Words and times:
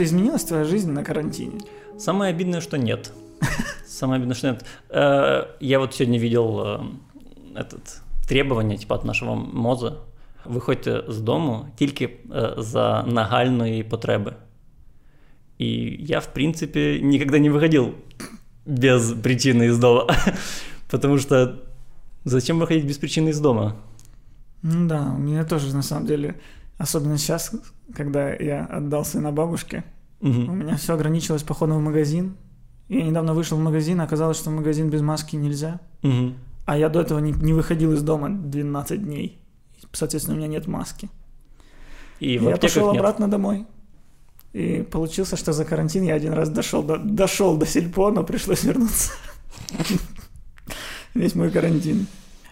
как-то 0.00 0.04
изменилась 0.04 0.44
твоя 0.44 0.64
жизнь 0.64 0.90
на 0.90 1.04
карантине? 1.04 1.60
Самое 1.98 2.34
обидное, 2.34 2.60
что 2.60 2.78
нет. 2.78 3.12
Самое 3.86 4.16
обидное, 4.16 4.34
что 4.34 4.48
нет. 4.48 4.64
Э, 4.88 5.44
я 5.60 5.78
вот 5.78 5.94
сегодня 5.94 6.18
видел 6.18 6.60
э, 6.64 6.80
этот 7.54 8.00
требування, 8.28 8.76
типа, 8.76 8.94
от 8.94 9.04
нашого 9.04 9.34
моза. 9.34 9.92
Виходьте 10.46 11.04
з 11.08 11.20
дому 11.20 11.66
тільки 11.76 12.04
е, 12.04 12.54
за 12.58 13.04
нагальної 13.06 13.84
потреби. 13.84 14.32
И 15.60 15.96
я, 16.00 16.20
в 16.20 16.26
принципе, 16.26 17.00
никогда 17.02 17.38
не 17.38 17.50
выходил 17.50 17.92
без 18.66 19.12
причины 19.12 19.64
из 19.64 19.78
дома. 19.78 20.06
Потому 20.90 21.18
что 21.18 21.54
зачем 22.24 22.58
выходить 22.58 22.86
без 22.86 22.96
причины 22.96 23.30
из 23.30 23.40
дома? 23.40 23.76
Ну 24.62 24.88
да, 24.88 25.14
у 25.16 25.18
меня 25.18 25.44
тоже, 25.44 25.76
на 25.76 25.82
самом 25.82 26.06
деле, 26.06 26.34
особенно 26.80 27.18
сейчас, 27.18 27.52
когда 27.94 28.32
я 28.32 28.64
отдал 28.64 29.04
сына 29.04 29.30
бабушке, 29.30 29.84
угу. 30.20 30.30
у 30.30 30.54
меня 30.54 30.76
все 30.76 30.94
ограничилось 30.94 31.42
походом 31.42 31.78
в 31.78 31.82
магазин. 31.82 32.36
Я 32.88 33.04
недавно 33.04 33.34
вышел 33.34 33.58
в 33.58 33.60
магазин, 33.60 34.00
оказалось, 34.00 34.38
что 34.38 34.50
в 34.50 34.54
магазин 34.54 34.88
без 34.88 35.02
маски 35.02 35.36
нельзя. 35.36 35.80
Угу. 36.02 36.32
А 36.64 36.78
я 36.78 36.88
до 36.88 37.02
этого 37.02 37.18
не, 37.18 37.32
не 37.32 37.52
выходил 37.52 37.92
из 37.92 38.02
дома 38.02 38.30
12 38.30 39.04
дней. 39.04 39.42
Соответственно, 39.92 40.36
у 40.36 40.38
меня 40.38 40.48
нет 40.48 40.66
маски. 40.66 41.10
И 42.18 42.34
я 42.34 42.56
пошел 42.56 42.92
нет. 42.92 43.00
обратно 43.00 43.28
домой. 43.28 43.66
И 44.54 44.82
получился, 44.90 45.36
что 45.36 45.52
за 45.52 45.66
карантин 45.66 46.02
я 46.04 46.14
один 46.14 46.32
раз 46.32 46.48
дошел 46.48 46.82
до, 46.82 46.96
дошел 46.96 47.58
до 47.58 47.66
сельпо, 47.66 48.10
но 48.10 48.24
пришлось 48.24 48.64
вернуться. 48.64 49.12
Весь 51.14 51.34
мой 51.34 51.50
карантин. 51.50 52.06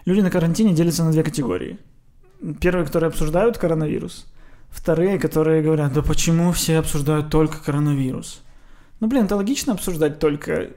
Люди 0.05 0.21
на 0.21 0.29
карантине 0.29 0.73
делятся 0.73 1.03
на 1.03 1.11
две 1.11 1.23
категории. 1.23 1.79
Первые, 2.61 2.85
которые 2.85 3.09
обсуждают 3.09 3.57
коронавирус. 3.57 4.25
Вторые, 4.69 5.19
которые 5.19 5.63
говорят, 5.63 5.93
да 5.93 6.01
почему 6.01 6.51
все 6.51 6.77
обсуждают 6.77 7.29
только 7.29 7.63
коронавирус? 7.63 8.41
Ну, 8.99 9.07
блин, 9.07 9.25
это 9.25 9.35
логично 9.35 9.73
обсуждать 9.73 10.19
только, 10.19 10.71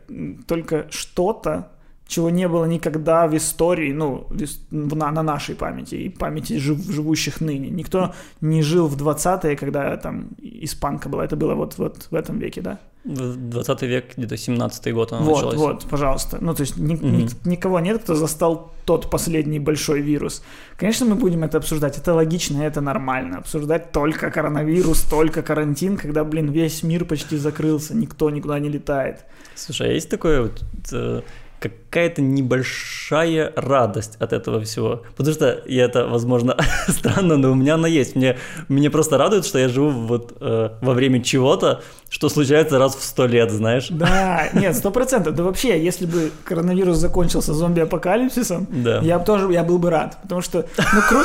только 0.46 0.86
что-то, 0.90 1.72
чего 2.06 2.30
не 2.30 2.48
было 2.48 2.64
никогда 2.66 3.26
в 3.26 3.36
истории, 3.36 3.92
ну, 3.92 4.26
на, 4.70 5.10
на 5.10 5.22
нашей 5.22 5.54
памяти 5.54 5.94
и 5.96 6.08
памяти 6.08 6.58
жив, 6.58 6.78
живущих 6.78 7.40
ныне. 7.40 7.70
Никто 7.70 8.14
не 8.40 8.62
жил 8.62 8.86
в 8.86 8.96
20-е, 8.96 9.56
когда 9.56 9.96
там 9.96 10.28
испанка 10.38 11.08
была. 11.08 11.24
Это 11.24 11.36
было 11.36 11.54
вот, 11.54 11.78
вот 11.78 12.08
в 12.10 12.14
этом 12.14 12.38
веке, 12.38 12.60
да? 12.60 12.78
20 13.04 13.82
век, 13.82 14.16
где-то 14.16 14.36
17-й 14.36 14.92
год 14.92 15.12
она 15.12 15.22
вот, 15.22 15.34
началась. 15.34 15.56
Вот, 15.56 15.84
пожалуйста. 15.90 16.38
Ну, 16.40 16.54
то 16.54 16.62
есть 16.62 16.76
ни, 16.76 16.94
mm-hmm. 16.94 17.38
ни, 17.44 17.48
никого 17.48 17.80
нет, 17.80 18.02
кто 18.02 18.14
застал 18.14 18.72
тот 18.84 19.10
последний 19.10 19.58
большой 19.58 20.00
вирус. 20.00 20.42
Конечно, 20.76 21.06
мы 21.06 21.16
будем 21.16 21.42
это 21.42 21.58
обсуждать. 21.58 21.98
Это 21.98 22.14
логично, 22.14 22.62
это 22.62 22.80
нормально. 22.80 23.38
Обсуждать 23.38 23.92
только 23.92 24.30
коронавирус, 24.30 25.02
только 25.02 25.42
карантин, 25.42 25.96
когда, 25.96 26.22
блин, 26.24 26.52
весь 26.52 26.82
мир 26.84 27.04
почти 27.04 27.36
закрылся, 27.36 27.94
никто 27.96 28.30
никуда 28.30 28.60
не 28.60 28.68
летает. 28.68 29.24
Слушай, 29.56 29.90
а 29.90 29.92
есть 29.92 30.08
такое 30.08 30.42
вот 30.42 30.62
э, 30.92 31.22
какая-то 31.62 32.22
небольшая 32.22 33.52
радость 33.54 34.16
от 34.18 34.32
этого 34.32 34.60
всего. 34.62 35.02
Потому 35.16 35.34
что, 35.34 35.52
и 35.52 35.76
это, 35.76 36.06
возможно, 36.06 36.56
странно, 36.88 37.36
но 37.36 37.52
у 37.52 37.54
меня 37.54 37.74
она 37.74 37.86
есть. 37.86 38.16
Мне, 38.16 38.36
мне 38.68 38.90
просто 38.90 39.16
радует, 39.18 39.46
что 39.46 39.58
я 39.58 39.68
живу 39.68 39.90
вот 39.90 40.36
э, 40.40 40.70
во 40.80 40.92
время 40.92 41.22
чего-то, 41.22 41.82
что 42.08 42.28
случается 42.28 42.78
раз 42.78 42.96
в 42.96 43.04
сто 43.04 43.26
лет, 43.26 43.50
знаешь? 43.50 43.88
Да, 43.90 44.48
нет, 44.52 44.76
сто 44.76 44.90
процентов. 44.90 45.34
Да 45.36 45.44
вообще, 45.44 45.82
если 45.82 46.06
бы 46.06 46.32
коронавирус 46.44 46.96
закончился 46.96 47.54
зомби-апокалипсисом, 47.54 48.66
да. 48.70 49.00
я 49.00 49.18
бы 49.18 49.24
тоже, 49.24 49.52
я 49.52 49.62
был 49.62 49.78
бы 49.78 49.90
рад. 49.90 50.18
Потому 50.22 50.40
что, 50.40 50.66
ну, 50.76 51.00
кру... 51.08 51.20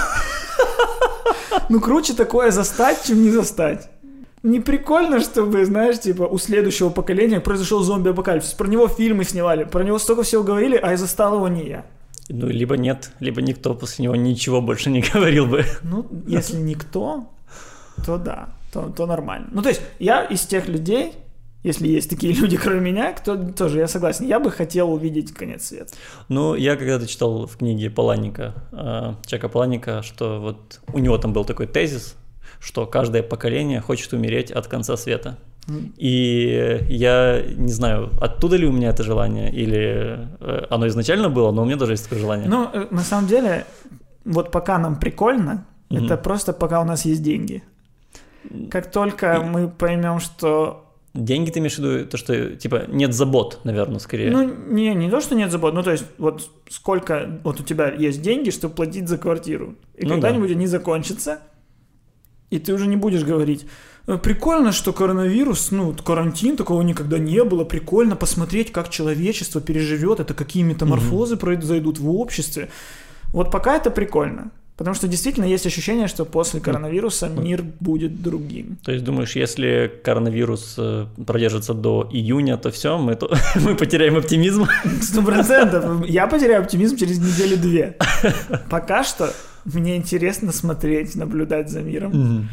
ну 1.69 1.79
круче 1.79 2.13
такое 2.13 2.51
застать, 2.51 3.03
чем 3.07 3.23
не 3.23 3.31
застать 3.31 3.89
не 4.47 4.61
прикольно, 4.61 5.19
чтобы, 5.19 5.65
знаешь, 5.65 5.99
типа, 5.99 6.23
у 6.23 6.37
следующего 6.37 6.89
поколения 6.89 7.39
произошел 7.39 7.81
зомби-апокалипсис. 7.83 8.53
Про 8.53 8.67
него 8.67 8.87
фильмы 8.87 9.25
снимали, 9.25 9.65
про 9.65 9.83
него 9.83 9.99
столько 9.99 10.23
всего 10.23 10.43
говорили, 10.43 10.77
а 10.77 10.91
я 10.91 10.97
застал 10.97 11.35
его 11.35 11.47
не 11.47 11.67
я. 11.67 11.85
Ну, 12.29 12.47
либо 12.47 12.77
нет, 12.77 13.11
либо 13.19 13.41
никто 13.41 13.73
после 13.73 14.03
него 14.03 14.15
ничего 14.15 14.61
больше 14.61 14.89
не 14.89 15.01
говорил 15.13 15.47
бы. 15.47 15.65
Ну, 15.83 16.07
если 16.27 16.57
никто, 16.57 17.29
то 18.05 18.17
да, 18.17 18.49
то, 18.71 18.89
то 18.89 19.05
нормально. 19.05 19.49
Ну, 19.51 19.61
то 19.61 19.69
есть, 19.69 19.81
я 19.99 20.23
из 20.23 20.45
тех 20.45 20.69
людей, 20.69 21.13
если 21.63 21.87
есть 21.87 22.09
такие 22.09 22.33
люди, 22.33 22.55
кроме 22.55 22.79
меня, 22.79 23.11
кто 23.11 23.35
тоже, 23.51 23.79
я 23.79 23.87
согласен, 23.87 24.27
я 24.27 24.39
бы 24.39 24.49
хотел 24.49 24.93
увидеть 24.93 25.33
конец 25.33 25.67
света. 25.67 25.93
Ну, 26.29 26.55
я 26.55 26.77
когда-то 26.77 27.05
читал 27.05 27.47
в 27.47 27.57
книге 27.57 27.89
Паланика, 27.89 28.53
э, 28.71 29.13
Чака 29.25 29.49
Паланика, 29.49 30.01
что 30.03 30.39
вот 30.39 30.79
у 30.93 30.99
него 30.99 31.17
там 31.17 31.33
был 31.33 31.43
такой 31.43 31.67
тезис, 31.67 32.15
что 32.59 32.85
каждое 32.85 33.23
поколение 33.23 33.81
хочет 33.81 34.13
умереть 34.13 34.51
от 34.51 34.67
конца 34.67 34.97
света. 34.97 35.37
И 35.97 36.85
я 36.87 37.43
не 37.45 37.73
знаю, 37.73 38.09
оттуда 38.21 38.55
ли 38.55 38.65
у 38.65 38.71
меня 38.71 38.89
это 38.89 39.03
желание, 39.03 39.51
или 39.51 40.29
э, 40.39 40.65
оно 40.69 40.87
изначально 40.87 41.29
было, 41.29 41.51
но 41.51 41.63
у 41.63 41.65
меня 41.65 41.75
даже 41.75 41.91
есть 41.91 42.05
такое 42.05 42.19
желание. 42.19 42.47
Ну, 42.47 42.69
э, 42.71 42.87
на 42.89 43.01
самом 43.01 43.27
деле, 43.27 43.65
вот 44.23 44.49
пока 44.49 44.77
нам 44.77 44.97
прикольно, 44.97 45.65
mm-hmm. 45.89 46.05
это 46.05 46.15
просто 46.15 46.53
пока 46.53 46.79
у 46.79 46.85
нас 46.85 47.03
есть 47.03 47.21
деньги. 47.21 47.63
Как 48.71 48.89
только 48.91 49.33
и... 49.33 49.43
мы 49.43 49.67
поймем, 49.67 50.21
что 50.21 50.87
Деньги 51.17 51.49
ты 51.49 51.59
имеешь 51.59 51.75
в 51.75 51.79
виду 51.79 52.05
то, 52.05 52.15
что 52.15 52.55
типа 52.55 52.83
нет 52.87 53.11
забот, 53.11 53.61
наверное, 53.63 53.97
скорее. 53.97 54.29
Ну, 54.29 54.43
не, 54.43 54.93
не 54.93 55.09
то, 55.09 55.19
что 55.19 55.33
нет 55.33 55.51
забот, 55.51 55.73
ну 55.73 55.81
то 55.81 55.91
есть 55.91 56.05
вот 56.19 56.47
сколько 56.69 57.39
вот 57.43 57.59
у 57.59 57.63
тебя 57.63 57.91
есть 57.91 58.21
деньги, 58.21 58.51
чтобы 58.51 58.75
платить 58.75 59.07
за 59.07 59.17
квартиру. 59.17 59.75
И 59.95 60.05
ну, 60.05 60.11
когда-нибудь 60.11 60.49
да. 60.49 60.55
они 60.55 60.67
закончатся, 60.67 61.39
и 62.49 62.59
ты 62.59 62.73
уже 62.73 62.87
не 62.87 62.95
будешь 62.95 63.23
говорить, 63.23 63.65
«Э, 64.07 64.17
прикольно, 64.17 64.71
что 64.71 64.93
коронавирус, 64.93 65.71
ну, 65.71 65.93
карантин, 65.93 66.55
такого 66.55 66.81
никогда 66.81 67.19
не 67.19 67.43
было, 67.43 67.65
прикольно 67.65 68.15
посмотреть, 68.15 68.71
как 68.71 68.89
человечество 68.89 69.61
переживет 69.61 70.19
это, 70.19 70.33
какие 70.33 70.63
метаморфозы 70.63 71.35
угу. 71.35 71.41
произойдут 71.41 71.99
в 71.99 72.09
обществе. 72.09 72.69
Вот 73.33 73.51
пока 73.51 73.75
это 73.75 73.91
прикольно. 73.91 74.51
Потому 74.77 74.93
что 74.93 75.07
действительно 75.07 75.45
есть 75.45 75.65
ощущение, 75.65 76.07
что 76.07 76.23
после 76.23 76.59
коронавируса 76.59 77.29
мир 77.29 77.63
будет 77.79 78.21
другим. 78.21 78.77
То 78.85 78.91
есть 78.91 79.03
думаешь, 79.03 79.35
если 79.35 79.91
коронавирус 80.03 80.75
э, 80.77 81.07
продержится 81.25 81.73
до 81.73 82.07
июня, 82.11 82.57
то 82.57 82.69
все, 82.69 82.99
мы, 82.99 83.15
то, 83.15 83.35
мы 83.55 83.75
потеряем 83.75 84.17
оптимизм? 84.17 84.67
Сто 85.01 85.23
процентов. 85.23 86.07
Я 86.07 86.27
потеряю 86.27 86.61
оптимизм 86.61 86.95
через 86.95 87.17
неделю-две. 87.17 87.97
Пока 88.69 89.03
что 89.03 89.33
мне 89.73 89.97
интересно 89.97 90.51
смотреть, 90.51 91.15
наблюдать 91.15 91.69
за 91.69 91.81
миром. 91.81 92.11
Mm-hmm. 92.11 92.43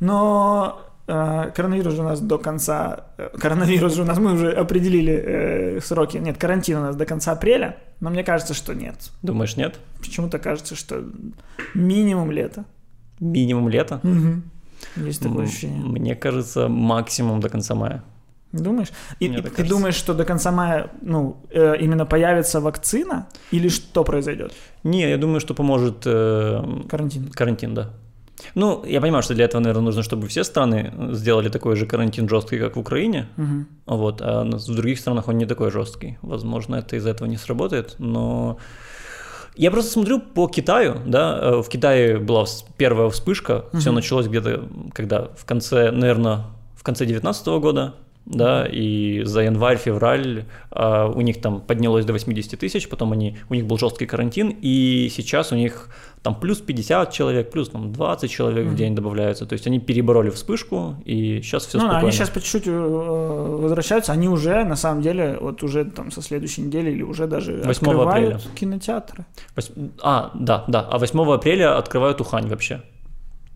Но 0.00 0.80
э, 1.06 1.50
коронавирус 1.54 1.94
же 1.94 2.02
у 2.02 2.04
нас 2.04 2.20
до 2.20 2.38
конца... 2.38 3.06
Э, 3.18 3.28
коронавирус 3.38 3.94
же 3.94 4.02
у 4.02 4.04
нас... 4.04 4.18
Мы 4.18 4.34
уже 4.34 4.52
определили 4.52 5.12
э, 5.12 5.80
сроки. 5.80 6.18
Нет, 6.18 6.38
карантин 6.38 6.78
у 6.78 6.82
нас 6.82 6.96
до 6.96 7.06
конца 7.06 7.32
апреля. 7.32 7.76
Но 8.00 8.10
мне 8.10 8.24
кажется, 8.24 8.54
что 8.54 8.74
нет. 8.74 9.10
Думаешь, 9.22 9.56
нет? 9.56 9.78
Почему-то 9.98 10.38
кажется, 10.38 10.74
что 10.74 11.04
минимум 11.74 12.30
лето. 12.30 12.64
Минимум 13.18 13.68
лето? 13.68 14.00
Угу. 14.02 15.06
Есть 15.06 15.22
такое 15.22 15.44
ощущение. 15.44 15.84
Мне 15.84 16.14
кажется, 16.14 16.68
максимум 16.68 17.40
до 17.40 17.48
конца 17.48 17.74
мая. 17.74 18.02
Думаешь? 18.52 18.88
И, 19.20 19.26
и 19.26 19.42
ты 19.42 19.64
думаешь, 19.64 19.94
что 19.94 20.14
до 20.14 20.24
конца 20.24 20.50
мая 20.50 20.90
ну, 21.02 21.36
э, 21.50 21.76
именно 21.80 22.04
появится 22.04 22.60
вакцина 22.60 23.26
или 23.52 23.68
что 23.68 24.04
произойдет? 24.04 24.52
Не, 24.82 25.08
я 25.08 25.16
думаю, 25.16 25.40
что 25.40 25.54
поможет 25.54 26.02
э, 26.04 26.62
карантин. 26.88 27.30
Карантин, 27.30 27.74
да. 27.74 27.90
Ну, 28.54 28.84
я 28.84 29.00
понимаю, 29.00 29.22
что 29.22 29.34
для 29.34 29.44
этого, 29.44 29.60
наверное, 29.60 29.84
нужно, 29.84 30.02
чтобы 30.02 30.26
все 30.26 30.44
страны 30.44 30.92
сделали 31.12 31.48
такой 31.48 31.76
же 31.76 31.86
карантин 31.86 32.28
жесткий, 32.28 32.58
как 32.58 32.76
в 32.76 32.80
Украине. 32.80 33.28
Угу. 33.36 33.96
Вот, 33.96 34.20
а 34.22 34.44
в 34.44 34.74
других 34.74 34.98
странах 34.98 35.28
он 35.28 35.38
не 35.38 35.46
такой 35.46 35.70
жесткий. 35.70 36.18
Возможно, 36.22 36.76
это 36.76 36.96
из-за 36.96 37.10
этого 37.10 37.28
не 37.28 37.36
сработает, 37.36 37.96
но 37.98 38.58
я 39.56 39.70
просто 39.70 39.92
смотрю 39.92 40.20
по 40.20 40.48
Китаю, 40.48 40.96
да, 41.06 41.38
э, 41.40 41.62
в 41.62 41.68
Китае 41.68 42.18
была 42.18 42.46
первая 42.76 43.08
вспышка, 43.10 43.66
угу. 43.72 43.78
все 43.78 43.92
началось 43.92 44.26
где-то, 44.26 44.68
когда 44.92 45.28
в 45.36 45.44
конце, 45.44 45.90
наверное, 45.90 46.44
в 46.76 46.82
конце 46.82 47.04
2019 47.04 47.46
года, 47.60 47.94
да, 48.26 48.66
и 48.66 49.22
за 49.24 49.42
январь-февраль 49.42 50.44
а, 50.70 51.08
у 51.08 51.20
них 51.20 51.40
там 51.40 51.60
поднялось 51.60 52.04
до 52.04 52.12
80 52.12 52.58
тысяч, 52.58 52.88
потом 52.88 53.12
они, 53.12 53.38
у 53.48 53.54
них 53.54 53.66
был 53.66 53.78
жесткий 53.78 54.06
карантин, 54.06 54.56
и 54.60 55.10
сейчас 55.14 55.52
у 55.52 55.56
них 55.56 55.88
там 56.22 56.38
плюс 56.38 56.60
50 56.60 57.12
человек, 57.12 57.50
плюс 57.50 57.70
там 57.70 57.92
20 57.92 58.30
человек 58.30 58.66
mm-hmm. 58.66 58.70
в 58.70 58.76
день 58.76 58.94
добавляются, 58.94 59.46
то 59.46 59.54
есть 59.54 59.66
они 59.66 59.80
перебороли 59.80 60.30
вспышку, 60.30 60.96
и 61.04 61.40
сейчас 61.42 61.66
все 61.66 61.78
ну, 61.78 61.84
спокойно. 61.84 62.06
Они 62.06 62.12
сейчас 62.12 62.30
по 62.30 62.40
чуть-чуть 62.40 62.66
э, 62.66 62.70
возвращаются, 62.70 64.12
они 64.12 64.28
уже, 64.28 64.64
на 64.64 64.76
самом 64.76 65.02
деле, 65.02 65.38
вот 65.40 65.62
уже 65.62 65.84
там 65.84 66.10
со 66.10 66.22
следующей 66.22 66.62
недели 66.62 66.90
или 66.90 67.02
уже 67.02 67.26
даже 67.26 67.62
8 67.64 67.70
открывают 67.70 68.34
апреля. 68.34 68.40
кинотеатры. 68.54 69.26
8... 69.56 69.88
А, 70.02 70.30
да, 70.34 70.64
да, 70.68 70.80
а 70.82 70.98
8 70.98 71.32
апреля 71.32 71.78
открывают 71.78 72.20
Ухань 72.20 72.48
вообще. 72.48 72.82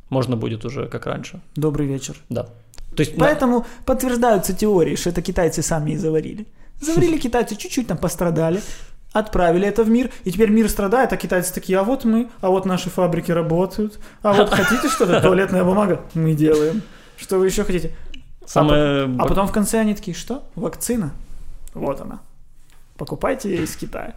Можно 0.08 0.36
будет 0.36 0.64
уже 0.64 0.86
как 0.86 1.06
раньше. 1.06 1.40
Добрый 1.56 1.86
вечер. 1.86 2.16
Да. 2.28 2.44
То 2.94 3.00
есть, 3.00 3.16
Поэтому 3.16 3.60
на... 3.60 3.66
подтверждаются 3.84 4.54
теории, 4.54 4.94
что 4.96 5.10
это 5.10 5.22
китайцы 5.22 5.62
сами 5.62 5.92
и 5.92 5.96
заварили. 5.96 6.46
Заварили 6.80 7.18
китайцы, 7.18 7.56
чуть-чуть 7.56 7.88
там 7.88 7.98
пострадали, 7.98 8.60
отправили 9.12 9.66
это 9.66 9.84
в 9.84 9.90
мир, 9.90 10.10
и 10.24 10.30
теперь 10.30 10.50
мир 10.50 10.68
страдает, 10.68 11.12
а 11.12 11.16
китайцы 11.16 11.52
такие, 11.54 11.78
а 11.78 11.84
вот 11.84 12.04
мы, 12.04 12.28
а 12.40 12.50
вот 12.50 12.66
наши 12.66 12.90
фабрики 12.90 13.32
работают, 13.32 13.98
а 14.22 14.32
вот 14.32 14.50
хотите 14.50 14.88
что-то, 14.88 15.20
туалетная 15.20 15.64
бумага, 15.64 16.02
мы 16.14 16.34
делаем. 16.34 16.82
Что 17.16 17.38
вы 17.38 17.46
еще 17.46 17.64
хотите? 17.64 17.94
Самое... 18.46 19.04
А, 19.04 19.16
а 19.20 19.26
потом 19.26 19.46
в 19.46 19.52
конце 19.52 19.78
они 19.80 19.94
такие, 19.94 20.16
что? 20.16 20.44
Вакцина? 20.54 21.12
Вот 21.72 22.00
она. 22.00 22.20
Покупайте 22.96 23.50
ее 23.50 23.64
из 23.64 23.74
Китая. 23.76 24.14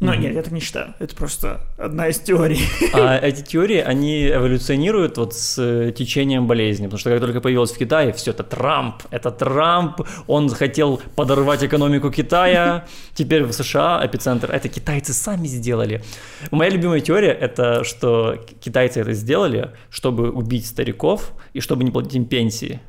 Ну, 0.00 0.14
нет, 0.14 0.34
я 0.34 0.42
так 0.42 0.50
не 0.50 0.60
считаю. 0.60 0.94
Это 0.98 1.14
просто 1.14 1.60
одна 1.76 2.08
из 2.08 2.18
теорий. 2.18 2.60
А 2.94 3.18
эти 3.18 3.42
теории, 3.42 3.76
они 3.78 4.28
эволюционируют 4.28 5.18
вот 5.18 5.34
с 5.34 5.58
э, 5.58 5.92
течением 5.92 6.46
болезни. 6.46 6.86
Потому 6.86 6.98
что 6.98 7.10
как 7.10 7.20
только 7.20 7.42
появилось 7.42 7.70
в 7.72 7.76
Китае, 7.76 8.14
все 8.14 8.30
это 8.30 8.42
Трамп, 8.42 9.02
это 9.10 9.30
Трамп, 9.30 10.00
он 10.26 10.48
хотел 10.48 11.02
подорвать 11.16 11.62
экономику 11.62 12.10
Китая, 12.10 12.86
теперь 13.14 13.44
в 13.44 13.52
США 13.52 14.00
эпицентр. 14.02 14.50
Это 14.50 14.70
китайцы 14.70 15.12
сами 15.12 15.46
сделали. 15.46 16.02
Моя 16.50 16.70
любимая 16.70 17.00
теория– 17.00 17.32
это 17.40 17.84
что 17.84 18.38
китайцы 18.60 19.00
это 19.00 19.12
сделали, 19.12 19.72
чтобы 19.90 20.30
убить 20.30 20.66
стариков 20.66 21.32
и 21.52 21.60
чтобы 21.60 21.84
не 21.84 21.90
платить 21.90 22.14
им 22.14 22.24
пенсии. 22.24 22.80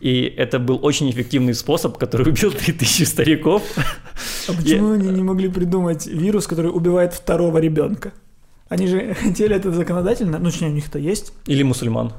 И 0.00 0.22
это 0.22 0.58
был 0.58 0.78
очень 0.82 1.10
эффективный 1.10 1.54
способ, 1.54 1.98
который 1.98 2.28
убил 2.28 2.52
3000 2.52 3.04
стариков. 3.04 3.62
А 4.48 4.52
почему 4.52 4.92
они 4.92 5.08
не 5.08 5.22
могли 5.22 5.48
придумать 5.48 6.06
вирус, 6.06 6.46
который 6.46 6.70
убивает 6.70 7.14
второго 7.14 7.58
ребенка? 7.58 8.12
Они 8.68 8.86
же 8.86 9.14
хотели 9.20 9.54
это 9.54 9.72
законодательно, 9.72 10.38
ну, 10.38 10.50
точнее, 10.50 10.68
у 10.68 10.72
них 10.72 10.88
это 10.88 10.98
есть. 10.98 11.32
Или 11.46 11.62
мусульман. 11.62 12.12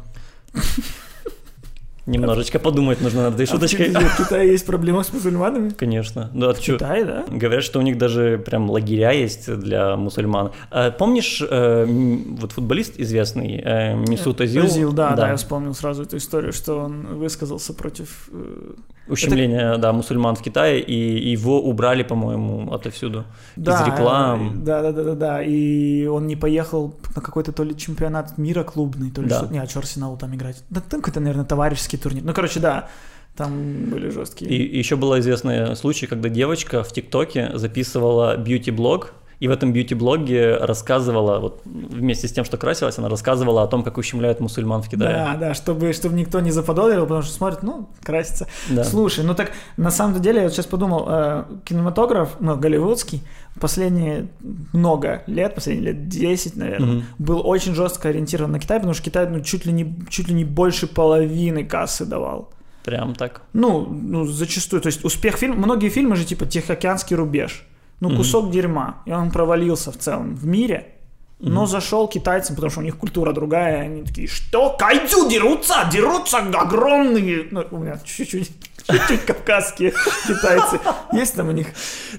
Немножечко 2.08 2.58
подумать 2.58 3.02
нужно 3.02 3.24
над 3.24 3.36
этой 3.36 3.44
а 3.44 3.48
шуточкой. 3.48 3.90
В 3.90 4.18
Китае 4.18 4.52
есть 4.52 4.66
проблема 4.66 5.04
с 5.04 5.12
мусульманами? 5.12 5.70
Конечно. 5.70 6.32
Да, 6.34 6.54
в 6.54 6.60
Китае, 6.60 7.06
да? 7.06 7.26
Говорят, 7.30 7.64
что 7.64 7.80
у 7.80 7.82
них 7.82 7.98
даже 7.98 8.42
прям 8.44 8.70
лагеря 8.70 9.12
есть 9.12 9.54
для 9.54 9.98
мусульман. 9.98 10.52
А, 10.72 10.92
помнишь, 10.92 11.44
э, 11.48 11.86
вот 11.86 12.54
футболист 12.54 12.94
известный, 12.98 13.62
э, 13.64 13.96
Мисут 13.96 14.40
Азил? 14.40 14.64
Азил, 14.64 14.94
да, 14.94 15.10
да, 15.10 15.16
да, 15.16 15.30
я 15.32 15.36
вспомнил 15.36 15.74
сразу 15.74 16.04
эту 16.04 16.18
историю, 16.18 16.54
что 16.54 16.80
он 16.80 17.18
высказался 17.18 17.74
против 17.74 18.30
э, 18.32 18.76
ущемления, 19.10 19.74
это... 19.74 19.82
да, 19.82 19.94
мусульман 19.94 20.36
в 20.36 20.42
Китае, 20.42 20.82
и 20.82 21.30
его 21.30 21.62
убрали, 21.62 22.04
по-моему, 22.04 22.72
отовсюду 22.74 23.26
да, 23.56 23.82
из 23.82 23.88
реклам. 23.88 24.64
Да, 24.64 24.82
да, 24.82 24.92
да, 24.92 25.04
да, 25.04 25.16
да, 25.16 25.44
и 25.44 26.06
он 26.06 26.28
не 26.28 26.36
поехал 26.36 26.96
на 27.16 27.22
какой-то 27.22 27.52
то 27.52 27.64
ли 27.64 27.76
чемпионат 27.76 28.38
мира 28.38 28.64
клубный, 28.64 29.12
то 29.12 29.22
ли 29.22 29.30
да. 29.30 29.40
что, 29.40 29.54
не, 29.54 29.60
а 29.60 29.68
что 29.68 29.80
Арсеналу 29.80 30.18
там 30.18 30.36
играть? 30.36 30.64
Да, 30.70 30.82
там 30.82 31.02
какой-то, 31.02 31.20
наверное, 31.20 31.46
товарищеский 31.46 31.97
турнир. 31.98 32.24
Ну, 32.24 32.34
короче, 32.34 32.60
да, 32.60 32.90
там 33.36 33.86
были 33.90 34.10
жесткие. 34.10 34.50
И 34.50 34.78
еще 34.78 34.96
был 34.96 35.18
известный 35.20 35.76
случай, 35.76 36.08
когда 36.08 36.30
девочка 36.30 36.84
в 36.84 36.92
ТикТоке 36.92 37.52
записывала 37.54 38.36
бьюти-блог, 38.36 39.14
и 39.40 39.48
в 39.48 39.52
этом 39.52 39.72
бьюти-блоге 39.72 40.58
рассказывала, 40.58 41.40
вот 41.40 41.62
вместе 41.66 42.28
с 42.28 42.32
тем, 42.32 42.44
что 42.44 42.58
красилась, 42.58 42.98
она 42.98 43.08
рассказывала 43.08 43.64
о 43.64 43.68
том, 43.68 43.84
как 43.84 43.98
ущемляют 43.98 44.40
мусульман 44.40 44.82
в 44.82 44.90
Китае. 44.90 45.16
Да, 45.16 45.36
да, 45.36 45.54
чтобы, 45.54 45.94
чтобы 45.94 46.16
никто 46.16 46.40
не 46.40 46.50
заподозрил, 46.50 47.04
потому 47.04 47.22
что 47.22 47.34
смотрит, 47.34 47.62
ну, 47.62 47.88
красится. 48.04 48.48
Да. 48.70 48.84
Слушай, 48.84 49.24
ну 49.26 49.36
так 49.36 49.52
на 49.78 49.92
самом 49.92 50.20
деле, 50.22 50.38
я 50.38 50.44
вот 50.46 50.54
сейчас 50.54 50.66
подумал, 50.66 51.06
э, 51.08 51.44
кинематограф, 51.66 52.38
ну, 52.40 52.58
голливудский, 52.58 53.22
последние 53.60 54.30
много 54.74 55.22
лет, 55.28 55.54
последние 55.54 55.94
лет 55.94 56.08
10, 56.08 56.56
наверное, 56.56 56.98
угу. 56.98 57.04
был 57.20 57.48
очень 57.48 57.76
жестко 57.76 58.10
ориентирован 58.10 58.52
на 58.52 58.60
Китай, 58.60 58.78
потому 58.78 58.96
что 58.96 59.04
Китай 59.04 59.30
ну, 59.30 59.42
чуть, 59.42 59.68
ли 59.68 59.72
не, 59.72 60.00
чуть 60.10 60.30
ли 60.30 60.34
не 60.34 60.46
больше 60.46 60.88
половины 60.88 61.64
кассы 61.64 62.06
давал. 62.06 62.50
Прям 62.84 63.14
так? 63.14 63.42
Ну, 63.54 63.86
ну, 63.86 64.26
зачастую. 64.26 64.82
То 64.82 64.88
есть 64.88 65.04
успех 65.04 65.36
фильма... 65.36 65.58
Многие 65.58 65.90
фильмы 65.90 66.16
же 66.16 66.24
типа 66.24 66.46
«Тихоокеанский 66.46 67.18
рубеж» 67.18 67.68
ну, 68.00 68.16
кусок 68.16 68.46
mm-hmm. 68.46 68.52
дерьма, 68.52 68.98
и 69.06 69.12
он 69.12 69.32
провалился 69.32 69.92
в 69.92 69.98
целом 69.98 70.36
в 70.36 70.46
мире, 70.46 70.96
mm-hmm. 71.40 71.50
но 71.50 71.66
зашел 71.66 72.08
китайцам, 72.08 72.56
потому 72.56 72.72
что 72.72 72.82
у 72.82 72.84
них 72.84 72.98
культура 72.98 73.34
другая, 73.34 73.82
они 73.82 74.04
такие, 74.04 74.28
что, 74.28 74.76
кайдзю 74.78 75.30
дерутся, 75.30 75.88
дерутся 75.92 76.38
огромные, 76.38 77.48
ну, 77.52 77.66
у 77.72 77.78
меня 77.78 78.00
чуть-чуть 78.04 78.52
чуть-чуть 78.90 79.26
кавказские 79.26 79.94
китайцы. 80.28 80.80
Есть 81.12 81.36
там 81.36 81.50
у 81.50 81.52
них 81.52 81.68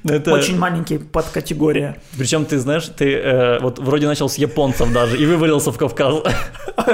Но 0.03 0.15
это... 0.15 0.33
очень 0.33 0.59
маленькие 0.59 0.99
подкатегория. 0.99 1.97
Причем 2.17 2.45
ты 2.45 2.59
знаешь, 2.59 2.87
ты 2.89 3.15
э, 3.15 3.59
вот 3.61 3.79
вроде 3.79 4.07
начал 4.07 4.29
с 4.29 4.37
японцев 4.37 4.93
даже 4.93 5.17
и 5.19 5.27
вывалился 5.27 5.73
в 5.73 5.79
Кавказ. 5.79 6.17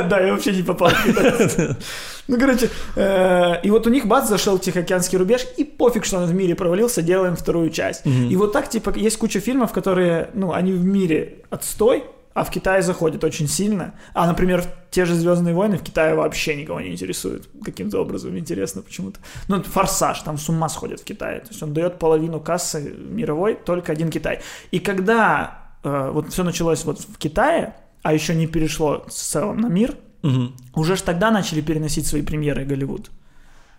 Да, 0.09 0.21
я 0.21 0.33
вообще 0.33 0.53
не 0.53 0.63
попал 0.63 0.89
в 0.89 1.05
китайцев. 1.05 1.77
Ну, 2.29 2.39
короче, 2.39 2.71
э, 2.97 3.61
и 3.63 3.71
вот 3.71 3.87
у 3.87 3.91
них 3.91 4.07
бац, 4.07 4.29
зашел 4.29 4.59
Тихоокеанский 4.59 5.19
рубеж, 5.19 5.47
и 5.57 5.65
пофиг, 5.65 6.05
что 6.05 6.19
он 6.19 6.27
в 6.27 6.35
мире 6.35 6.55
провалился, 6.55 7.03
делаем 7.03 7.37
вторую 7.37 7.71
часть. 7.71 8.07
Угу. 8.07 8.31
И 8.31 8.37
вот 8.37 8.53
так, 8.53 8.69
типа, 8.69 8.93
есть 8.97 9.19
куча 9.19 9.41
фильмов, 9.41 9.73
которые, 9.73 10.31
ну, 10.35 10.53
они 10.53 10.73
в 10.73 10.85
мире 10.85 11.43
отстой, 11.51 12.05
а 12.35 12.43
в 12.43 12.51
Китае 12.51 12.83
заходят 12.83 13.23
очень 13.23 13.47
сильно. 13.47 13.95
А, 14.13 14.27
например, 14.27 14.65
те 14.91 15.05
же 15.05 15.15
Звездные 15.15 15.55
войны 15.55 15.79
в 15.79 15.83
Китае 15.83 16.17
вообще 16.17 16.57
никого 16.57 16.81
не 16.81 16.91
интересуют. 16.91 17.49
Каким-то 17.65 18.01
образом 18.01 18.37
интересно 18.37 18.83
почему-то. 18.83 19.21
Ну, 19.47 19.63
Форсаж, 19.63 20.21
там 20.23 20.37
с 20.37 20.49
ума 20.49 20.69
сходят 20.69 21.01
в 21.01 21.05
Китае. 21.05 21.41
То 21.41 21.49
есть 21.51 21.63
он 21.63 21.73
дает 21.73 22.01
половину 22.01 22.41
кассы 22.41 22.93
мировой, 22.99 23.55
только 23.55 23.93
один 23.93 24.11
Китай. 24.11 24.41
И 24.73 24.81
когда 24.81 25.59
э, 25.85 26.11
вот 26.13 26.33
все 26.33 26.43
началось 26.43 26.85
вот 26.85 26.99
в 26.99 27.19
Китае, 27.19 27.77
а 28.03 28.13
еще 28.13 28.35
не 28.35 28.49
перешло 28.49 29.05
в 29.07 29.13
целом 29.13 29.61
на 29.61 29.69
мир, 29.69 29.95
Угу. 30.25 30.53
Уже 30.75 30.97
ж 30.97 31.03
тогда 31.03 31.31
начали 31.31 31.61
переносить 31.61 32.07
свои 32.07 32.23
премьеры 32.23 32.65
Голливуд. 32.65 33.11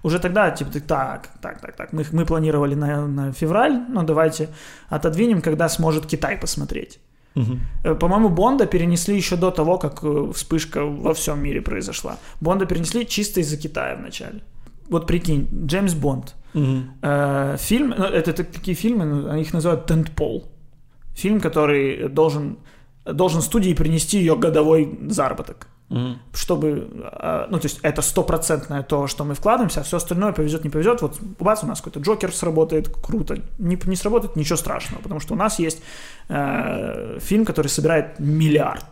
Уже 0.03 0.19
тогда, 0.19 0.51
типа, 0.51 0.71
так, 0.87 1.29
так, 1.41 1.61
так, 1.61 1.75
так, 1.75 1.93
мы, 1.93 2.05
мы 2.11 2.25
планировали 2.25 2.75
на, 2.75 3.07
на 3.07 3.31
февраль, 3.31 3.73
но 3.89 4.03
давайте 4.03 4.49
отодвинем, 4.89 5.41
когда 5.41 5.69
сможет 5.69 6.05
Китай 6.05 6.37
посмотреть. 6.37 6.99
Угу. 7.35 7.95
По-моему, 7.95 8.29
Бонда 8.29 8.67
перенесли 8.67 9.17
еще 9.17 9.35
до 9.35 9.49
того, 9.49 9.77
как 9.77 10.03
э, 10.03 10.31
вспышка 10.33 10.85
во 10.85 11.13
всем 11.13 11.39
мире 11.43 11.61
произошла. 11.61 12.17
Бонда 12.41 12.65
перенесли 12.65 13.07
чисто 13.07 13.41
из-за 13.41 13.57
Китая 13.57 13.95
вначале. 13.95 14.41
Вот 14.89 15.07
прикинь, 15.07 15.47
Джеймс 15.65 15.93
Бонд. 15.93 16.35
Угу. 16.53 16.83
Э, 17.01 17.57
фильм, 17.59 17.95
ну, 17.97 18.05
это, 18.05 18.29
это 18.29 18.43
такие 18.43 18.75
фильмы, 18.75 19.05
ну, 19.05 19.35
их 19.35 19.53
называют 19.53 19.87
тентпол. 19.87 20.43
Фильм, 21.15 21.41
который 21.41 22.07
должен, 22.09 22.57
должен 23.05 23.41
студии 23.41 23.73
принести 23.73 24.19
ее 24.19 24.35
годовой 24.35 24.99
заработок. 25.09 25.67
Mm-hmm. 25.89 26.15
Чтобы, 26.33 26.89
а, 27.03 27.47
ну, 27.51 27.59
то 27.59 27.67
есть 27.67 27.79
это 27.83 28.01
стопроцентное 28.01 28.81
то, 28.81 29.05
что 29.05 29.23
мы 29.23 29.35
вкладываемся, 29.35 29.81
а 29.81 29.83
все 29.83 29.97
остальное 29.97 30.31
повезет, 30.31 30.63
не 30.63 30.69
повезет. 30.71 31.01
Вот 31.01 31.19
бац, 31.39 31.63
у 31.63 31.67
нас 31.67 31.79
какой-то 31.79 31.99
Джокер 31.99 32.33
сработает, 32.33 32.89
круто. 32.89 33.37
Не, 33.59 33.77
не 33.85 33.95
сработает, 33.95 34.35
ничего 34.35 34.57
страшного, 34.57 35.01
потому 35.01 35.19
что 35.19 35.35
у 35.35 35.37
нас 35.37 35.59
есть 35.59 35.81
э, 36.27 37.19
фильм, 37.19 37.45
который 37.45 37.67
собирает 37.67 38.19
миллиард. 38.19 38.85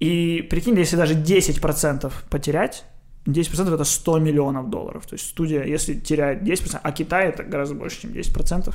И 0.00 0.46
прикинь, 0.50 0.78
если 0.78 0.96
даже 0.96 1.14
10% 1.14 2.10
потерять, 2.30 2.84
10% 3.26 3.74
это 3.74 3.84
100 3.84 4.18
миллионов 4.18 4.70
долларов. 4.70 5.06
То 5.06 5.14
есть 5.14 5.28
студия, 5.28 5.64
если 5.64 5.94
теряет 5.94 6.42
10%, 6.42 6.80
а 6.82 6.92
Китай 6.92 7.28
это 7.28 7.44
гораздо 7.44 7.74
больше, 7.74 8.02
чем 8.02 8.10
10%, 8.10 8.74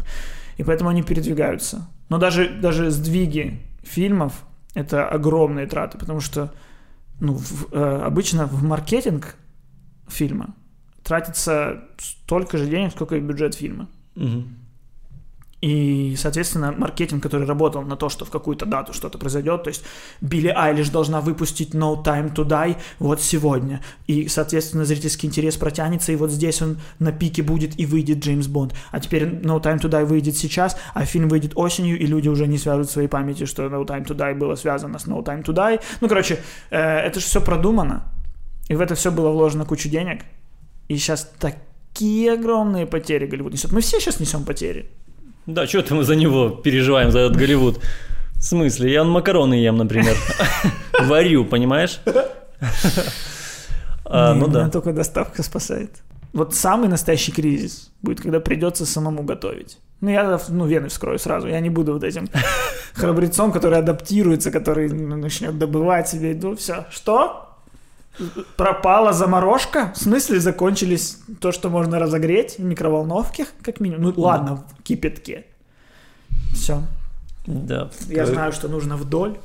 и 0.58 0.64
поэтому 0.64 0.90
они 0.90 1.04
передвигаются. 1.04 1.90
Но 2.10 2.18
даже, 2.18 2.48
даже 2.48 2.92
сдвиги 2.92 3.60
фильмов 3.84 4.44
это 4.74 5.08
огромные 5.08 5.66
траты, 5.66 5.98
потому 5.98 6.22
что 6.22 6.54
ну, 7.20 7.34
в, 7.34 7.74
э, 7.74 8.02
обычно 8.04 8.46
в 8.46 8.64
маркетинг 8.64 9.36
фильма 10.08 10.56
тратится 11.04 11.86
столько 11.98 12.58
же 12.58 12.68
денег, 12.68 12.92
сколько 12.92 13.16
и 13.16 13.20
бюджет 13.20 13.56
фильма. 13.56 13.90
Угу. 14.16 14.44
И, 15.60 16.16
соответственно, 16.18 16.72
маркетинг, 16.72 17.24
который 17.24 17.48
работал 17.48 17.82
на 17.82 17.96
то, 17.96 18.10
что 18.10 18.26
в 18.26 18.30
какую-то 18.30 18.68
дату 18.68 18.94
что-то 18.94 19.18
произойдет, 19.18 19.64
то 19.64 19.70
есть 19.70 19.84
Билли 20.22 20.54
Айлиш 20.56 20.90
должна 20.90 21.20
выпустить 21.20 21.74
No 21.74 22.04
Time 22.04 22.32
to 22.32 22.46
Die 22.46 22.78
вот 23.00 23.22
сегодня, 23.22 23.82
и, 24.06 24.28
соответственно, 24.28 24.86
зрительский 24.86 25.28
интерес 25.28 25.56
протянется, 25.58 26.12
и 26.12 26.16
вот 26.16 26.30
здесь 26.30 26.62
он 26.62 26.78
на 27.00 27.12
пике 27.12 27.42
будет, 27.42 27.80
и 27.80 27.88
выйдет 27.88 28.20
Джеймс 28.20 28.46
Бонд. 28.46 28.76
А 28.92 29.00
теперь 29.00 29.24
No 29.24 29.60
Time 29.60 29.80
to 29.80 29.90
Die 29.90 30.06
выйдет 30.06 30.38
сейчас, 30.38 30.78
а 30.94 31.06
фильм 31.06 31.28
выйдет 31.28 31.54
осенью, 31.56 31.98
и 31.98 32.06
люди 32.06 32.30
уже 32.30 32.46
не 32.46 32.60
связывают 32.60 32.92
своей 32.92 33.08
памяти, 33.08 33.46
что 33.46 33.64
No 33.64 33.84
Time 33.84 34.06
to 34.06 34.16
Die 34.16 34.36
было 34.36 34.54
связано 34.54 35.00
с 35.00 35.08
No 35.08 35.24
Time 35.24 35.44
to 35.44 35.56
Die. 35.56 35.82
Ну, 36.02 36.08
короче, 36.08 36.40
э, 36.70 36.80
это 36.80 37.20
же 37.20 37.26
все 37.26 37.42
продумано, 37.42 38.04
и 38.70 38.76
в 38.76 38.82
это 38.82 38.94
все 38.94 39.12
было 39.12 39.32
вложено 39.32 39.66
кучу 39.66 39.90
денег, 39.90 40.22
и 40.88 40.98
сейчас 40.98 41.32
такие 41.40 42.34
огромные 42.34 42.86
потери 42.86 43.26
Голливуд 43.26 43.54
несет. 43.54 43.72
Мы 43.72 43.82
все 43.82 44.00
сейчас 44.00 44.20
несем 44.20 44.44
потери. 44.44 44.92
Да, 45.48 45.66
что-то 45.66 45.96
мы 45.96 46.04
за 46.04 46.16
него 46.16 46.50
переживаем, 46.50 47.10
за 47.10 47.20
этот 47.20 47.38
Голливуд. 47.38 47.80
В 48.36 48.44
смысле? 48.44 48.92
Я 48.92 49.04
макароны 49.06 49.54
ем, 49.56 49.78
например. 49.78 50.16
Варю, 51.02 51.46
понимаешь? 51.46 52.00
А, 54.10 54.34
ну 54.34 54.48
да. 54.48 54.70
только 54.70 54.94
доставка 54.94 55.44
спасает. 55.44 55.92
Вот 56.32 56.56
самый 56.56 56.88
настоящий 56.88 57.34
кризис 57.34 57.92
будет, 58.02 58.22
когда 58.22 58.40
придется 58.40 58.86
самому 58.86 59.24
готовить. 59.24 59.80
Ну, 60.00 60.10
я 60.10 60.40
ну, 60.48 60.66
вены 60.66 60.88
вскрою 60.88 61.20
сразу. 61.20 61.50
Я 61.50 61.60
не 61.60 61.70
буду 61.70 61.92
вот 61.92 62.06
этим 62.06 62.30
храбрецом, 62.94 63.52
который 63.52 63.80
адаптируется, 63.80 64.50
который 64.50 64.88
начнет 64.90 65.58
добывать 65.58 66.08
себе. 66.08 66.40
Ну, 66.42 66.56
все. 66.56 66.86
Что? 66.90 67.47
Пропала 68.56 69.14
заморожка? 69.14 69.94
В 69.96 69.98
смысле 69.98 70.40
закончились 70.40 71.20
то, 71.40 71.52
что 71.52 71.70
можно 71.70 72.00
разогреть 72.00 72.58
в 72.58 72.64
микроволновке, 72.64 73.46
как 73.62 73.80
минимум? 73.80 74.04
Ну 74.04 74.22
ладно, 74.22 74.66
в 74.80 74.84
кипятке. 74.84 75.46
Все. 76.54 76.82
Да. 77.46 77.90
Я 78.08 78.26
вы... 78.26 78.34
знаю, 78.34 78.52
что 78.52 78.68
нужно 78.68 78.98
вдоль. 78.98 79.38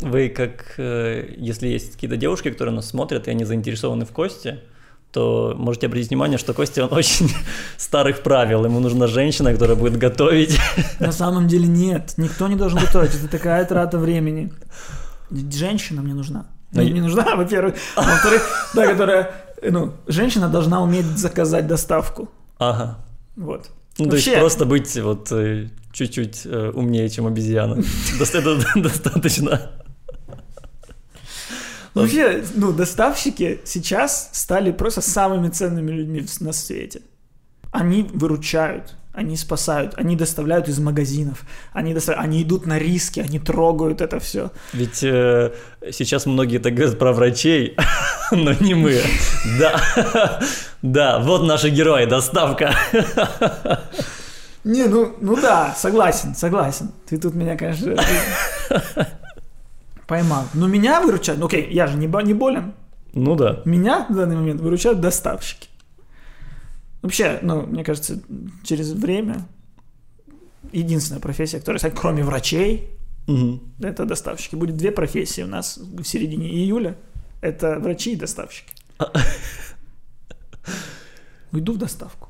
Вы 0.00 0.28
как, 0.28 0.74
э, 0.78 1.34
если 1.36 1.66
есть 1.68 1.94
какие-то 1.94 2.16
девушки, 2.16 2.50
которые 2.50 2.74
нас 2.74 2.88
смотрят, 2.88 3.26
и 3.26 3.30
они 3.30 3.44
заинтересованы 3.44 4.04
в 4.04 4.12
Косте, 4.12 4.62
то 5.10 5.54
можете 5.56 5.86
обратить 5.86 6.10
внимание, 6.10 6.38
что 6.38 6.54
Костя, 6.54 6.84
он 6.86 6.92
очень 6.96 7.30
старых 7.76 8.22
правил. 8.22 8.64
Ему 8.64 8.80
нужна 8.80 9.06
женщина, 9.06 9.52
которая 9.52 9.76
будет 9.76 9.96
готовить. 9.96 10.58
На 11.00 11.12
самом 11.12 11.48
деле 11.48 11.66
нет, 11.66 12.14
никто 12.16 12.48
не 12.48 12.56
должен 12.56 12.78
готовить. 12.78 13.14
Это 13.14 13.28
такая 13.28 13.64
трата 13.64 13.98
времени. 13.98 14.52
Женщина 15.30 16.02
мне 16.02 16.14
нужна. 16.14 16.46
Мне 16.72 16.84
ну, 16.84 16.94
не 16.94 17.00
нужна, 17.00 17.34
во-первых. 17.36 17.74
А 17.96 18.02
во-вторых, 18.02 18.70
да, 18.74 18.86
которая... 18.86 19.30
Ну, 19.62 19.94
женщина 20.06 20.48
должна 20.48 20.82
уметь 20.82 21.06
заказать 21.18 21.66
доставку. 21.66 22.28
Ага. 22.58 22.98
Вот. 23.36 23.70
Ну, 23.98 24.04
Вообще... 24.04 24.24
то 24.24 24.30
есть 24.30 24.40
просто 24.40 24.64
быть 24.66 24.96
вот 25.00 25.32
э, 25.32 25.68
чуть-чуть 25.92 26.42
э, 26.44 26.70
умнее, 26.74 27.08
чем 27.08 27.26
обезьяна. 27.26 27.82
Достаточно. 28.76 29.72
Вообще, 31.94 32.44
ну, 32.54 32.72
доставщики 32.72 33.60
сейчас 33.64 34.30
стали 34.32 34.70
просто 34.70 35.00
самыми 35.00 35.48
ценными 35.48 35.90
людьми 35.90 36.24
на 36.40 36.52
свете. 36.52 37.00
Они 37.72 38.02
выручают, 38.02 38.94
они 39.18 39.36
спасают, 39.36 39.94
они 39.96 40.14
доставляют 40.14 40.68
из 40.68 40.78
магазинов, 40.78 41.42
они, 41.72 41.92
доставляют, 41.92 42.28
они 42.28 42.42
идут 42.44 42.66
на 42.66 42.78
риски, 42.78 43.18
они 43.18 43.40
трогают 43.40 44.00
это 44.00 44.20
все. 44.20 44.52
Ведь 44.72 45.02
э, 45.02 45.52
сейчас 45.90 46.26
многие 46.26 46.58
так 46.58 46.74
говорят 46.74 47.00
про 47.00 47.12
врачей, 47.12 47.76
но 48.30 48.52
не 48.52 48.74
мы. 48.74 49.02
Да, 49.58 50.40
да, 50.82 51.18
вот 51.18 51.42
наши 51.42 51.70
герои, 51.70 52.04
доставка. 52.04 52.72
Не, 54.62 54.84
ну, 54.84 55.16
ну 55.20 55.34
да, 55.34 55.74
согласен, 55.76 56.36
согласен. 56.36 56.92
Ты 57.08 57.18
тут 57.18 57.34
меня, 57.34 57.56
конечно, 57.56 57.96
поймал. 60.06 60.44
Но 60.54 60.68
меня 60.68 61.00
выручают, 61.00 61.40
ну 61.40 61.46
окей, 61.46 61.68
я 61.72 61.88
же 61.88 61.96
не, 61.96 62.06
не 62.06 62.34
болен. 62.34 62.72
Ну 63.14 63.34
да. 63.34 63.62
Меня 63.64 64.06
в 64.08 64.14
данный 64.14 64.36
момент 64.36 64.60
выручают 64.60 65.00
доставщики. 65.00 65.68
Вообще, 67.02 67.38
ну, 67.42 67.62
мне 67.62 67.84
кажется, 67.84 68.20
через 68.64 68.92
время 68.92 69.46
единственная 70.72 71.20
профессия, 71.20 71.58
которая 71.58 71.90
кроме 71.92 72.24
врачей, 72.24 72.90
угу. 73.26 73.60
это 73.80 74.04
доставщики. 74.04 74.56
Будет 74.56 74.76
две 74.76 74.90
профессии 74.90 75.42
у 75.42 75.46
нас 75.46 75.78
в 75.78 76.04
середине 76.04 76.48
июля. 76.48 76.96
Это 77.40 77.78
врачи 77.78 78.12
и 78.12 78.16
доставщики. 78.16 78.72
Уйду 81.52 81.74
в 81.74 81.78
доставку. 81.78 82.28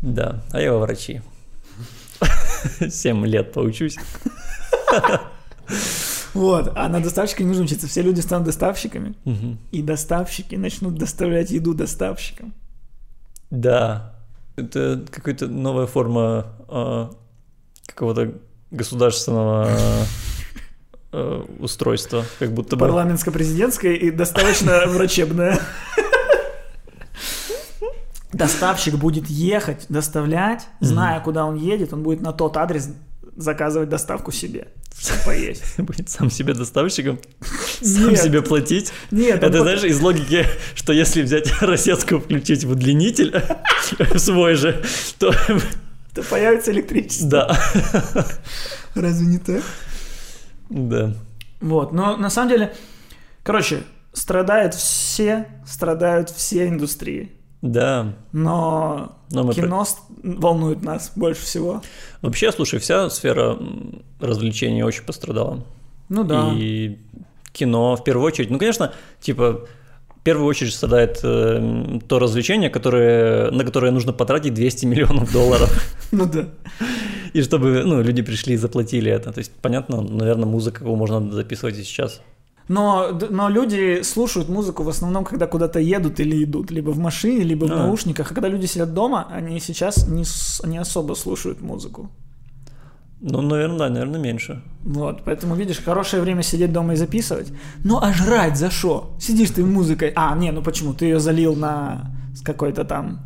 Да, 0.00 0.44
а 0.52 0.60
я 0.60 0.72
во 0.72 0.80
врачи. 0.80 1.22
Семь 2.88 3.26
лет 3.26 3.52
поучусь. 3.52 3.96
Вот, 6.34 6.72
а 6.76 6.88
на 6.88 7.00
доставщика 7.00 7.42
не 7.42 7.48
нужно 7.48 7.64
учиться. 7.64 7.88
Все 7.88 8.02
люди 8.02 8.20
станут 8.20 8.46
доставщиками, 8.46 9.14
и 9.72 9.82
доставщики 9.82 10.54
начнут 10.54 10.94
доставлять 10.94 11.50
еду 11.50 11.74
доставщикам. 11.74 12.54
Да, 13.50 14.14
это 14.56 15.04
какая-то 15.10 15.46
новая 15.46 15.86
форма 15.86 16.46
э, 16.68 17.08
какого-то 17.86 18.34
государственного 18.70 19.70
э, 21.12 21.44
устройства, 21.60 22.24
как 22.38 22.52
будто 22.52 22.76
бы... 22.76 22.86
Парламентско-президентское 22.86 23.94
и 23.94 24.10
достаточно 24.10 24.82
врачебное. 24.86 25.60
Доставщик 28.32 28.96
будет 28.96 29.28
ехать, 29.28 29.86
доставлять, 29.88 30.66
зная, 30.80 31.20
куда 31.20 31.46
он 31.46 31.54
едет, 31.54 31.92
он 31.92 32.02
будет 32.02 32.20
на 32.20 32.32
тот 32.32 32.56
адрес 32.56 32.90
заказывать 33.36 33.88
доставку 33.88 34.32
себе. 34.32 34.68
Поесть. 35.24 35.62
Будет 35.78 36.08
сам 36.08 36.30
себе 36.30 36.54
доставщиком? 36.54 37.20
Сам 37.80 38.10
Нет. 38.10 38.22
себе 38.22 38.42
платить? 38.42 38.92
Нет. 39.10 39.42
Это, 39.42 39.62
знаешь, 39.62 39.84
из 39.84 40.00
логики, 40.00 40.46
что 40.74 40.92
если 40.92 41.22
взять 41.22 41.50
розетку, 41.60 42.18
включить 42.18 42.64
в 42.64 42.70
удлинитель 42.70 43.42
свой 44.16 44.54
же, 44.54 44.82
то... 45.18 45.34
То 46.14 46.22
появится 46.22 46.72
электричество. 46.72 47.28
Да. 47.28 47.60
Разве 48.94 49.26
не 49.26 49.38
так? 49.38 49.62
Да. 50.70 51.14
Вот, 51.60 51.92
но 51.92 52.16
на 52.16 52.30
самом 52.30 52.50
деле, 52.50 52.74
короче, 53.42 53.82
страдают 54.12 54.74
все, 54.74 55.46
страдают 55.66 56.30
все 56.30 56.68
индустрии. 56.68 57.32
Да. 57.72 58.14
Но, 58.32 59.16
Но 59.30 59.44
мы 59.44 59.54
кино 59.54 59.84
про... 59.84 60.30
волнует 60.40 60.82
нас 60.82 61.12
больше 61.16 61.42
всего. 61.42 61.82
Вообще, 62.22 62.52
слушай, 62.52 62.78
вся 62.78 63.10
сфера 63.10 63.58
развлечений 64.20 64.82
очень 64.82 65.04
пострадала. 65.04 65.64
Ну 66.08 66.24
да. 66.24 66.52
И 66.54 66.98
кино 67.52 67.96
в 67.96 68.04
первую 68.04 68.26
очередь. 68.26 68.50
Ну, 68.50 68.58
конечно, 68.58 68.92
типа, 69.20 69.66
в 70.08 70.22
первую 70.22 70.46
очередь 70.46 70.74
страдает 70.74 71.20
э, 71.22 71.98
то 72.06 72.18
развлечение, 72.18 72.70
которое, 72.70 73.50
на 73.50 73.64
которое 73.64 73.90
нужно 73.90 74.12
потратить 74.12 74.54
200 74.54 74.86
миллионов 74.86 75.32
долларов. 75.32 75.70
Ну 76.12 76.24
да. 76.24 76.48
И 77.32 77.42
чтобы 77.42 77.82
ну, 77.84 78.00
люди 78.00 78.22
пришли 78.22 78.54
и 78.54 78.56
заплатили 78.56 79.10
это. 79.10 79.32
То 79.32 79.38
есть, 79.40 79.50
понятно, 79.60 80.02
наверное, 80.02 80.46
музыку 80.46 80.84
можно 80.94 81.32
записывать 81.32 81.76
и 81.76 81.82
сейчас. 81.82 82.22
Но, 82.68 83.16
но 83.30 83.48
люди 83.48 84.02
слушают 84.02 84.48
музыку 84.48 84.82
в 84.82 84.88
основном, 84.88 85.24
когда 85.24 85.46
куда-то 85.46 85.78
едут 85.78 86.18
или 86.20 86.42
идут, 86.42 86.70
либо 86.70 86.90
в 86.90 86.98
машине, 86.98 87.44
либо 87.44 87.66
в 87.66 87.72
а. 87.72 87.76
наушниках. 87.76 88.30
А 88.30 88.34
когда 88.34 88.48
люди 88.48 88.66
сидят 88.66 88.92
дома, 88.92 89.28
они 89.30 89.60
сейчас 89.60 90.08
не, 90.08 90.24
не 90.68 90.78
особо 90.78 91.14
слушают 91.14 91.60
музыку. 91.60 92.10
Ну, 93.20 93.40
наверное, 93.40 93.78
да, 93.78 93.88
наверное, 93.88 94.20
меньше. 94.20 94.62
Вот, 94.82 95.22
поэтому, 95.24 95.54
видишь, 95.54 95.82
хорошее 95.82 96.22
время 96.22 96.42
сидеть 96.42 96.72
дома 96.72 96.92
и 96.92 96.96
записывать. 96.96 97.52
Ну, 97.84 97.98
а 97.98 98.12
жрать 98.12 98.58
за 98.58 98.70
что? 98.70 99.16
Сидишь 99.18 99.50
ты 99.50 99.64
музыкой. 99.64 100.12
А, 100.14 100.36
не, 100.36 100.52
ну 100.52 100.62
почему? 100.62 100.92
Ты 100.92 101.06
ее 101.06 101.20
залил 101.20 101.54
на 101.54 102.10
какой-то 102.44 102.84
там 102.84 103.20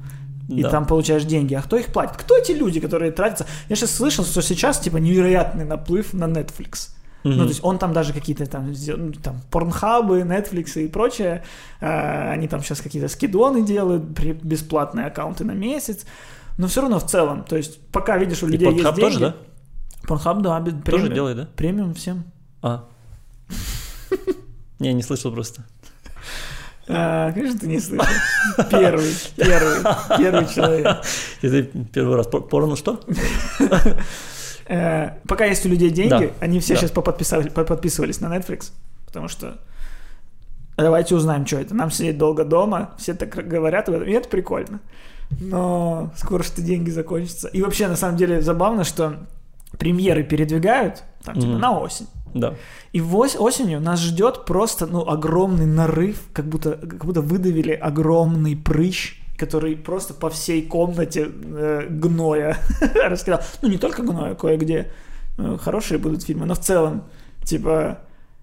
и 0.48 0.62
да. 0.62 0.70
там 0.70 0.86
получаешь 0.86 1.24
деньги. 1.24 1.54
А 1.54 1.62
кто 1.62 1.76
их 1.76 1.86
платит? 1.86 2.16
Кто 2.16 2.36
эти 2.36 2.52
люди, 2.52 2.80
которые 2.80 3.12
тратятся? 3.12 3.46
Я 3.68 3.76
сейчас 3.76 3.92
слышал, 3.92 4.24
что 4.24 4.42
сейчас 4.42 4.80
типа 4.80 4.98
невероятный 4.98 5.64
наплыв 5.64 6.12
на 6.12 6.24
Netflix. 6.24 6.90
Mm-hmm. 7.22 7.34
Ну, 7.34 7.42
то 7.42 7.48
есть 7.48 7.60
он 7.62 7.78
там 7.78 7.92
даже 7.92 8.12
какие-то 8.12 8.46
там, 8.46 8.72
ну, 8.72 9.12
там 9.12 9.40
порнхабы, 9.50 10.20
Netflix 10.20 10.80
и 10.80 10.88
прочее, 10.88 11.44
э, 11.80 12.30
они 12.32 12.48
там 12.48 12.62
сейчас 12.62 12.80
какие-то 12.80 13.08
скидоны 13.08 13.62
делают, 13.62 14.04
бесплатные 14.04 15.06
аккаунты 15.06 15.44
на 15.44 15.52
месяц, 15.52 16.06
но 16.56 16.66
все 16.66 16.80
равно 16.80 16.98
в 16.98 17.06
целом, 17.06 17.44
то 17.44 17.56
есть 17.56 17.80
пока 17.88 18.16
видишь 18.16 18.42
у 18.42 18.46
людей 18.46 18.68
и 18.68 18.72
есть 18.72 18.84
деньги... 18.84 19.00
тоже, 19.00 19.20
да? 19.20 19.36
Порнхаб, 20.06 20.40
да, 20.40 20.60
премиум. 20.60 20.82
Тоже 20.82 21.08
делает, 21.12 21.36
да? 21.36 21.48
Премиум 21.56 21.94
всем. 21.94 22.24
А. 22.62 22.84
Не, 24.78 24.94
не 24.94 25.02
слышал 25.02 25.30
просто. 25.30 25.66
А, 26.88 27.30
конечно, 27.32 27.60
ты 27.60 27.66
не 27.68 27.78
слышал. 27.78 28.06
Первый, 28.70 29.14
первый, 29.36 30.18
первый 30.18 30.46
человек. 30.48 31.04
Это 31.42 31.62
первый 31.92 32.16
раз. 32.16 32.26
Порно 32.26 32.76
что? 32.76 33.00
Э, 34.70 35.18
пока 35.26 35.46
есть 35.46 35.66
у 35.66 35.68
людей 35.68 35.90
деньги, 35.90 36.26
да. 36.26 36.32
они 36.38 36.60
все 36.60 36.74
да. 36.74 36.80
сейчас 36.80 36.92
подписывались 36.92 38.20
на 38.20 38.36
Netflix, 38.36 38.70
потому 39.04 39.26
что 39.26 39.58
давайте 40.76 41.16
узнаем, 41.16 41.44
что 41.44 41.58
это. 41.58 41.74
Нам 41.74 41.90
сидеть 41.90 42.16
долго 42.16 42.44
дома, 42.44 42.92
все 42.96 43.14
так 43.14 43.30
говорят 43.30 43.88
об 43.88 43.96
этом, 43.96 44.06
и 44.06 44.12
это 44.12 44.28
прикольно. 44.28 44.80
Но 45.40 46.12
скоро 46.16 46.44
что 46.44 46.62
деньги 46.62 46.90
закончатся. 46.90 47.48
И 47.48 47.62
вообще, 47.62 47.88
на 47.88 47.96
самом 47.96 48.16
деле, 48.16 48.40
забавно, 48.42 48.84
что 48.84 49.16
премьеры 49.76 50.22
передвигают 50.22 51.02
там, 51.24 51.34
типа, 51.34 51.50
mm-hmm. 51.50 51.58
на 51.58 51.80
осень. 51.80 52.06
Да. 52.32 52.54
И 52.92 53.00
вось, 53.00 53.34
осенью 53.36 53.80
нас 53.80 54.00
ждет 54.00 54.44
просто 54.44 54.86
ну, 54.86 55.04
огромный 55.08 55.66
нарыв, 55.66 56.22
как 56.32 56.46
будто, 56.46 56.74
как 56.74 57.04
будто 57.04 57.22
выдавили 57.22 57.72
огромный 57.72 58.56
прыщ 58.56 59.20
который 59.40 59.74
просто 59.74 60.12
по 60.12 60.28
всей 60.28 60.62
комнате 60.66 61.30
э, 61.32 61.86
гноя 61.88 62.58
раскидал. 62.94 63.40
Ну, 63.62 63.68
не 63.68 63.78
только 63.78 64.02
гноя, 64.02 64.34
кое-где 64.34 64.92
э, 65.38 65.56
хорошие 65.58 65.98
будут 65.98 66.24
фильмы, 66.24 66.44
но 66.44 66.54
в 66.54 66.60
целом, 66.60 67.04
типа, 67.44 68.00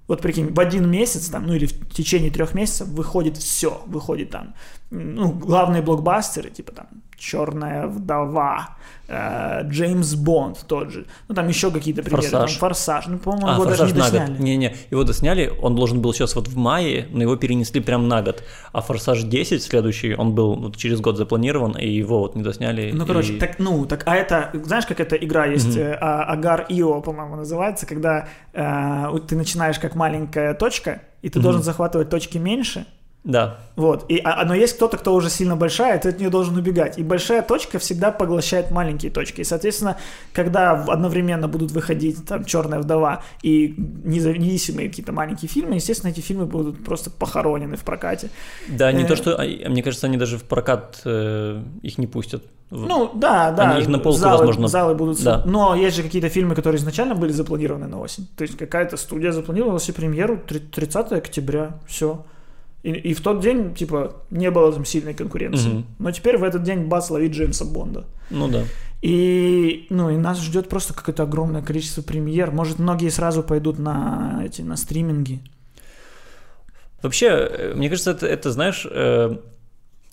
вот 0.07 0.21
прикинь, 0.21 0.51
в 0.51 0.59
один 0.59 0.89
месяц, 0.89 1.29
там, 1.29 1.45
ну 1.45 1.53
или 1.53 1.67
в 1.67 1.93
течение 1.93 2.31
трех 2.31 2.55
месяцев 2.55 2.87
выходит 2.87 3.37
все, 3.37 3.83
выходит 3.85 4.31
там, 4.31 4.55
ну, 4.89 5.31
главные 5.33 5.81
блокбастеры, 5.81 6.49
типа 6.49 6.71
там 6.71 6.87
Черная 7.17 7.87
вдова, 7.87 8.77
э, 9.07 9.63
Джеймс 9.63 10.13
Бонд 10.13 10.63
тот 10.67 10.91
же. 10.91 11.07
Ну, 11.27 11.33
там 11.33 11.47
еще 11.47 11.71
какие-то 11.71 12.03
примеры. 12.03 12.21
Форсаж. 12.21 12.51
Там, 12.51 12.59
Форсаж. 12.59 13.07
Ну, 13.07 13.17
по-моему, 13.17 13.47
а, 13.47 13.53
его 13.55 13.65
даже 13.65 13.85
не 13.87 13.93
досняли. 13.93 14.37
Не-не, 14.39 14.75
его 14.91 15.03
досняли, 15.03 15.51
он 15.61 15.75
должен 15.75 15.99
был 15.99 16.13
сейчас 16.13 16.35
вот 16.35 16.47
в 16.47 16.55
мае, 16.55 17.07
но 17.11 17.23
его 17.23 17.35
перенесли 17.35 17.81
прям 17.81 18.07
на 18.07 18.21
год. 18.21 18.43
А 18.71 18.81
Форсаж 18.81 19.23
10 19.23 19.63
следующий, 19.63 20.13
он 20.13 20.35
был 20.35 20.55
вот 20.55 20.77
через 20.77 21.01
год 21.01 21.17
запланирован, 21.17 21.71
и 21.71 21.89
его 21.89 22.19
вот 22.19 22.35
не 22.35 22.43
досняли. 22.43 22.91
Ну, 22.93 23.07
короче, 23.07 23.33
и... 23.33 23.39
так, 23.39 23.57
ну, 23.57 23.87
так, 23.87 24.03
а 24.05 24.15
это, 24.15 24.51
знаешь, 24.53 24.85
как 24.85 24.99
эта 24.99 25.15
игра 25.15 25.47
есть, 25.47 25.75
mm-hmm. 25.75 25.95
Агар 25.95 26.67
Ио, 26.69 27.01
по-моему, 27.01 27.35
называется, 27.35 27.87
когда 27.87 28.27
э, 28.53 29.19
ты 29.27 29.35
начинаешь 29.35 29.79
как 29.79 29.95
маленькая 29.95 30.53
точка, 30.53 31.01
и 31.23 31.29
ты 31.29 31.39
mm-hmm. 31.39 31.41
должен 31.41 31.63
захватывать 31.63 32.11
точки 32.11 32.37
меньше, 32.37 32.85
Да. 33.27 33.57
Вот. 33.75 34.05
И, 34.09 34.21
а, 34.23 34.45
но 34.45 34.55
есть 34.55 34.77
кто-то, 34.77 34.97
кто 34.97 35.13
уже 35.13 35.29
сильно 35.29 35.57
большая, 35.57 35.99
ты 35.99 36.09
от 36.09 36.19
нее 36.19 36.29
должен 36.29 36.55
убегать. 36.55 36.97
И 36.97 37.03
большая 37.03 37.41
точка 37.41 37.77
всегда 37.77 38.09
поглощает 38.09 38.71
маленькие 38.71 39.11
точки. 39.11 39.41
И, 39.41 39.43
соответственно, 39.43 39.97
когда 40.33 40.71
одновременно 40.71 41.49
будут 41.49 41.71
выходить 41.71 42.25
там 42.25 42.45
«Черная 42.45 42.79
вдова» 42.79 43.23
и 43.43 43.75
независимые 43.77 44.87
какие-то 44.87 45.11
маленькие 45.11 45.49
фильмы, 45.49 45.75
естественно, 45.75 46.09
эти 46.09 46.21
фильмы 46.21 46.45
будут 46.45 46.85
просто 46.85 47.11
похоронены 47.11 47.75
в 47.75 47.83
прокате. 47.83 48.29
Да, 48.69 48.93
не 48.93 49.03
э- 49.03 49.07
то, 49.07 49.17
что... 49.17 49.35
А, 49.35 49.69
мне 49.69 49.83
кажется, 49.83 50.07
они 50.07 50.15
даже 50.15 50.37
в 50.37 50.43
прокат 50.43 51.01
э, 51.03 51.61
их 51.81 51.97
не 51.97 52.07
пустят. 52.07 52.43
Ну, 52.71 53.11
да, 53.13 53.51
да. 53.51 53.71
Они 53.71 53.81
их 53.81 53.89
на 53.89 53.99
полку, 53.99 54.19
залы, 54.19 54.37
возможно. 54.37 54.67
Залы 54.69 54.95
будут... 54.95 55.21
Да. 55.21 55.43
Но 55.45 55.75
есть 55.75 55.97
же 55.97 56.03
какие-то 56.03 56.29
фильмы, 56.29 56.55
которые 56.55 56.79
изначально 56.79 57.13
были 57.13 57.33
запланированы 57.33 57.87
на 57.87 57.99
осень. 57.99 58.25
То 58.37 58.43
есть 58.43 58.57
какая-то 58.57 58.95
студия 58.95 59.33
запланировала 59.33 59.81
себе 59.81 59.95
премьеру 59.95 60.37
30 60.37 61.11
октября. 61.11 61.71
Все. 61.87 62.25
И, 62.87 62.91
и 62.91 63.13
в 63.13 63.19
тот 63.19 63.41
день, 63.41 63.75
типа, 63.75 64.15
не 64.31 64.49
было 64.49 64.71
там 64.71 64.85
сильной 64.85 65.13
конкуренции. 65.13 65.69
Угу. 65.69 65.83
Но 65.99 66.11
теперь 66.11 66.37
в 66.37 66.43
этот 66.43 66.63
день 66.63 66.85
бац 66.85 67.09
ловить 67.09 67.33
Джеймса 67.33 67.65
Бонда. 67.65 68.05
Ну 68.29 68.47
да. 68.47 68.63
И, 69.01 69.87
ну, 69.89 70.09
и 70.09 70.15
нас 70.15 70.41
ждет 70.41 70.69
просто 70.69 70.93
какое-то 70.93 71.23
огромное 71.23 71.61
количество 71.61 72.01
премьер. 72.01 72.51
Может, 72.51 72.79
многие 72.79 73.09
сразу 73.09 73.43
пойдут 73.43 73.77
на 73.77 74.41
эти, 74.45 74.61
на 74.61 74.77
стриминги. 74.77 75.41
Вообще, 77.01 77.27
э, 77.27 77.73
мне 77.75 77.89
кажется, 77.89 78.11
это, 78.11 78.25
это 78.25 78.51
знаешь, 78.51 78.87
э, 78.89 79.35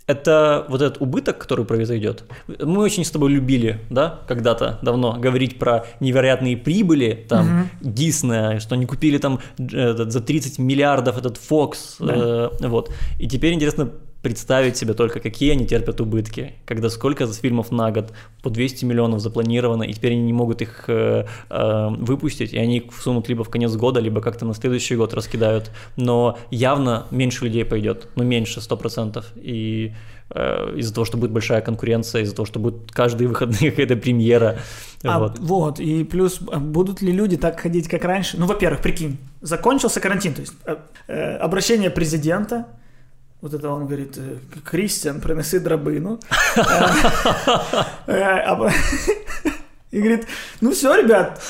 это 0.06 0.66
вот 0.68 0.82
этот 0.82 1.00
убыток, 1.00 1.38
который 1.38 1.64
произойдет. 1.64 2.25
Мы 2.46 2.82
очень 2.82 3.04
с 3.04 3.11
тобой 3.11 3.32
любили, 3.32 3.80
да, 3.88 4.20
когда-то 4.28 4.78
давно 4.82 5.18
говорить 5.18 5.58
про 5.58 5.87
невероятные 6.00 6.56
прибыли, 6.56 7.25
там, 7.28 7.61
угу. 7.61 7.68
Диснея, 7.80 8.61
что 8.61 8.75
они 8.75 8.87
купили 8.87 9.18
там 9.18 9.40
этот, 9.58 10.12
за 10.12 10.20
30 10.20 10.58
миллиардов 10.58 11.16
этот 11.16 11.38
Fox, 11.38 11.96
да. 12.00 12.50
э, 12.61 12.68
вот. 12.68 12.92
И 13.18 13.26
теперь 13.28 13.54
интересно 13.54 13.90
представить 14.24 14.76
себе 14.76 14.94
только, 14.94 15.20
какие 15.20 15.52
они 15.52 15.66
терпят 15.66 16.00
убытки, 16.00 16.54
когда 16.64 16.88
сколько 16.88 17.26
фильмов 17.26 17.70
на 17.70 17.92
год, 17.92 18.12
по 18.42 18.50
200 18.50 18.86
миллионов 18.86 19.20
запланировано, 19.20 19.82
и 19.84 19.92
теперь 19.92 20.12
они 20.12 20.22
не 20.22 20.32
могут 20.32 20.62
их 20.62 20.84
э, 20.88 21.26
э, 21.50 21.88
выпустить, 21.90 22.54
и 22.54 22.58
они 22.58 22.78
их 22.78 22.92
всунут 22.92 23.28
либо 23.28 23.44
в 23.44 23.50
конец 23.50 23.76
года, 23.76 24.00
либо 24.00 24.22
как-то 24.22 24.46
на 24.46 24.54
следующий 24.54 24.96
год 24.96 25.12
раскидают, 25.14 25.70
но 25.96 26.38
явно 26.50 27.06
меньше 27.10 27.44
людей 27.44 27.64
пойдет, 27.66 28.08
ну 28.16 28.24
меньше 28.24 28.60
100%, 28.60 29.22
и 29.36 29.92
э, 30.30 30.74
из-за 30.78 30.94
того, 30.94 31.04
что 31.04 31.18
будет 31.18 31.30
большая 31.30 31.60
конкуренция, 31.60 32.22
из-за 32.22 32.34
того, 32.34 32.46
что 32.46 32.58
будет 32.58 32.92
каждые 32.92 33.28
выходные 33.28 33.70
какая-то 33.72 33.96
премьера. 33.96 34.56
А, 35.04 35.18
вот. 35.18 35.38
вот, 35.38 35.80
и 35.80 36.02
плюс, 36.02 36.40
а 36.50 36.58
будут 36.58 37.02
ли 37.02 37.12
люди 37.12 37.36
так 37.36 37.60
ходить, 37.60 37.88
как 37.88 38.04
раньше? 38.04 38.38
Ну, 38.38 38.46
во-первых, 38.46 38.80
прикинь, 38.80 39.18
закончился 39.42 40.00
карантин, 40.00 40.32
то 40.32 40.40
есть 40.40 40.54
э, 40.64 40.76
э, 41.08 41.36
обращение 41.36 41.90
президента, 41.90 42.66
вот 43.44 43.52
это 43.52 43.68
он 43.68 43.86
говорит, 43.86 44.16
э, 44.16 44.38
Кристиан, 44.64 45.20
принеси 45.20 45.58
драбину. 45.58 46.18
Э, 48.06 48.70
и 49.90 49.98
говорит, 49.98 50.26
ну 50.62 50.72
все, 50.72 50.94
ребят, 50.94 51.42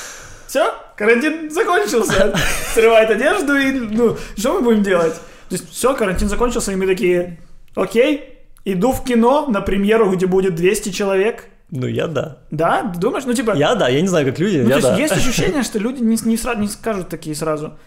все, 0.45 0.73
карантин 0.97 1.49
закончился. 1.49 2.35
Срывает 2.73 3.09
одежду 3.11 3.55
и, 3.55 3.71
ну, 3.71 4.17
что 4.37 4.55
мы 4.55 4.61
будем 4.61 4.83
делать? 4.83 5.13
То 5.47 5.55
есть 5.55 5.71
все, 5.71 5.95
карантин 5.95 6.27
закончился, 6.27 6.73
и 6.73 6.75
мы 6.75 6.85
такие, 6.85 7.39
окей, 7.75 8.39
иду 8.65 8.91
в 8.91 9.05
кино 9.05 9.47
на 9.47 9.61
премьеру, 9.61 10.11
где 10.11 10.27
будет 10.27 10.55
200 10.55 10.89
человек. 10.89 11.45
Ну, 11.71 11.87
я 11.87 12.07
да. 12.07 12.39
Да? 12.51 12.93
Думаешь? 12.97 13.23
Ну, 13.25 13.33
типа... 13.33 13.55
Я 13.55 13.75
да, 13.75 13.87
я 13.87 14.01
не 14.01 14.09
знаю, 14.09 14.25
как 14.25 14.37
люди, 14.37 14.57
ну, 14.57 14.67
я 14.67 14.75
то 14.75 14.81
да. 14.81 14.97
есть 14.97 15.13
есть 15.13 15.25
ощущение, 15.25 15.63
что 15.63 15.79
люди 15.79 16.01
не, 16.01 16.17
не, 16.25 16.35
сразу, 16.35 16.59
не 16.59 16.67
скажут 16.67 17.07
такие 17.07 17.37
сразу, 17.37 17.77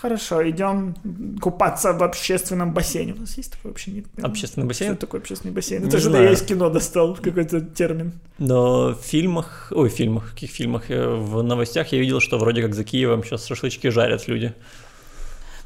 Хорошо, 0.00 0.48
идем 0.48 0.94
купаться 1.40 1.92
в 1.92 2.02
общественном 2.04 2.72
бассейне. 2.72 3.14
У 3.14 3.20
нас 3.20 3.36
есть 3.36 3.52
такой 3.52 3.72
вообще? 3.72 3.90
Нет, 3.90 4.04
общественный 4.22 4.66
бассейн? 4.66 4.92
Что 4.92 5.00
такое 5.00 5.20
общественный 5.20 5.52
бассейн? 5.52 5.88
Это 5.88 5.98
же 5.98 6.10
я 6.10 6.32
из 6.32 6.42
кино 6.42 6.70
достал 6.70 7.16
какой-то 7.16 7.60
термин. 7.60 8.12
Но 8.38 8.94
в 8.94 9.02
фильмах, 9.02 9.72
ой, 9.74 9.88
в 9.88 9.92
фильмах, 9.92 10.30
каких 10.30 10.50
фильмах? 10.50 10.90
Э, 10.90 11.08
в 11.08 11.42
новостях 11.42 11.92
я 11.92 11.98
видел, 11.98 12.20
что 12.20 12.38
вроде 12.38 12.62
как 12.62 12.74
за 12.74 12.84
Киевом 12.84 13.24
сейчас 13.24 13.46
шашлычки 13.46 13.88
жарят 13.88 14.28
люди. 14.28 14.54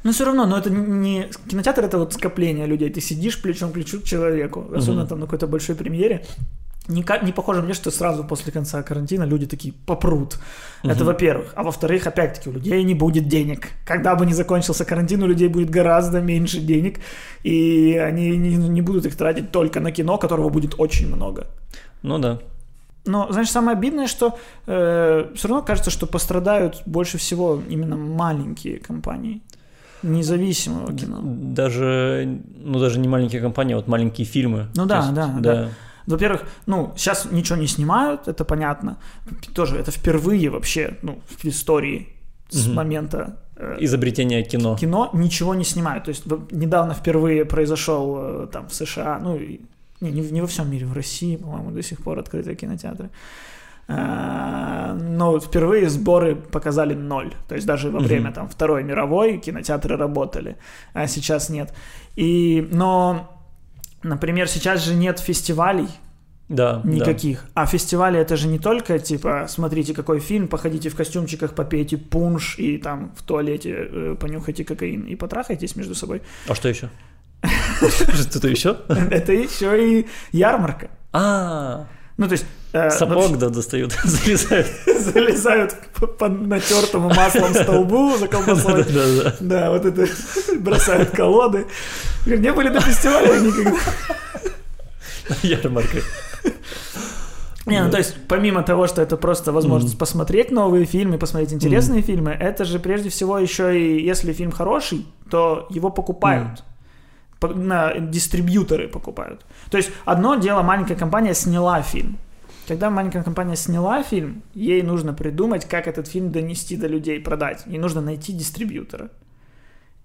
Но 0.03 0.11
все 0.11 0.25
равно, 0.25 0.47
но 0.47 0.57
это 0.57 0.69
не... 0.69 1.29
Кинотеатр— 1.47 1.83
это 1.85 1.97
вот 1.99 2.13
скопление 2.13 2.65
людей. 2.65 2.89
Ты 2.89 3.01
сидишь 3.01 3.39
плечом 3.39 3.69
к 3.69 3.73
плечу 3.73 4.01
к 4.01 4.03
человеку, 4.03 4.67
особенно 4.73 5.03
угу. 5.03 5.09
там 5.09 5.19
на 5.19 5.25
какой-то 5.27 5.47
большой 5.47 5.75
премьере. 5.75 6.25
Не, 6.87 7.05
не 7.23 7.31
похоже 7.31 7.61
мне, 7.61 7.73
что 7.73 7.91
сразу 7.91 8.23
после 8.23 8.51
конца 8.51 8.83
карантина 8.83 9.23
люди 9.23 9.45
такие 9.45 9.73
попрут. 9.85 10.37
Угу. 10.83 10.91
Это 10.91 11.05
во-первых. 11.05 11.53
А 11.55 11.63
во-вторых, 11.63 12.07
опять-таки, 12.07 12.49
у 12.49 12.53
людей 12.53 12.83
не 12.83 12.93
будет 12.93 13.27
денег. 13.27 13.69
Когда 13.85 14.15
бы 14.15 14.25
ни 14.25 14.33
закончился 14.33 14.83
карантин, 14.83 15.23
у 15.23 15.27
людей 15.27 15.47
будет 15.47 15.69
гораздо 15.69 16.19
меньше 16.19 16.59
денег, 16.59 16.99
и 17.43 17.97
они 17.97 18.37
не, 18.37 18.55
не 18.57 18.81
будут 18.81 19.05
их 19.05 19.15
тратить 19.15 19.51
только 19.51 19.79
на 19.79 19.91
кино, 19.91 20.17
которого 20.17 20.49
будет 20.49 20.75
очень 20.77 21.07
много. 21.07 21.47
Ну 22.01 22.19
да. 22.19 22.39
Но, 23.05 23.27
знаешь, 23.31 23.49
самое 23.49 23.77
обидное, 23.77 24.07
что 24.07 24.37
э, 24.65 25.31
все 25.35 25.47
равно 25.47 25.63
кажется, 25.63 25.89
что 25.89 26.05
пострадают 26.05 26.83
больше 26.85 27.17
всего 27.17 27.61
именно 27.69 27.97
маленькие 27.97 28.79
компании 28.79 29.41
независимого 30.03 30.93
кино. 30.93 31.19
Даже, 31.23 32.39
ну, 32.57 32.79
даже 32.79 32.99
не 32.99 33.07
маленькие 33.07 33.41
компании, 33.41 33.73
а 33.73 33.77
вот 33.77 33.87
маленькие 33.87 34.25
фильмы. 34.25 34.67
Ну 34.75 34.85
да, 34.85 34.99
есть, 34.99 35.13
да, 35.13 35.27
да. 35.27 35.39
да. 35.39 35.69
Во-первых, 36.07 36.43
ну, 36.65 36.93
сейчас 36.95 37.25
ничего 37.31 37.57
не 37.57 37.67
снимают, 37.67 38.27
это 38.27 38.45
понятно. 38.45 38.97
Тоже 39.53 39.77
это 39.77 39.91
впервые 39.91 40.49
вообще, 40.49 40.97
ну, 41.01 41.19
в 41.25 41.45
истории 41.45 42.09
с 42.49 42.67
угу. 42.67 42.75
момента 42.75 43.37
э, 43.55 43.77
изобретения 43.79 44.43
кино. 44.43 44.75
Кино 44.75 45.09
ничего 45.13 45.55
не 45.55 45.63
снимают. 45.63 46.05
То 46.05 46.09
есть 46.09 46.25
недавно 46.51 46.93
впервые 46.93 47.45
произошел 47.45 48.17
э, 48.17 48.47
там 48.51 48.67
в 48.67 48.73
США, 48.73 49.19
ну, 49.23 49.37
не, 49.37 50.11
не, 50.11 50.21
не 50.31 50.41
во 50.41 50.47
всем 50.47 50.69
мире, 50.69 50.85
в 50.85 50.93
России, 50.93 51.37
по-моему, 51.37 51.71
до 51.71 51.81
сих 51.81 52.03
пор 52.03 52.19
открыты 52.19 52.55
кинотеатры. 52.55 53.09
Э, 53.87 54.93
но 54.93 55.39
впервые 55.39 55.89
сборы 55.89 56.35
показали 56.35 56.93
ноль. 56.93 57.33
То 57.47 57.55
есть 57.55 57.67
даже 57.67 57.89
во 57.89 57.99
время 57.99 58.31
там 58.31 58.47
Второй 58.47 58.83
мировой 58.83 59.37
кинотеатры 59.37 59.97
работали, 59.97 60.57
а 60.93 61.07
сейчас 61.07 61.49
нет. 61.49 61.73
И, 62.15 62.67
но 62.71 63.32
Например, 64.03 64.47
сейчас 64.47 64.83
же 64.83 64.93
нет 64.93 65.19
фестивалей, 65.19 65.87
да, 66.49 66.81
никаких. 66.83 67.43
Да. 67.55 67.63
А 67.63 67.65
фестивали 67.65 68.19
это 68.19 68.35
же 68.35 68.47
не 68.47 68.59
только 68.59 68.99
типа 68.99 69.45
смотрите 69.47 69.93
какой 69.93 70.19
фильм, 70.19 70.47
походите 70.47 70.89
в 70.89 70.95
костюмчиках, 70.95 71.55
попейте 71.55 71.97
пунш 71.97 72.59
и 72.59 72.77
там 72.77 73.13
в 73.15 73.23
туалете 73.23 73.75
э, 73.75 74.15
понюхайте 74.19 74.65
кокаин 74.65 75.03
и 75.03 75.15
потрахайтесь 75.15 75.75
между 75.75 75.95
собой. 75.95 76.21
А 76.47 76.53
что 76.53 76.69
еще? 76.69 76.89
Что-то 77.81 78.47
еще? 78.47 78.77
Это 78.87 79.33
еще 79.33 79.99
и 80.01 80.07
ярмарка. 80.31 80.89
А. 81.11 81.87
Ну, 82.17 82.27
то 82.27 82.33
есть... 82.33 82.45
Э, 82.73 82.89
Сапог, 82.89 83.37
да, 83.37 83.49
достают, 83.49 83.91
залезают. 84.03 84.67
залезают 84.99 85.75
по 86.17 86.27
натертому 86.27 87.09
маслом 87.09 87.53
столбу 87.53 88.17
за 88.17 88.27
колбасой. 88.27 88.83
Да, 88.93 89.05
да, 89.05 89.23
да. 89.23 89.35
Да, 89.39 89.69
вот 89.69 89.85
это 89.85 90.07
бросают 90.59 91.11
колоды. 91.11 91.67
Не 92.25 92.51
были 92.51 92.69
на 92.69 92.81
фестивале 92.81 93.41
никогда. 93.41 93.77
Ярмарка. 95.43 95.99
Не, 97.67 97.83
ну 97.83 97.91
то 97.91 97.97
есть 97.97 98.15
помимо 98.27 98.63
того, 98.63 98.87
что 98.87 99.03
это 99.03 99.17
просто 99.17 99.51
возможность 99.51 99.95
mm-hmm. 99.95 99.99
посмотреть 99.99 100.51
новые 100.51 100.85
фильмы, 100.85 101.17
посмотреть 101.17 101.53
интересные 101.53 102.01
mm-hmm. 102.01 102.05
фильмы, 102.05 102.31
это 102.31 102.65
же 102.65 102.79
прежде 102.79 103.09
всего 103.09 103.37
еще 103.37 103.79
и 103.79 104.03
если 104.03 104.33
фильм 104.33 104.51
хороший, 104.51 105.05
то 105.29 105.67
его 105.69 105.91
покупают. 105.91 106.49
Mm-hmm 106.59 106.63
на 107.55 107.93
дистрибьюторы 107.99 108.87
покупают. 108.87 109.45
То 109.69 109.75
есть 109.75 109.91
одно 110.05 110.35
дело, 110.35 110.61
маленькая 110.61 110.95
компания 110.95 111.33
сняла 111.33 111.81
фильм. 111.81 112.17
Когда 112.67 112.89
маленькая 112.89 113.23
компания 113.23 113.55
сняла 113.55 114.03
фильм, 114.03 114.41
ей 114.53 114.81
нужно 114.83 115.13
придумать, 115.13 115.65
как 115.65 115.87
этот 115.87 116.07
фильм 116.07 116.31
донести 116.31 116.77
до 116.77 116.87
людей, 116.87 117.19
продать. 117.19 117.63
Ей 117.65 117.77
нужно 117.77 118.01
найти 118.01 118.31
дистрибьютора. 118.31 119.09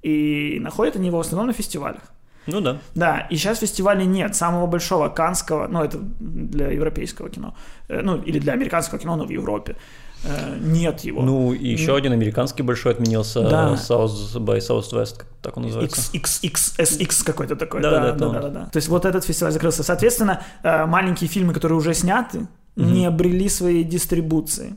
И 0.02 0.58
находят 0.60 0.96
они 0.96 1.08
его 1.08 1.18
в 1.18 1.20
основном 1.20 1.48
на 1.48 1.52
фестивалях. 1.52 2.02
Ну 2.46 2.60
да. 2.60 2.78
Да, 2.94 3.26
и 3.30 3.36
сейчас 3.36 3.58
фестивалей 3.58 4.06
нет. 4.06 4.34
Самого 4.34 4.66
большого 4.66 5.08
канского, 5.08 5.68
ну 5.68 5.82
это 5.82 5.98
для 5.98 6.70
европейского 6.70 7.28
кино, 7.28 7.54
э, 7.88 8.00
ну 8.02 8.20
или 8.22 8.38
для 8.38 8.54
американского 8.54 8.98
кино, 8.98 9.16
но 9.16 9.26
в 9.26 9.30
Европе. 9.30 9.76
Э, 10.24 10.56
нет 10.60 11.00
его. 11.00 11.22
Ну, 11.22 11.52
и 11.52 11.68
еще 11.68 11.96
один 11.96 12.12
американский 12.12 12.62
большой 12.62 12.92
отменился, 12.92 13.42
да. 13.42 13.74
South 13.74 14.34
by 14.36 14.58
Southwest, 14.58 15.24
так 15.42 15.56
он 15.56 15.64
называется. 15.64 16.10
XXSX 16.12 17.24
какой-то 17.24 17.56
такой. 17.56 17.80
Да, 17.80 17.90
да, 17.90 18.12
да, 18.12 18.28
да, 18.28 18.40
да, 18.40 18.48
да. 18.48 18.66
То 18.66 18.76
есть 18.76 18.88
вот 18.88 19.04
этот 19.04 19.24
фестиваль 19.24 19.52
закрылся. 19.52 19.82
Соответственно, 19.82 20.42
э, 20.62 20.86
маленькие 20.86 21.28
фильмы, 21.28 21.54
которые 21.54 21.78
уже 21.78 21.94
сняты, 21.94 22.48
угу. 22.76 22.84
не 22.84 23.06
обрели 23.06 23.48
своей 23.48 23.84
дистрибуции. 23.84 24.76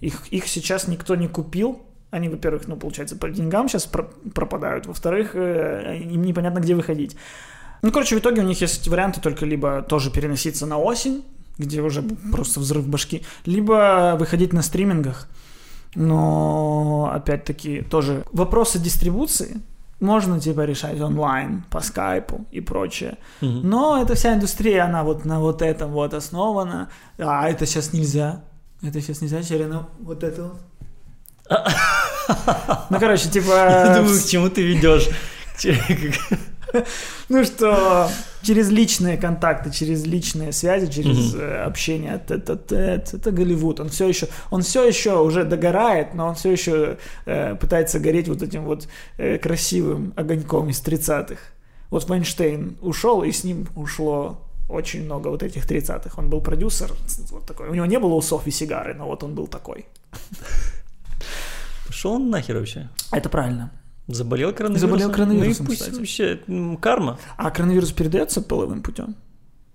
Их, 0.00 0.26
их 0.28 0.48
сейчас 0.48 0.88
никто 0.88 1.14
не 1.14 1.28
купил, 1.28 1.82
они, 2.10 2.28
во-первых, 2.28 2.66
ну, 2.66 2.76
получается, 2.76 3.16
по 3.16 3.28
деньгам 3.30 3.68
сейчас 3.68 3.86
пропадают, 3.86 4.86
во-вторых, 4.86 5.30
э, 5.34 5.98
им 6.02 6.22
непонятно, 6.22 6.60
где 6.60 6.74
выходить. 6.74 7.16
Ну, 7.82 7.90
короче, 7.90 8.16
в 8.16 8.20
итоге 8.20 8.42
у 8.42 8.44
них 8.44 8.60
есть 8.60 8.86
варианты 8.88 9.20
только 9.20 9.44
либо 9.44 9.82
тоже 9.82 10.10
переноситься 10.10 10.66
на 10.66 10.78
осень, 10.78 11.24
где 11.58 11.82
уже 11.82 12.02
просто 12.02 12.60
взрыв 12.60 12.86
башки, 12.86 13.22
либо 13.44 14.16
выходить 14.18 14.52
на 14.52 14.62
стримингах. 14.62 15.28
Но, 15.94 17.10
опять-таки, 17.14 17.82
тоже 17.82 18.24
вопросы 18.32 18.78
дистрибуции 18.78 19.60
можно 20.00 20.40
типа 20.40 20.64
решать 20.64 21.00
онлайн 21.00 21.64
по 21.70 21.80
скайпу 21.80 22.44
и 22.50 22.60
прочее. 22.60 23.18
Угу. 23.40 23.50
Но 23.50 24.02
эта 24.02 24.14
вся 24.14 24.34
индустрия, 24.34 24.84
она 24.84 25.04
вот 25.04 25.24
на 25.24 25.38
вот 25.38 25.62
этом 25.62 25.92
вот 25.92 26.14
основана. 26.14 26.88
А 27.18 27.48
это 27.48 27.66
сейчас 27.66 27.92
нельзя. 27.92 28.42
Это 28.82 29.00
сейчас 29.00 29.20
нельзя, 29.20 29.42
Черена, 29.42 29.88
вот 30.00 30.24
это 30.24 30.42
вот. 30.44 30.60
Ну, 32.90 32.98
короче, 32.98 33.28
типа... 33.28 33.50
Я 33.86 33.96
думаю, 33.96 34.20
к 34.20 34.24
чему 34.24 34.48
ты 34.48 34.62
ведешь. 34.62 35.08
Ну 37.28 37.44
что, 37.44 38.10
через 38.42 38.70
личные 38.70 39.16
контакты, 39.16 39.70
через 39.70 40.04
личные 40.04 40.52
связи, 40.52 40.90
через 40.90 41.34
mm-hmm. 41.34 41.62
общение, 41.62 42.14
это, 42.14 42.34
это, 42.34 42.76
это, 42.76 43.30
Голливуд. 43.30 43.80
Он 43.80 43.88
все 43.88 44.08
еще, 44.08 44.28
он 44.50 44.62
все 44.62 44.84
еще 44.86 45.20
уже 45.20 45.44
догорает, 45.44 46.14
но 46.14 46.28
он 46.28 46.34
все 46.34 46.52
еще 46.52 46.98
э, 47.26 47.54
пытается 47.56 47.98
гореть 48.00 48.28
вот 48.28 48.42
этим 48.42 48.64
вот 48.64 48.88
э, 49.18 49.38
красивым 49.38 50.12
огоньком 50.16 50.68
из 50.68 50.82
30-х. 50.82 51.36
Вот 51.90 52.08
Вайнштейн 52.08 52.76
ушел, 52.80 53.22
и 53.22 53.32
с 53.32 53.44
ним 53.44 53.68
ушло 53.76 54.38
очень 54.68 55.04
много 55.04 55.28
вот 55.28 55.42
этих 55.42 55.66
30-х. 55.66 56.10
Он 56.16 56.30
был 56.30 56.40
продюсер, 56.40 56.92
вот 57.30 57.46
такой. 57.46 57.68
У 57.68 57.74
него 57.74 57.86
не 57.86 57.98
было 57.98 58.14
усов 58.14 58.46
и 58.46 58.50
сигары, 58.50 58.94
но 58.94 59.06
вот 59.06 59.22
он 59.22 59.34
был 59.34 59.46
такой. 59.46 59.86
Пошел 61.86 62.12
он 62.12 62.30
нахер 62.30 62.56
вообще? 62.56 62.88
Это 63.10 63.28
правильно. 63.28 63.70
Заболел 64.08 64.52
коронавирусом? 64.52 64.88
Заболел 64.88 65.10
коронавирусом, 65.10 65.66
ну, 65.66 65.72
и 65.72 65.76
пусть 65.76 65.96
вообще 65.96 66.40
карма. 66.80 67.18
А 67.36 67.50
коронавирус 67.50 67.92
передается 67.92 68.42
половым 68.42 68.82
путем? 68.82 69.14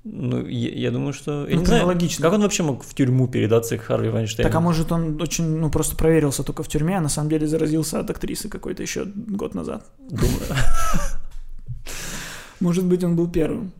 Ну, 0.04 0.46
я, 0.46 0.70
я 0.70 0.92
думаю, 0.92 1.14
что... 1.14 1.48
Я 1.48 1.56
ну, 1.56 1.62
не 1.62 1.66
знаю, 1.66 1.88
логично. 1.88 2.24
Как 2.24 2.34
он 2.34 2.42
вообще 2.42 2.64
мог 2.64 2.84
в 2.84 2.94
тюрьму 2.94 3.28
передаться 3.28 3.78
к 3.78 3.82
Харви 3.82 4.10
Вайнштейну? 4.10 4.50
Так, 4.50 4.56
а 4.56 4.62
может 4.62 4.92
он 4.92 5.22
очень, 5.22 5.58
ну, 5.58 5.70
просто 5.70 5.96
проверился 5.96 6.44
только 6.44 6.64
в 6.64 6.68
тюрьме, 6.68 6.98
а 6.98 7.02
на 7.02 7.10
самом 7.10 7.30
деле 7.30 7.48
заразился 7.48 8.00
от 8.00 8.10
актрисы 8.10 8.48
какой-то 8.48 8.82
еще 8.82 9.06
год 9.06 9.54
назад? 9.54 9.86
Думаю. 9.98 10.40
Может 12.60 12.86
быть, 12.86 13.04
он 13.04 13.16
был 13.16 13.30
первым. 13.30 13.72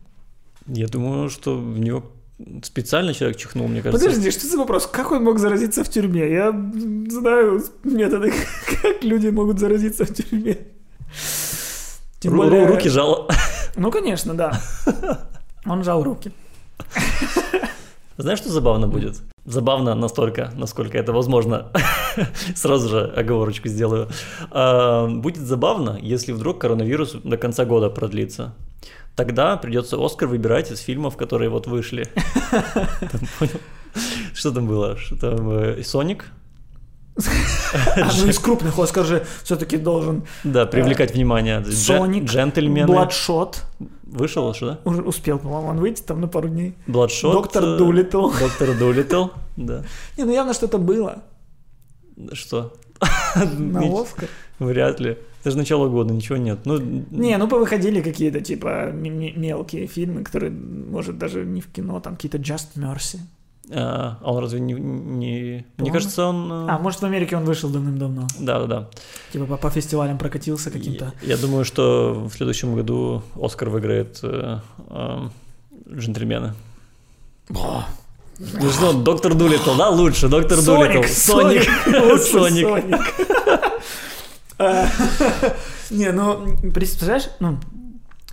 Я 0.66 0.86
думаю, 0.86 1.30
что 1.30 1.56
в 1.56 1.78
него 1.78 2.04
специально 2.62 3.12
человек 3.14 3.36
чихнул, 3.36 3.68
мне 3.68 3.82
кажется. 3.82 4.06
Подожди, 4.06 4.30
что 4.30 4.46
за 4.46 4.56
вопрос? 4.58 4.86
Как 4.86 5.12
он 5.12 5.24
мог 5.24 5.38
заразиться 5.38 5.84
в 5.84 5.88
тюрьме? 5.88 6.30
Я 6.30 6.50
знаю 7.08 7.62
методы, 7.84 8.32
как 8.82 9.02
люди 9.02 9.28
могут 9.28 9.58
заразиться 9.58 10.04
в 10.04 10.14
тюрьме. 10.14 10.58
Тем 12.20 12.32
Ру- 12.34 12.36
более... 12.36 12.66
Руки 12.66 12.88
жал. 12.88 13.28
Ну, 13.76 13.90
конечно, 13.90 14.34
да. 14.34 14.60
Он 15.66 15.84
жал 15.84 16.02
руки. 16.02 16.32
Знаешь, 18.16 18.40
что 18.40 18.50
забавно 18.50 18.88
будет? 18.88 19.22
Забавно 19.44 19.94
настолько, 19.94 20.50
насколько 20.56 20.98
это 20.98 21.12
возможно. 21.12 21.70
Сразу 22.56 22.88
же 22.88 23.04
оговорочку 23.16 23.68
сделаю. 23.68 24.08
А, 24.50 25.06
будет 25.06 25.46
забавно, 25.46 25.98
если 26.02 26.32
вдруг 26.32 26.60
коронавирус 26.60 27.12
до 27.22 27.36
конца 27.36 27.64
года 27.64 27.90
продлится. 27.90 28.54
Тогда 29.18 29.56
придется 29.56 29.96
Оскар 29.98 30.28
выбирать 30.28 30.70
из 30.70 30.78
фильмов, 30.78 31.16
которые 31.16 31.50
вот 31.50 31.66
вышли. 31.66 32.06
Что 34.32 34.52
там 34.52 34.68
было? 34.68 34.96
Что 34.96 35.16
там? 35.16 35.50
Э, 35.50 35.82
Соник? 35.82 36.26
Ну 38.20 38.28
из 38.28 38.38
крупных 38.38 38.78
Оскар 38.78 39.04
же 39.04 39.26
все-таки 39.42 39.76
должен... 39.76 40.22
Да, 40.44 40.66
привлекать 40.66 41.14
внимание. 41.14 41.64
Соник, 41.64 42.26
Джентльмены. 42.26 42.86
Бладшот. 42.86 43.64
Вышел 44.04 44.54
что, 44.54 44.66
да? 44.66 44.78
Уже 44.84 45.02
успел, 45.02 45.40
по-моему, 45.40 45.68
он 45.70 45.80
выйти 45.80 46.00
там 46.02 46.20
на 46.20 46.28
пару 46.28 46.48
дней. 46.48 46.76
Бладшот. 46.86 47.32
Доктор 47.32 47.64
э, 47.64 47.76
Дулитл. 47.76 48.30
Доктор 48.40 48.78
Дулитл, 48.78 49.30
да. 49.56 49.82
Не, 50.16 50.24
ну 50.26 50.32
явно 50.32 50.54
что-то 50.54 50.78
было. 50.78 51.24
Что? 52.34 52.72
На 53.34 53.80
Оскар? 53.80 54.28
Вряд 54.60 55.00
ли. 55.00 55.18
Это 55.40 55.50
же 55.52 55.56
начало 55.56 55.88
года, 55.88 56.12
ничего 56.12 56.36
нет. 56.36 56.58
Ну... 56.64 56.78
Не, 56.78 57.36
ну 57.38 57.48
повыходили 57.48 58.00
какие-то 58.00 58.40
типа 58.40 58.90
мелкие 58.92 59.86
фильмы, 59.86 60.24
которые, 60.24 60.50
может, 60.50 61.18
даже 61.18 61.44
не 61.44 61.60
в 61.60 61.68
кино, 61.68 62.00
там 62.00 62.16
какие-то 62.16 62.38
Just 62.38 62.76
Mercy. 62.76 63.20
А, 63.70 64.18
а 64.22 64.32
он 64.32 64.42
разве 64.42 64.60
не... 64.60 64.72
не... 64.72 65.66
Мне 65.76 65.92
кажется, 65.92 66.26
он... 66.26 66.50
Э, 66.50 66.66
а, 66.70 66.78
может, 66.78 67.00
в 67.00 67.04
Америке 67.04 67.36
он 67.36 67.44
вышел 67.44 67.68
давным-давно. 67.68 68.26
Да, 68.40 68.60
да, 68.60 68.66
да. 68.66 68.88
Типа 69.32 69.44
по, 69.44 69.56
по 69.56 69.70
фестивалям 69.70 70.18
прокатился 70.18 70.70
каким-то. 70.70 71.12
Я, 71.22 71.34
я 71.34 71.36
думаю, 71.36 71.64
что 71.64 72.14
в 72.14 72.32
следующем 72.32 72.74
году 72.74 73.22
Оскар 73.40 73.68
выиграет 73.68 74.20
э, 74.22 74.58
э, 74.88 75.28
«Джентльмены». 75.92 76.54
О, 77.50 77.84
ну 78.38 78.70
что, 78.70 78.92
доктор 78.92 79.34
Дулитл, 79.34 79.74
да, 79.76 79.90
лучше, 79.90 80.28
доктор 80.28 80.62
Дулитл. 80.62 81.02
Соник. 81.08 81.64
Соник. 82.22 82.66
Не, 85.90 86.12
ну, 86.12 86.56
представляешь, 86.74 87.30
ну, 87.40 87.58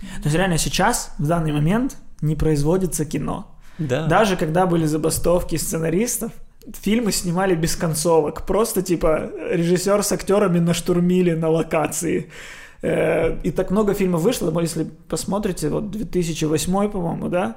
то 0.00 0.24
есть 0.24 0.36
реально 0.36 0.58
сейчас, 0.58 1.14
в 1.18 1.26
данный 1.26 1.52
момент, 1.52 1.96
не 2.20 2.34
производится 2.36 3.04
кино. 3.04 3.56
Да. 3.78 4.06
Даже 4.06 4.36
когда 4.36 4.66
были 4.66 4.86
забастовки 4.86 5.56
сценаристов, 5.56 6.32
фильмы 6.72 7.12
снимали 7.12 7.54
без 7.54 7.76
концовок. 7.76 8.46
Просто, 8.46 8.82
типа, 8.82 9.30
режиссер 9.50 10.02
с 10.02 10.12
актерами 10.12 10.58
наштурмили 10.58 11.32
на 11.32 11.48
локации. 11.48 12.30
Э, 12.82 13.38
и 13.42 13.50
так 13.50 13.70
много 13.70 13.94
фильмов 13.94 14.22
вышло, 14.22 14.60
если 14.60 14.86
посмотрите, 15.08 15.68
вот 15.68 15.90
2008, 15.90 16.90
по-моему, 16.90 17.28
да? 17.28 17.56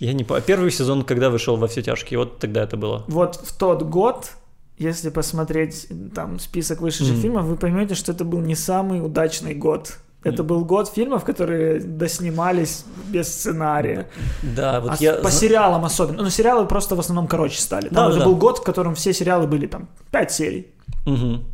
Я 0.00 0.12
не 0.12 0.24
помню. 0.24 0.42
Первый 0.42 0.70
сезон, 0.70 1.02
когда 1.02 1.30
вышел 1.30 1.56
во 1.56 1.66
все 1.68 1.82
тяжкие, 1.82 2.18
вот 2.18 2.38
тогда 2.38 2.64
это 2.64 2.76
было. 2.76 3.04
Вот 3.08 3.36
в 3.36 3.56
тот 3.56 3.82
год, 3.82 4.30
если 4.78 5.10
посмотреть 5.10 5.88
там 6.14 6.38
список 6.38 6.80
вышедших 6.80 7.16
mm-hmm. 7.16 7.20
фильмов, 7.20 7.44
вы 7.44 7.56
поймете, 7.56 7.94
что 7.94 8.12
это 8.12 8.24
был 8.24 8.40
не 8.40 8.54
самый 8.54 9.04
удачный 9.04 9.54
год. 9.54 9.98
Это 10.24 10.42
был 10.42 10.64
год 10.64 10.92
фильмов, 10.92 11.24
которые 11.24 11.80
доснимались 11.80 12.84
без 13.08 13.28
сценария. 13.28 14.08
Да, 14.42 14.80
вот 14.80 14.92
а 14.92 14.96
я... 14.98 15.14
По 15.14 15.30
сериалам 15.30 15.84
особенно. 15.84 16.22
Ну, 16.22 16.30
сериалы 16.30 16.66
просто 16.66 16.96
в 16.96 17.00
основном 17.00 17.28
короче 17.28 17.60
стали. 17.60 17.88
Там 17.88 17.94
да, 17.94 18.08
уже 18.08 18.18
да. 18.18 18.24
был 18.26 18.36
год, 18.36 18.58
в 18.58 18.62
котором 18.62 18.94
все 18.94 19.12
сериалы 19.12 19.46
были 19.46 19.66
там 19.66 19.88
5 20.10 20.32
серий. 20.32 20.66
Угу. 21.06 21.44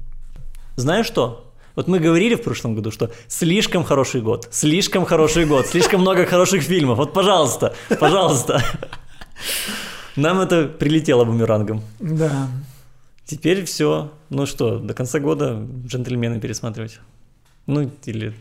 Знаешь 0.77 1.07
что? 1.07 1.53
Вот 1.77 1.89
мы 1.89 1.99
говорили 1.99 2.37
в 2.37 2.43
прошлом 2.43 2.75
году, 2.75 2.91
что 2.91 3.11
слишком 3.29 3.85
хороший 3.85 4.23
год, 4.23 4.49
слишком 4.51 5.05
хороший 5.05 5.45
год, 5.45 5.67
слишком 5.67 6.01
много 6.01 6.25
хороших 6.25 6.63
фильмов. 6.63 6.99
Вот, 6.99 7.13
пожалуйста, 7.13 7.75
пожалуйста. 8.01 8.63
Нам 10.17 10.41
это 10.41 10.67
прилетело 10.67 11.25
бумерангом. 11.25 11.83
Да. 12.01 12.49
Теперь 13.25 13.65
все. 13.65 14.13
Ну 14.31 14.47
что, 14.47 14.79
до 14.79 14.95
конца 14.95 15.19
года 15.19 15.67
джентльмены 15.87 16.41
пересматривать. 16.41 17.01
Ну, 17.67 17.91
или 18.05 18.35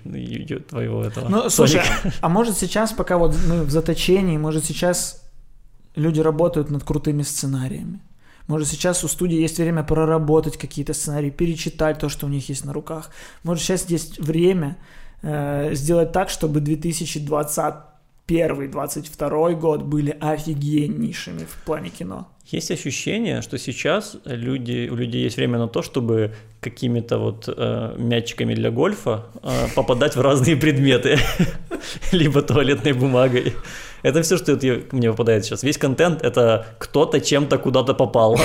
твоего 0.70 1.04
этого. 1.04 1.30
Ну, 1.30 1.50
слушай, 1.50 1.82
а 2.20 2.30
может 2.30 2.58
сейчас, 2.58 2.92
пока 2.92 3.18
вот 3.18 3.36
мы 3.48 3.64
в 3.64 3.70
заточении, 3.70 4.38
может 4.38 4.66
сейчас 4.66 5.24
люди 5.96 6.20
работают 6.20 6.70
над 6.70 6.84
крутыми 6.84 7.22
сценариями? 7.22 8.02
Может, 8.48 8.68
сейчас 8.68 9.04
у 9.06 9.08
студии 9.08 9.40
есть 9.40 9.58
время 9.58 9.84
проработать 9.84 10.58
какие-то 10.58 10.94
сценарии, 10.94 11.30
перечитать 11.30 12.00
то, 12.00 12.10
что 12.10 12.26
у 12.26 12.30
них 12.30 12.50
есть 12.50 12.66
на 12.66 12.74
руках. 12.74 13.12
Может, 13.44 13.64
сейчас 13.64 13.90
есть 13.90 14.20
время 14.20 14.78
э, 15.22 15.74
сделать 15.74 16.12
так, 16.12 16.30
чтобы 16.30 16.60
2021-2022 18.28 19.56
год 19.56 19.84
были 19.84 20.18
офигеннейшими 20.20 21.46
в 21.46 21.66
плане 21.66 21.90
кино. 21.90 22.28
Есть 22.46 22.72
ощущение, 22.72 23.42
что 23.42 23.58
сейчас 23.58 24.18
люди, 24.26 24.90
у 24.92 24.96
людей 24.96 25.24
есть 25.24 25.38
время 25.38 25.58
на 25.58 25.68
то, 25.68 25.82
чтобы 25.82 26.34
какими-то 26.62 27.18
вот 27.18 27.48
э, 27.48 27.96
мячиками 27.98 28.54
для 28.54 28.70
гольфа 28.70 29.26
э, 29.42 29.68
попадать 29.76 30.16
в 30.16 30.22
разные 30.22 30.56
предметы, 30.56 31.18
либо 32.12 32.42
туалетной 32.42 32.94
бумагой. 32.94 33.54
Это 34.04 34.22
все, 34.22 34.38
что 34.38 34.60
мне 34.92 35.12
попадает 35.12 35.46
сейчас. 35.46 35.64
Весь 35.64 35.78
контент— 35.78 36.22
это 36.24 36.66
кто-то 36.80 37.22
чем-то 37.22 37.58
куда-то 37.58 37.94
попал. 37.94 38.38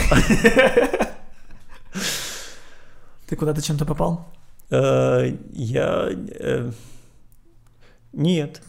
Ты 3.26 3.36
куда-то 3.36 3.60
чем-то 3.60 3.84
попал? 3.84 4.28
Э, 4.70 5.32
я... 5.52 6.08
Э, 6.38 6.70
нет. 8.12 8.62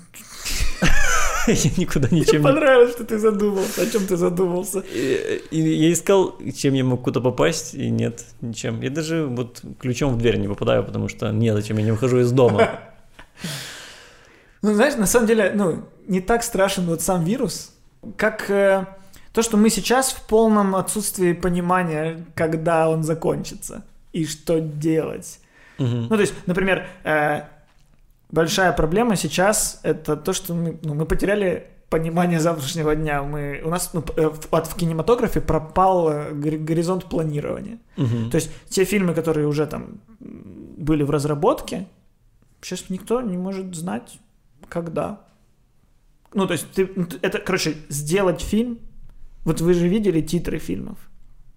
Я 1.47 1.71
никуда 1.77 2.07
ничем 2.11 2.41
Мне 2.41 2.51
понравилось, 2.51 2.91
что 2.91 3.05
ты 3.05 3.17
задумался. 3.17 3.81
О 3.81 3.85
чем 3.85 4.05
ты 4.05 4.17
задумался? 4.17 4.83
Я 5.51 5.91
искал, 5.91 6.37
чем 6.55 6.73
я 6.73 6.83
мог 6.83 7.03
куда 7.03 7.21
попасть, 7.21 7.73
и 7.73 7.89
нет, 7.89 8.23
ничем. 8.41 8.81
Я 8.81 8.89
даже 8.89 9.25
вот 9.25 9.61
ключом 9.79 10.13
в 10.13 10.17
дверь 10.17 10.37
не 10.37 10.47
попадаю, 10.47 10.83
потому 10.83 11.07
что 11.07 11.31
нет, 11.31 11.55
зачем 11.55 11.77
я 11.77 11.83
не 11.83 11.91
выхожу 11.91 12.19
из 12.19 12.31
дома. 12.31 12.79
Ну, 14.61 14.73
знаешь, 14.73 14.95
на 14.95 15.05
самом 15.05 15.27
деле, 15.27 15.53
ну, 15.55 15.85
не 16.07 16.21
так 16.21 16.43
страшен 16.43 16.85
вот 16.85 17.01
сам 17.01 17.23
вирус, 17.23 17.71
как 18.17 18.49
э, 18.49 18.85
то, 19.33 19.41
что 19.41 19.55
мы 19.57 19.69
сейчас 19.69 20.11
в 20.11 20.27
полном 20.27 20.75
отсутствии 20.75 21.33
понимания, 21.33 22.25
когда 22.35 22.89
он 22.89 23.03
закончится 23.03 23.85
и 24.11 24.25
что 24.25 24.59
делать. 24.59 25.39
Угу. 25.77 25.87
Ну, 25.87 26.09
то 26.09 26.19
есть, 26.19 26.33
например, 26.45 26.87
э, 27.03 27.43
большая 28.29 28.73
проблема 28.73 29.15
сейчас 29.15 29.79
это 29.83 30.15
то, 30.15 30.33
что 30.33 30.53
мы, 30.53 30.79
ну, 30.83 30.93
мы 30.93 31.05
потеряли 31.05 31.67
понимание 31.89 32.39
завтрашнего 32.39 32.95
дня. 32.95 33.23
Мы, 33.23 33.61
у 33.65 33.69
нас 33.69 33.91
ну, 33.93 34.03
э, 34.15 34.29
в, 34.29 34.53
от, 34.53 34.67
в 34.67 34.75
кинематографе 34.75 35.41
пропал 35.41 36.09
э, 36.09 36.33
горизонт 36.33 37.05
планирования. 37.05 37.79
Угу. 37.97 38.29
То 38.31 38.35
есть 38.35 38.51
те 38.69 38.85
фильмы, 38.85 39.13
которые 39.13 39.47
уже 39.47 39.65
там 39.65 39.99
были 40.19 41.03
в 41.03 41.09
разработке, 41.09 41.87
Сейчас 42.61 42.89
никто 42.89 43.21
не 43.21 43.37
может 43.37 43.75
знать, 43.75 44.19
когда. 44.67 45.21
Ну, 46.33 46.45
то 46.45 46.53
есть, 46.53 46.69
ты, 46.71 46.89
ну, 46.95 47.07
это, 47.21 47.39
короче, 47.39 47.77
сделать 47.89 48.41
фильм. 48.41 48.79
Вот 49.45 49.61
вы 49.61 49.73
же 49.73 49.87
видели 49.87 50.21
титры 50.21 50.59
фильмов. 50.59 50.97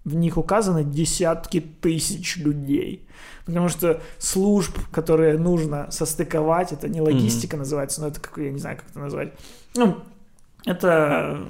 В 0.04 0.14
них 0.14 0.36
указаны 0.36 0.84
десятки 0.84 1.60
тысяч 1.60 2.36
людей. 2.36 3.06
Потому 3.44 3.68
что 3.68 4.00
служб, 4.18 4.76
которые 4.90 5.38
нужно 5.38 5.90
состыковать, 5.90 6.72
это 6.72 6.88
не 6.88 7.00
логистика 7.00 7.56
mm-hmm. 7.56 7.60
называется, 7.60 8.00
но 8.00 8.08
это 8.08 8.20
как, 8.20 8.38
я 8.38 8.50
не 8.50 8.58
знаю, 8.58 8.78
как 8.78 8.90
это 8.90 8.98
назвать. 8.98 9.32
Ну, 9.76 9.98
это 10.64 11.44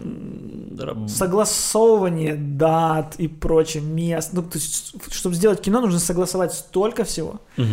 согласовывание 1.09 2.35
дат 2.35 3.17
и 3.17 3.29
прочее, 3.29 3.83
мест. 3.83 4.33
Ну, 4.33 4.43
то 4.43 4.59
есть, 4.59 4.95
чтобы 5.11 5.35
сделать 5.35 5.61
кино, 5.61 5.81
нужно 5.81 5.99
согласовать 5.99 6.55
столько 6.55 7.05
всего. 7.05 7.41
Угу. 7.59 7.67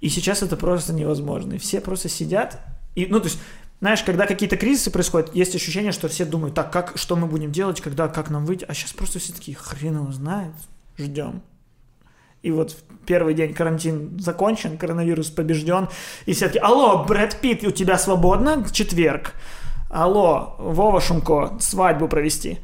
И 0.00 0.08
сейчас 0.08 0.42
это 0.42 0.56
просто 0.56 0.92
невозможно. 0.92 1.54
И 1.54 1.58
все 1.58 1.80
просто 1.80 2.08
сидят. 2.08 2.60
И, 2.94 3.06
ну, 3.06 3.18
то 3.18 3.26
есть, 3.26 3.38
знаешь, 3.80 4.02
когда 4.02 4.26
какие-то 4.26 4.56
кризисы 4.56 4.90
происходят, 4.90 5.34
есть 5.34 5.54
ощущение, 5.54 5.92
что 5.92 6.08
все 6.08 6.24
думают, 6.24 6.54
так, 6.54 6.72
как, 6.72 6.96
что 6.96 7.14
мы 7.14 7.26
будем 7.26 7.52
делать, 7.52 7.80
когда, 7.80 8.08
как 8.08 8.30
нам 8.30 8.46
выйти. 8.46 8.64
А 8.66 8.74
сейчас 8.74 8.92
просто 8.92 9.18
все 9.18 9.32
такие, 9.32 9.56
хрен 9.56 9.96
его 9.96 10.12
знает, 10.12 10.54
ждем. 10.96 11.42
И 12.42 12.50
вот 12.50 12.76
первый 13.06 13.34
день 13.34 13.52
карантин 13.52 14.18
закончен, 14.18 14.78
коронавирус 14.78 15.30
побежден, 15.30 15.88
и 16.26 16.32
все 16.32 16.46
таки 16.46 16.58
алло, 16.58 17.04
Брэд 17.04 17.40
Питт, 17.40 17.64
у 17.64 17.70
тебя 17.70 17.98
свободно? 17.98 18.64
Четверг. 18.70 19.34
Алло, 19.90 20.54
Вова 20.58 21.00
Шумко, 21.00 21.56
свадьбу 21.60 22.08
провести. 22.08 22.58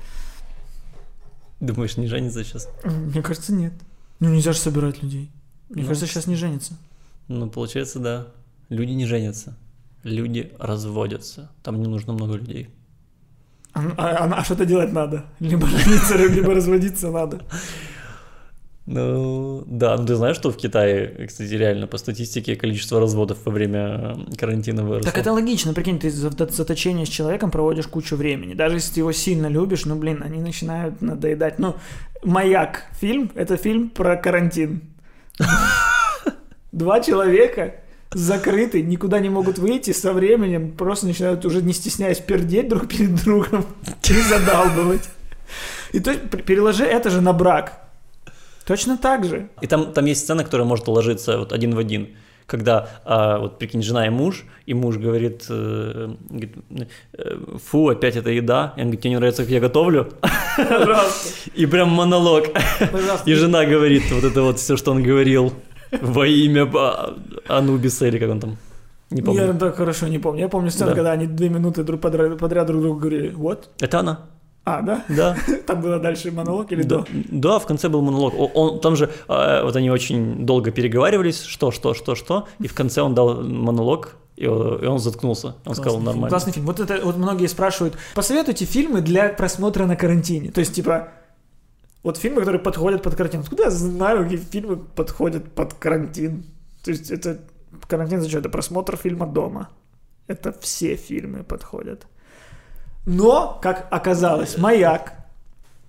Думаешь, 1.61 1.97
не 1.97 2.07
женится 2.07 2.43
сейчас? 2.43 2.69
Мне 2.85 3.23
кажется, 3.23 3.53
нет. 3.53 3.73
Ну, 4.19 4.31
нельзя 4.31 4.53
же 4.53 4.59
собирать 4.59 5.03
людей. 5.03 5.31
Мне 5.69 5.83
ну, 5.83 5.89
кажется, 5.89 6.07
сейчас 6.07 6.27
не 6.27 6.37
женится. 6.37 6.75
Ну, 7.29 7.49
получается, 7.49 7.99
да. 7.99 8.29
Люди 8.69 8.93
не 8.93 9.07
женятся. 9.07 9.57
Люди 10.05 10.53
разводятся. 10.59 11.51
Там 11.63 11.81
не 11.81 11.89
нужно 11.89 12.13
много 12.13 12.35
людей. 12.35 12.69
А, 13.75 13.81
а, 13.97 14.41
а 14.41 14.45
что-то 14.45 14.67
делать 14.67 14.93
надо? 14.93 15.25
Либо 15.41 15.67
жениться, 15.67 16.17
либо 16.17 16.55
разводиться 16.55 17.11
надо. 17.11 17.41
Ну, 18.85 19.63
да, 19.67 19.97
ну 19.97 20.05
ты 20.05 20.17
знаешь, 20.17 20.37
что 20.37 20.51
в 20.51 20.57
Китае, 20.57 21.27
кстати, 21.29 21.53
реально 21.55 21.87
по 21.87 21.99
статистике 21.99 22.57
количество 22.57 22.99
разводов 22.99 23.39
во 23.45 23.53
время 23.53 24.19
карантина 24.37 24.83
выросло? 24.83 25.11
Так 25.11 25.21
это 25.21 25.33
логично, 25.33 25.73
прикинь, 25.73 26.01
ты 26.01 26.11
за 26.11 26.31
заточение 26.31 27.07
с 27.07 27.09
человеком 27.09 27.53
проводишь 27.53 27.87
кучу 27.87 28.17
времени. 28.17 28.55
Даже 28.55 28.77
если 28.77 28.95
ты 28.95 29.01
его 29.01 29.13
сильно 29.13 29.47
любишь, 29.47 29.85
ну, 29.85 29.95
блин, 29.95 30.23
они 30.25 30.41
начинают 30.41 31.01
надоедать. 31.01 31.61
Ну, 31.61 31.77
«Маяк» 32.25 32.87
фильм— 33.01 33.31
это 33.37 33.57
фильм 33.57 33.89
про 33.89 34.17
карантин. 34.17 34.83
Два 36.73 37.01
человека 37.01 37.77
закрыты, 38.15 38.83
никуда 38.83 39.21
не 39.21 39.29
могут 39.29 39.59
выйти, 39.59 39.93
со 39.93 40.13
временем 40.13 40.73
просто 40.73 41.07
начинают 41.07 41.45
уже 41.45 41.63
не 41.63 41.73
стесняясь 41.73 42.19
пердеть 42.19 42.69
друг 42.69 42.89
перед 42.89 43.15
другом 43.25 43.65
и 44.09 44.13
задалбывать. 44.13 45.09
И 45.93 46.01
то 46.01 46.15
переложи 46.15 46.85
это 46.85 47.11
же 47.11 47.21
на 47.21 47.33
брак. 47.33 47.83
Точно 48.67 48.97
так 48.97 49.25
же. 49.25 49.49
И 49.61 49.67
там, 49.67 49.93
там 49.93 50.05
есть 50.05 50.23
сцена, 50.23 50.45
которая 50.45 50.67
может 50.67 50.89
уложиться 50.89 51.39
вот 51.39 51.53
один 51.53 51.75
в 51.75 51.79
один. 51.79 52.17
Когда, 52.47 52.89
а, 53.05 53.39
вот 53.39 53.59
прикинь, 53.59 53.83
жена 53.83 54.07
и 54.07 54.11
муж, 54.11 54.45
и 54.67 54.75
муж 54.75 54.99
говорит, 54.99 55.47
э, 55.49 56.15
говорит 56.29 56.57
э, 57.15 57.37
фу, 57.65 57.89
опять 57.89 58.17
эта 58.17 58.31
еда. 58.31 58.75
И 58.77 58.81
он 58.81 58.87
говорит, 58.87 59.01
тебе 59.01 59.11
не 59.11 59.17
нравится, 59.17 59.43
как 59.43 59.51
я 59.51 59.61
готовлю? 59.61 60.13
Пожалуйста. 60.57 61.29
И 61.55 61.67
прям 61.67 61.91
монолог. 61.91 62.49
Пожалуйста. 62.79 63.31
И 63.31 63.35
жена 63.35 63.65
говорит 63.65 64.03
вот 64.11 64.25
это 64.25 64.43
вот 64.43 64.59
все, 64.59 64.77
что 64.77 64.91
он 64.91 65.03
говорил 65.03 65.53
во 66.01 66.27
имя 66.27 66.71
Анубиса, 67.49 68.07
или 68.07 68.19
как 68.19 68.31
он 68.31 68.41
там. 68.41 68.57
Не 69.11 69.23
помню. 69.23 69.47
Я 69.47 69.53
так 69.53 69.77
хорошо 69.77 70.09
не 70.09 70.19
помню. 70.19 70.41
Я 70.41 70.49
помню 70.49 70.71
сцену, 70.71 70.91
да. 70.91 70.97
когда 70.97 71.13
они 71.13 71.27
две 71.27 71.49
минуты 71.49 71.83
друг 71.83 72.01
подряд, 72.01 72.39
подряд 72.39 72.67
друг 72.67 72.81
другу 72.81 73.01
говорили, 73.01 73.31
вот. 73.31 73.69
Это 73.81 74.01
она. 74.01 74.21
А, 74.65 74.81
да? 74.81 75.05
Да. 75.09 75.37
Там 75.67 75.81
было 75.81 75.99
дальше 75.99 76.31
монолог 76.31 76.71
или 76.73 76.83
да, 76.83 76.99
до? 76.99 77.07
Да, 77.31 77.59
в 77.59 77.67
конце 77.67 77.89
был 77.89 78.01
монолог. 78.01 78.33
Он, 78.55 78.81
там 78.81 78.95
же, 78.95 79.11
э, 79.29 79.63
вот 79.65 79.75
они 79.75 79.91
очень 79.91 80.47
долго 80.47 80.71
переговаривались, 80.71 81.43
что, 81.43 81.73
что, 81.73 81.95
что, 81.95 82.15
что, 82.15 82.47
и 82.61 82.69
в 82.69 82.75
конце 82.75 83.03
он 83.03 83.15
дал 83.15 83.43
монолог, 83.43 84.17
и, 84.37 84.45
и 84.45 84.47
он 84.47 84.99
заткнулся. 85.01 85.49
Он 85.49 85.55
Классный 85.65 85.83
сказал 85.83 85.99
нормально. 85.99 86.21
Фильм. 86.21 86.29
Классный 86.29 86.53
фильм. 86.53 86.67
Вот 86.67 86.81
это 86.81 87.01
вот 87.05 87.17
многие 87.17 87.49
спрашивают, 87.49 87.95
посоветуйте 88.15 88.65
фильмы 88.65 89.01
для 89.01 89.31
просмотра 89.31 89.87
на 89.87 89.97
карантине. 89.97 90.53
То 90.53 90.61
есть, 90.61 90.75
типа, 90.75 91.09
вот 92.03 92.17
фильмы, 92.17 92.41
которые 92.41 92.61
подходят 92.61 93.03
под 93.03 93.15
карантин. 93.15 93.41
Откуда 93.41 93.65
я 93.65 93.71
знаю, 93.71 94.25
какие 94.25 94.39
фильмы 94.39 94.77
подходят 94.77 95.53
под 95.53 95.75
карантин? 95.75 96.45
То 96.83 96.91
есть, 96.91 97.11
это 97.11 97.41
карантин 97.89 98.21
зачем? 98.21 98.41
Это 98.41 98.49
просмотр 98.49 98.97
фильма 98.97 99.27
дома. 99.27 99.71
Это 100.27 100.53
все 100.61 100.97
фильмы 100.97 101.45
подходят. 101.45 102.07
Но, 103.07 103.59
как 103.63 103.89
оказалось, 103.91 104.57
«Маяк» 104.59 105.15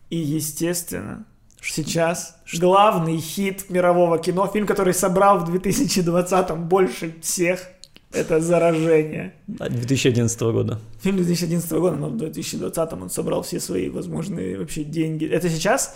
и, 0.09 0.17
естественно, 0.17 1.25
сейчас 1.61 2.37
главный 2.59 3.17
хит 3.17 3.69
мирового 3.69 4.17
кино, 4.19 4.47
фильм, 4.47 4.67
который 4.67 4.93
собрал 4.93 5.39
в 5.39 5.49
2020-м 5.53 6.67
больше 6.67 7.19
всех, 7.21 7.67
это 8.13 8.39
«Заражение». 8.39 9.33
2011 9.47 10.41
года. 10.41 10.79
Фильм 11.01 11.17
2011 11.17 11.71
года, 11.71 11.95
но 11.95 12.09
в 12.09 12.17
2020 12.17 12.93
он 12.93 13.09
собрал 13.09 13.41
все 13.41 13.59
свои 13.59 13.89
возможные 13.89 14.57
вообще 14.57 14.83
деньги. 14.83 15.25
Это 15.25 15.49
сейчас 15.49 15.95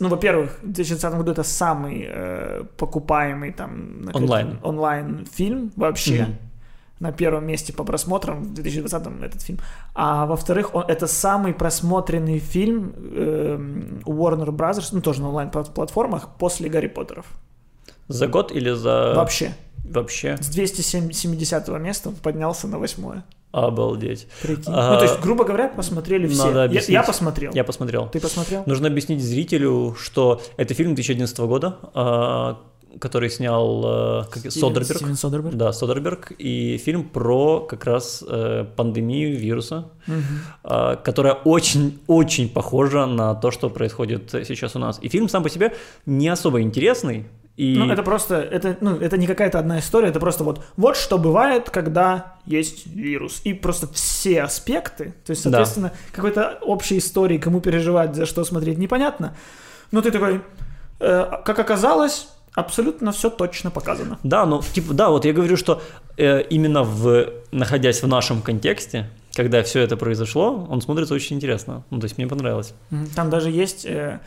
ну, 0.00 0.08
во-первых, 0.08 0.58
в 0.62 0.72
2020 0.72 1.18
году 1.18 1.32
это 1.32 1.44
самый 1.44 2.04
э, 2.06 2.64
покупаемый 2.76 3.52
там 3.52 4.10
онлайн 4.12 4.58
онлайн 4.62 5.26
фильм 5.32 5.72
вообще. 5.76 6.16
Mm-hmm 6.16 6.52
на 7.02 7.10
первом 7.10 7.44
месте 7.44 7.72
по 7.72 7.84
просмотрам 7.84 8.44
в 8.44 8.52
2020-м 8.52 9.24
этот 9.24 9.42
фильм. 9.42 9.58
А 9.92 10.24
во-вторых, 10.24 10.72
он, 10.74 10.84
это 10.86 11.08
самый 11.08 11.52
просмотренный 11.52 12.38
фильм 12.38 12.94
э, 12.96 13.58
у 14.04 14.12
Warner 14.12 14.50
Brothers, 14.50 14.90
ну 14.92 15.00
тоже 15.00 15.20
на 15.20 15.28
онлайн-платформах, 15.30 16.28
после 16.38 16.68
Гарри 16.68 16.86
Поттеров. 16.86 17.26
За 18.06 18.28
год 18.28 18.52
или 18.52 18.70
за... 18.70 19.14
Вообще. 19.16 19.52
Вообще. 19.84 20.36
С 20.40 20.48
270 20.48 21.68
места 21.80 22.12
поднялся 22.22 22.68
на 22.68 22.78
восьмое. 22.78 23.24
Обалдеть. 23.52 24.28
Прикинь. 24.40 24.64
А, 24.68 24.94
ну, 24.94 24.98
то 24.98 25.04
есть, 25.04 25.20
грубо 25.20 25.44
говоря, 25.44 25.68
посмотрели 25.68 26.26
все. 26.26 26.46
Надо 26.46 26.64
объяснить. 26.64 26.88
Я, 26.88 27.00
я 27.00 27.02
посмотрел. 27.02 27.52
Я 27.52 27.64
посмотрел. 27.64 28.08
Ты 28.08 28.18
посмотрел? 28.18 28.62
Нужно 28.64 28.88
объяснить 28.88 29.22
зрителю, 29.22 29.94
что 29.98 30.40
это 30.56 30.72
фильм 30.72 30.94
2011 30.94 31.38
года, 31.40 31.76
а, 31.92 32.62
который 32.98 33.28
снял 33.30 34.22
э, 34.22 34.24
как, 34.30 34.38
Стивен, 34.38 34.50
Содерберг. 34.50 34.96
Стивен 34.96 35.16
Содерберг. 35.16 35.54
Да, 35.54 35.72
Содерберг. 35.72 36.32
И 36.38 36.78
фильм 36.78 37.04
про 37.04 37.60
как 37.60 37.84
раз 37.84 38.24
э, 38.26 38.64
пандемию 38.76 39.36
вируса, 39.36 39.88
угу. 40.06 40.16
э, 40.64 40.96
которая 41.04 41.34
очень-очень 41.34 42.48
похожа 42.48 43.06
на 43.06 43.34
то, 43.34 43.50
что 43.50 43.68
происходит 43.70 44.30
сейчас 44.30 44.76
у 44.76 44.78
нас. 44.78 44.98
И 45.02 45.08
фильм 45.08 45.28
сам 45.28 45.42
по 45.42 45.50
себе 45.50 45.74
не 46.06 46.28
особо 46.28 46.62
интересный. 46.62 47.26
И... 47.62 47.76
Ну, 47.76 47.88
это 47.92 48.02
просто, 48.02 48.40
это, 48.40 48.76
ну, 48.80 48.96
это 48.96 49.16
не 49.16 49.28
какая-то 49.28 49.60
одна 49.60 49.78
история, 49.78 50.08
это 50.08 50.18
просто 50.18 50.42
вот, 50.42 50.64
вот 50.76 50.96
что 50.96 51.16
бывает, 51.16 51.70
когда 51.70 52.34
есть 52.44 52.88
вирус. 52.88 53.40
И 53.44 53.54
просто 53.54 53.86
все 53.92 54.42
аспекты, 54.42 55.14
то 55.24 55.30
есть, 55.30 55.42
соответственно, 55.42 55.90
да. 55.90 56.12
какой-то 56.12 56.58
общей 56.62 56.98
истории, 56.98 57.38
кому 57.38 57.60
переживать, 57.60 58.16
за 58.16 58.26
что 58.26 58.42
смотреть, 58.42 58.78
непонятно. 58.78 59.36
Но 59.92 60.02
ты 60.02 60.10
такой, 60.10 60.40
э, 60.98 61.24
как 61.44 61.60
оказалось, 61.60 62.26
абсолютно 62.52 63.12
все 63.12 63.30
точно 63.30 63.70
показано. 63.70 64.18
Да, 64.24 64.44
ну, 64.44 64.60
типа, 64.60 64.92
да, 64.92 65.10
вот 65.10 65.24
я 65.24 65.32
говорю, 65.32 65.56
что 65.56 65.80
э, 66.16 66.42
именно 66.50 66.82
в, 66.82 67.28
находясь 67.52 68.02
в 68.02 68.08
нашем 68.08 68.42
контексте, 68.42 69.08
когда 69.36 69.62
все 69.62 69.82
это 69.82 69.96
произошло, 69.96 70.66
он 70.68 70.80
смотрится 70.80 71.14
очень 71.14 71.36
интересно. 71.36 71.84
Ну, 71.90 72.00
то 72.00 72.06
есть 72.06 72.18
мне 72.18 72.26
понравилось. 72.26 72.74
Там 73.14 73.30
даже 73.30 73.50
есть 73.50 73.86
э, 73.86 74.18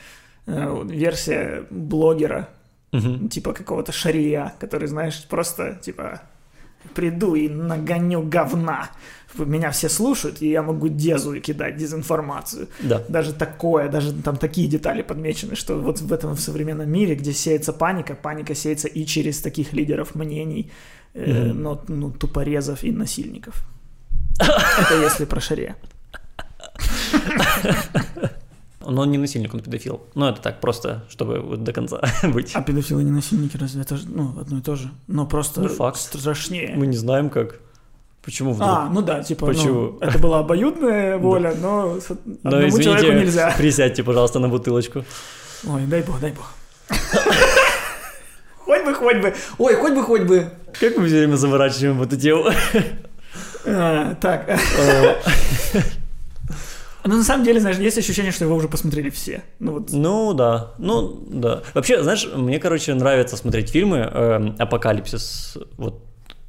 э, 0.48 0.84
версия 0.86 1.66
блогера, 1.70 2.48
угу. 2.98 3.28
типа 3.28 3.54
какого-то 3.54 3.92
шария, 3.92 4.54
который, 4.60 4.88
знаешь, 4.88 5.26
просто, 5.30 5.80
типа, 5.82 6.22
приду 6.94 7.36
и 7.36 7.50
нагоню 7.50 8.22
говна 8.22 8.90
меня 9.44 9.72
все 9.72 9.90
слушают, 9.90 10.42
и 10.42 10.50
я 10.50 10.62
могу 10.62 10.88
дезу 10.88 11.40
кидать 11.42 11.76
дезинформацию. 11.78 12.68
Да. 12.82 13.04
Даже 13.10 13.34
такое, 13.34 13.90
даже 13.90 14.14
там 14.14 14.38
такие 14.38 14.68
детали 14.68 15.02
подмечены, 15.02 15.56
что 15.56 15.76
вот 15.78 16.00
в 16.00 16.14
этом 16.14 16.36
в 16.36 16.40
современном 16.40 16.90
мире, 16.90 17.16
где 17.16 17.34
сеется 17.34 17.74
паника, 17.74 18.16
паника 18.16 18.56
сеется 18.56 18.88
и 18.88 19.06
через 19.06 19.42
таких 19.42 19.74
лидеров 19.74 20.16
мнений, 20.16 20.72
mm-hmm. 21.14 21.54
но 21.54 21.84
ну, 21.88 22.12
тупорезов 22.12 22.84
и 22.84 22.92
насильников. 22.92 23.68
Это 24.40 25.02
если 25.02 25.26
про 25.26 25.42
шаре. 25.42 25.76
Но 28.86 29.02
он 29.02 29.12
не 29.12 29.18
насильник, 29.18 29.54
он 29.54 29.62
педофил. 29.62 30.02
Ну, 30.16 30.28
это 30.28 30.42
так, 30.42 30.62
просто, 30.62 31.04
чтобы 31.10 31.40
вот 31.40 31.64
до 31.64 31.74
конца 31.74 32.02
быть. 32.24 32.52
А 32.54 32.62
педофилы 32.62 33.04
не 33.04 33.12
насильники, 33.12 33.58
разве 33.58 33.82
это 33.82 33.98
ну, 34.06 34.40
одно 34.40 34.60
и 34.60 34.62
то 34.62 34.76
же? 34.76 34.90
Но 35.08 35.26
просто 35.26 35.62
ну, 35.62 35.70
факт. 35.70 35.98
страшнее. 35.98 36.74
Мы 36.76 36.88
не 36.88 36.98
знаем, 36.98 37.30
как. 37.30 37.60
Почему 38.24 38.54
вдруг? 38.54 38.70
А, 38.70 38.90
ну 38.90 39.02
да, 39.02 39.24
типа, 39.24 39.46
Почему? 39.46 39.74
Ну, 39.74 39.98
это 40.02 40.18
была 40.18 40.40
обоюдная 40.40 41.18
воля, 41.20 41.54
но 41.60 42.00
одному 42.10 42.38
но, 42.44 42.68
извините, 42.68 42.84
человеку 42.84 43.14
нельзя. 43.14 43.54
Присядьте, 43.58 44.04
пожалуйста, 44.04 44.40
на 44.40 44.50
бутылочку. 44.50 45.06
Ой, 45.68 45.86
дай 45.86 46.02
бог, 46.02 46.20
дай 46.20 46.32
бог. 46.32 46.52
Хоть 48.58 48.84
бы, 48.84 48.96
хоть 48.96 49.18
бы. 49.18 49.36
Ой, 49.60 49.76
хоть 49.76 49.94
бы, 49.94 50.04
хоть 50.04 50.24
бы. 50.24 50.50
Как 50.80 50.98
мы 50.98 51.06
все 51.06 51.20
время 51.20 51.36
заворачиваем 51.36 52.02
эту 52.02 52.18
тему? 52.18 52.50
А, 53.66 54.16
так. 54.16 54.60
Ну, 57.06 57.18
на 57.18 57.24
самом 57.24 57.46
деле, 57.46 57.60
знаешь, 57.60 57.78
есть 57.78 57.98
ощущение, 57.98 58.32
что 58.32 58.46
его 58.46 58.56
уже 58.56 58.68
посмотрели 58.68 59.10
все. 59.10 59.44
Ну, 59.60 59.74
вот. 59.74 59.92
ну 59.92 60.34
да. 60.34 60.74
Ну, 60.80 61.24
да. 61.28 61.62
Вообще, 61.76 62.02
знаешь, 62.02 62.28
мне, 62.36 62.60
короче, 62.60 62.94
нравится 62.96 63.38
смотреть 63.38 63.70
фильмы 63.70 63.98
э, 63.98 64.56
«Апокалипсис» 64.58 65.58
вот 65.78 66.04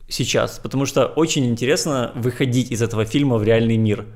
сейчас, 0.08 0.58
потому 0.58 0.86
что 0.86 1.06
очень 1.06 1.44
интересно 1.46 2.12
выходить 2.14 2.70
из 2.70 2.80
этого 2.80 3.04
фильма 3.04 3.36
в 3.36 3.44
реальный 3.44 3.76
мир. 3.76 4.06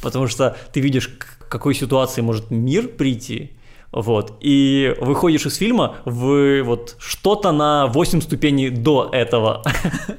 Потому 0.00 0.28
что 0.28 0.56
ты 0.72 0.80
видишь, 0.80 1.08
к 1.08 1.48
какой 1.48 1.74
ситуации 1.74 2.22
может 2.22 2.50
мир 2.50 2.88
прийти, 2.88 3.52
вот. 3.92 4.38
И 4.40 4.96
выходишь 5.00 5.46
из 5.46 5.56
фильма 5.56 5.96
в 6.06 6.62
вот 6.62 6.96
что-то 6.98 7.52
на 7.52 7.86
8 7.88 8.22
ступеней 8.22 8.70
до 8.70 9.10
этого. 9.12 9.62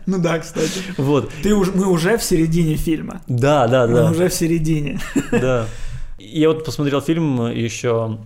Ну 0.05 0.19
да, 0.19 0.39
кстати. 0.39 0.81
Вот. 0.97 1.31
Ты 1.41 1.55
уже, 1.55 1.71
мы 1.71 1.87
уже 1.87 2.17
в 2.17 2.23
середине 2.23 2.75
фильма. 2.75 3.21
Да, 3.27 3.67
да, 3.67 3.87
да. 3.87 4.03
Мы 4.03 4.11
уже 4.11 4.29
в 4.29 4.33
середине. 4.33 4.99
Да. 5.31 5.67
Я 6.19 6.49
вот 6.49 6.65
посмотрел 6.65 7.01
фильм 7.01 7.47
еще 7.47 8.19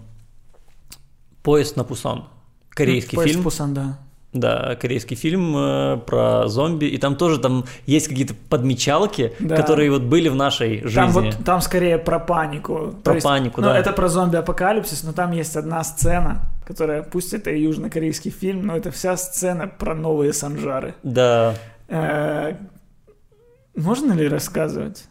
«Поезд 1.44 1.76
на 1.76 1.84
Пусан». 1.84 2.26
Корейский 2.70 3.16
Поезд 3.16 3.32
фильм. 3.32 3.44
Пусан, 3.44 3.74
да. 3.74 4.00
Да, 4.40 4.76
корейский 4.76 5.16
фильм 5.16 5.56
э, 5.56 5.98
про 6.06 6.48
зомби, 6.48 6.86
и 6.86 6.98
там 6.98 7.16
тоже 7.16 7.40
там 7.40 7.66
есть 7.86 8.08
какие-то 8.08 8.34
подмечалки, 8.50 9.34
да. 9.40 9.56
которые 9.56 9.92
вот 9.92 10.04
были 10.04 10.30
в 10.30 10.36
нашей 10.36 10.82
жизни. 10.84 10.96
Там 10.96 11.12
вот 11.12 11.36
там 11.46 11.62
скорее 11.62 11.98
про 11.98 12.20
панику. 12.20 12.96
Про 13.04 13.16
есть, 13.16 13.24
панику, 13.26 13.62
ну, 13.62 13.68
да. 13.68 13.78
Это 13.78 13.92
про 13.92 14.08
зомби-апокалипсис, 14.08 15.04
но 15.04 15.14
там 15.14 15.32
есть 15.32 15.56
одна 15.56 15.84
сцена, 15.84 16.42
которая, 16.66 17.04
пусть 17.04 17.34
это 17.34 17.52
и 17.52 17.62
южнокорейский 17.62 18.32
фильм, 18.32 18.66
но 18.66 18.76
это 18.76 18.92
вся 18.92 19.18
сцена 19.18 19.68
про 19.68 19.96
новые 19.96 20.34
санжары. 20.34 20.96
Да. 21.04 21.56
Э-э- 21.88 22.56
можно 23.76 24.14
ли 24.14 24.28
рассказывать? 24.28 25.06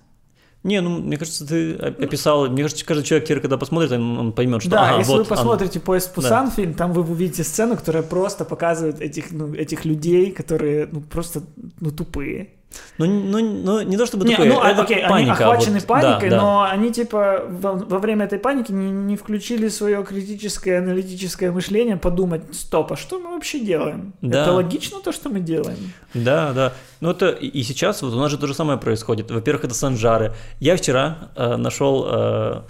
Не, 0.66 0.80
ну, 0.80 1.00
мне 1.00 1.16
кажется, 1.16 1.46
ты 1.46 1.74
описал, 1.74 2.48
мне 2.48 2.62
кажется, 2.62 2.84
каждый 2.84 3.04
человек 3.04 3.26
теперь, 3.26 3.40
когда 3.40 3.56
посмотрит, 3.56 3.92
он, 3.92 4.18
он 4.18 4.32
поймет, 4.32 4.62
что... 4.62 4.72
Да, 4.72 4.88
ага, 4.88 4.98
если 4.98 5.12
вот 5.12 5.18
вы 5.20 5.24
посмотрите 5.24 5.78
он... 5.78 5.84
«Поезд 5.84 6.10
в 6.10 6.14
Пусан» 6.14 6.46
да. 6.46 6.50
фильм, 6.50 6.74
там 6.74 6.92
вы 6.92 7.02
увидите 7.02 7.44
сцену, 7.44 7.76
которая 7.76 8.02
просто 8.02 8.44
показывает 8.44 9.00
этих, 9.00 9.30
ну, 9.30 9.54
этих 9.54 9.84
людей, 9.84 10.32
которые, 10.32 10.88
ну, 10.90 11.02
просто, 11.02 11.42
ну, 11.78 11.92
тупые. 11.92 12.50
Ну, 12.98 13.06
ну, 13.06 13.38
ну, 13.40 13.82
не 13.82 13.96
то 13.96 14.06
чтобы 14.06 14.26
не, 14.26 14.34
такое, 14.34 14.52
ну, 14.52 14.62
это 14.62 14.82
окей, 14.82 15.06
паника. 15.08 15.14
Они 15.14 15.30
охвачены 15.30 15.78
вот, 15.78 15.86
паникой, 15.86 16.30
да, 16.30 16.36
да. 16.36 16.42
но 16.42 16.62
они 16.62 16.92
типа 16.92 17.44
во, 17.48 17.72
во 17.74 17.98
время 17.98 18.24
этой 18.24 18.38
паники 18.38 18.72
не, 18.72 18.90
не 18.90 19.16
включили 19.16 19.68
свое 19.68 20.02
критическое, 20.04 20.78
аналитическое 20.78 21.52
мышление, 21.52 21.96
подумать, 21.96 22.42
стоп, 22.52 22.92
а 22.92 22.96
что 22.96 23.18
мы 23.18 23.34
вообще 23.34 23.60
делаем? 23.60 24.14
Да. 24.22 24.42
Это 24.42 24.52
логично 24.52 25.00
то, 25.00 25.12
что 25.12 25.28
мы 25.28 25.40
делаем? 25.40 25.92
Да, 26.14 26.52
да. 26.52 26.72
Ну 27.00 27.10
это 27.10 27.28
и 27.30 27.62
сейчас 27.62 28.02
вот 28.02 28.14
у 28.14 28.18
нас 28.18 28.30
же 28.30 28.38
то 28.38 28.46
же 28.46 28.54
самое 28.54 28.78
происходит. 28.78 29.30
Во-первых, 29.30 29.64
это 29.64 29.74
санжары. 29.74 30.32
Я 30.60 30.76
вчера 30.76 31.30
э, 31.36 31.56
нашел 31.56 32.06
э, 32.08 32.62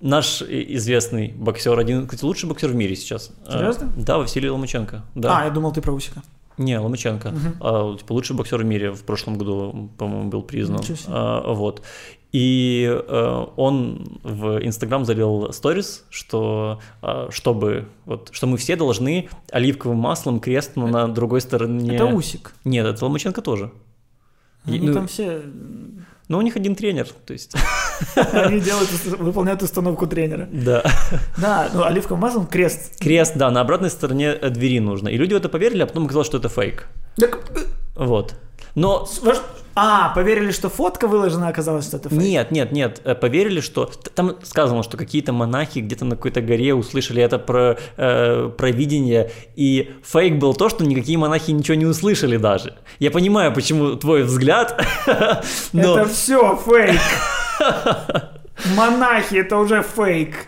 наш 0.00 0.42
известный 0.42 1.28
боксер, 1.28 1.78
один, 1.78 2.06
кстати, 2.06 2.24
лучший 2.24 2.48
боксер 2.48 2.68
в 2.68 2.74
мире 2.74 2.94
сейчас. 2.94 3.30
Серьезно? 3.50 3.86
Э, 3.96 4.00
да, 4.00 4.18
Василий 4.18 4.50
Ломаченко. 4.50 5.02
Да. 5.14 5.38
А, 5.38 5.44
я 5.44 5.50
думал, 5.50 5.72
ты 5.72 5.80
про 5.80 5.92
Усика. 5.92 6.22
Не, 6.56 6.78
Ломаченко. 6.78 7.28
Угу. 7.28 7.38
А, 7.60 7.96
типа, 7.96 8.12
лучший 8.12 8.36
боксер 8.36 8.62
в 8.62 8.64
мире 8.64 8.92
в 8.92 9.02
прошлом 9.02 9.38
году, 9.38 9.90
по-моему, 9.98 10.30
был 10.30 10.42
признан. 10.42 10.80
А, 11.08 11.52
вот. 11.52 11.82
И 12.34 12.88
э, 12.90 13.46
он 13.56 14.18
в 14.24 14.58
Инстаграм 14.66 15.04
залил 15.04 15.52
сторис, 15.52 16.04
что 16.10 16.80
э, 17.00 17.28
чтобы 17.30 17.86
вот, 18.06 18.30
что 18.32 18.48
мы 18.48 18.56
все 18.56 18.74
должны 18.74 19.28
оливковым 19.52 19.98
маслом 19.98 20.40
крест, 20.40 20.72
но 20.74 20.88
на 20.88 21.06
другой 21.06 21.40
стороне. 21.40 21.94
Это 21.94 22.06
Усик. 22.06 22.54
Нет, 22.64 22.86
это 22.86 23.04
Ломаченко 23.04 23.40
тоже. 23.40 23.70
Они 24.64 24.80
ну, 24.80 24.94
там 24.94 25.06
все 25.06 25.42
но 26.28 26.38
у 26.38 26.42
них 26.42 26.56
один 26.56 26.74
тренер, 26.74 27.08
то 27.26 27.32
есть... 27.32 27.54
Они 28.32 28.60
делают, 28.60 28.90
выполняют 29.18 29.62
установку 29.62 30.06
тренера. 30.06 30.48
Да. 30.50 30.82
Да, 31.36 31.70
ну 31.72 31.84
оливковым 31.84 32.20
маслом 32.20 32.46
крест. 32.46 32.98
Крест, 32.98 33.36
да, 33.36 33.50
на 33.50 33.60
обратной 33.60 33.90
стороне 33.90 34.28
э, 34.30 34.50
двери 34.50 34.80
нужно. 34.80 35.08
И 35.08 35.16
люди 35.16 35.34
в 35.34 35.36
это 35.36 35.48
поверили, 35.48 35.82
а 35.82 35.86
потом 35.86 36.04
оказалось, 36.04 36.26
что 36.26 36.38
это 36.38 36.48
фейк. 36.48 36.88
Так... 37.16 37.40
Вот. 37.94 38.34
Но... 38.74 39.06
А, 39.76 40.10
поверили, 40.14 40.52
что 40.52 40.68
фотка 40.68 41.08
выложена, 41.08 41.48
оказалось, 41.48 41.86
что 41.86 41.96
это 41.96 42.08
фейк? 42.08 42.20
Нет, 42.20 42.52
нет, 42.52 42.70
нет, 42.70 43.00
э, 43.04 43.16
поверили, 43.16 43.60
что... 43.60 43.90
Там 44.14 44.36
сказано, 44.44 44.84
что 44.84 44.96
какие-то 44.96 45.32
монахи 45.32 45.80
где-то 45.80 46.04
на 46.04 46.14
какой-то 46.14 46.40
горе 46.40 46.74
услышали 46.74 47.20
это 47.20 47.40
про, 47.40 47.76
э, 47.96 48.50
про 48.56 48.70
видение, 48.70 49.32
и 49.56 49.92
фейк 50.04 50.36
был 50.36 50.54
то, 50.54 50.68
что 50.68 50.84
никакие 50.84 51.18
монахи 51.18 51.50
ничего 51.50 51.74
не 51.74 51.86
услышали 51.86 52.36
даже. 52.36 52.76
Я 53.00 53.10
понимаю, 53.10 53.52
почему 53.52 53.96
твой 53.96 54.22
взгляд, 54.22 54.80
но... 55.72 55.98
Это 55.98 56.08
все 56.08 56.56
фейк. 56.56 57.00
Монахи, 58.76 59.36
это 59.36 59.58
уже 59.58 59.82
фейк. 59.82 60.46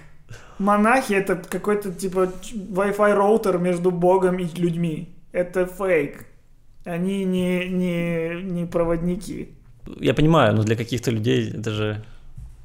Монахи 0.59 1.15
это 1.15 1.37
какой-то 1.37 1.93
типа 1.93 2.33
Wi-Fi 2.53 3.15
роутер 3.15 3.59
между 3.59 3.91
Богом 3.91 4.39
и 4.39 4.47
людьми. 4.57 5.17
Это 5.33 5.67
фейк. 5.67 6.27
Они 6.87 7.25
не, 7.25 7.69
не, 7.69 8.43
не 8.43 8.65
проводники. 8.65 9.49
Я 9.99 10.15
понимаю, 10.15 10.55
но 10.55 10.63
для 10.63 10.77
каких-то 10.77 11.11
людей 11.11 11.51
это 11.51 11.73
же 11.73 12.05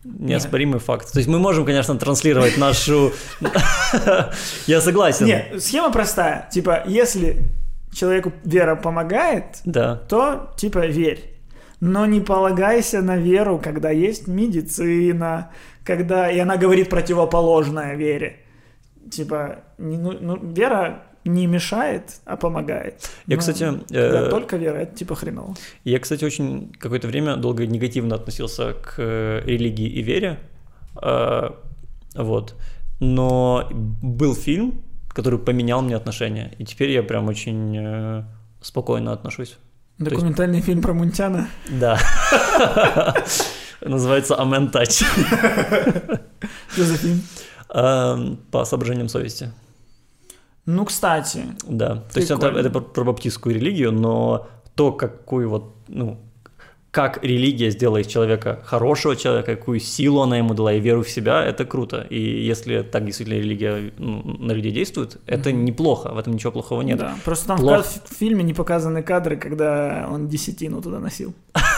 неоспоримый 0.03 0.75
Нет. 0.75 0.83
факт. 0.83 1.11
То 1.11 1.17
есть 1.17 1.27
мы 1.27 1.39
можем, 1.39 1.65
конечно, 1.65 1.97
транслировать 1.97 2.55
нашу... 2.57 3.13
Я 4.67 4.79
согласен. 4.81 5.25
Нет, 5.25 5.63
схема 5.63 5.91
простая. 5.91 6.47
Типа, 6.51 6.83
если 6.85 7.39
человеку 7.91 8.31
вера 8.43 8.75
помогает, 8.75 9.61
да. 9.65 9.95
то 9.95 10.53
типа 10.55 10.85
верь. 10.85 11.33
Но 11.79 12.05
не 12.05 12.21
полагайся 12.21 13.01
на 13.01 13.17
веру, 13.17 13.59
когда 13.63 13.89
есть 13.89 14.27
медицина, 14.27 15.49
когда 15.83 16.29
и 16.29 16.37
она 16.37 16.57
говорит 16.57 16.91
противоположное 16.91 17.95
вере. 17.95 18.37
Типа, 19.09 19.63
не, 19.79 19.97
ну, 19.97 20.15
ну, 20.21 20.37
вера 20.37 21.05
не 21.25 21.47
мешает, 21.47 22.21
а 22.25 22.37
помогает. 22.37 23.09
Я, 23.27 23.35
Но 23.35 23.39
кстати... 23.39 23.71
Э, 23.91 24.29
только 24.29 24.57
вера, 24.57 24.77
это 24.77 24.95
типа 24.95 25.15
хреново. 25.15 25.55
Я, 25.83 25.99
кстати, 25.99 26.25
очень 26.25 26.73
какое-то 26.79 27.07
время 27.07 27.35
долго 27.35 27.65
негативно 27.65 28.15
относился 28.15 28.73
к 28.73 28.95
э, 28.97 29.41
религии 29.45 29.87
и 29.87 30.01
вере. 30.01 30.39
Э, 31.01 31.51
вот. 32.15 32.55
Но 32.99 33.67
был 33.71 34.35
фильм, 34.35 34.83
который 35.09 35.39
поменял 35.39 35.81
мне 35.81 35.95
отношения. 35.95 36.53
И 36.57 36.65
теперь 36.65 36.91
я 36.91 37.03
прям 37.03 37.27
очень 37.27 37.77
э, 37.77 38.23
спокойно 38.61 39.13
отношусь. 39.13 39.57
Документальный 39.97 40.57
есть... 40.57 40.67
фильм 40.67 40.81
про 40.81 40.93
Мунтяна? 40.93 41.47
Да. 41.69 41.99
Называется 43.81 44.35
«Амен 44.35 44.69
Тач». 44.69 45.01
Что 46.73 46.83
за 46.83 46.97
фильм? 46.97 47.21
Эм, 47.73 48.37
по 48.51 48.65
соображениям 48.65 49.09
совести. 49.09 49.51
Ну, 50.71 50.85
кстати. 50.85 51.43
Да. 51.67 52.03
То 52.13 52.19
есть 52.19 52.31
это, 52.31 52.47
это 52.47 52.69
про 52.69 53.03
баптистскую 53.03 53.55
религию, 53.55 53.91
но 53.91 54.47
то, 54.75 54.91
какую 54.91 55.49
вот, 55.49 55.75
ну, 55.87 56.17
как 56.91 57.23
религия 57.23 57.71
сделала 57.71 57.97
из 57.97 58.07
человека 58.07 58.59
хорошего 58.65 59.15
человека, 59.15 59.55
какую 59.55 59.79
силу 59.79 60.21
она 60.21 60.37
ему 60.37 60.53
дала 60.53 60.73
и 60.73 60.79
веру 60.79 61.03
в 61.03 61.09
себя, 61.09 61.43
это 61.43 61.65
круто. 61.65 62.05
И 62.09 62.19
если 62.19 62.81
так 62.81 63.05
действительно 63.05 63.37
религия 63.37 63.93
ну, 63.97 64.23
на 64.23 64.51
людей 64.51 64.71
действует, 64.71 65.17
это 65.25 65.49
mm-hmm. 65.49 65.63
неплохо, 65.63 66.09
в 66.13 66.17
этом 66.17 66.33
ничего 66.33 66.51
плохого 66.51 66.81
нет. 66.81 66.99
Да, 66.99 67.15
просто 67.23 67.47
там 67.47 67.57
Плох... 67.59 67.85
в 67.85 68.13
фильме 68.13 68.43
не 68.43 68.53
показаны 68.53 69.03
кадры, 69.03 69.37
когда 69.37 70.07
он 70.11 70.27
десятину 70.27 70.81
туда 70.81 70.99
носил. 70.99 71.33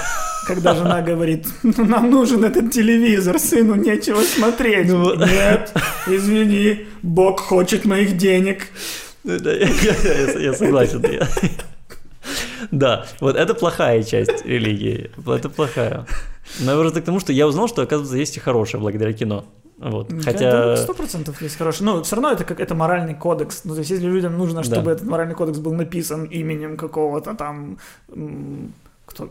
Когда 0.48 0.76
жена 0.76 1.02
говорит, 1.02 1.48
ну, 1.64 1.86
нам 1.86 2.10
нужен 2.10 2.44
этот 2.44 2.72
телевизор, 2.72 3.40
сыну 3.40 3.76
нечего 3.76 4.22
смотреть. 4.22 4.88
Ну, 4.90 5.16
Нет, 5.16 5.72
извини, 6.08 6.88
Бог 7.02 7.40
хочет 7.40 7.86
моих 7.86 8.18
денег. 8.18 8.68
Ну 9.24 9.34
я, 9.36 9.68
я, 9.70 10.40
я 10.40 10.54
согласен. 10.54 11.04
Я. 11.10 11.28
Да, 12.72 13.06
вот 13.20 13.36
это 13.36 13.54
плохая 13.54 14.04
часть 14.04 14.46
религии. 14.46 15.12
Это 15.28 15.50
плохая. 15.50 16.06
Но 16.60 16.72
я 16.72 16.78
просто 16.78 17.02
к 17.02 17.06
тому, 17.06 17.20
что 17.20 17.34
я 17.34 17.48
узнал, 17.48 17.68
что, 17.68 17.82
оказывается, 17.82 18.18
есть 18.18 18.38
и 18.38 18.40
хорошее 18.40 18.82
благодаря 18.82 19.14
кино. 19.14 19.46
Вот. 19.78 20.12
Хотя... 20.24 20.78
Сто 20.78 20.94
процентов 20.94 21.42
есть 21.42 21.58
хороший. 21.58 21.84
Ну, 21.84 22.04
все 22.04 22.16
равно 22.16 22.32
это 22.32 22.44
как 22.46 22.60
это 22.60 22.76
моральный 22.76 23.16
кодекс. 23.16 23.62
Ну, 23.66 23.74
то 23.74 23.80
есть, 23.80 23.92
если 23.92 24.06
людям 24.06 24.38
нужно, 24.38 24.64
чтобы 24.64 24.86
да. 24.86 24.92
этот 24.94 25.08
моральный 25.08 25.36
кодекс 25.36 25.60
был 25.60 25.74
написан 25.74 26.26
именем 26.26 26.78
какого-то 26.78 27.34
там 27.34 27.78
кто, 29.14 29.30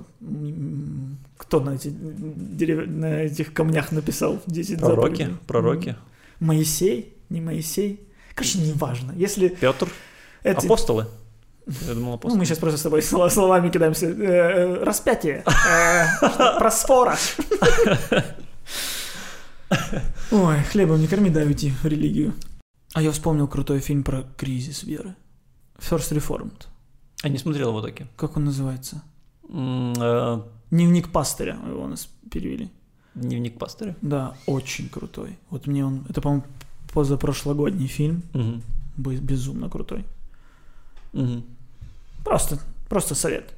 кто 1.37 1.61
на, 1.61 1.71
эти, 1.71 1.89
дерев... 1.91 2.89
на 2.89 3.23
этих 3.23 3.53
камнях 3.53 3.93
написал 3.93 4.41
10 4.47 4.79
Пророки? 4.79 4.97
заповедей? 5.01 5.37
Пророки? 5.47 5.97
Моисей? 6.41 7.17
Не 7.29 7.41
Моисей? 7.41 8.01
Короче, 8.35 8.59
неважно. 8.59 9.13
Если... 9.17 9.49
Петр? 9.49 9.89
Эти... 10.45 10.67
Апостолы? 10.67 11.07
Я 11.87 11.95
думал, 11.95 12.15
апостолы. 12.15 12.35
Ну, 12.35 12.39
мы 12.39 12.47
сейчас 12.47 12.59
просто 12.59 12.79
с 12.79 12.83
тобой 12.83 13.03
словами 13.03 13.71
кидаемся. 13.71 14.07
Э, 14.07 14.13
э, 14.13 14.85
распятие. 14.85 15.45
Э, 15.47 16.07
просфора. 16.59 17.17
Ой, 20.31 20.63
хлебом 20.71 21.01
не 21.01 21.09
корми, 21.09 21.31
да, 21.31 21.41
уйти 21.41 21.73
религию. 21.83 22.35
А 22.95 23.03
я 23.03 23.11
вспомнил 23.11 23.49
крутой 23.49 23.81
фильм 23.81 24.05
про 24.05 24.25
кризис 24.37 24.85
веры. 24.85 25.17
First 25.79 26.13
Reformed. 26.13 26.67
А 27.23 27.29
не 27.29 27.39
смотрел 27.39 27.69
его 27.71 27.81
таки. 27.81 28.07
Как 28.17 28.37
он 28.37 28.45
называется? 28.45 29.03
Э, 29.53 30.41
Дневник 30.71 31.13
пастыря 31.13 31.59
его 31.69 31.83
у 31.85 31.87
нас 31.87 32.09
перевели. 32.31 32.71
Дневник 33.15 33.59
пастыря. 33.59 33.95
Да, 34.01 34.35
очень 34.47 34.89
крутой. 34.89 35.39
Вот 35.51 35.67
мне 35.67 35.85
он... 35.85 36.07
Это, 36.09 36.21
по-моему, 36.23 36.45
позапрошлогодний 36.95 37.87
фильм. 37.89 38.23
Бы- 38.97 39.17
Безумно 39.17 39.69
крутой. 39.69 40.05
Мгм. 41.13 41.45
Просто, 42.25 42.59
просто 42.89 43.15
совет. 43.15 43.55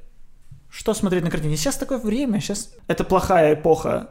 Что 0.70 0.92
смотреть 0.94 1.22
на 1.22 1.30
картине? 1.30 1.56
Сейчас 1.56 1.76
такое 1.76 1.98
время, 1.98 2.40
сейчас... 2.40 2.74
Это 2.88 3.04
плохая 3.04 3.54
эпоха 3.54 4.10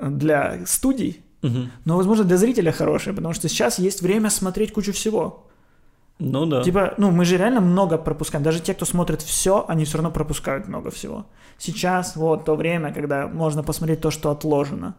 для 0.00 0.66
студий, 0.66 1.22
Мгм. 1.40 1.70
но, 1.86 1.96
возможно, 1.96 2.24
для 2.24 2.36
зрителя 2.36 2.72
хорошая, 2.72 3.14
потому 3.14 3.32
что 3.32 3.48
сейчас 3.48 3.78
есть 3.78 4.02
время 4.02 4.28
смотреть 4.28 4.72
кучу 4.74 4.92
всего. 4.92 5.46
Ну 6.24 6.46
да. 6.46 6.62
Типа, 6.62 6.94
ну, 6.96 7.10
мы 7.10 7.24
же 7.24 7.36
реально 7.36 7.60
много 7.60 7.98
пропускаем. 7.98 8.42
Даже 8.42 8.60
те, 8.60 8.74
кто 8.74 8.84
смотрит 8.84 9.22
все, 9.22 9.64
они 9.68 9.84
все 9.84 9.98
равно 9.98 10.10
пропускают 10.10 10.68
много 10.68 10.90
всего. 10.90 11.26
Сейчас 11.58 12.16
вот 12.16 12.44
то 12.44 12.56
время, 12.56 12.92
когда 12.92 13.26
можно 13.26 13.62
посмотреть 13.62 14.00
то, 14.00 14.10
что 14.10 14.30
отложено. 14.30 14.94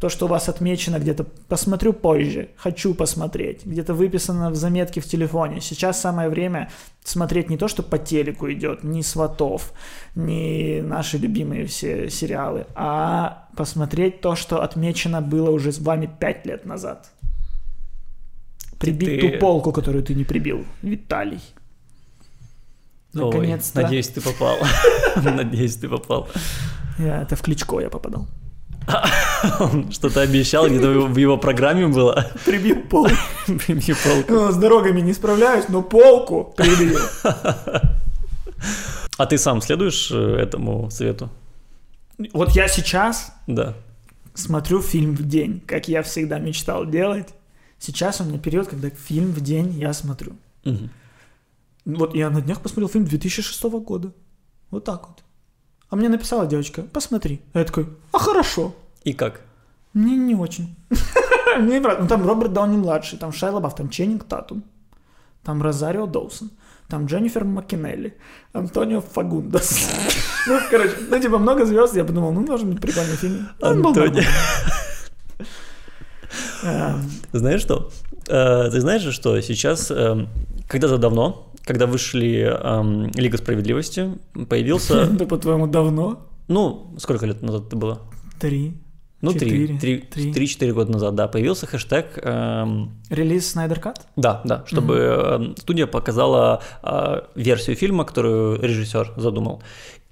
То, 0.00 0.10
что 0.10 0.26
у 0.26 0.28
вас 0.28 0.48
отмечено 0.48 0.98
где-то, 0.98 1.24
посмотрю 1.48 1.94
позже, 1.94 2.50
хочу 2.56 2.94
посмотреть, 2.94 3.64
где-то 3.64 3.94
выписано 3.94 4.50
в 4.50 4.54
заметке 4.54 5.00
в 5.00 5.06
телефоне. 5.06 5.62
Сейчас 5.62 6.00
самое 6.00 6.28
время 6.28 6.70
смотреть 7.02 7.48
не 7.48 7.56
то, 7.56 7.66
что 7.66 7.82
по 7.82 7.96
телеку 7.96 8.52
идет, 8.52 8.84
ни 8.84 9.00
«Сватов», 9.00 9.72
ни 10.14 10.82
наши 10.82 11.16
любимые 11.16 11.64
все 11.64 12.10
сериалы, 12.10 12.66
а 12.74 13.48
посмотреть 13.56 14.20
то, 14.20 14.36
что 14.36 14.62
отмечено 14.62 15.22
было 15.22 15.50
уже 15.50 15.72
с 15.72 15.78
вами 15.78 16.10
пять 16.20 16.44
лет 16.44 16.66
назад. 16.66 17.10
Прибить 18.78 19.20
Ты- 19.20 19.30
ту 19.32 19.38
полку, 19.38 19.72
которую 19.72 20.02
ты 20.04 20.14
не 20.14 20.24
прибил, 20.24 20.64
Виталий. 20.82 21.40
Наконец-то. 23.12 23.80
надеюсь, 23.82 24.08
ты 24.08 24.20
попал. 24.20 24.58
Надеюсь, 25.16 25.76
ты 25.76 25.88
попал. 25.88 26.28
Я, 26.98 27.22
это 27.22 27.34
в 27.36 27.40
Кличко 27.42 27.80
я 27.80 27.88
попадал. 27.88 28.26
Что-то 29.90 30.20
обещал, 30.20 30.68
где-то 30.68 30.90
в 31.00 31.16
его 31.16 31.38
программе 31.38 31.86
было. 31.88 32.30
Прибил 32.44 32.82
полку. 32.82 33.14
Прибью 33.66 33.96
полку. 34.04 34.32
Ну, 34.32 34.52
С 34.52 34.56
дорогами 34.56 35.00
не 35.00 35.14
справляюсь, 35.14 35.68
но 35.68 35.82
полку 35.82 36.52
прибил. 36.56 36.98
А 39.18 39.26
ты 39.26 39.38
сам 39.38 39.62
следуешь 39.62 40.10
э, 40.12 40.36
этому 40.36 40.90
совету? 40.90 41.30
Вот 42.34 42.50
я 42.50 42.68
сейчас 42.68 43.32
Да. 43.46 43.74
смотрю 44.34 44.82
фильм 44.82 45.14
в 45.14 45.26
день, 45.26 45.60
как 45.66 45.88
я 45.88 46.02
всегда 46.02 46.38
мечтал 46.38 46.84
делать. 46.86 47.28
Сейчас 47.78 48.20
у 48.20 48.24
меня 48.24 48.38
период, 48.38 48.68
когда 48.68 48.90
фильм 48.90 49.32
в 49.32 49.40
день 49.40 49.72
я 49.78 49.92
смотрю. 49.92 50.32
Мгм. 50.64 50.90
Вот 51.84 52.14
я 52.14 52.30
на 52.30 52.40
днях 52.40 52.60
посмотрел 52.60 52.88
фильм 52.88 53.04
2006 53.04 53.62
года. 53.80 54.12
Вот 54.70 54.84
так 54.84 55.08
вот. 55.08 55.22
А 55.88 55.96
мне 55.96 56.08
написала 56.08 56.46
девочка, 56.46 56.82
посмотри. 56.82 57.40
А 57.52 57.60
я 57.60 57.64
такой, 57.64 57.88
а 58.12 58.18
хорошо. 58.18 58.74
И 59.04 59.12
как? 59.12 59.40
Мне 59.92 60.16
не 60.16 60.34
очень. 60.34 60.74
Мне 61.58 61.78
не. 61.78 61.80
Ну, 61.80 62.06
там 62.08 62.26
Роберт 62.26 62.52
Дауни 62.52 62.76
младший, 62.76 63.18
там 63.18 63.32
Шайла 63.32 63.60
Бафф, 63.60 63.76
там 63.76 63.88
Ченнинг 63.88 64.24
Татум, 64.24 64.64
там 65.44 65.62
Розарио 65.62 66.06
Доусон, 66.06 66.50
там 66.88 67.06
Дженнифер 67.06 67.44
Маккинелли, 67.44 68.16
Антонио 68.52 69.00
Фагундас. 69.00 69.88
Ну, 70.48 70.60
короче, 70.70 70.94
ну, 71.10 71.18
типа, 71.18 71.38
много 71.38 71.66
звезд, 71.66 71.96
я 71.96 72.04
подумал, 72.04 72.30
ну, 72.30 72.44
должен 72.44 72.70
быть 72.70 72.80
прикольный 72.80 73.16
фильм. 73.16 73.48
Антонио. 73.60 74.22
Эм, 76.66 77.10
Знаешь 77.32 77.60
что? 77.60 77.90
Э, 78.28 78.68
Ты 78.70 78.80
знаешь, 78.80 79.02
что 79.14 79.40
сейчас, 79.40 79.90
эм, 79.90 80.28
когда-то 80.68 80.98
давно, 80.98 81.52
когда 81.64 81.86
вышли 81.86 82.42
эм, 82.42 83.10
Лига 83.14 83.38
Справедливости, 83.38 84.18
появился, 84.48 85.02
Это, 85.14 85.26
по-твоему, 85.26 85.66
давно? 85.66 86.26
ну, 86.48 86.94
сколько 86.98 87.26
лет 87.26 87.42
назад 87.42 87.66
это 87.68 87.76
было? 87.76 88.00
Три. 88.40 88.74
Ну, 89.22 89.32
три, 89.32 89.40
Четыре. 89.50 89.78
три, 89.78 89.98
Три. 89.98 90.32
три-четыре 90.32 90.72
года 90.74 90.92
назад, 90.92 91.14
да, 91.14 91.26
появился 91.26 91.66
хэштег, 91.66 92.18
эм, 92.22 92.90
Релиз 93.08 93.50
Снайдер 93.52 93.80
Кат? 93.80 94.06
да, 94.14 94.42
да, 94.44 94.64
чтобы 94.66 95.54
студия 95.56 95.86
показала 95.86 96.60
э, 96.82 97.20
версию 97.34 97.76
фильма, 97.76 98.04
которую 98.04 98.60
режиссер 98.60 99.14
задумал. 99.16 99.62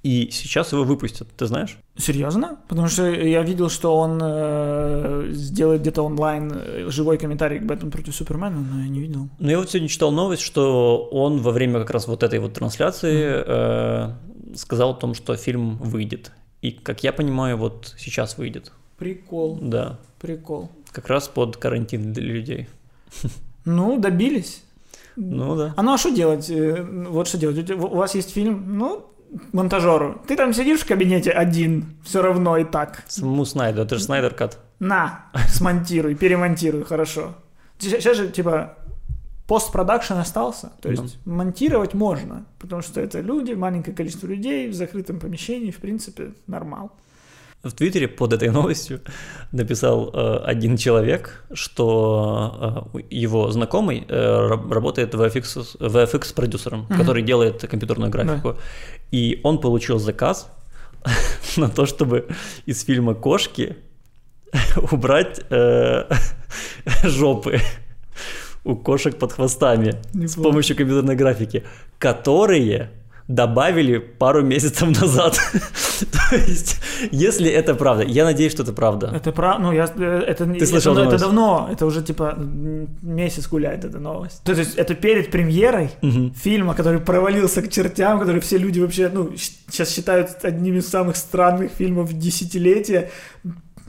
И 0.05 0.29
сейчас 0.31 0.73
его 0.73 0.85
выпустят, 0.85 1.29
ты 1.35 1.47
знаешь? 1.47 1.79
Серьезно? 1.97 2.59
Потому 2.69 2.89
что 2.89 3.11
я 3.11 3.43
видел, 3.43 3.71
что 3.71 3.97
он 3.97 4.21
э, 4.23 5.29
сделает 5.33 5.81
где-то 5.81 6.03
онлайн 6.03 6.53
э, 6.55 6.91
живой 6.91 7.17
комментарий 7.17 7.59
к 7.59 7.63
Бэтмену 7.65 7.91
против 7.91 8.15
Супермена, 8.15 8.61
но 8.61 8.83
я 8.83 8.89
не 8.89 9.01
видел. 9.01 9.29
Ну, 9.39 9.51
я 9.51 9.59
вот 9.59 9.71
сегодня 9.71 9.89
читал 9.89 10.13
новость, 10.13 10.43
что 10.43 11.09
он 11.11 11.39
во 11.41 11.53
время 11.53 11.81
как 11.81 11.91
раз 11.91 12.07
вот 12.07 12.23
этой 12.23 12.39
вот 12.39 12.53
трансляции 12.53 13.45
э, 13.47 14.11
сказал 14.55 14.91
о 14.91 14.95
том, 14.95 15.15
что 15.15 15.37
фильм 15.37 15.79
выйдет. 15.79 16.33
И, 16.61 16.71
как 16.71 17.03
я 17.03 17.13
понимаю, 17.15 17.57
вот 17.57 17.95
сейчас 17.99 18.37
выйдет. 18.37 18.73
Прикол, 18.99 19.59
Да, 19.63 19.99
прикол. 20.21 20.69
как 20.93 21.09
раз 21.09 21.29
под 21.29 21.57
карантин 21.57 22.13
для 22.13 22.23
людей. 22.25 22.69
Ну, 23.65 23.99
добились. 23.99 24.63
Ну 25.17 25.57
да. 25.57 25.73
А 25.77 25.83
ну 25.83 25.95
а 25.95 25.99
что 25.99 26.11
делать? 26.11 26.51
Э, 26.51 26.83
Вот 27.09 27.27
что 27.29 27.39
делать. 27.39 27.71
У 27.71 27.77
вас 27.89 28.15
есть 28.15 28.33
фильм, 28.35 28.77
ну, 28.79 29.07
монтажеру. 29.53 30.20
Ты 30.26 30.37
там 30.37 30.53
сидишь 30.53 30.80
в 30.80 30.87
кабинете 30.87 31.30
один, 31.30 31.97
все 32.05 32.22
равно 32.22 32.57
и 32.57 32.64
так. 32.64 33.03
Самому 33.07 33.45
Снайдер, 33.45 33.82
это 33.82 33.97
же 33.97 34.03
Снайдер 34.03 34.35
Кат. 34.35 34.59
На, 34.78 35.26
смонтируй, 35.49 36.14
перемонтируй, 36.14 36.85
хорошо. 36.85 37.35
Сейчас 37.78 38.16
же, 38.16 38.28
типа, 38.28 38.76
постпродакшн 39.47 40.14
остался. 40.14 40.72
То 40.80 40.91
есть 40.91 41.18
монтировать 41.24 41.95
можно, 41.95 42.45
потому 42.59 42.82
что 42.82 43.01
это 43.01 43.20
люди, 43.20 43.53
маленькое 43.53 43.97
количество 43.97 44.26
людей 44.26 44.68
в 44.68 44.74
закрытом 44.74 45.20
помещении, 45.20 45.70
в 45.70 45.78
принципе, 45.78 46.32
нормал. 46.47 46.93
В 47.65 47.73
Твиттере 47.73 48.09
под 48.09 48.33
этой 48.33 48.51
новостью 48.53 49.01
написал 49.53 50.11
э, 50.12 50.37
один 50.45 50.77
человек, 50.77 51.45
что 51.55 52.89
э, 52.95 52.99
его 53.11 53.51
знакомый 53.51 54.05
э, 54.09 54.47
раб- 54.49 54.71
работает 54.73 55.15
VFX, 55.15 55.79
VFX 55.81 56.35
продюсером, 56.35 56.81
Мгм. 56.89 56.99
который 57.01 57.23
делает 57.23 57.62
компьютерную 57.71 58.11
графику. 58.11 58.57
И 59.12 59.41
он 59.45 59.59
получил 59.61 59.99
заказ 59.99 60.49
на 61.57 61.69
то, 61.69 61.87
чтобы 61.87 62.27
из 62.67 62.85
фильма 62.85 63.15
«Кошки» 63.15 63.77
убрать 64.93 65.41
э, 65.51 66.05
жопы 67.05 67.59
у 68.65 68.77
кошек 68.77 69.19
под 69.19 69.33
хвостами 69.33 69.91
с 69.91 70.15
Неплохо. 70.15 70.43
помощью 70.43 70.77
компьютерной 70.77 71.17
графики, 71.17 71.65
которые 71.99 72.91
добавили 73.29 73.99
пару 73.99 74.43
месяцев 74.43 74.89
назад. 75.01 75.35
То 76.31 76.37
есть, 76.37 76.81
если 77.11 77.51
это 77.51 77.75
правда, 77.75 78.05
я 78.05 78.25
надеюсь, 78.25 78.53
что 78.53 78.62
это 78.62 78.72
правда. 78.72 79.12
Это 79.14 79.33
правда, 79.33 79.62
ну 79.62 79.72
я, 79.72 79.91
э, 79.97 80.25
это, 80.27 80.47
Ты 80.47 80.66
слышал 80.66 80.93
это, 80.99 81.09
это 81.09 81.18
давно, 81.18 81.68
это 81.72 81.87
уже 81.87 82.03
типа 82.03 82.37
месяц 83.03 83.49
гуляет 83.49 83.85
эта 83.85 83.99
новость. 83.99 84.43
То 84.45 84.53
есть 84.53 84.75
это 84.77 84.95
перед 84.95 85.31
премьерой 85.31 85.91
Мгм. 86.03 86.35
фильма, 86.35 86.75
который 86.75 87.01
провалился 87.01 87.62
к 87.62 87.70
чертям, 87.70 88.18
который 88.18 88.41
все 88.41 88.59
люди 88.59 88.81
вообще, 88.81 89.09
ну, 89.09 89.31
сейчас 89.37 89.95
считают 89.95 90.45
одним 90.45 90.77
из 90.77 90.89
самых 90.89 91.16
странных 91.16 91.72
фильмов 91.72 92.12
десятилетия, 92.12 93.11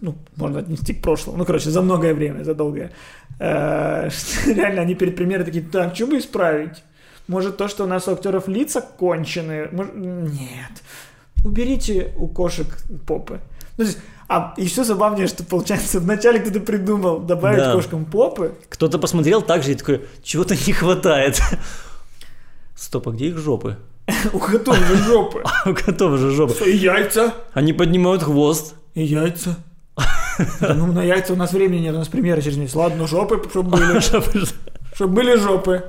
ну, 0.01 0.15
можно 0.37 0.59
отнести 0.59 0.93
к 0.93 1.01
прошлому, 1.01 1.37
ну, 1.37 1.45
короче, 1.45 1.69
за 1.69 1.81
многое 1.81 2.13
время, 2.13 2.43
за 2.43 2.53
долгое. 2.53 2.91
Э, 3.39 4.09
Реально, 4.45 4.81
они 4.81 4.95
перед 4.95 5.15
премьерой 5.17 5.45
такие, 5.45 5.63
так, 5.65 5.93
что 5.93 6.07
бы 6.07 6.17
исправить? 6.19 6.83
Может, 7.27 7.57
то, 7.57 7.67
что 7.67 7.83
у 7.85 7.87
нас 7.87 8.07
у 8.07 8.11
актеров 8.11 8.47
лица 8.47 8.81
конченые? 8.81 9.69
Мож- 9.71 9.95
Нет. 9.95 10.83
Уберите 11.43 12.13
у 12.17 12.27
кошек 12.27 12.67
попы. 13.07 13.39
Ну, 13.77 13.83
то 13.83 13.89
есть, 13.89 13.97
а 14.27 14.53
еще 14.57 14.83
забавнее, 14.83 15.27
что, 15.27 15.43
получается, 15.43 15.99
вначале 15.99 16.39
кто-то 16.39 16.59
придумал 16.59 17.19
добавить 17.19 17.59
Да. 17.59 17.73
кошкам 17.73 18.05
попы, 18.05 18.53
Кто-то 18.69 18.97
посмотрел 18.99 19.41
так 19.41 19.63
же 19.63 19.71
и 19.71 19.75
такой, 19.75 20.05
чего-то 20.23 20.55
не 20.55 20.73
хватает. 20.73 21.39
Стоп, 22.75 23.07
а 23.07 23.11
где 23.11 23.27
их 23.27 23.37
жопы? 23.37 23.77
у 24.33 24.39
котов 24.39 24.77
же 24.77 24.95
жопы. 24.97 25.43
У 25.65 25.73
котов 25.73 26.19
же 26.19 26.31
жопы. 26.31 26.69
И 26.69 26.75
яйца. 26.77 27.33
Они 27.53 27.73
поднимают 27.73 28.23
хвост. 28.23 28.75
И 28.93 29.03
яйца. 29.03 29.55
Ну, 30.59 30.87
на 30.91 31.01
яйца 31.03 31.33
у 31.33 31.35
нас 31.35 31.53
времени 31.53 31.81
нет, 31.83 31.95
у 31.95 31.99
нас 31.99 32.07
премьера 32.07 32.41
через 32.41 32.57
месяц. 32.57 32.75
Ладно, 32.75 33.07
жопы, 33.07 33.41
чтобы 33.49 33.77
были. 33.77 33.99
Чтобы 34.95 35.13
были 35.13 35.35
жопы. 35.37 35.83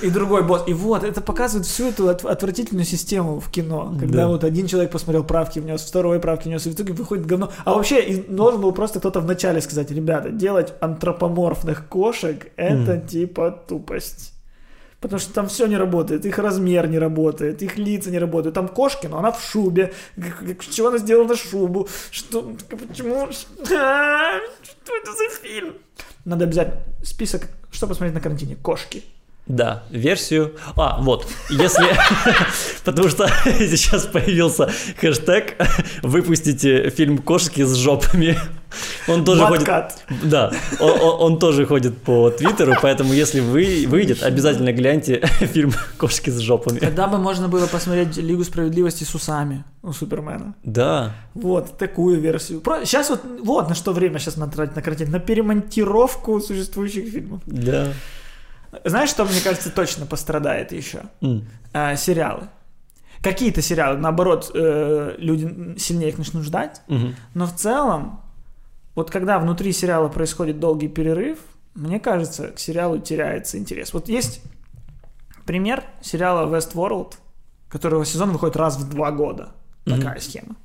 И 0.00 0.08
другой 0.10 0.42
босс. 0.42 0.62
И 0.66 0.72
вот, 0.72 1.04
это 1.04 1.20
показывает 1.20 1.66
всю 1.66 1.88
эту 1.88 2.08
от- 2.08 2.24
отвратительную 2.24 2.86
систему 2.86 3.40
в 3.40 3.50
кино. 3.50 3.94
Когда 4.00 4.22
Да. 4.22 4.28
вот 4.28 4.42
один 4.42 4.66
человек 4.66 4.90
посмотрел 4.90 5.22
правки 5.22 5.58
внес, 5.58 5.82
второй 5.82 6.18
правки 6.18 6.48
внес, 6.48 6.66
и 6.66 6.70
в 6.70 6.74
итоге 6.74 6.94
выходит 6.94 7.26
говно. 7.26 7.50
А 7.64 7.74
вообще, 7.74 8.24
должен 8.28 8.60
был 8.62 8.72
просто 8.72 9.00
кто-то 9.00 9.20
вначале 9.20 9.60
сказать, 9.60 9.90
ребята, 9.90 10.30
делать 10.30 10.72
антропоморфных 10.80 11.88
кошек, 11.88 12.46
это 12.56 12.98
типа 12.98 13.50
тупость. 13.68 14.32
Потому 14.98 15.20
что 15.20 15.34
там 15.34 15.46
все 15.46 15.66
не 15.66 15.76
работает, 15.76 16.24
их 16.24 16.38
размер 16.38 16.88
не 16.88 16.98
работает, 16.98 17.60
их 17.62 17.76
лица 17.76 18.10
не 18.10 18.18
работают. 18.18 18.54
Там 18.54 18.66
кошки, 18.68 19.06
но 19.06 19.18
она 19.18 19.30
в 19.30 19.42
шубе. 19.42 19.92
Чего 20.70 20.88
она 20.88 20.96
сделала 20.98 21.36
шубу? 21.36 21.86
Что? 22.10 22.54
Почему? 22.88 23.28
Что 23.30 23.74
это 23.74 25.12
за 25.12 25.28
фильм? 25.42 25.74
Надо 26.24 26.44
обязательно 26.44 26.80
список, 27.04 27.48
что 27.70 27.86
посмотреть 27.86 28.14
на 28.14 28.20
карантине. 28.22 28.56
Кошки. 28.56 29.04
Да, 29.46 29.84
версию. 29.90 30.54
А, 30.74 31.00
вот, 31.00 31.26
если... 31.50 31.86
Потому 32.84 33.08
что 33.08 33.28
сейчас 33.44 34.06
появился 34.06 34.70
хэштег 35.00 35.54
«Выпустите 36.02 36.90
фильм 36.90 37.18
«Кошки 37.18 37.62
с 37.62 37.74
жопами». 37.74 38.36
Он 39.06 39.24
тоже 39.24 39.46
ходит... 39.46 39.68
Да, 40.24 40.52
он, 40.80 41.32
он, 41.32 41.38
тоже 41.38 41.64
ходит 41.64 41.96
по 41.98 42.30
Твиттеру, 42.30 42.74
поэтому 42.82 43.12
если 43.12 43.38
вы 43.38 43.86
выйдет, 43.88 44.24
обязательно 44.24 44.72
гляньте 44.72 45.24
фильм 45.52 45.72
«Кошки 45.96 46.30
с 46.30 46.38
жопами». 46.38 46.80
Тогда 46.80 47.06
бы 47.06 47.18
можно 47.18 47.46
было 47.46 47.66
посмотреть 47.66 48.16
«Лигу 48.16 48.42
справедливости» 48.42 49.04
с 49.04 49.14
усами 49.14 49.64
у 49.82 49.92
Супермена. 49.92 50.56
Да. 50.64 51.14
Вот, 51.34 51.78
такую 51.78 52.20
версию. 52.20 52.62
Сейчас 52.84 53.10
вот, 53.10 53.20
вот 53.42 53.68
на 53.68 53.76
что 53.76 53.92
время 53.92 54.18
сейчас 54.18 54.36
надо 54.36 54.56
тратить 54.56 54.74
на 54.74 54.82
картину, 54.82 55.12
на 55.12 55.20
перемонтировку 55.20 56.40
существующих 56.40 57.08
фильмов. 57.12 57.42
Да. 57.46 57.92
Знаешь, 58.84 59.10
что, 59.10 59.24
мне 59.24 59.40
кажется, 59.40 59.70
точно 59.70 60.06
пострадает 60.06 60.72
еще? 60.72 61.02
Mm. 61.20 61.44
А, 61.72 61.96
сериалы. 61.96 62.48
Какие-то 63.22 63.62
сериалы, 63.62 63.98
наоборот, 63.98 64.50
э, 64.54 65.14
люди 65.18 65.78
сильнее 65.78 66.10
их 66.10 66.18
начнут 66.18 66.44
ждать, 66.44 66.82
mm-hmm. 66.86 67.14
но 67.34 67.46
в 67.46 67.54
целом, 67.54 68.20
вот 68.94 69.10
когда 69.10 69.38
внутри 69.38 69.72
сериала 69.72 70.08
происходит 70.08 70.60
долгий 70.60 70.88
перерыв, 70.88 71.38
мне 71.74 71.98
кажется, 71.98 72.48
к 72.48 72.58
сериалу 72.58 72.98
теряется 72.98 73.58
интерес. 73.58 73.92
Вот 73.92 74.08
есть 74.08 74.42
пример 75.44 75.84
сериала 76.02 76.48
Westworld, 76.54 77.14
которого 77.68 78.04
сезон 78.04 78.32
выходит 78.32 78.56
раз 78.56 78.76
в 78.76 78.88
два 78.88 79.10
года. 79.10 79.52
Такая 79.84 80.16
mm-hmm. 80.16 80.20
схема. 80.20 80.56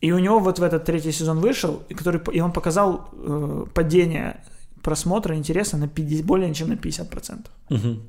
И 0.00 0.12
у 0.12 0.18
него 0.18 0.38
вот 0.38 0.58
в 0.58 0.62
этот 0.62 0.84
третий 0.84 1.12
сезон 1.12 1.40
вышел, 1.40 1.82
и, 1.88 1.94
который, 1.94 2.20
и 2.32 2.40
он 2.40 2.52
показал 2.52 3.08
э, 3.12 3.64
падение 3.74 4.40
просмотра 4.86 5.34
интереса 5.34 5.76
на 5.76 5.88
50, 5.88 6.24
более 6.24 6.54
чем 6.54 6.68
на 6.68 6.74
50%. 6.74 7.46
Угу. 7.70 8.00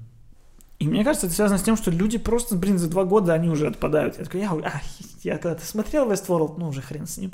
И 0.77 0.87
мне 0.87 1.03
кажется, 1.03 1.25
это 1.25 1.35
связано 1.35 1.57
с 1.57 1.63
тем, 1.63 1.75
что 1.75 1.89
люди 1.89 2.19
просто, 2.19 2.55
блин, 2.55 2.77
за 2.77 2.87
два 2.87 3.03
года 3.03 3.33
они 3.33 3.49
уже 3.49 3.65
отпадают. 3.65 4.19
Я 4.19 4.25
такой, 4.25 4.41
я, 4.41 4.51
а, 4.51 4.81
я 5.23 5.37
когда-то 5.39 5.65
смотрел 5.65 6.07
Westworld, 6.11 6.59
ну 6.59 6.67
уже 6.67 6.83
хрен 6.83 7.07
с 7.07 7.17
ним. 7.17 7.31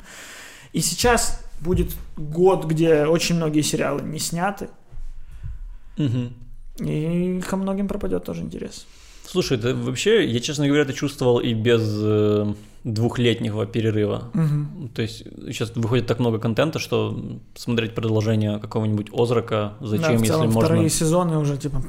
И 0.72 0.80
сейчас 0.80 1.44
будет 1.60 1.94
год, 2.16 2.64
где 2.64 3.04
очень 3.04 3.36
многие 3.36 3.60
сериалы 3.60 4.00
не 4.00 4.18
сняты. 4.18 4.70
Угу. 5.98 6.86
И 6.86 7.42
ко 7.46 7.56
многим 7.58 7.86
пропадет 7.86 8.24
тоже 8.24 8.40
интерес. 8.40 8.86
Слушай, 9.26 9.58
это 9.58 9.74
вообще, 9.74 10.24
я, 10.26 10.40
честно 10.40 10.66
говоря, 10.66 10.84
это 10.84 10.94
чувствовал 10.94 11.38
и 11.38 11.52
без 11.52 11.82
э, 11.82 12.54
двухлетнего 12.84 13.64
перерыва. 13.66 14.30
Угу. 14.34 14.88
То 14.94 15.02
есть 15.02 15.24
сейчас 15.46 15.72
выходит 15.74 16.06
так 16.06 16.18
много 16.18 16.38
контента, 16.38 16.78
что 16.78 17.18
смотреть 17.54 17.94
продолжение 17.94 18.58
какого-нибудь 18.58 19.08
Озрака 19.12 19.74
зачем, 19.80 20.02
да, 20.06 20.12
если 20.12 20.32
можно... 20.34 20.60
вторые 20.60 20.90
сезоны 20.90 21.38
уже 21.38 21.56
типа... 21.56 21.82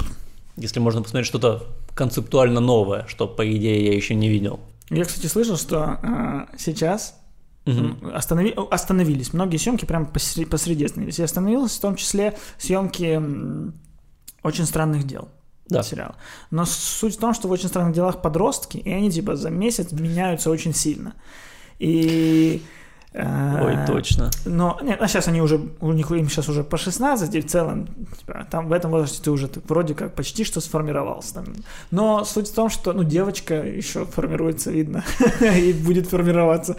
Если 0.55 0.79
можно 0.79 1.01
посмотреть 1.01 1.27
что-то 1.27 1.63
концептуально 1.93 2.61
новое, 2.61 3.05
что, 3.07 3.27
по 3.27 3.45
идее, 3.45 3.85
я 3.85 3.93
еще 3.93 4.15
не 4.15 4.29
видел. 4.29 4.61
Я, 4.89 5.03
кстати, 5.03 5.27
слышал, 5.27 5.57
что 5.57 5.99
э, 6.01 6.57
сейчас 6.57 7.19
угу. 7.65 8.11
останови... 8.13 8.55
остановились 8.71 9.33
многие 9.33 9.57
съемки 9.57 9.83
прямо 9.83 10.05
посреди, 10.05 10.45
посреди 10.45 10.85
остановились. 10.85 11.19
И 11.19 11.23
остановилась 11.23 11.75
в 11.75 11.81
том 11.81 11.97
числе 11.97 12.37
съемки 12.57 13.21
очень 14.43 14.65
странных 14.65 15.05
дел 15.05 15.27
да. 15.67 15.83
сериал. 15.83 16.15
Но 16.51 16.65
суть 16.65 17.15
в 17.15 17.19
том, 17.19 17.33
что 17.33 17.47
в 17.47 17.51
очень 17.51 17.69
странных 17.69 17.95
делах 17.95 18.21
подростки, 18.21 18.77
и 18.77 18.91
они 18.91 19.11
типа 19.11 19.35
за 19.35 19.49
месяц 19.49 19.91
меняются 19.91 20.49
очень 20.49 20.73
сильно. 20.73 21.13
И 21.79 22.63
э, 23.13 23.63
Ой, 23.63 23.85
точно. 23.87 24.29
Но 24.45 24.79
нет, 24.81 25.01
а 25.01 25.07
сейчас 25.07 25.27
они 25.27 25.41
уже, 25.41 25.59
у 25.81 25.91
них 25.91 26.11
им 26.11 26.29
сейчас 26.29 26.49
уже 26.49 26.63
по 26.63 26.77
16, 26.77 27.33
и 27.33 27.41
в 27.41 27.47
целом, 27.47 27.87
типа, 28.19 28.47
там 28.49 28.67
в 28.67 28.73
этом 28.73 28.91
возрасте 28.91 29.21
ты 29.23 29.31
уже 29.31 29.47
ты 29.47 29.61
вроде 29.67 29.95
как 29.95 30.13
почти 30.15 30.43
что 30.43 30.61
сформировался. 30.61 31.35
Там. 31.35 31.45
Но 31.91 32.23
суть 32.23 32.49
в 32.49 32.53
том, 32.53 32.69
что 32.69 32.93
ну, 32.93 33.03
девочка 33.03 33.55
еще 33.55 34.05
формируется, 34.05 34.71
видно, 34.71 35.03
и 35.41 35.73
будет 35.73 36.07
формироваться. 36.07 36.77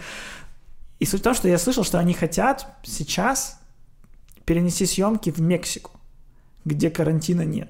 И 0.99 1.05
суть 1.05 1.19
в 1.19 1.23
том, 1.23 1.35
что 1.35 1.47
я 1.47 1.59
слышал, 1.59 1.83
что 1.83 1.99
они 1.99 2.13
хотят 2.13 2.67
сейчас 2.83 3.59
перенести 4.45 4.85
съемки 4.85 5.29
в 5.29 5.39
Мексику, 5.39 5.91
где 6.65 6.89
карантина 6.89 7.43
нет. 7.43 7.69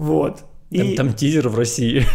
Вот. 0.00 0.44
И... 0.70 0.96
Там, 0.96 1.08
там 1.08 1.14
тизер 1.14 1.50
в 1.50 1.58
России. 1.58 2.06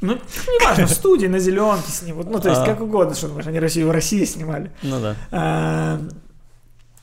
Ну, 0.00 0.18
неважно, 0.48 0.86
в 0.86 0.90
студии 0.90 1.26
на 1.26 1.38
зеленке 1.38 1.92
снимут. 1.92 2.30
Ну, 2.30 2.40
то 2.40 2.48
есть, 2.48 2.62
а. 2.62 2.64
как 2.64 2.80
угодно, 2.80 3.14
что 3.14 3.30
они 3.44 3.58
Россию 3.58 3.88
в 3.88 3.90
России 3.90 4.24
снимали. 4.24 4.70
Ну 4.82 4.98
да. 4.98 5.16
А, 5.30 6.00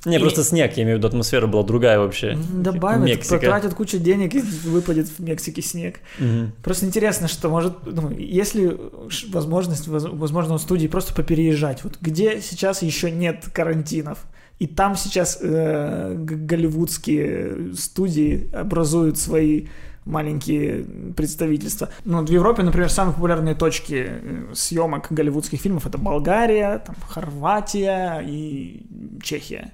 не, 0.06 0.16
и... 0.16 0.20
просто 0.20 0.44
снег, 0.44 0.76
я 0.78 0.84
имею 0.84 0.98
в 0.98 1.00
виду, 1.00 1.10
атмосфера 1.10 1.46
была 1.46 1.62
другая 1.62 2.00
вообще. 2.00 2.36
Добавят, 2.52 3.06
Мексика. 3.06 3.36
потратят 3.38 3.76
кучу 3.76 4.00
денег 4.00 4.34
и 4.34 4.42
выпадет 4.42 5.10
в 5.10 5.20
Мексике 5.20 5.62
снег. 5.62 6.00
Угу. 6.18 6.54
Просто 6.64 6.88
интересно, 6.88 7.28
что 7.28 7.50
может, 7.50 7.86
ну, 7.86 8.10
если 8.10 8.80
возможность, 9.30 9.88
возможно, 9.88 10.56
у 10.56 10.58
студии 10.58 10.88
просто 10.88 11.14
попереезжать, 11.14 11.84
вот 11.84 12.00
где 12.02 12.42
сейчас 12.42 12.82
еще 12.82 13.12
нет 13.12 13.46
карантинов, 13.54 14.26
и 14.58 14.66
там 14.66 14.96
сейчас 14.96 15.38
э, 15.40 16.16
голливудские 16.18 17.76
студии 17.76 18.50
образуют 18.54 19.20
свои 19.20 19.68
маленькие 20.06 20.86
представительства. 21.16 21.90
Ну, 22.06 22.26
в 22.26 22.30
Европе, 22.30 22.64
например, 22.64 22.90
самые 22.90 23.14
популярные 23.14 23.56
точки 23.56 24.08
э, 24.10 24.46
съемок 24.54 25.08
голливудских 25.12 25.62
фильмов 25.62 25.86
это 25.86 25.98
Болгария, 25.98 26.80
там, 26.80 26.96
Хорватия 27.08 28.22
и 28.26 28.84
Чехия. 29.22 29.72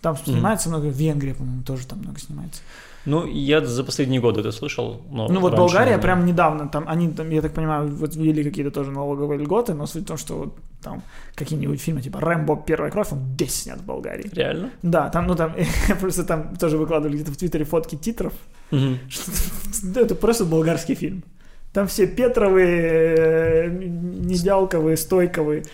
Там 0.00 0.16
снимается 0.16 0.68
mm-hmm. 0.68 0.72
много, 0.72 0.88
Венгрия, 0.88 1.34
по-моему, 1.34 1.62
тоже 1.62 1.86
там 1.86 1.98
много 1.98 2.20
снимается. 2.20 2.62
Ну, 3.04 3.26
я 3.26 3.64
за 3.64 3.84
последние 3.84 4.20
годы 4.20 4.40
это 4.40 4.52
слышал. 4.52 5.00
Но 5.10 5.28
ну 5.28 5.40
вот 5.40 5.56
Болгария 5.56 5.96
не... 5.96 6.02
прям 6.02 6.26
недавно, 6.26 6.68
там 6.68 6.84
они, 6.86 7.08
там, 7.08 7.30
я 7.30 7.40
так 7.40 7.52
понимаю, 7.52 7.88
вот 7.88 8.14
ввели 8.14 8.44
какие-то 8.44 8.70
тоже 8.70 8.90
налоговые 8.90 9.40
льготы, 9.40 9.74
но 9.74 9.86
суть 9.86 10.02
в 10.02 10.06
том, 10.06 10.18
что 10.18 10.34
вот 10.34 10.56
там 10.82 11.02
какие-нибудь 11.34 11.80
фильмы, 11.80 12.02
типа 12.02 12.20
«Рэмбо. 12.20 12.62
Первая 12.66 12.90
кровь», 12.90 13.12
он 13.12 13.20
весь 13.38 13.62
снят 13.62 13.78
в 13.78 13.84
Болгарии. 13.86 14.30
Реально? 14.32 14.70
Да, 14.82 15.08
там, 15.08 15.26
ну 15.26 15.34
там, 15.34 15.54
просто 16.00 16.24
там 16.24 16.56
тоже 16.56 16.76
выкладывали 16.76 17.16
где-то 17.16 17.32
в 17.32 17.36
Твиттере 17.36 17.64
фотки 17.64 17.96
титров, 17.96 18.32
угу. 18.70 18.98
это 19.94 20.14
просто 20.14 20.44
болгарский 20.44 20.94
фильм. 20.94 21.24
Там 21.72 21.86
все 21.86 22.06
Петровые, 22.06 23.68
Недялковые, 23.68 24.96
Стойковые, 24.96 25.64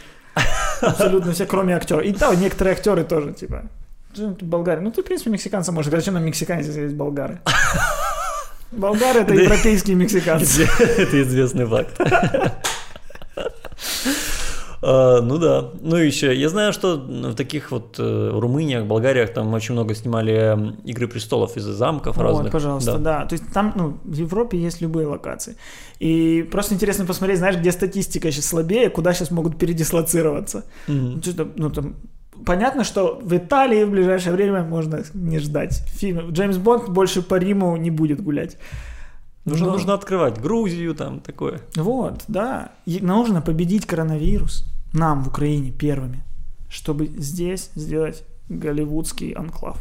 абсолютно 0.81 1.33
все, 1.33 1.47
кроме 1.47 1.77
актера. 1.77 2.01
И 2.01 2.13
да, 2.13 2.35
некоторые 2.35 2.75
актеры 2.75 3.05
тоже, 3.05 3.33
типа, 3.33 3.71
Болгария. 4.41 4.81
Ну, 4.81 4.91
ты, 4.91 5.03
в 5.03 5.05
принципе, 5.05 5.31
мексиканца 5.31 5.73
можешь. 5.73 5.91
Зачем 5.91 6.15
нам 6.15 6.25
мексиканцы, 6.25 6.69
если 6.69 6.83
есть 6.83 6.95
болгары? 6.95 7.41
Болгары— 8.71 9.21
это 9.23 9.35
европейские 9.35 9.97
мексиканцы. 9.97 10.69
Это 10.79 11.23
известный 11.23 11.67
факт. 11.67 12.01
Uh, 14.85 15.23
ну 15.23 15.39
да. 15.39 15.71
Ну 15.81 15.97
еще, 15.97 16.37
я 16.39 16.49
знаю, 16.51 16.75
что 16.75 16.99
в 16.99 17.35
таких 17.35 17.71
вот 17.71 17.99
uh, 17.99 18.39
Румыниях, 18.39 18.85
Болгариях 18.85 19.33
там 19.33 19.55
очень 19.55 19.73
много 19.73 19.95
снимали 19.95 20.75
Игры 20.85 21.09
престолов 21.09 21.57
из-за 21.57 21.73
замков 21.73 22.17
вот, 22.17 22.23
разных. 22.23 22.53
пожалуйста, 22.53 22.99
да. 22.99 23.21
да. 23.21 23.27
То 23.27 23.33
есть 23.33 23.51
там, 23.55 23.73
ну, 23.77 23.97
в 24.05 24.13
Европе 24.13 24.59
есть 24.59 24.83
любые 24.83 25.07
локации. 25.07 25.57
И 26.01 26.47
просто 26.53 26.75
интересно 26.75 27.07
посмотреть, 27.07 27.39
знаешь, 27.39 27.57
где 27.57 27.73
статистика 27.73 28.31
сейчас 28.31 28.45
слабее, 28.45 28.91
куда 28.91 29.15
сейчас 29.15 29.31
могут 29.31 29.59
передислоцироваться. 29.59 30.65
Mm-hmm. 30.87 31.53
Ну, 31.57 31.71
там 31.71 31.97
понятно, 32.45 32.85
что 32.85 33.19
в 33.23 33.35
Италии 33.35 33.85
в 33.85 33.91
ближайшее 33.91 34.35
время 34.35 34.65
можно 34.65 35.03
не 35.15 35.39
ждать. 35.39 35.83
Фильм 35.95 36.31
Джеймс 36.31 36.59
Бонд 36.59 36.91
больше 36.91 37.23
по 37.23 37.37
Риму 37.37 37.75
не 37.77 37.91
будет 37.91 38.23
гулять. 38.23 38.59
Нужно, 39.47 39.67
Но... 39.67 39.73
нужно 39.73 39.95
открывать 39.95 40.39
Грузию, 40.41 40.95
там 40.95 41.21
такое. 41.21 41.63
Вот, 41.75 42.25
да. 42.29 42.73
И 42.85 43.01
нужно 43.01 43.41
победить 43.41 43.87
коронавирус 43.87 44.67
нам 44.95 45.23
в 45.23 45.29
Украине 45.29 45.71
первыми, 45.71 46.23
чтобы 46.71 47.07
здесь 47.07 47.71
сделать 47.75 48.25
голливудский 48.49 49.33
анклав. 49.33 49.79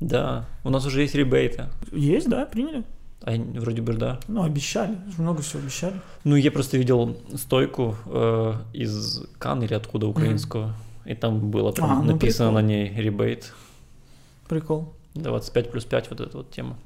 Да, 0.00 0.46
у 0.64 0.70
нас 0.70 0.86
уже 0.86 1.02
есть 1.02 1.14
ребейты. 1.14 1.66
Есть, 1.92 2.28
да, 2.28 2.46
приняли. 2.46 2.84
А 3.20 3.32
вроде 3.36 3.82
бы 3.82 3.92
да. 3.92 4.18
Ну, 4.26 4.42
обещали, 4.42 4.96
много 5.18 5.42
всего 5.42 5.62
обещали. 5.62 6.00
Ну, 6.24 6.36
я 6.36 6.50
просто 6.50 6.78
видел 6.78 7.16
стойку 7.36 7.96
э, 8.06 8.54
из 8.72 9.22
Кан 9.38 9.62
или 9.62 9.74
откуда 9.74 10.06
украинского. 10.06 10.68
Mm-hmm 10.68 10.92
и 11.04 11.14
там 11.14 11.50
было 11.50 11.72
прям 11.72 11.90
а, 11.90 11.94
ну, 11.96 12.12
написано 12.12 12.50
прикол. 12.50 12.62
на 12.62 12.66
ней 12.66 12.94
ребейт. 12.94 13.52
Прикол. 14.48 14.94
25 15.14 15.70
плюс 15.70 15.84
5 15.84 16.10
вот 16.10 16.20
эта 16.20 16.36
вот 16.36 16.50
тема. 16.50 16.78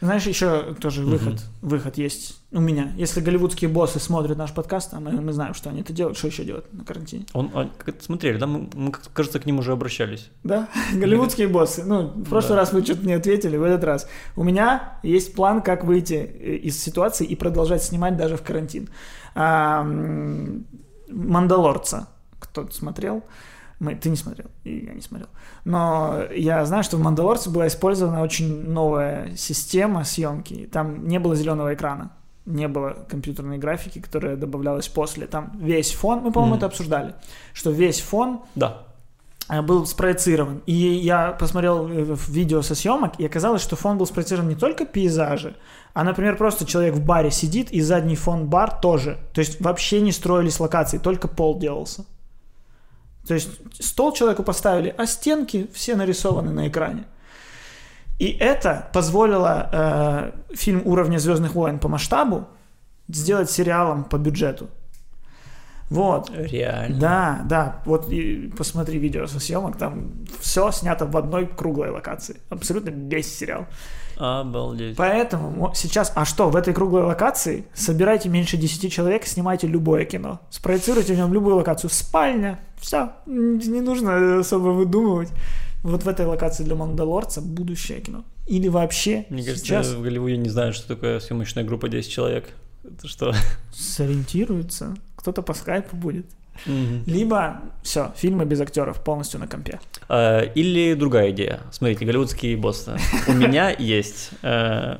Знаешь, 0.00 0.26
еще 0.26 0.74
тоже 0.80 1.02
выход, 1.02 1.34
uh 1.34 1.44
выход 1.60 1.98
есть 1.98 2.40
у 2.52 2.60
меня. 2.60 2.92
Если 2.96 3.20
голливудские 3.20 3.68
боссы 3.68 4.00
смотрят 4.00 4.38
наш 4.38 4.52
подкаст, 4.54 4.94
а 4.94 5.00
мы, 5.00 5.12
мы 5.12 5.32
знаем, 5.32 5.52
что 5.52 5.68
они 5.68 5.82
это 5.82 5.92
делают, 5.92 6.16
что 6.16 6.28
еще 6.28 6.42
делать 6.44 6.64
на 6.72 6.84
карантине? 6.84 7.26
Он, 7.34 7.50
он 7.54 7.70
смотрели, 8.00 8.38
да? 8.38 8.46
Мы, 8.46 8.68
мы, 8.74 8.92
кажется, 9.12 9.38
к 9.38 9.46
ним 9.46 9.58
уже 9.58 9.72
обращались. 9.72 10.30
Да? 10.42 10.68
Голливудские 10.94 11.48
боссы. 11.48 11.84
Ну, 11.84 12.08
в 12.08 12.28
прошлый 12.30 12.56
да. 12.56 12.62
раз 12.62 12.72
вы 12.72 12.82
что-то 12.82 13.06
не 13.06 13.12
ответили, 13.12 13.58
в 13.58 13.62
этот 13.62 13.84
раз. 13.84 14.08
У 14.36 14.42
меня 14.42 14.98
есть 15.02 15.34
план, 15.34 15.60
как 15.60 15.84
выйти 15.84 16.14
э, 16.14 16.54
из 16.56 16.82
ситуации 16.82 17.26
и 17.26 17.36
продолжать 17.36 17.82
снимать 17.82 18.16
даже 18.16 18.36
в 18.36 18.42
карантин. 18.42 18.88
А, 19.34 19.84
Мандалорца 21.08 22.08
кто-то 22.38 22.74
смотрел. 22.74 23.22
Мы, 23.80 23.94
ты 23.94 24.10
не 24.10 24.16
смотрел, 24.16 24.46
и 24.62 24.84
я 24.86 24.94
не 24.94 25.00
смотрел. 25.00 25.28
Но 25.64 26.22
я 26.34 26.64
знаю, 26.66 26.84
что 26.84 26.96
в 26.96 27.00
«Мандалорце» 27.00 27.50
была 27.50 27.66
использована 27.66 28.22
очень 28.22 28.70
новая 28.70 29.34
система 29.36 30.04
съемки. 30.04 30.68
Там 30.70 31.08
не 31.08 31.18
было 31.18 31.34
зеленого 31.34 31.74
экрана 31.74 32.12
не 32.46 32.68
было 32.68 32.96
компьютерной 33.08 33.58
графики, 33.58 34.00
которая 34.00 34.36
добавлялась 34.36 34.88
после. 34.88 35.26
Там 35.26 35.52
весь 35.60 35.92
фон, 35.92 36.20
мы, 36.20 36.32
по-моему, 36.32 36.54
mm. 36.54 36.58
это 36.58 36.66
обсуждали, 36.66 37.14
что 37.52 37.70
весь 37.70 38.00
фон 38.00 38.40
да. 38.54 38.82
Э, 39.48 39.62
был 39.62 39.86
спроецирован. 39.86 40.62
И 40.66 40.72
я 40.72 41.32
посмотрел 41.32 41.88
э, 41.88 42.16
видео 42.28 42.62
со 42.62 42.74
съемок, 42.74 43.18
и 43.18 43.26
оказалось, 43.26 43.62
что 43.62 43.76
фон 43.76 43.98
был 43.98 44.06
спроецирован 44.06 44.48
не 44.48 44.54
только 44.54 44.84
пейзажи, 44.84 45.56
а, 45.92 46.04
например, 46.04 46.36
просто 46.36 46.64
человек 46.64 46.94
в 46.94 47.04
баре 47.04 47.30
сидит, 47.30 47.70
и 47.72 47.80
задний 47.80 48.16
фон 48.16 48.46
бар 48.46 48.80
тоже. 48.80 49.18
То 49.34 49.40
есть 49.40 49.60
вообще 49.60 50.00
не 50.00 50.12
строились 50.12 50.60
локации, 50.60 50.98
только 50.98 51.26
пол 51.28 51.58
делался. 51.58 52.04
То 53.26 53.34
есть 53.34 53.50
стол 53.80 54.12
человеку 54.12 54.42
поставили, 54.42 54.94
а 54.96 55.06
стенки 55.06 55.68
все 55.72 55.96
нарисованы 55.96 56.52
на 56.52 56.68
экране. 56.68 57.04
И 58.18 58.26
это 58.32 58.88
позволило 58.92 59.70
э, 59.72 60.54
фильм 60.54 60.82
уровня 60.84 61.18
Звездных 61.18 61.54
войн 61.54 61.78
по 61.78 61.88
масштабу 61.88 62.48
сделать 63.08 63.50
сериалом 63.50 64.04
по 64.04 64.18
бюджету. 64.18 64.68
Вот. 65.90 66.30
Реально. 66.34 66.98
Да, 66.98 67.40
да. 67.44 67.82
Вот 67.84 68.10
и 68.10 68.52
посмотри 68.56 68.98
видео 68.98 69.26
со 69.26 69.40
съемок, 69.40 69.76
там 69.76 70.12
все 70.38 70.70
снято 70.70 71.04
в 71.04 71.16
одной 71.16 71.46
круглой 71.46 71.90
локации. 71.90 72.36
Абсолютно 72.48 72.90
весь 72.90 73.36
сериал. 73.36 73.66
Обалдеть. 74.16 74.96
Поэтому 74.96 75.72
сейчас, 75.74 76.12
а 76.14 76.24
что, 76.24 76.48
в 76.48 76.56
этой 76.56 76.74
круглой 76.74 77.02
локации 77.02 77.64
собирайте 77.74 78.28
меньше 78.28 78.56
10 78.56 78.92
человек, 78.92 79.26
снимайте 79.26 79.66
любое 79.66 80.04
кино. 80.04 80.40
Спроецируйте 80.50 81.14
в 81.14 81.16
нем 81.16 81.32
любую 81.32 81.56
локацию. 81.56 81.90
Спальня, 81.90 82.60
все, 82.80 83.12
не 83.26 83.80
нужно 83.80 84.40
особо 84.40 84.68
выдумывать 84.68 85.30
вот 85.82 86.02
в 86.02 86.08
этой 86.08 86.26
локации 86.26 86.64
для 86.64 86.74
Мандалорца 86.74 87.40
будущее 87.40 88.00
кино. 88.00 88.24
Или 88.46 88.68
вообще 88.68 89.26
Мне 89.30 89.42
кажется, 89.42 89.64
сейчас... 89.64 89.88
в 89.88 90.02
Голливуде 90.02 90.36
не 90.36 90.48
знают, 90.48 90.74
что 90.74 90.88
такое 90.88 91.20
съемочная 91.20 91.64
группа 91.64 91.88
10 91.88 92.10
человек. 92.10 92.48
Это 92.84 93.08
что? 93.08 93.34
Сориентируются. 93.72 94.96
Кто-то 95.16 95.42
по 95.42 95.54
скайпу 95.54 95.96
будет. 95.96 96.26
Угу. 96.66 97.04
Либо 97.06 97.62
все, 97.82 98.12
фильмы 98.16 98.44
без 98.44 98.60
актеров 98.60 99.02
полностью 99.02 99.40
на 99.40 99.46
компе. 99.46 99.80
А, 100.08 100.42
или 100.42 100.94
другая 100.94 101.30
идея. 101.30 101.60
Смотрите, 101.70 102.04
голливудские 102.04 102.56
боссы. 102.56 102.96
У 103.28 103.32
меня 103.32 103.70
есть 103.70 104.30
э, 104.42 104.98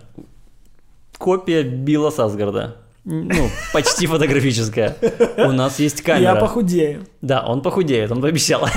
копия 1.19 1.63
Билла 1.63 2.11
Сасгарда. 2.11 2.77
Ну, 3.11 3.51
почти 3.73 4.07
фотографическая. 4.07 4.97
У 5.37 5.51
нас 5.51 5.81
есть 5.81 6.01
камера. 6.03 6.23
Я 6.23 6.37
похудею. 6.37 7.07
Да, 7.21 7.45
он 7.45 7.61
похудеет, 7.61 8.13
он 8.13 8.23
пообещал. 8.23 8.69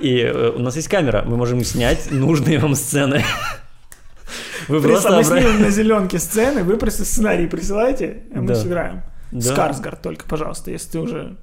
И 0.00 0.20
э, 0.20 0.50
у 0.50 0.60
нас 0.60 0.76
есть 0.76 0.86
камера, 0.86 1.24
мы 1.26 1.36
можем 1.36 1.62
снять 1.64 2.10
нужные 2.12 2.60
вам 2.60 2.76
сцены. 2.76 3.24
Вы 4.68 4.80
просто 4.80 5.16
мы 5.16 5.24
снимем 5.24 5.60
на 5.60 5.70
зеленке 5.70 6.20
сцены, 6.20 6.62
вы 6.62 6.76
просто 6.76 7.04
сценарий 7.04 7.48
присылаете, 7.48 8.22
а 8.32 8.40
мы 8.40 8.54
сыграем. 8.54 9.02
Да. 9.32 9.40
Скарсгард 9.40 10.00
только, 10.00 10.24
пожалуйста, 10.26 10.70
если 10.70 10.92
ты 10.92 10.98
уже 11.00 11.36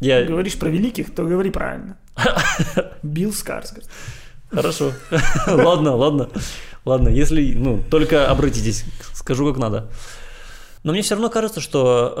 я... 0.00 0.24
говоришь 0.24 0.58
про 0.58 0.68
великих, 0.68 1.14
то 1.14 1.24
говори 1.24 1.50
правильно. 1.50 1.96
Билл 3.04 3.32
Скарсгард. 3.32 3.88
Хорошо. 4.50 4.92
ладно, 5.46 5.94
ладно. 5.94 6.28
Ладно, 6.84 7.08
если, 7.08 7.54
ну, 7.54 7.80
только 7.90 8.28
обратитесь, 8.28 8.84
скажу 9.14 9.46
как 9.46 9.58
надо. 9.58 9.88
Но 10.86 10.92
мне 10.92 11.02
все 11.02 11.16
равно 11.16 11.30
кажется, 11.30 11.60
что 11.60 12.14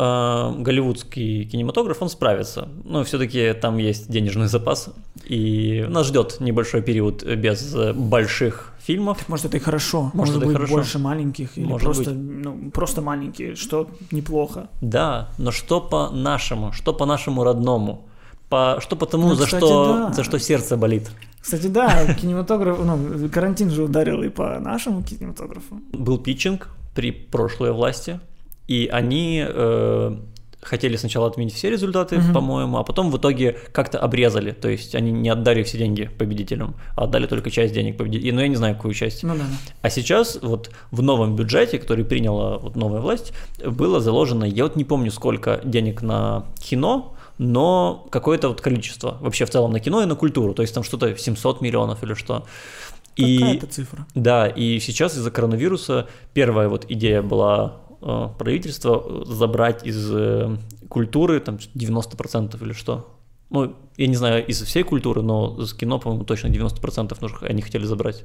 э, 0.56 0.60
голливудский 0.60 1.44
кинематограф, 1.44 2.02
он 2.02 2.08
справится. 2.08 2.68
Но 2.82 3.04
все-таки 3.04 3.52
там 3.52 3.76
есть 3.76 4.10
денежный 4.10 4.48
запас, 4.48 4.88
и 5.24 5.86
нас 5.88 6.08
ждет 6.08 6.38
небольшой 6.40 6.82
период 6.82 7.22
без 7.22 7.76
больших 7.94 8.72
фильмов. 8.80 9.18
Так, 9.18 9.28
может, 9.28 9.46
это 9.46 9.56
и 9.58 9.60
хорошо. 9.60 10.10
Может, 10.14 10.34
может 10.34 10.38
быть 10.48 10.56
хорошо. 10.56 10.74
больше 10.74 10.98
маленьких, 10.98 11.56
или 11.56 11.64
может 11.64 11.84
просто, 11.84 12.10
быть. 12.10 12.44
Ну, 12.44 12.70
просто 12.72 13.02
маленькие, 13.02 13.54
что 13.54 13.88
неплохо. 14.10 14.68
Да, 14.80 15.28
но 15.38 15.52
что 15.52 15.80
по-нашему, 15.80 16.72
что 16.72 16.92
по-нашему 16.92 17.44
родному? 17.44 18.08
По, 18.48 18.78
что 18.80 18.96
по 18.96 19.06
тому, 19.06 19.28
ну, 19.28 19.34
за, 19.36 19.44
кстати, 19.44 19.64
что, 19.64 19.86
да. 20.08 20.12
за 20.12 20.24
что 20.24 20.40
сердце 20.40 20.76
болит. 20.76 21.08
Кстати, 21.40 21.68
да, 21.68 22.14
кинематограф, 22.20 22.80
ну, 22.84 23.28
карантин 23.28 23.70
же 23.70 23.84
ударил 23.84 24.24
и 24.24 24.28
по 24.28 24.58
нашему 24.58 25.04
кинематографу. 25.04 25.80
Был 25.92 26.18
питчинг 26.18 26.68
при 26.96 27.12
прошлой 27.12 27.70
власти, 27.70 28.18
и 28.68 28.88
они 28.92 29.44
э, 29.46 30.16
хотели 30.66 30.96
сначала 30.96 31.28
отменить 31.28 31.54
все 31.54 31.70
результаты, 31.70 32.18
угу. 32.18 32.32
по-моему, 32.32 32.78
а 32.78 32.82
потом 32.82 33.10
в 33.10 33.18
итоге 33.18 33.56
как-то 33.72 33.98
обрезали, 33.98 34.50
то 34.50 34.68
есть 34.68 34.94
они 34.94 35.12
не 35.12 35.28
отдали 35.28 35.62
все 35.62 35.78
деньги 35.78 36.10
победителям, 36.18 36.74
а 36.96 37.04
отдали 37.04 37.26
только 37.26 37.50
часть 37.50 37.72
денег 37.72 37.96
победителям, 37.96 38.36
ну, 38.36 38.42
я 38.42 38.48
не 38.48 38.56
знаю, 38.56 38.74
какую 38.74 38.94
часть. 38.94 39.22
Ну, 39.22 39.34
да, 39.34 39.40
да. 39.40 39.56
А 39.82 39.90
сейчас 39.90 40.38
вот 40.42 40.70
в 40.90 41.02
новом 41.02 41.36
бюджете, 41.36 41.78
который 41.78 42.04
приняла 42.04 42.58
вот 42.58 42.76
новая 42.76 43.00
власть, 43.00 43.32
было 43.64 44.00
заложено, 44.00 44.44
я 44.44 44.64
вот 44.64 44.76
не 44.76 44.84
помню, 44.84 45.10
сколько 45.10 45.60
денег 45.64 46.02
на 46.02 46.46
кино, 46.58 47.14
но 47.38 48.06
какое-то 48.10 48.48
вот 48.48 48.60
количество 48.60 49.18
вообще 49.20 49.44
в 49.44 49.50
целом 49.50 49.72
на 49.72 49.80
кино 49.80 50.02
и 50.02 50.06
на 50.06 50.16
культуру, 50.16 50.54
то 50.54 50.62
есть 50.62 50.74
там 50.74 50.82
что-то 50.82 51.16
700 51.16 51.60
миллионов 51.60 52.02
или 52.02 52.14
что. 52.14 52.44
И, 53.14 53.38
Какая-то 53.38 53.66
цифра. 53.66 54.06
Да, 54.14 54.46
и 54.46 54.78
сейчас 54.78 55.14
из-за 55.16 55.30
коронавируса 55.30 56.06
первая 56.34 56.68
вот 56.68 56.84
идея 56.88 57.22
была 57.22 57.76
правительство 58.00 59.24
забрать 59.24 59.86
из 59.86 60.10
э, 60.12 60.56
культуры 60.88 61.40
там 61.40 61.56
90% 61.74 62.62
или 62.64 62.72
что. 62.72 63.12
Ну, 63.50 63.74
я 63.96 64.06
не 64.06 64.16
знаю, 64.16 64.46
из 64.46 64.60
всей 64.62 64.82
культуры, 64.82 65.22
но 65.22 65.64
с 65.64 65.72
кино, 65.72 65.98
по-моему, 65.98 66.24
точно 66.24 66.48
90% 66.48 67.16
нужно, 67.20 67.38
они 67.46 67.62
хотели 67.62 67.84
забрать. 67.84 68.24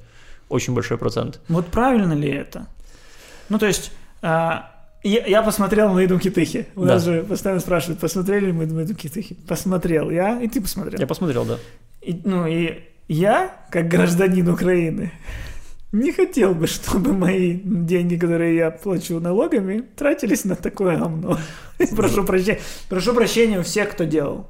Очень 0.50 0.74
большой 0.74 0.98
процент. 0.98 1.40
Вот 1.48 1.68
правильно 1.68 2.14
ли 2.14 2.30
это? 2.30 2.68
Ну, 3.50 3.60
то 3.60 3.68
есть, 3.68 3.92
я, 5.04 5.26
я 5.26 5.42
посмотрел 5.42 5.94
«Мои 5.94 6.08
думки 6.08 6.30
тыхи». 6.30 6.68
У 6.76 6.82
да. 6.82 6.94
нас 6.94 7.06
же 7.06 7.24
постоянно 7.24 7.60
спрашивают, 7.60 8.00
посмотрели 8.00 8.48
ли 8.48 8.52
мы 8.52 8.68
«Мои 8.68 8.86
думки 8.86 9.10
тыхи». 9.10 9.36
Посмотрел 9.48 10.12
я, 10.12 10.40
и 10.42 10.48
ты 10.48 10.62
посмотрел. 10.62 11.00
Я 11.00 11.08
посмотрел, 11.08 11.46
да. 11.46 11.58
И, 12.02 12.20
ну, 12.24 12.46
и 12.46 12.84
я, 13.08 13.56
как 13.72 13.88
гражданин 13.88 14.48
Украины, 14.48 15.12
не 15.92 16.12
хотел 16.12 16.54
бы, 16.54 16.68
чтобы 16.68 17.14
мои 17.14 17.60
деньги, 17.64 18.16
которые 18.16 18.56
я 18.56 18.72
плачу 18.72 19.20
налогами, 19.20 19.84
тратились 19.96 20.46
на 20.46 20.56
такое 20.56 20.98
говно. 20.98 21.38
прошу, 21.96 22.24
прощения, 22.24 22.62
прошу 22.90 23.14
прощения 23.14 23.60
у 23.60 23.64
всех, 23.64 23.92
кто 23.92 24.06
делал. 24.06 24.48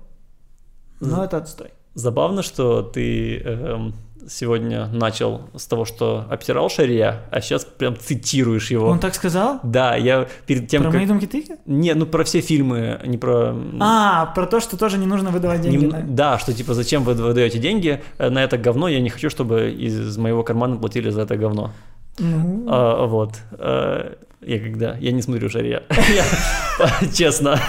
Но 1.00 1.24
это 1.24 1.38
отстой. 1.38 1.72
Забавно, 1.94 2.44
что 2.44 2.84
ты 2.84 3.40
эм, 3.40 3.94
сегодня 4.30 4.88
начал 4.88 5.42
с 5.56 5.66
того, 5.66 5.86
что 5.86 6.26
обтирал 6.30 6.70
Шария, 6.70 7.22
а 7.32 7.42
сейчас 7.42 7.66
прям 7.66 7.98
цитируешь 7.98 8.72
его. 8.72 8.88
Он 8.88 9.00
так 9.00 9.16
сказал? 9.16 9.60
Да, 9.64 9.96
я 9.96 10.28
перед 10.46 10.68
тем, 10.68 10.84
Про 10.84 10.92
как... 10.92 11.00
мои 11.00 11.08
думки 11.08 11.26
тыки? 11.26 11.58
Не, 11.66 11.94
ну 11.94 12.06
про 12.06 12.24
все 12.24 12.42
фильмы, 12.42 13.00
не 13.06 13.18
про... 13.18 13.56
А, 13.80 14.28
про 14.28 14.46
то, 14.46 14.60
что 14.60 14.78
тоже 14.78 14.98
не 14.98 15.06
нужно 15.06 15.32
выдавать 15.32 15.62
деньги. 15.62 15.86
Не... 15.86 15.88
На... 15.88 16.02
Да, 16.02 16.40
что 16.40 16.54
типа 16.54 16.74
зачем 16.74 17.04
вы 17.04 17.14
выдаете 17.14 17.60
деньги 17.60 18.02
э, 18.18 18.30
на 18.30 18.44
это 18.44 18.58
говно, 18.58 18.88
я 18.88 19.00
не 19.00 19.10
хочу, 19.10 19.30
чтобы 19.30 19.72
из 19.72 20.18
моего 20.18 20.44
кармана 20.44 20.78
платили 20.78 21.10
за 21.10 21.22
это 21.22 21.38
говно. 21.38 21.72
Ну... 22.20 22.66
А, 22.68 23.06
вот. 23.06 23.36
А, 23.54 24.18
я 24.42 24.60
когда... 24.60 24.96
Я 24.98 25.12
не 25.12 25.22
смотрю 25.22 25.50
Шария. 25.50 25.84
Честно. 27.14 27.60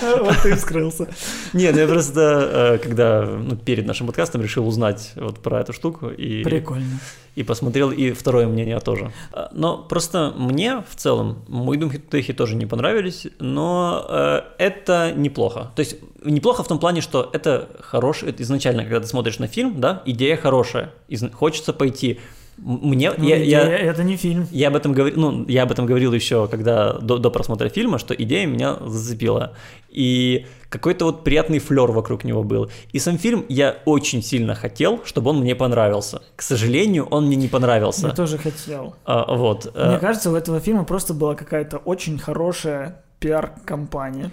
Вот 0.20 0.36
ты 0.42 0.54
вскрылся. 0.56 1.08
Не, 1.52 1.70
ну 1.70 1.78
я 1.78 1.86
просто, 1.86 2.20
э, 2.20 2.78
когда 2.78 3.22
ну, 3.22 3.56
перед 3.56 3.86
нашим 3.86 4.06
подкастом 4.06 4.42
решил 4.42 4.66
узнать 4.66 5.12
вот 5.16 5.38
про 5.38 5.60
эту 5.60 5.72
штуку. 5.72 6.08
И, 6.08 6.42
Прикольно. 6.42 7.00
И 7.34 7.42
посмотрел 7.42 7.90
и 7.90 8.12
второе 8.12 8.46
мнение 8.46 8.78
тоже. 8.80 9.12
А, 9.32 9.50
но 9.52 9.78
просто 9.78 10.32
мне 10.36 10.84
в 10.88 10.96
целом, 10.96 11.44
мои 11.48 11.78
думки 11.78 11.98
тоже 12.32 12.56
не 12.56 12.66
понравились, 12.66 13.26
но 13.38 14.06
э, 14.08 14.40
это 14.58 15.12
неплохо. 15.16 15.70
То 15.74 15.80
есть 15.80 15.96
неплохо 16.24 16.62
в 16.62 16.68
том 16.68 16.78
плане, 16.78 17.00
что 17.00 17.30
это 17.32 17.68
хороший, 17.80 18.30
это 18.30 18.42
изначально, 18.42 18.82
когда 18.82 19.00
ты 19.00 19.06
смотришь 19.06 19.38
на 19.38 19.46
фильм, 19.46 19.80
да, 19.80 20.02
идея 20.04 20.36
хорошая, 20.36 20.92
хочется 21.32 21.72
пойти 21.72 22.20
мне, 22.64 23.12
ну, 23.16 23.24
я, 23.24 23.42
идея, 23.42 23.68
я, 23.68 23.76
это 23.76 24.04
не 24.04 24.16
фильм. 24.16 24.46
Я 24.52 24.68
об 24.68 24.76
этом 24.76 24.92
говорил, 24.92 25.18
ну, 25.18 25.44
я 25.48 25.64
об 25.64 25.72
этом 25.72 25.84
говорил 25.84 26.12
еще, 26.12 26.46
когда 26.46 26.92
до, 26.92 27.18
до 27.18 27.30
просмотра 27.30 27.68
фильма, 27.68 27.98
что 27.98 28.14
идея 28.14 28.46
меня 28.46 28.76
зацепила. 28.86 29.54
И 29.88 30.46
какой-то 30.68 31.06
вот 31.06 31.24
приятный 31.24 31.58
флер 31.58 31.90
вокруг 31.90 32.24
него 32.24 32.44
был. 32.44 32.70
И 32.92 33.00
сам 33.00 33.18
фильм 33.18 33.44
я 33.48 33.78
очень 33.84 34.22
сильно 34.22 34.54
хотел, 34.54 35.00
чтобы 35.04 35.30
он 35.30 35.40
мне 35.40 35.56
понравился. 35.56 36.22
К 36.36 36.42
сожалению, 36.42 37.06
он 37.10 37.26
мне 37.26 37.36
не 37.36 37.48
понравился. 37.48 38.08
Я 38.08 38.14
тоже 38.14 38.38
хотел. 38.38 38.94
А, 39.04 39.34
вот. 39.34 39.70
Э. 39.74 39.88
Мне 39.90 39.98
кажется, 39.98 40.30
у 40.30 40.36
этого 40.36 40.60
фильма 40.60 40.84
просто 40.84 41.14
была 41.14 41.34
какая-то 41.34 41.78
очень 41.78 42.18
хорошая 42.18 43.02
пиар-компания, 43.22 44.30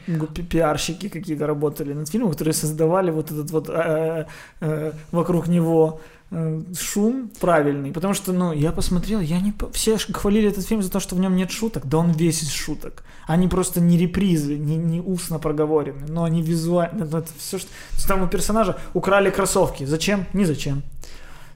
пиарщики 0.50 1.10
какие-то 1.10 1.46
работали 1.46 1.94
над 1.94 2.10
фильмом, 2.10 2.32
которые 2.32 2.54
создавали 2.54 3.12
вот 3.12 3.32
этот 3.32 3.52
вот 3.52 3.70
э, 3.70 4.26
э, 4.62 4.92
вокруг 5.12 5.48
него 5.48 6.02
э, 6.02 6.19
шум 6.32 7.32
правильный, 7.40 7.92
потому 7.92 8.14
что, 8.14 8.34
ну, 8.34 8.54
я 8.54 8.72
посмотрел, 8.72 9.20
я 9.20 9.40
не... 9.40 9.54
Все 9.74 9.98
хвалили 9.98 10.50
этот 10.50 10.66
фильм 10.66 10.84
за 10.84 10.92
то, 10.92 11.00
что 11.00 11.16
в 11.16 11.20
нем 11.20 11.36
нет 11.36 11.50
шуток, 11.50 11.88
да 11.88 11.98
он 11.98 12.12
весь 12.12 12.44
из 12.44 12.52
шуток. 12.52 13.04
Они 13.26 13.48
просто 13.48 13.82
не 13.82 13.98
репризы, 13.98 14.56
не, 14.58 14.76
не 14.76 15.02
устно 15.02 15.40
проговорены, 15.40 16.06
но 16.08 16.24
они 16.24 16.44
визуально... 16.44 17.04
Это 17.06 17.28
все, 17.38 17.58
что... 17.58 17.70
Там 18.08 18.22
у 18.22 18.28
персонажа 18.28 18.78
украли 18.94 19.32
кроссовки. 19.32 19.86
Зачем? 19.86 20.26
Не 20.34 20.46
зачем. 20.46 20.84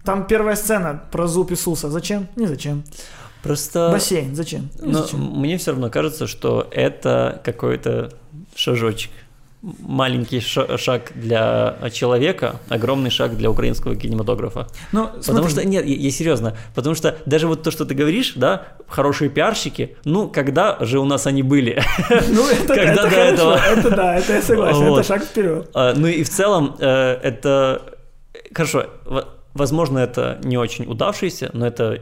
Там 0.03 0.26
первая 0.26 0.55
сцена 0.55 1.03
про 1.11 1.28
зуб 1.28 1.51
Иисуса. 1.51 1.89
Зачем? 1.89 2.28
Не 2.36 2.47
зачем. 2.47 2.84
Просто... 3.43 3.89
Бассейн. 3.91 4.36
Зачем? 4.36 4.69
Не 4.82 4.91
Но 4.91 5.03
зачем. 5.03 5.19
мне 5.19 5.57
все 5.57 5.71
равно 5.71 5.89
кажется, 5.89 6.28
что 6.28 6.67
это 6.71 7.41
какой-то 7.43 8.11
шажочек 8.55 9.11
маленький 9.64 10.41
шаг 10.41 11.11
для 11.16 11.78
человека, 11.91 12.59
огромный 12.68 13.09
шаг 13.09 13.38
для 13.38 13.49
украинского 13.49 13.95
кинематографа. 13.95 14.68
Ну, 14.91 15.09
потому 15.26 15.47
что, 15.47 15.66
нет, 15.66 15.86
я, 15.86 15.95
я 15.95 16.11
серьезно, 16.11 16.57
потому 16.76 16.95
что 16.95 17.18
даже 17.26 17.47
вот 17.47 17.64
то, 17.64 17.72
что 17.72 17.86
ты 17.86 17.95
говоришь, 17.95 18.34
да, 18.36 18.68
хорошие 18.88 19.30
пиарщики, 19.30 19.95
ну, 20.03 20.28
когда 20.28 20.78
же 20.82 20.99
у 20.99 21.05
нас 21.05 21.28
они 21.28 21.43
были? 21.43 21.82
Ну, 22.09 22.47
это, 22.49 22.68
когда 22.76 22.91
это 22.91 23.03
до 23.03 23.09
хорошо, 23.09 23.22
этого? 23.22 23.55
это 23.55 23.89
да, 23.91 24.16
это 24.16 24.34
я 24.34 24.41
согласен, 24.41 24.86
вот. 24.89 24.99
это 24.99 25.07
шаг 25.07 25.24
вперед. 25.24 25.70
А, 25.74 25.93
ну 25.95 26.07
и 26.07 26.24
в 26.24 26.30
целом 26.30 26.76
э, 26.80 27.20
это, 27.24 27.82
хорошо, 28.53 28.88
возможно, 29.53 29.99
это 29.99 30.39
не 30.43 30.57
очень 30.57 30.86
удавшийся, 30.86 31.51
но 31.53 31.66
это 31.66 32.01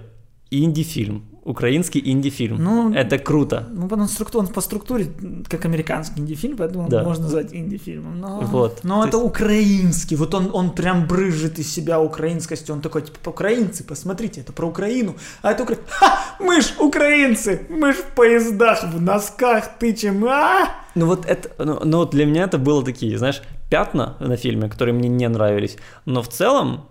инди-фильм, 0.50 1.31
украинский 1.44 2.02
инди-фильм. 2.12 2.58
Ну, 2.60 2.94
это 2.94 3.18
круто. 3.18 3.68
Ну, 3.72 3.88
по, 3.88 4.08
структуре, 4.08 4.48
по 4.48 4.62
структуре, 4.62 5.08
как 5.50 5.66
американский 5.66 6.22
инди-фильм, 6.22 6.58
поэтому 6.58 6.88
да. 6.88 7.04
можно 7.04 7.24
назвать 7.24 7.54
инди-фильмом. 7.54 8.20
Но, 8.20 8.42
вот. 8.42 8.84
но 8.84 9.04
это 9.04 9.18
есть... 9.18 9.26
украинский, 9.26 10.18
вот 10.18 10.36
он, 10.36 10.50
он 10.54 10.72
прям 10.72 11.08
брыжет 11.08 11.60
из 11.60 11.74
себя 11.74 12.00
украинскостью, 12.00 12.76
он 12.76 12.82
такой, 12.82 13.02
типа, 13.02 13.30
украинцы, 13.30 13.84
посмотрите, 13.84 14.42
это 14.42 14.54
про 14.54 14.68
Украину, 14.68 15.16
а 15.42 15.52
это 15.52 15.64
Украина, 15.64 15.84
ха, 15.88 16.20
мы 16.40 16.62
ж 16.62 16.74
украинцы, 16.80 17.62
мы 17.70 17.94
ж 17.94 17.98
в 17.98 18.16
поездах, 18.16 18.84
в 18.84 19.02
носках 19.02 19.80
тычем, 19.80 20.24
а 20.26 20.70
ну 20.94 21.06
вот 21.06 21.26
это, 21.26 21.50
ну, 21.58 21.80
ну 21.84 22.06
для 22.06 22.26
меня 22.26 22.44
это 22.44 22.58
было 22.58 22.84
такие, 22.84 23.18
знаешь, 23.18 23.42
пятна 23.72 24.16
на 24.20 24.36
фильме, 24.36 24.70
которые 24.70 24.94
мне 24.94 25.10
не 25.10 25.30
нравились. 25.30 25.78
Но 26.06 26.22
в 26.22 26.28
целом, 26.28 26.82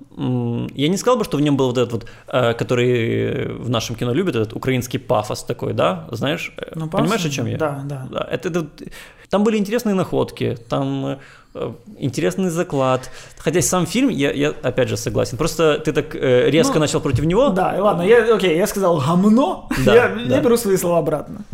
я 0.75 0.89
не 0.89 0.97
сказал 0.97 1.19
бы, 1.19 1.25
что 1.25 1.37
в 1.37 1.43
нем 1.43 1.57
был 1.57 1.67
вот 1.67 1.79
этот 1.79 1.93
вот, 1.93 2.07
э, 2.29 2.55
который 2.55 3.53
в 3.59 3.69
нашем 3.69 3.97
кино 3.97 4.15
любят, 4.15 4.35
этот 4.35 4.57
украинский 4.57 4.99
пафос 4.99 5.45
такой, 5.45 5.75
да, 5.75 6.09
знаешь? 6.11 6.53
Э, 6.57 6.73
ну, 6.75 6.89
Понимаешь, 6.89 7.25
о 7.27 7.31
чем 7.31 7.47
я? 7.47 7.59
Да, 7.59 7.83
да. 7.85 8.09
да 8.11 8.29
это, 8.31 8.49
это, 8.49 8.67
там 9.29 9.45
были 9.45 9.59
интересные 9.59 9.95
находки, 9.95 10.57
там 10.71 11.19
э, 11.55 11.73
интересный 11.99 12.49
заклад. 12.49 13.11
Хотя 13.37 13.61
сам 13.61 13.87
фильм, 13.87 14.09
я, 14.09 14.33
я 14.33 14.55
опять 14.63 14.89
же 14.89 14.97
согласен. 14.97 15.37
Просто 15.37 15.79
ты 15.85 15.93
так 15.93 16.15
э, 16.15 16.51
резко 16.51 16.75
ну, 16.75 16.81
начал 16.81 17.01
против 17.01 17.27
него. 17.27 17.51
Да, 17.51 17.77
ладно, 17.79 18.03
я, 18.03 18.35
окей, 18.35 18.57
я 18.57 18.67
сказал 18.67 18.99
гамно, 19.01 19.69
да, 19.85 19.95
я, 19.95 20.09
да. 20.09 20.37
я 20.37 20.41
беру 20.41 20.57
свои 20.57 20.79
слова 20.79 20.99
обратно. 20.99 21.45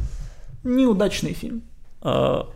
Неудачный 0.63 1.33
фильм. 1.33 1.63
А, 2.03 2.47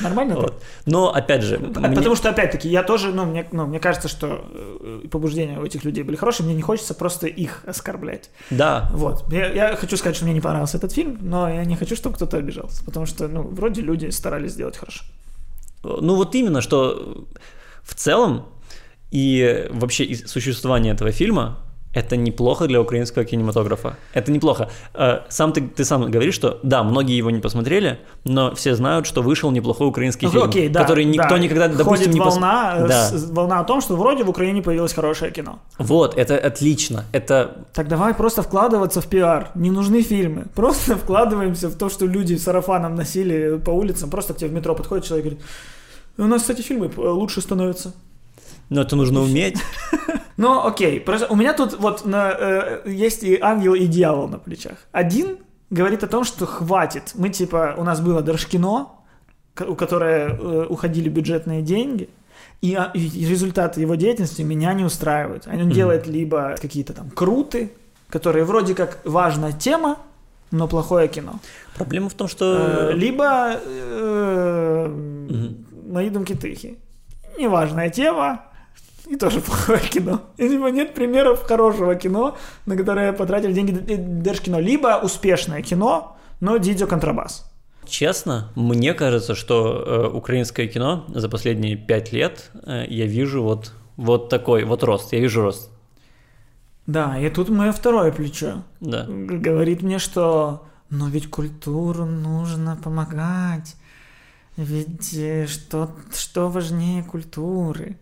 Нормально 0.00 0.36
вот. 0.36 0.62
Но 0.86 1.12
опять 1.12 1.42
же... 1.42 1.58
Потому 1.58 1.88
мне... 1.88 2.16
что, 2.16 2.30
опять-таки, 2.30 2.68
я 2.68 2.82
тоже, 2.82 3.12
ну 3.12 3.24
мне, 3.24 3.46
ну, 3.52 3.66
мне 3.66 3.80
кажется, 3.80 4.08
что 4.08 4.44
э, 4.80 5.02
побуждения 5.10 5.58
у 5.58 5.64
этих 5.64 5.84
людей 5.84 6.04
были 6.04 6.16
хорошие, 6.16 6.46
мне 6.46 6.54
не 6.54 6.62
хочется 6.62 6.94
просто 6.94 7.26
их 7.26 7.62
оскорблять. 7.66 8.30
Да. 8.50 8.88
Вот. 8.92 9.30
Я, 9.32 9.52
я 9.52 9.76
хочу 9.76 9.96
сказать, 9.96 10.16
что 10.16 10.24
мне 10.24 10.34
не 10.34 10.40
понравился 10.40 10.76
этот 10.76 10.92
фильм, 10.92 11.18
но 11.20 11.48
я 11.48 11.64
не 11.64 11.76
хочу, 11.76 11.96
чтобы 11.96 12.16
кто-то 12.16 12.36
обижался, 12.36 12.84
потому 12.84 13.06
что, 13.06 13.28
ну, 13.28 13.42
вроде 13.42 13.82
люди 13.82 14.10
старались 14.10 14.52
сделать 14.52 14.76
хорошо. 14.76 15.04
Ну, 15.82 16.14
вот 16.14 16.34
именно, 16.34 16.60
что 16.60 17.26
в 17.82 17.94
целом 17.94 18.46
и 19.10 19.66
вообще 19.70 20.14
существование 20.14 20.92
этого 20.92 21.10
фильма 21.10 21.58
это 21.92 22.16
неплохо 22.16 22.66
для 22.66 22.80
украинского 22.80 23.24
кинематографа. 23.24 23.96
Это 24.14 24.30
неплохо. 24.30 24.70
Э, 24.94 25.20
сам 25.28 25.52
ты, 25.52 25.60
ты 25.62 25.84
сам 25.84 26.08
говоришь, 26.10 26.34
что 26.34 26.60
да, 26.62 26.84
многие 26.84 27.16
его 27.16 27.30
не 27.30 27.40
посмотрели, 27.40 27.98
но 28.24 28.54
все 28.54 28.76
знают, 28.76 29.06
что 29.06 29.22
вышел 29.22 29.50
неплохой 29.50 29.88
украинский 29.88 30.28
фильм, 30.28 30.44
окей, 30.44 30.68
да, 30.68 30.82
который 30.82 31.04
никто 31.04 31.30
да. 31.30 31.38
никогда, 31.38 31.66
допустим, 31.68 31.90
Ходит 31.90 32.14
не 32.14 32.20
волна, 32.20 32.76
пос... 32.78 32.88
да. 32.88 33.34
волна 33.34 33.60
о 33.60 33.64
том, 33.64 33.80
что 33.80 33.96
вроде 33.96 34.22
в 34.22 34.30
Украине 34.30 34.62
появилось 34.62 34.92
хорошее 34.92 35.32
кино. 35.32 35.58
Вот, 35.78 36.16
это 36.16 36.38
отлично. 36.38 37.04
Это... 37.12 37.66
Так 37.72 37.88
давай 37.88 38.14
просто 38.14 38.42
вкладываться 38.42 39.00
в 39.00 39.06
пиар. 39.06 39.50
Не 39.56 39.70
нужны 39.70 40.02
фильмы. 40.02 40.44
Просто 40.54 40.96
вкладываемся 41.04 41.68
в 41.68 41.74
то, 41.74 41.88
что 41.88 42.06
люди 42.06 42.36
сарафаном 42.36 42.94
носили 42.94 43.58
по 43.58 43.70
улицам. 43.70 44.10
Просто 44.10 44.34
к 44.34 44.36
тебе 44.36 44.50
в 44.50 44.52
метро 44.52 44.76
подходит 44.76 45.06
человек 45.06 45.26
и 45.26 45.28
говорит, 45.30 45.46
у 46.18 46.24
нас, 46.24 46.42
кстати, 46.42 46.62
фильмы 46.62 46.90
лучше 46.96 47.40
становятся. 47.40 47.92
Но 48.70 48.80
это 48.80 48.96
нужно 48.96 49.20
уметь. 49.20 49.58
Ну, 50.36 50.66
окей. 50.66 51.00
Просто 51.00 51.26
у 51.26 51.36
меня 51.36 51.52
тут 51.52 51.78
вот 51.78 52.06
на, 52.06 52.30
э, 52.30 52.80
есть 52.86 53.22
и 53.22 53.38
ангел, 53.38 53.74
и 53.74 53.86
дьявол 53.86 54.26
на 54.26 54.38
плечах. 54.38 54.78
Один 54.90 55.36
говорит 55.68 56.02
о 56.02 56.06
том, 56.06 56.24
что 56.24 56.46
хватит. 56.46 57.12
Мы 57.14 57.28
типа, 57.28 57.74
у 57.76 57.84
нас 57.84 58.00
было 58.00 58.22
Держкино, 58.22 58.88
у 59.60 59.74
которое 59.74 60.30
э, 60.30 60.66
уходили 60.66 61.10
бюджетные 61.10 61.60
деньги, 61.60 62.08
и, 62.62 62.74
а, 62.74 62.90
и 62.94 63.26
результаты 63.26 63.82
его 63.82 63.96
деятельности 63.96 64.40
меня 64.40 64.72
не 64.72 64.84
устраивают. 64.84 65.46
Он 65.46 65.54
mm-hmm. 65.54 65.72
делает 65.72 66.06
либо 66.06 66.56
какие-то 66.60 66.94
там 66.94 67.10
круты, 67.10 67.72
которые 68.08 68.44
вроде 68.44 68.74
как 68.74 69.00
важная 69.04 69.52
тема, 69.52 69.98
но 70.50 70.68
плохое 70.68 71.08
кино. 71.08 71.40
Проблема 71.76 72.08
в 72.08 72.14
том, 72.14 72.28
что... 72.28 72.90
Э, 72.90 72.92
либо 72.92 73.60
э, 73.62 74.86
mm-hmm. 74.88 75.92
«Мои 75.92 76.10
думки 76.10 76.34
тихи». 76.34 76.78
Неважная 77.38 77.90
тема, 77.90 78.46
и 79.10 79.16
тоже 79.16 79.40
плохое 79.46 79.80
кино. 79.80 80.20
И 80.38 80.48
либо 80.48 80.70
нет 80.70 80.94
примеров 80.94 81.42
хорошего 81.42 81.94
кино, 81.94 82.36
на 82.66 82.76
которое 82.76 83.12
потратили 83.12 83.52
деньги 83.52 83.72
Держкино. 84.22 84.56
Либо 84.60 85.00
успешное 85.02 85.62
кино, 85.62 86.16
но 86.40 86.56
Дидио 86.56 86.86
контрабас. 86.86 87.46
Честно, 87.86 88.52
мне 88.54 88.94
кажется, 88.94 89.34
что 89.34 89.84
э, 89.84 90.16
украинское 90.16 90.68
кино 90.68 91.04
за 91.08 91.28
последние 91.28 91.76
пять 91.76 92.12
лет 92.12 92.50
э, 92.64 92.84
я 92.88 93.06
вижу 93.06 93.42
вот, 93.42 93.72
вот 93.96 94.28
такой 94.28 94.64
вот 94.64 94.84
рост. 94.84 95.12
Я 95.12 95.20
вижу 95.20 95.42
рост. 95.42 95.70
Да, 96.86 97.18
и 97.18 97.28
тут 97.30 97.48
мое 97.48 97.72
второе 97.72 98.12
плечо. 98.12 98.62
Да. 98.80 99.06
Говорит 99.08 99.82
мне, 99.82 99.98
что 99.98 100.62
но 100.90 101.08
ведь 101.08 101.30
культуру 101.30 102.04
нужно 102.04 102.76
помогать. 102.76 103.76
Ведь 104.56 105.14
э, 105.14 105.46
что, 105.46 105.90
что 106.12 106.48
важнее 106.48 107.04
культуры? 107.04 107.96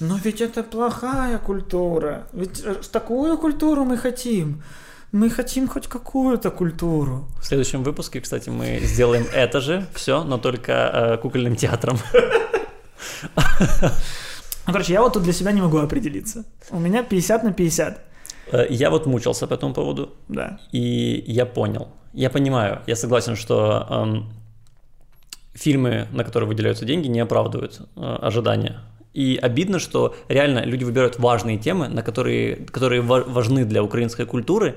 Но 0.00 0.18
ведь 0.22 0.40
это 0.40 0.62
плохая 0.62 1.38
культура. 1.38 2.26
Ведь 2.32 2.62
э, 2.64 2.74
такую 2.92 3.38
культуру 3.38 3.84
мы 3.84 3.96
хотим. 3.96 4.62
Мы 5.12 5.30
хотим 5.30 5.68
хоть 5.68 5.86
какую-то 5.86 6.50
культуру. 6.50 7.28
В 7.40 7.46
следующем 7.46 7.82
выпуске, 7.82 8.20
кстати, 8.20 8.50
мы 8.50 8.80
сделаем 8.82 9.26
это 9.32 9.60
же 9.60 9.86
все, 9.94 10.24
но 10.24 10.38
только 10.38 10.72
э, 10.72 11.16
кукольным 11.18 11.56
театром. 11.56 11.98
Ну, 14.66 14.72
короче, 14.72 14.92
я 14.92 15.00
вот 15.00 15.12
тут 15.12 15.22
для 15.22 15.32
себя 15.32 15.52
не 15.52 15.62
могу 15.62 15.78
определиться. 15.78 16.44
У 16.70 16.80
меня 16.80 17.04
50 17.04 17.44
на 17.44 17.52
50. 17.52 18.00
Э, 18.52 18.66
я 18.68 18.90
вот 18.90 19.06
мучился 19.06 19.46
по 19.46 19.54
этому 19.54 19.72
поводу. 19.72 20.14
Да. 20.28 20.58
И 20.72 21.24
я 21.26 21.46
понял. 21.46 21.88
Я 22.12 22.30
понимаю, 22.30 22.80
я 22.86 22.96
согласен, 22.96 23.36
что 23.36 23.86
эм, 23.88 24.32
фильмы, 25.54 26.08
на 26.10 26.24
которые 26.24 26.48
выделяются 26.48 26.84
деньги, 26.84 27.06
не 27.06 27.20
оправдывают 27.20 27.80
э, 27.94 28.18
ожидания 28.22 28.80
и 29.16 29.38
обидно, 29.40 29.78
что 29.78 30.14
реально 30.28 30.62
люди 30.64 30.84
выбирают 30.84 31.18
важные 31.18 31.56
темы, 31.56 31.88
на 31.88 32.02
которые, 32.02 32.56
которые 32.56 33.00
важны 33.00 33.64
для 33.64 33.82
украинской 33.82 34.26
культуры, 34.26 34.76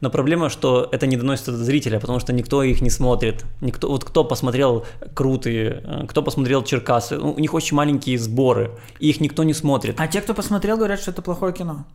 но 0.00 0.10
проблема, 0.10 0.50
что 0.50 0.88
это 0.90 1.06
не 1.06 1.16
доносится 1.16 1.52
до 1.52 1.58
зрителя, 1.58 2.00
потому 2.00 2.18
что 2.18 2.32
никто 2.32 2.64
их 2.64 2.82
не 2.82 2.90
смотрит. 2.90 3.44
Никто, 3.60 3.88
вот 3.88 4.04
кто 4.04 4.24
посмотрел 4.24 4.84
Крутые, 5.14 5.82
э, 5.84 6.06
кто 6.08 6.22
посмотрел 6.22 6.64
Черкасы, 6.64 7.16
у 7.16 7.38
них 7.38 7.54
очень 7.54 7.76
маленькие 7.76 8.18
сборы, 8.18 8.72
и 8.98 9.08
их 9.08 9.20
никто 9.20 9.44
не 9.44 9.54
смотрит. 9.54 9.94
А 9.98 10.08
те, 10.08 10.20
кто 10.20 10.34
посмотрел, 10.34 10.76
говорят, 10.76 11.00
что 11.00 11.12
это 11.12 11.22
плохое 11.22 11.54
кино. 11.54 11.86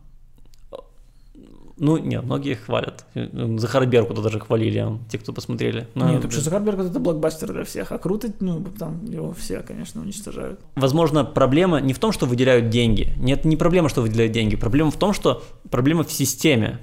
Ну, 1.76 1.96
нет, 1.96 2.22
многие 2.24 2.54
хвалят. 2.54 3.06
Захар 3.14 3.86
Беркута 3.86 4.22
даже 4.22 4.38
хвалили, 4.40 4.98
те, 5.10 5.18
кто 5.18 5.32
посмотрели. 5.32 5.88
Но, 5.94 6.10
нет, 6.10 6.22
так 6.22 6.32
что 6.32 6.40
Захар 6.40 6.62
Беркут 6.62 6.86
это 6.86 6.98
блокбастер 6.98 7.52
для 7.52 7.64
всех, 7.64 7.92
а 7.92 7.98
круто, 7.98 8.28
ну, 8.40 8.64
там 8.78 9.04
его 9.04 9.32
все, 9.32 9.60
конечно, 9.60 10.00
уничтожают. 10.00 10.60
Возможно, 10.76 11.24
проблема 11.24 11.80
не 11.80 11.92
в 11.92 11.98
том, 11.98 12.12
что 12.12 12.26
выделяют 12.26 12.68
деньги. 12.68 13.12
Нет, 13.16 13.44
не 13.44 13.56
проблема, 13.56 13.88
что 13.88 14.02
выделяют 14.02 14.32
деньги. 14.32 14.56
Проблема 14.56 14.90
в 14.90 14.96
том, 14.96 15.12
что 15.12 15.42
проблема 15.70 16.04
в 16.04 16.12
системе, 16.12 16.80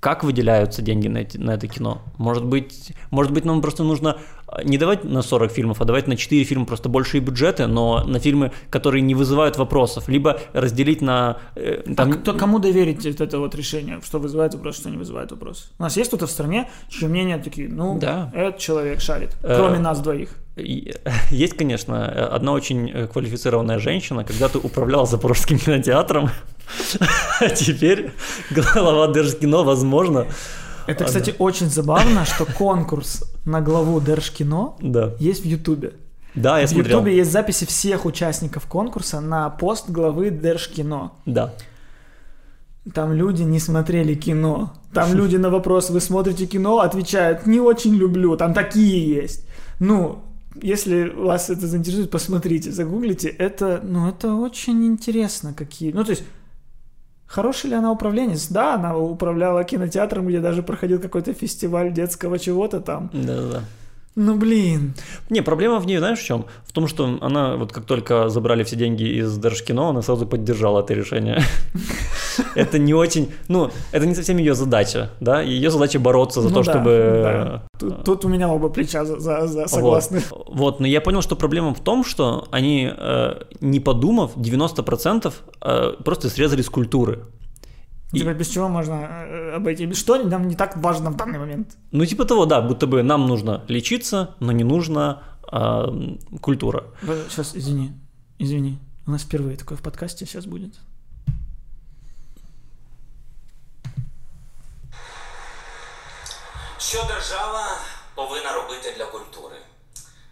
как 0.00 0.24
выделяются 0.24 0.80
деньги 0.80 1.08
на, 1.08 1.18
эти, 1.18 1.36
на 1.36 1.50
это 1.50 1.68
кино? 1.68 2.00
Может 2.16 2.46
быть, 2.46 2.92
может 3.10 3.32
быть, 3.32 3.44
нам 3.44 3.60
просто 3.60 3.84
нужно 3.84 4.16
не 4.64 4.78
давать 4.78 5.04
на 5.04 5.22
40 5.22 5.52
фильмов, 5.52 5.80
а 5.80 5.84
давать 5.84 6.06
на 6.06 6.16
4 6.16 6.44
фильма 6.44 6.66
просто 6.66 6.88
большие 6.88 7.20
бюджеты, 7.20 7.66
но 7.66 8.04
на 8.04 8.18
фильмы, 8.18 8.52
которые 8.70 9.02
не 9.02 9.14
вызывают 9.14 9.56
вопросов, 9.56 10.08
либо 10.08 10.40
разделить 10.52 11.00
на... 11.00 11.38
Э, 11.54 11.82
там... 11.96 12.10
А 12.10 12.14
кто, 12.14 12.34
кому 12.34 12.58
доверить 12.58 13.04
это 13.06 13.38
вот 13.38 13.54
решение, 13.54 14.00
что 14.04 14.18
вызывает 14.18 14.54
вопрос, 14.54 14.76
что 14.76 14.90
не 14.90 14.96
вызывает 14.96 15.30
вопрос? 15.30 15.70
У 15.78 15.82
нас 15.82 15.96
есть 15.96 16.08
кто-то 16.08 16.26
в 16.26 16.30
стране, 16.30 16.68
чьи 16.88 17.08
мнения 17.08 17.38
такие, 17.38 17.68
ну, 17.68 17.98
да. 17.98 18.30
этот 18.34 18.58
человек 18.58 19.00
шарит, 19.00 19.36
э, 19.42 19.56
кроме 19.56 19.76
э... 19.76 19.80
нас 19.80 20.00
двоих. 20.00 20.30
Есть, 21.30 21.56
конечно, 21.56 22.06
одна 22.06 22.52
очень 22.52 23.08
квалифицированная 23.08 23.78
женщина, 23.78 24.24
когда-то 24.24 24.58
управляла 24.58 25.06
Запорожским 25.06 25.58
кинотеатром, 25.58 26.30
а 27.40 27.48
теперь 27.48 28.12
глава 28.50 29.12
Держкино, 29.12 29.62
возможно, 29.62 30.26
это, 30.90 31.04
кстати, 31.04 31.34
очень 31.38 31.70
забавно, 31.70 32.24
что 32.24 32.44
конкурс 32.44 33.24
на 33.44 33.60
главу 33.60 34.00
Держкино 34.00 34.74
есть 35.18 35.42
в 35.42 35.46
Ютубе. 35.46 35.92
Да, 36.34 36.60
я 36.60 36.66
в 36.66 36.70
смотрел. 36.70 36.98
В 36.98 37.00
Ютубе 37.00 37.16
есть 37.16 37.32
записи 37.32 37.66
всех 37.66 38.04
участников 38.04 38.66
конкурса 38.66 39.20
на 39.20 39.50
пост 39.50 39.90
главы 39.90 40.30
Держкино. 40.30 41.12
Да. 41.26 41.52
Там 42.94 43.12
люди 43.12 43.42
не 43.42 43.58
смотрели 43.58 44.14
кино. 44.14 44.72
Там 44.92 45.14
люди 45.14 45.36
на 45.36 45.50
вопрос 45.50 45.90
«Вы 45.90 46.00
смотрите 46.00 46.46
кино?» 46.46 46.78
отвечают 46.78 47.46
«Не 47.46 47.60
очень 47.60 47.94
люблю». 47.94 48.36
Там 48.36 48.54
такие 48.54 49.22
есть. 49.22 49.46
Ну, 49.78 50.22
если 50.62 51.08
вас 51.10 51.50
это 51.50 51.66
заинтересует, 51.66 52.10
посмотрите, 52.10 52.72
загуглите. 52.72 53.28
Это, 53.28 53.80
ну, 53.82 54.08
это 54.08 54.34
очень 54.34 54.86
интересно, 54.86 55.52
какие... 55.54 55.92
Ну, 55.92 56.04
то 56.04 56.10
есть, 56.10 56.24
Хороший 57.30 57.70
ли 57.70 57.76
она 57.76 57.92
управленец? 57.92 58.48
Да, 58.48 58.74
она 58.74 58.96
управляла 58.96 59.62
кинотеатром, 59.62 60.26
где 60.26 60.40
даже 60.40 60.64
проходил 60.64 60.98
какой-то 60.98 61.32
фестиваль 61.32 61.92
детского 61.92 62.40
чего-то 62.40 62.80
там. 62.80 63.08
Да-да-да. 63.12 63.62
Ну 64.16 64.36
блин. 64.36 64.94
Не, 65.30 65.40
проблема 65.40 65.78
в 65.78 65.86
ней, 65.86 65.98
знаешь, 65.98 66.18
в 66.18 66.24
чем? 66.24 66.44
В 66.64 66.72
том, 66.72 66.88
что 66.88 67.18
она, 67.20 67.56
вот 67.56 67.72
как 67.72 67.84
только 67.84 68.28
забрали 68.28 68.64
все 68.64 68.76
деньги 68.76 69.04
из 69.04 69.38
Держкино, 69.38 69.90
она 69.90 70.02
сразу 70.02 70.26
поддержала 70.26 70.80
это 70.80 70.94
решение. 70.94 71.42
Это 72.54 72.78
не 72.78 72.94
очень, 72.94 73.32
ну, 73.48 73.70
это 73.92 74.06
не 74.06 74.14
совсем 74.14 74.38
ее 74.38 74.54
задача, 74.54 75.10
да? 75.20 75.42
Ее 75.42 75.70
задача 75.70 75.98
бороться 75.98 76.40
за 76.40 76.48
ну 76.48 76.54
то, 76.54 76.62
чтобы... 76.62 77.60
Тут 78.04 78.24
у 78.24 78.28
меня 78.28 78.48
оба 78.48 78.68
плеча 78.68 79.04
согласны. 79.04 80.22
Вот, 80.46 80.80
но 80.80 80.86
я 80.86 81.00
понял, 81.00 81.22
что 81.22 81.36
проблема 81.36 81.74
в 81.74 81.80
том, 81.80 82.04
что 82.04 82.46
они, 82.50 82.90
э, 82.96 83.42
не 83.60 83.80
подумав, 83.80 84.36
90% 84.36 85.32
э, 85.60 85.92
просто 86.02 86.30
срезали 86.30 86.62
с 86.62 86.70
культуры. 86.70 87.24
Типа, 88.11 88.33
без 88.33 88.49
чего 88.49 88.69
можно 88.69 88.93
э, 88.93 89.55
обойти? 89.55 89.91
Что 89.93 90.23
нам 90.23 90.47
не 90.47 90.55
так 90.55 90.77
важно 90.77 91.11
в 91.11 91.15
данный 91.15 91.39
момент? 91.39 91.77
Ну, 91.91 92.05
типа 92.05 92.25
того, 92.25 92.45
да, 92.45 92.61
будто 92.61 92.87
бы 92.87 93.03
нам 93.03 93.27
нужно 93.27 93.63
лечиться, 93.67 94.35
но 94.39 94.51
не 94.51 94.63
нужна 94.63 95.23
а, 95.51 95.87
культура. 96.41 96.85
Сейчас, 97.29 97.55
извини, 97.55 97.91
извини. 98.39 98.79
У 99.07 99.11
нас 99.11 99.23
впервые 99.23 99.57
такое 99.57 99.77
в 99.77 99.81
подкасте 99.81 100.25
сейчас 100.25 100.45
будет. 100.45 100.73
Що 106.77 107.03
держава 107.07 107.77
повинна 108.15 108.53
робити 108.53 108.93
для 108.97 109.05
культури? 109.05 109.55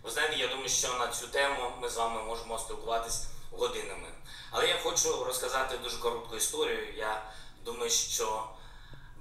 Ви 0.04 0.12
знаєте, 0.12 0.36
я 0.40 0.48
думаю, 0.48 0.70
що 0.70 0.88
на 1.00 1.08
цю 1.08 1.28
тему 1.28 1.72
ми 1.82 1.90
з 1.90 1.98
вами 1.98 2.24
можемо 2.28 2.60
спілкуватись 2.60 3.28
годинами. 3.52 4.08
Але 4.52 4.68
я 4.68 4.76
хочу 4.84 5.24
розказати 5.24 5.78
дуже 5.84 5.98
коротку 5.98 6.36
історію. 6.36 6.80
Я 6.98 7.22
Думаю, 7.69 7.91
що 7.91 8.51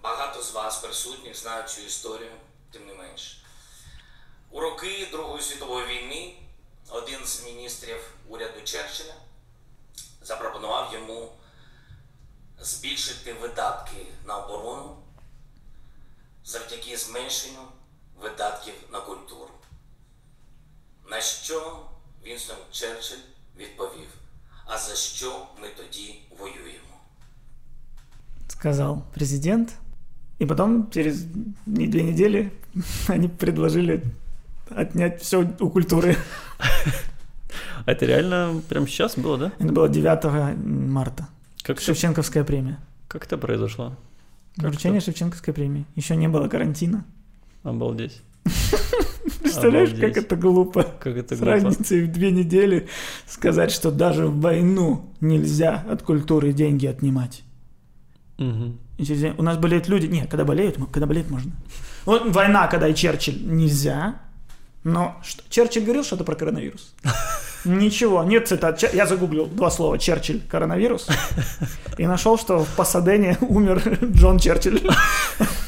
багато 0.03 0.43
з 0.43 0.51
вас 0.51 0.77
присутніх 0.77 1.37
знають 1.37 1.69
цю 1.69 1.81
історію, 1.81 2.31
тим 2.71 2.87
не 2.87 2.93
менш. 2.93 3.43
У 4.49 4.59
роки 4.59 5.07
Другої 5.11 5.43
світової 5.43 5.87
війни 5.87 6.35
один 6.89 7.25
з 7.25 7.43
міністрів 7.43 8.13
уряду 8.27 8.61
Черчилля 8.61 9.13
запропонував 10.21 10.93
йому 10.93 11.31
збільшити 12.59 13.33
видатки 13.33 14.05
на 14.25 14.37
оборону 14.37 15.03
завдяки 16.43 16.97
зменшенню 16.97 17.67
видатків 18.19 18.75
на 18.89 19.01
культуру. 19.01 19.53
На 21.05 21.21
що 21.21 21.85
Вінстон 22.23 22.57
Черчилль 22.71 23.23
відповів: 23.55 24.09
А 24.65 24.77
за 24.77 24.95
що 24.95 25.47
ми 25.57 25.69
тоді 25.69 26.21
воюємо? 26.29 26.96
Сказал 28.57 29.05
президент. 29.13 29.75
И 30.39 30.45
потом, 30.45 30.89
через 30.89 31.25
две 31.65 32.03
недели, 32.03 32.51
они 33.07 33.27
предложили 33.27 34.03
отнять 34.69 35.21
все 35.21 35.47
у 35.59 35.69
культуры. 35.69 36.15
Это 37.85 38.05
реально 38.05 38.61
прям 38.67 38.87
сейчас 38.87 39.15
было, 39.15 39.37
да? 39.37 39.51
Это 39.59 39.71
было 39.71 39.87
9 39.87 40.57
марта. 40.89 41.27
Как 41.61 41.79
Шевченковская 41.79 42.43
это... 42.43 42.47
премия. 42.51 42.79
Как 43.07 43.25
это 43.25 43.37
произошло? 43.37 43.95
Как 44.57 44.71
Вручение 44.71 44.99
что? 44.99 45.11
Шевченковской 45.11 45.53
премии. 45.53 45.85
Еще 45.95 46.15
не 46.15 46.27
было 46.27 46.49
карантина. 46.49 47.05
Обалдеть. 47.63 48.21
Представляешь, 49.41 49.89
Обалдеть. 49.89 50.15
как 50.15 50.23
это 50.23 50.35
глупо. 50.35 50.83
Как 50.99 51.15
это 51.15 51.35
С 51.35 51.39
глупо. 51.39 51.53
разницей 51.53 52.03
в 52.03 52.11
две 52.11 52.31
недели 52.31 52.87
сказать, 53.25 53.71
что 53.71 53.91
даже 53.91 54.27
в 54.27 54.41
войну 54.41 55.13
нельзя 55.21 55.85
от 55.89 56.01
культуры 56.01 56.51
деньги 56.51 56.87
отнимать. 56.87 57.43
Угу. 58.37 58.77
У 59.37 59.43
нас 59.43 59.57
болеют 59.57 59.87
люди. 59.87 60.05
Нет, 60.07 60.29
когда 60.29 60.45
болеют, 60.45 60.77
когда 60.91 61.05
болеют 61.05 61.29
можно. 61.29 61.51
Вот 62.05 62.33
война, 62.33 62.67
когда 62.67 62.87
и 62.87 62.95
Черчилль 62.95 63.41
нельзя. 63.43 64.15
Но 64.83 65.19
что, 65.23 65.43
Черчилль 65.49 65.83
говорил 65.83 66.03
что-то 66.03 66.23
про 66.23 66.35
коронавирус? 66.35 66.93
Ничего, 67.65 68.23
нет 68.23 68.47
цитат. 68.47 68.81
Я 68.93 69.05
загуглил 69.05 69.47
два 69.47 69.69
слова 69.69 69.99
Черчилль, 69.99 70.41
коронавирус. 70.49 71.07
И 71.97 72.07
нашел, 72.07 72.37
что 72.37 72.63
в 72.63 72.69
Пасадене 72.75 73.37
умер 73.41 73.99
Джон 74.13 74.39
Черчилль. 74.39 74.81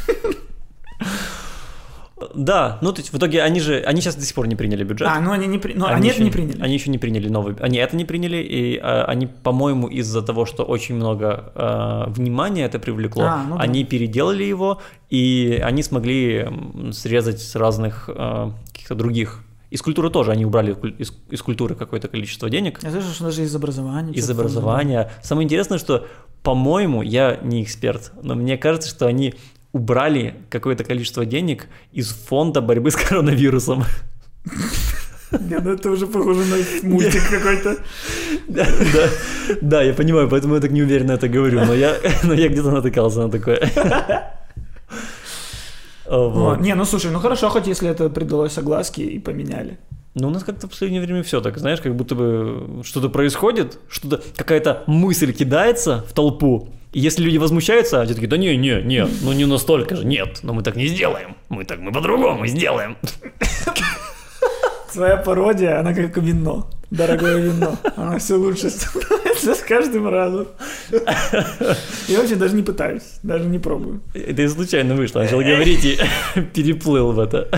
Да, 2.35 2.77
ну 2.81 2.91
то 2.91 3.01
есть 3.01 3.13
в 3.13 3.17
итоге 3.17 3.41
они 3.41 3.59
же, 3.59 3.81
они 3.85 4.01
сейчас 4.01 4.15
до 4.15 4.25
сих 4.25 4.35
пор 4.35 4.47
не 4.47 4.55
приняли 4.55 4.83
бюджет. 4.83 5.07
А, 5.07 5.19
ну 5.19 5.31
они 5.31 5.47
не, 5.47 5.57
при... 5.57 5.73
ну, 5.73 5.85
они, 5.85 5.95
они 5.95 6.09
это 6.09 6.23
не 6.23 6.31
приняли. 6.31 6.61
Они 6.61 6.73
еще 6.73 6.89
не 6.89 6.97
приняли 6.97 7.29
новый, 7.29 7.55
они 7.59 7.77
это 7.77 7.95
не 7.95 8.05
приняли, 8.05 8.37
и 8.37 8.77
а, 8.77 9.05
они, 9.05 9.27
по-моему, 9.27 9.87
из-за 9.87 10.21
того, 10.21 10.45
что 10.45 10.63
очень 10.63 10.95
много 10.95 11.51
а, 11.55 12.09
внимания 12.09 12.65
это 12.65 12.79
привлекло, 12.79 13.23
а, 13.23 13.43
ну 13.47 13.57
да. 13.57 13.61
они 13.61 13.83
переделали 13.83 14.43
его, 14.43 14.81
и 15.09 15.61
они 15.63 15.83
смогли 15.83 16.47
срезать 16.91 17.41
с 17.41 17.55
разных 17.55 18.09
а, 18.09 18.53
каких-то 18.71 18.95
других 18.95 19.43
из 19.69 19.83
культуры 19.83 20.09
тоже 20.09 20.31
они 20.31 20.45
убрали 20.45 20.75
из, 20.97 21.13
из 21.29 21.41
культуры 21.43 21.75
какое-то 21.75 22.07
количество 22.07 22.49
денег. 22.49 22.79
Я 22.81 22.89
слышал, 22.89 23.11
что 23.11 23.25
даже 23.25 23.43
из 23.43 23.55
образования. 23.55 24.13
Из 24.13 24.29
образования. 24.29 25.11
Самое 25.21 25.45
интересное, 25.45 25.77
что, 25.77 26.07
по-моему, 26.41 27.03
я 27.03 27.37
не 27.43 27.61
эксперт, 27.61 28.11
но 28.23 28.33
мне 28.33 28.57
кажется, 28.57 28.89
что 28.89 29.05
они 29.05 29.35
убрали 29.71 30.35
какое-то 30.49 30.83
количество 30.83 31.25
денег 31.25 31.67
из 31.91 32.09
фонда 32.09 32.61
борьбы 32.61 32.91
с 32.91 32.95
коронавирусом. 32.95 33.83
Не, 35.31 35.59
ну 35.59 35.73
это 35.73 35.91
уже 35.91 36.07
похоже 36.07 36.41
на 36.45 36.89
мультик 36.89 37.21
какой-то. 37.29 37.77
Да, 38.47 38.65
да, 38.93 39.09
да, 39.61 39.83
я 39.83 39.93
понимаю, 39.93 40.27
поэтому 40.27 40.55
я 40.55 40.61
так 40.61 40.71
неуверенно 40.71 41.11
это 41.11 41.27
говорю, 41.27 41.63
но 41.65 41.73
я, 41.75 41.97
но 42.23 42.33
я 42.33 42.47
где-то 42.47 42.71
натыкался 42.71 43.19
на 43.19 43.29
такое. 43.29 43.71
Вот. 46.09 46.59
Не, 46.61 46.73
ну 46.73 46.85
слушай, 46.85 47.11
ну 47.11 47.19
хорошо, 47.19 47.49
хоть 47.49 47.67
если 47.67 47.87
это 47.87 48.09
придалось 48.09 48.57
огласке 48.57 49.03
и 49.03 49.19
поменяли. 49.19 49.77
Ну, 50.15 50.29
у 50.29 50.31
нас 50.31 50.43
как-то 50.43 50.65
в 50.65 50.71
последнее 50.71 51.01
время 51.01 51.21
все 51.21 51.39
так, 51.39 51.59
знаешь, 51.59 51.81
как 51.81 51.95
будто 51.95 52.15
бы 52.15 52.81
что-то 52.83 53.09
происходит, 53.09 53.77
что-то, 53.89 54.21
какая-то 54.35 54.83
мысль 54.87 55.31
кидается 55.31 56.03
в 56.09 56.13
толпу, 56.13 56.69
и 56.91 56.99
если 56.99 57.23
люди 57.23 57.37
возмущаются, 57.37 58.01
они 58.01 58.13
такие, 58.13 58.27
да 58.27 58.37
не, 58.37 58.55
не, 58.57 58.81
нет, 58.81 59.09
ну 59.21 59.31
не 59.33 59.45
настолько 59.45 59.95
же, 59.95 60.05
нет, 60.05 60.39
но 60.41 60.53
мы 60.53 60.63
так 60.63 60.75
не 60.75 60.87
сделаем, 60.87 61.35
мы 61.49 61.63
так, 61.63 61.79
мы 61.79 61.91
по-другому 61.91 62.47
сделаем. 62.47 62.97
Своя 64.91 65.17
пародия, 65.17 65.79
она 65.79 65.93
как 65.93 66.17
вино, 66.17 66.67
дорогое 66.89 67.37
вино, 67.37 67.77
она 67.95 68.17
все 68.17 68.35
лучше 68.35 68.71
становится 68.71 69.53
с 69.53 69.59
каждым 69.59 70.09
разом. 70.09 70.47
Я 72.07 72.19
вообще 72.19 72.35
даже 72.35 72.55
не 72.55 72.63
пытаюсь, 72.63 73.19
даже 73.21 73.45
не 73.45 73.59
пробую. 73.59 74.01
Это 74.15 74.41
и 74.41 74.47
случайно 74.47 74.95
вышло, 74.95 75.19
начал 75.19 75.39
говорить 75.39 75.85
и 75.85 75.99
переплыл 76.53 77.11
в 77.11 77.19
это. 77.19 77.49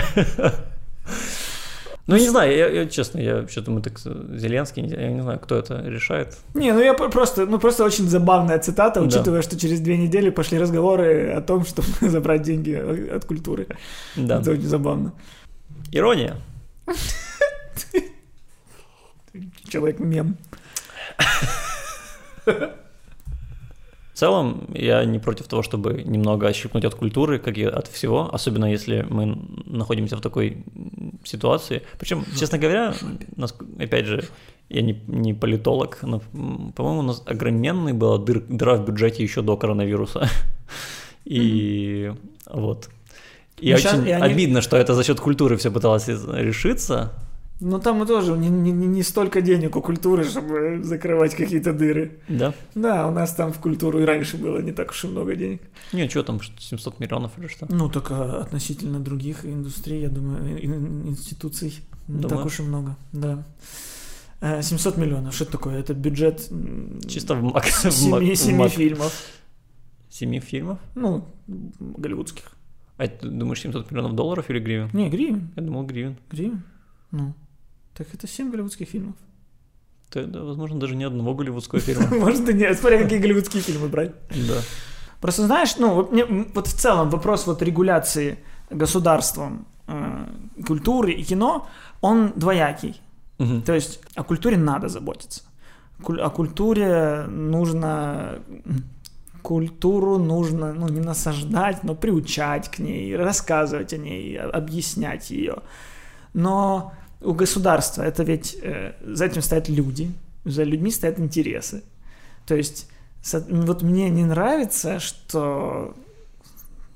Ну, 2.12 2.18
не 2.18 2.30
знаю, 2.30 2.56
я, 2.56 2.68
я 2.68 2.86
честно, 2.88 3.20
я 3.20 3.48
что-то 3.48 3.72
мы 3.72 3.82
так 3.82 4.00
Зеленский, 4.00 4.86
я 4.86 5.12
не 5.12 5.22
знаю, 5.22 5.40
кто 5.40 5.58
это 5.58 5.82
решает. 5.82 6.38
Не, 6.54 6.74
ну 6.74 6.82
я 6.82 6.94
просто, 6.94 7.46
ну 7.46 7.60
просто 7.60 7.86
очень 7.86 8.08
забавная 8.10 8.60
цитата, 8.60 9.02
учитывая, 9.02 9.42
да. 9.42 9.48
что 9.48 9.58
через 9.58 9.80
две 9.80 9.98
недели 9.98 10.30
пошли 10.30 10.60
разговоры 10.60 11.32
о 11.32 11.42
том, 11.42 11.66
чтобы 11.66 11.88
забрать 12.02 12.42
деньги 12.42 12.74
от 13.16 13.26
культуры. 13.26 13.68
Да. 14.16 14.42
Это 14.42 14.52
очень 14.52 14.68
забавно. 14.68 15.14
Ирония. 15.92 16.36
Человек-мем. 19.70 20.38
целом 24.22 24.68
я 24.76 25.06
не 25.06 25.20
против 25.20 25.48
того, 25.48 25.64
чтобы 25.64 26.04
немного 26.06 26.48
отщипнуть 26.48 26.86
от 26.86 26.96
культуры, 26.96 27.40
как 27.40 27.58
и 27.58 27.64
от 27.64 27.88
всего, 27.88 28.30
особенно 28.36 28.72
если 28.72 29.06
мы 29.10 29.36
находимся 29.66 30.16
в 30.16 30.22
такой 30.22 30.64
ситуации. 31.24 31.82
Причем, 32.00 32.24
честно 32.40 32.60
говоря, 32.60 32.94
опять 33.80 34.06
же, 34.06 34.24
я 34.70 34.82
не, 34.84 35.02
не 35.08 35.34
политолог, 35.34 35.98
но, 36.04 36.22
по-моему, 36.76 37.00
у 37.00 37.04
нас 37.04 37.24
огроменный 37.26 37.94
была 37.94 38.18
дыр, 38.18 38.44
дыра 38.50 38.76
в 38.76 38.86
бюджете 38.86 39.24
еще 39.24 39.42
до 39.42 39.58
коронавируса. 39.58 40.30
И 41.26 42.14
вот. 42.46 42.90
И 43.58 43.70
ну, 43.70 43.76
очень 43.76 44.08
и 44.08 44.12
они... 44.12 44.34
обидно, 44.34 44.62
что 44.62 44.78
это 44.78 44.94
за 44.94 45.04
счет 45.04 45.20
культуры 45.20 45.56
все 45.58 45.72
пыталось 45.72 46.08
решиться. 46.08 47.12
Ну 47.62 47.80
там 47.80 47.98
мы 47.98 48.08
тоже 48.08 48.32
не, 48.38 48.50
не, 48.50 48.72
не 48.72 49.04
столько 49.04 49.42
денег 49.42 49.76
у 49.76 49.82
культуры, 49.82 50.24
чтобы 50.24 50.84
закрывать 50.84 51.36
какие-то 51.36 51.74
дыры. 51.74 52.20
Да? 52.28 52.56
Да, 52.74 53.08
у 53.08 53.12
нас 53.12 53.36
там 53.36 53.54
в 53.54 53.60
культуру 53.60 54.00
и 54.00 54.04
раньше 54.04 54.38
было 54.38 54.60
не 54.62 54.72
так 54.72 54.90
уж 54.90 55.04
и 55.04 55.08
много 55.08 55.36
денег. 55.36 55.62
Не, 55.94 56.10
что 56.10 56.24
там, 56.24 56.40
700 56.42 57.00
миллионов 57.00 57.38
или 57.38 57.48
что? 57.48 57.68
Ну, 57.70 57.88
только 57.88 58.42
относительно 58.42 59.00
других 59.00 59.46
индустрий, 59.46 60.02
я 60.02 60.10
думаю, 60.10 60.60
институций 61.08 61.82
не 62.08 62.28
так 62.28 62.46
уж 62.46 62.60
и 62.60 62.64
много, 62.64 62.98
да. 63.12 63.44
700 64.42 64.98
э, 64.98 65.02
миллионов, 65.02 65.36
что 65.36 65.44
это 65.44 65.54
такое? 65.54 65.80
Это 65.80 65.94
бюджет... 65.94 66.50
Чисто 67.08 67.36
в 67.36 67.44
мак... 67.44 67.68
Семи, 67.68 68.36
семи 68.36 68.68
фильмов. 68.70 69.14
Семи 70.10 70.40
фильмов? 70.40 70.80
Ну, 70.96 71.28
голливудских. 71.80 72.52
А 72.98 73.08
ты 73.08 73.28
думаешь 73.28 73.62
700 73.62 73.92
миллионов 73.92 74.16
долларов 74.16 74.50
или 74.50 74.60
гривен? 74.60 74.90
Не, 74.94 75.10
гривен. 75.10 75.52
Я 75.56 75.62
думал 75.62 75.86
гривен. 75.86 76.18
Гривен? 76.32 76.64
Ну. 77.12 77.36
Так 78.02 78.16
это 78.16 78.28
7 78.28 78.50
голливудских 78.50 78.90
фильмов. 78.90 79.16
Да, 80.12 80.44
возможно, 80.44 80.80
даже 80.80 80.96
не 80.96 81.04
одного 81.04 81.36
голливудского 81.36 81.80
фильма. 81.86 82.08
Может 82.08 82.50
и 82.50 82.54
нет, 82.54 82.80
смотря 82.80 83.04
какие 83.04 83.20
голливудские 83.20 83.62
фильмы 83.62 83.90
брать. 83.90 84.12
Да. 84.30 84.62
Просто 85.20 85.46
знаешь, 85.46 85.78
ну, 85.78 86.10
вот, 86.56 86.68
в 86.68 86.74
целом 86.74 87.12
вопрос 87.12 87.46
вот 87.46 87.62
регуляции 87.62 88.40
государством 88.72 89.68
э, 89.88 90.26
культуры 90.66 91.12
и 91.12 91.24
кино, 91.24 91.68
он 92.02 92.34
двоякий. 92.36 93.00
Угу. 93.38 93.62
То 93.62 93.74
есть 93.74 94.00
о 94.16 94.24
культуре 94.24 94.58
надо 94.58 94.90
заботиться. 94.90 95.44
О 96.04 96.30
культуре 96.32 97.28
нужно 97.28 98.40
культуру 99.44 100.18
нужно, 100.18 100.74
ну, 100.74 100.88
не 100.88 101.02
насаждать, 101.02 101.84
но 101.84 101.96
приучать 101.96 102.70
к 102.70 102.80
ней, 102.80 103.16
рассказывать 103.16 103.94
о 103.94 103.98
ней, 103.98 104.40
объяснять 104.40 105.32
ее. 105.32 105.58
Но 106.34 106.94
у 107.22 107.34
государства 107.34 108.04
это 108.04 108.24
ведь 108.24 108.58
э, 108.62 108.94
за 109.02 109.26
этим 109.26 109.42
стоят 109.42 109.70
люди, 109.70 110.12
за 110.46 110.64
людьми 110.64 110.92
стоят 110.92 111.20
интересы. 111.20 111.84
То 112.46 112.56
есть 112.56 112.90
вот 113.50 113.84
мне 113.84 114.10
не 114.10 114.26
нравится, 114.26 115.00
что 115.00 115.96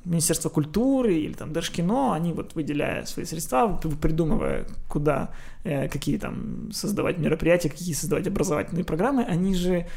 Министерство 0.05 0.49
культуры 0.49 1.15
или 1.15 1.33
там 1.33 1.53
Держкино, 1.53 2.13
они 2.13 2.33
вот 2.33 2.55
выделяя 2.55 3.05
свои 3.05 3.25
средства, 3.25 3.79
придумывая, 4.01 4.65
куда, 4.87 5.29
э, 5.63 5.87
какие 5.87 6.17
там 6.17 6.71
создавать 6.71 7.17
мероприятия, 7.17 7.69
какие 7.69 7.93
создавать 7.93 8.27
образовательные 8.27 8.83
программы, 8.83 9.23
они 9.23 9.55
же 9.55 9.87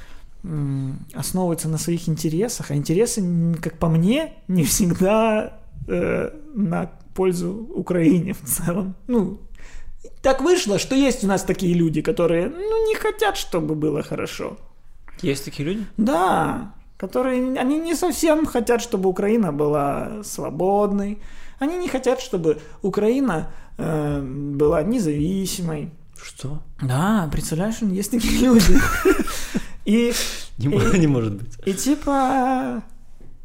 основываются 1.14 1.68
на 1.68 1.78
своих 1.78 2.08
интересах, 2.08 2.70
а 2.70 2.76
интересы, 2.76 3.56
как 3.60 3.76
по 3.78 3.88
мне, 3.88 4.34
не 4.46 4.62
всегда 4.64 5.58
э, 5.88 6.30
на 6.54 6.92
пользу 7.14 7.68
Украине 7.74 8.34
в 8.34 8.42
целом. 8.42 8.94
Ну, 9.08 9.40
так 10.22 10.40
вышло, 10.40 10.78
что 10.78 10.94
есть 10.94 11.24
у 11.24 11.26
нас 11.26 11.42
такие 11.42 11.74
люди, 11.74 12.02
которые, 12.02 12.48
ну, 12.48 12.88
не 12.88 12.94
хотят, 12.94 13.36
чтобы 13.36 13.74
было 13.74 14.02
хорошо. 14.02 14.56
Есть 15.22 15.44
такие 15.44 15.68
люди? 15.68 15.86
Да, 15.96 16.72
которые, 16.96 17.58
они 17.58 17.78
не 17.78 17.94
совсем 17.94 18.46
хотят, 18.46 18.82
чтобы 18.82 19.08
Украина 19.08 19.52
была 19.52 20.22
свободной, 20.24 21.18
они 21.58 21.76
не 21.76 21.88
хотят, 21.88 22.20
чтобы 22.20 22.58
Украина 22.82 23.50
э, 23.78 24.20
была 24.20 24.82
независимой. 24.82 25.90
Что? 26.22 26.62
Да, 26.82 27.28
представляешь, 27.32 27.78
есть 27.80 28.10
такие 28.10 28.42
люди. 28.42 28.78
И, 29.84 30.12
не, 30.58 31.06
может 31.06 31.34
быть. 31.34 31.58
И 31.64 31.72
типа, 31.72 32.82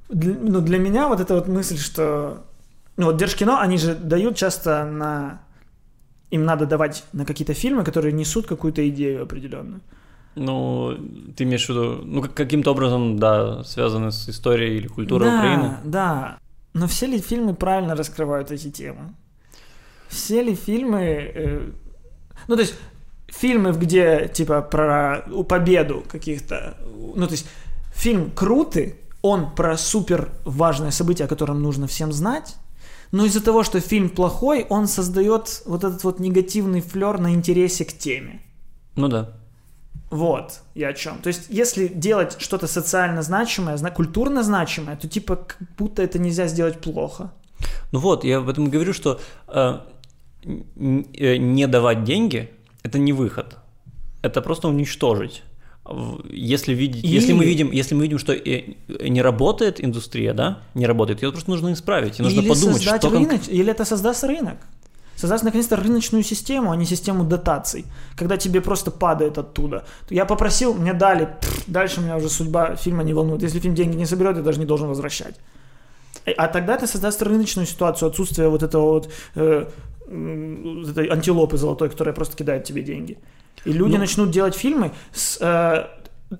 для, 0.09 0.33
ну, 0.33 0.61
для 0.61 0.77
меня 0.77 1.07
вот 1.07 1.19
эта 1.19 1.35
вот 1.35 1.47
мысль, 1.47 1.77
что... 1.77 2.43
Ну, 2.97 3.07
вот 3.07 3.17
Держкино, 3.17 3.61
они 3.61 3.77
же 3.77 3.95
дают 3.95 4.35
часто 4.35 4.85
на... 4.85 5.41
Им 6.33 6.45
надо 6.45 6.65
давать 6.65 7.03
на 7.13 7.25
какие-то 7.25 7.53
фильмы, 7.53 7.83
которые 7.83 8.11
несут 8.11 8.47
какую-то 8.47 8.81
идею 8.89 9.21
определенную. 9.23 9.81
Ну, 10.35 10.97
ты 11.35 11.43
имеешь 11.43 11.65
в 11.65 11.69
виду, 11.69 12.01
ну, 12.03 12.23
каким-то 12.23 12.71
образом, 12.71 13.19
да, 13.19 13.63
связаны 13.63 14.11
с 14.11 14.29
историей 14.29 14.77
или 14.77 14.87
культурой 14.87 15.29
да, 15.29 15.37
Украины? 15.37 15.77
Да, 15.83 16.37
но 16.73 16.87
все 16.87 17.05
ли 17.05 17.19
фильмы 17.19 17.53
правильно 17.53 17.95
раскрывают 17.95 18.51
эти 18.51 18.71
темы? 18.71 19.13
Все 20.07 20.41
ли 20.41 20.55
фильмы... 20.55 21.31
Э, 21.35 21.71
ну, 22.47 22.55
то 22.55 22.61
есть, 22.61 22.73
фильмы, 23.27 23.71
где, 23.73 24.27
типа, 24.33 24.61
про 24.61 25.25
победу 25.47 26.03
каких-то... 26.11 26.77
Ну, 27.15 27.27
то 27.27 27.33
есть, 27.33 27.45
фильм 27.93 28.31
крутый, 28.31 28.95
он 29.21 29.53
про 29.53 29.77
супер 29.77 30.29
важное 30.45 30.89
событие, 30.89 31.25
о 31.25 31.29
котором 31.29 31.61
нужно 31.61 31.85
всем 31.85 32.11
знать, 32.11 32.55
но 33.13 33.25
из-за 33.25 33.41
того, 33.41 33.63
что 33.63 33.79
фильм 33.79 34.09
плохой, 34.09 34.65
он 34.69 34.87
создает 34.87 35.61
вот 35.65 35.83
этот 35.83 36.03
вот 36.03 36.19
негативный 36.19 36.81
флер 36.81 37.19
на 37.19 37.35
интересе 37.35 37.85
к 37.85 37.93
теме. 37.93 38.41
Ну 38.95 39.07
да. 39.07 39.29
Вот, 40.09 40.61
я 40.73 40.87
о 40.89 40.93
чем. 40.93 41.19
То 41.19 41.27
есть, 41.27 41.45
если 41.49 41.87
делать 41.87 42.35
что-то 42.39 42.67
социально 42.67 43.21
значимое, 43.21 43.77
культурно 43.91 44.41
значимое, 44.41 44.95
то 44.95 45.07
типа 45.07 45.35
как 45.35 45.57
будто 45.77 46.01
это 46.01 46.17
нельзя 46.17 46.47
сделать 46.47 46.81
плохо. 46.81 47.31
Ну 47.91 47.99
вот, 47.99 48.23
я 48.23 48.39
в 48.39 48.49
этом 48.49 48.71
говорю, 48.71 48.93
что 48.93 49.19
э, 49.47 49.79
э 50.45 51.37
не 51.37 51.67
давать 51.67 52.03
деньги 52.03 52.49
это 52.81 52.97
не 52.97 53.13
выход. 53.13 53.57
Это 54.23 54.41
просто 54.41 54.67
уничтожить. 54.67 55.43
Если, 56.29 56.73
видеть, 56.73 57.03
и... 57.03 57.07
если, 57.07 57.33
мы 57.33 57.43
видим, 57.43 57.71
если 57.71 57.93
мы 57.93 58.03
видим, 58.03 58.17
что 58.17 58.33
не 58.33 59.21
работает 59.21 59.83
индустрия, 59.83 60.33
да, 60.33 60.59
не 60.75 60.87
работает, 60.87 61.21
ее 61.21 61.31
просто 61.31 61.49
нужно 61.49 61.73
исправить. 61.73 62.19
И 62.19 62.23
нужно 62.23 62.39
или 62.39 62.49
подумать, 62.49 62.81
что 62.81 63.09
рынок, 63.09 63.41
Или 63.47 63.71
это 63.71 63.83
создаст 63.83 64.23
рынок. 64.23 64.57
Создаст 65.15 65.43
наконец-то 65.43 65.75
рыночную 65.75 66.23
систему, 66.23 66.71
а 66.71 66.75
не 66.75 66.85
систему 66.85 67.23
дотаций, 67.23 67.85
когда 68.15 68.37
тебе 68.37 68.61
просто 68.61 68.91
падает 68.91 69.37
оттуда. 69.37 69.85
Я 70.09 70.25
попросил, 70.25 70.73
мне 70.73 70.93
дали, 70.93 71.29
пфф, 71.39 71.63
дальше 71.67 72.01
меня 72.01 72.17
уже 72.17 72.29
судьба 72.29 72.75
фильма 72.75 73.03
не 73.03 73.13
волнует. 73.13 73.43
Если 73.43 73.59
фильм 73.59 73.75
деньги 73.75 73.95
не 73.95 74.05
соберет, 74.05 74.37
я 74.37 74.41
даже 74.41 74.59
не 74.59 74.65
должен 74.65 74.87
возвращать. 74.87 75.35
А 76.37 76.47
тогда 76.47 76.77
ты 76.77 76.87
создаст 76.87 77.21
рыночную 77.21 77.67
ситуацию, 77.67 78.09
отсутствие 78.09 78.49
вот 78.49 78.63
этого 78.63 78.93
вот 78.93 79.09
э, 79.35 79.65
этой 80.13 81.07
антилопы 81.07 81.57
золотой, 81.57 81.89
которая 81.89 82.13
просто 82.13 82.35
кидает 82.35 82.63
тебе 82.63 82.81
деньги. 82.81 83.17
И 83.65 83.71
люди 83.71 83.93
ну, 83.93 83.99
начнут 83.99 84.31
делать 84.31 84.55
фильмы 84.55 84.91
с... 85.13 85.37
Э, 85.41 85.87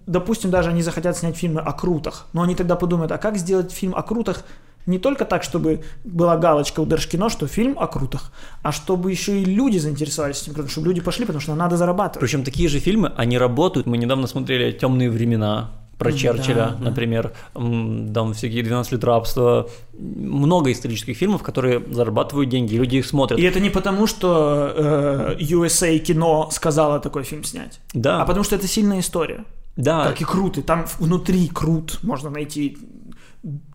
допустим, 0.07 0.49
даже 0.49 0.69
они 0.69 0.81
захотят 0.81 1.17
снять 1.17 1.37
фильмы 1.37 1.61
о 1.61 1.71
крутах, 1.73 2.27
но 2.33 2.41
они 2.41 2.55
тогда 2.55 2.75
подумают, 2.75 3.11
а 3.11 3.17
как 3.17 3.37
сделать 3.37 3.71
фильм 3.71 3.95
о 3.95 4.03
крутах 4.03 4.43
не 4.85 4.99
только 4.99 5.25
так, 5.25 5.43
чтобы 5.43 5.83
была 6.03 6.37
галочка 6.37 6.81
у 6.81 6.85
Держкино, 6.85 7.29
что 7.29 7.47
фильм 7.47 7.77
о 7.79 7.87
крутах, 7.87 8.33
а 8.63 8.71
чтобы 8.71 9.11
еще 9.11 9.41
и 9.41 9.45
люди 9.45 9.77
заинтересовались 9.77 10.41
этим 10.41 10.53
крутым, 10.53 10.71
чтобы 10.71 10.87
люди 10.87 11.01
пошли, 11.01 11.25
потому 11.25 11.41
что 11.41 11.55
надо 11.55 11.77
зарабатывать. 11.77 12.19
Причем 12.19 12.43
такие 12.43 12.67
же 12.67 12.79
фильмы, 12.79 13.13
они 13.15 13.37
работают. 13.37 13.87
Мы 13.87 13.97
недавно 13.97 14.27
смотрели 14.27 14.71
«Темные 14.71 15.09
времена», 15.09 15.71
про 16.03 16.11
Черчилля, 16.11 16.75
да, 16.77 16.77
например, 16.79 17.33
да. 17.53 17.61
там 18.13 18.33
всякие 18.33 18.63
12 18.63 18.93
лет 18.93 19.03
рабства, 19.03 19.69
много 19.97 20.71
исторических 20.71 21.17
фильмов, 21.17 21.43
которые 21.43 21.81
зарабатывают 21.91 22.49
деньги, 22.49 22.75
люди 22.75 22.97
их 22.97 23.05
смотрят. 23.05 23.39
И 23.39 23.43
это 23.43 23.59
не 23.59 23.69
потому, 23.69 24.07
что 24.07 24.73
э, 24.75 25.37
USA 25.39 25.97
кино 25.99 26.49
сказала 26.51 26.99
такой 26.99 27.23
фильм 27.23 27.43
снять, 27.43 27.79
да. 27.93 28.21
а 28.21 28.25
потому 28.25 28.43
что 28.43 28.55
это 28.55 28.67
сильная 28.67 28.99
история. 28.99 29.45
Да. 29.75 30.05
Как 30.05 30.21
и 30.21 30.23
круто, 30.25 30.61
там 30.61 30.85
внутри 30.99 31.47
крут, 31.47 31.99
можно 32.03 32.29
найти 32.29 32.77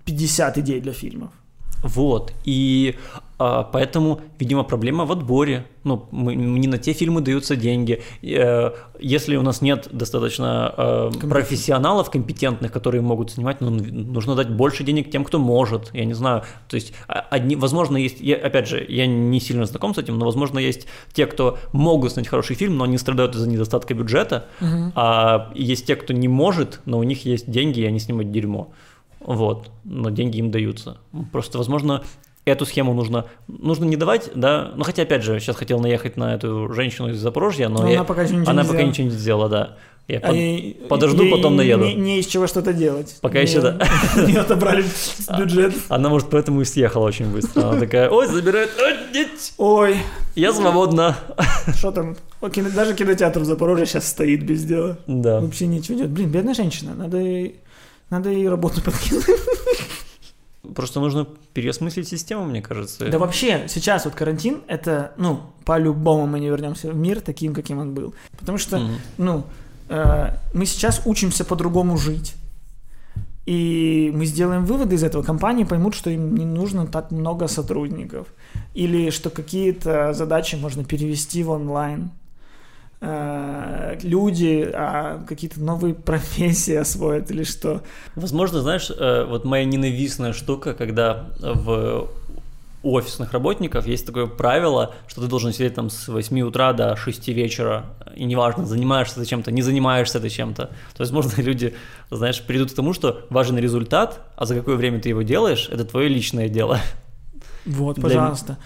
50 0.05 0.59
идей 0.59 0.81
для 0.81 0.93
фильмов. 0.93 1.31
Вот, 1.83 2.33
и 2.45 2.97
поэтому, 3.39 4.21
видимо, 4.39 4.65
проблема 4.65 5.05
в 5.05 5.13
отборе. 5.13 5.65
Ну, 5.85 6.07
мы, 6.11 6.35
не 6.35 6.67
на 6.67 6.77
те 6.77 6.93
фильмы 6.93 7.21
даются 7.21 7.55
деньги. 7.55 8.03
Э, 8.23 8.73
если 8.99 9.37
у 9.37 9.43
нас 9.43 9.63
нет 9.63 9.89
достаточно 9.93 10.75
э, 10.77 11.11
профессионалов 11.29 12.11
компетентных, 12.11 12.73
которые 12.73 13.01
могут 13.01 13.31
снимать, 13.31 13.61
ну, 13.61 13.71
нужно 13.71 14.35
дать 14.35 14.51
больше 14.51 14.83
денег 14.83 15.11
тем, 15.11 15.25
кто 15.25 15.39
может. 15.39 15.95
Я 15.95 16.05
не 16.05 16.15
знаю. 16.15 16.43
То 16.69 16.75
есть, 16.75 16.93
а, 17.07 17.21
одни, 17.31 17.55
возможно, 17.55 17.97
есть. 17.97 18.21
Я, 18.21 18.37
опять 18.37 18.67
же, 18.67 18.85
я 18.89 19.07
не 19.07 19.41
сильно 19.41 19.67
знаком 19.67 19.95
с 19.95 19.99
этим, 19.99 20.19
но, 20.19 20.27
возможно, 20.27 20.59
есть 20.59 20.89
те, 21.13 21.27
кто 21.27 21.59
могут 21.73 22.13
снять 22.13 22.27
хороший 22.27 22.57
фильм, 22.57 22.77
но 22.77 22.85
они 22.85 22.99
страдают 22.99 23.37
из-за 23.37 23.49
недостатка 23.49 23.95
бюджета. 23.95 24.47
Угу. 24.61 24.93
А 24.97 25.53
есть 25.55 25.87
те, 25.87 25.95
кто 25.95 26.13
не 26.13 26.27
может, 26.27 26.81
но 26.87 26.99
у 26.99 27.05
них 27.05 27.25
есть 27.25 27.49
деньги, 27.49 27.81
и 27.81 27.87
они 27.87 28.01
снимают 28.01 28.33
дерьмо. 28.33 28.73
Вот, 29.21 29.71
но 29.85 30.11
деньги 30.11 30.39
им 30.39 30.51
даются. 30.51 30.99
Просто, 31.33 31.59
возможно, 31.59 32.05
эту 32.53 32.67
схему 32.67 32.95
нужно, 32.95 33.27
нужно 33.47 33.85
не 33.85 33.97
давать, 33.97 34.31
да, 34.35 34.73
ну 34.77 34.85
хотя, 34.85 35.03
опять 35.03 35.23
же, 35.23 35.39
сейчас 35.41 35.57
хотел 35.57 35.81
наехать 35.81 36.17
на 36.17 36.35
эту 36.35 36.73
женщину 36.73 37.11
из 37.11 37.19
Запорожья, 37.19 37.69
но, 37.69 37.83
но 37.83 37.89
я, 37.89 37.97
она 37.97 38.05
пока, 38.05 38.25
ничего, 38.25 38.51
она 38.51 38.63
не 38.63 38.69
пока 38.69 38.83
ничего 38.83 39.07
не 39.07 39.13
сделала, 39.13 39.49
да. 39.49 39.77
Я 40.09 40.21
а 40.21 40.29
под... 40.29 40.37
ей, 40.37 40.75
подожду, 40.89 41.23
ей, 41.23 41.31
потом 41.31 41.57
наеду. 41.57 41.85
Не, 41.85 41.95
не 41.95 42.21
из 42.21 42.27
чего 42.27 42.47
что-то 42.47 42.73
делать. 42.73 43.19
Пока 43.21 43.41
еще 43.41 43.61
да. 43.61 43.79
Не 44.27 44.37
отобрали 44.37 44.83
бюджет. 45.39 45.75
Она, 45.91 46.09
может, 46.09 46.31
поэтому 46.31 46.63
и 46.63 46.65
съехала 46.65 47.05
очень 47.05 47.31
быстро. 47.31 47.69
Она 47.69 47.79
такая, 47.79 48.09
ой, 48.09 48.27
забирает, 48.27 48.71
ой. 49.59 49.99
Я 50.35 50.55
свободна. 50.55 51.19
Что 51.77 51.91
там? 51.91 52.17
Даже 52.75 52.95
кинотеатр 52.95 53.41
в 53.41 53.45
Запорожье 53.45 53.85
сейчас 53.85 54.09
стоит 54.09 54.45
без 54.45 54.65
дела. 54.65 54.97
Да. 55.07 55.41
Вообще 55.41 55.67
ничего 55.67 55.99
нет. 55.99 56.09
Блин, 56.09 56.31
бедная 56.31 56.55
женщина. 56.55 56.95
Надо 56.95 57.19
ей, 57.19 57.61
надо 58.09 58.31
ей 58.31 58.49
работу 58.49 58.81
подкинуть. 58.81 59.27
Просто 60.79 61.01
нужно 61.01 61.27
переосмыслить 61.55 62.07
систему, 62.07 62.45
мне 62.45 62.63
кажется. 62.63 63.09
Да 63.09 63.19
вообще, 63.19 63.65
сейчас 63.67 64.05
вот 64.05 64.15
карантин, 64.15 64.61
это, 64.69 65.11
ну, 65.17 65.41
по-любому 65.65 66.29
мы 66.29 66.39
не 66.39 66.47
вернемся 66.47 66.93
в 66.93 66.97
мир 66.97 67.21
таким, 67.21 67.53
каким 67.53 67.81
он 67.81 67.95
был. 67.95 68.15
Потому 68.39 68.59
что, 68.59 68.77
mm-hmm. 68.77 68.99
ну, 69.19 69.45
э, 69.89 70.37
мы 70.55 70.67
сейчас 70.67 71.03
учимся 71.05 71.45
по-другому 71.45 71.97
жить. 71.97 72.37
И 73.45 74.13
мы 74.15 74.25
сделаем 74.27 74.65
выводы 74.65 74.95
из 74.95 75.03
этого. 75.03 75.25
Компании 75.25 75.65
поймут, 75.65 75.97
что 75.97 76.11
им 76.11 76.37
не 76.37 76.45
нужно 76.45 76.87
так 76.87 77.11
много 77.11 77.49
сотрудников. 77.49 78.29
Или 78.75 79.11
что 79.11 79.31
какие-то 79.31 80.13
задачи 80.13 80.55
можно 80.55 80.85
перевести 80.85 81.43
в 81.43 81.51
онлайн. 81.51 82.11
Э, 83.01 83.97
люди, 84.03 84.69
а 84.75 85.23
какие-то 85.27 85.61
новые 85.61 85.95
профессии 85.95 86.75
освоят 86.75 87.31
или 87.31 87.45
что. 87.45 87.83
Возможно, 88.17 88.61
знаешь, 88.61 88.91
э, 88.91 89.25
вот 89.25 89.45
моя 89.45 89.65
ненавистная 89.65 90.33
штука, 90.33 90.75
когда 90.75 91.27
в 91.39 92.09
у 92.83 92.95
офисных 92.95 93.33
работников 93.33 93.87
есть 93.87 94.07
такое 94.07 94.27
правило, 94.27 94.95
что 95.09 95.21
ты 95.21 95.27
должен 95.27 95.53
сидеть 95.53 95.75
там 95.75 95.91
с 95.91 96.09
8 96.09 96.41
утра 96.43 96.73
до 96.73 96.97
6 96.97 97.29
вечера, 97.29 97.87
и 98.15 98.25
неважно, 98.25 98.67
занимаешься 98.67 99.17
ты 99.17 99.27
чем-то, 99.27 99.51
не 99.51 99.63
занимаешься 99.63 100.21
ты 100.21 100.29
чем-то. 100.29 100.67
То 100.67 100.71
есть, 101.01 101.13
возможно, 101.13 101.33
люди, 101.43 101.75
знаешь, 102.11 102.41
придут 102.43 102.73
к 102.73 102.75
тому, 102.75 102.93
что 102.93 103.27
важен 103.31 103.59
результат, 103.59 104.21
а 104.37 104.47
за 104.47 104.55
какое 104.55 104.77
время 104.77 105.01
ты 105.01 105.09
его 105.09 105.23
делаешь, 105.23 105.69
это 105.71 105.85
твое 105.85 106.09
личное 106.09 106.49
дело. 106.49 106.79
Вот, 107.67 108.01
пожалуйста. 108.01 108.47
Для... 108.47 108.57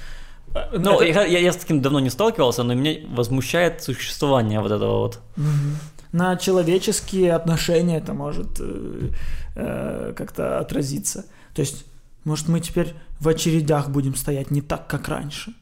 Ну, 0.72 1.00
я, 1.02 1.24
я, 1.24 1.38
я 1.38 1.52
с 1.52 1.56
таким 1.56 1.80
давно 1.80 2.00
не 2.00 2.10
сталкивался, 2.10 2.62
но 2.62 2.74
меня 2.74 3.00
возмущает 3.08 3.82
существование 3.82 4.60
вот 4.60 4.72
этого 4.72 4.98
вот. 4.98 5.20
На 6.12 6.36
человеческие 6.36 7.32
отношения 7.32 7.96
это 7.96 8.12
может 8.12 8.60
э, 8.60 9.08
э, 9.56 10.12
как-то 10.14 10.58
отразиться. 10.58 11.24
То 11.54 11.60
есть, 11.62 11.86
может, 12.24 12.48
мы 12.48 12.60
теперь 12.60 12.94
в 13.18 13.28
очередях 13.28 13.88
будем 13.88 14.14
стоять 14.14 14.50
не 14.50 14.60
так, 14.60 14.86
как 14.88 15.08
раньше. 15.08 15.54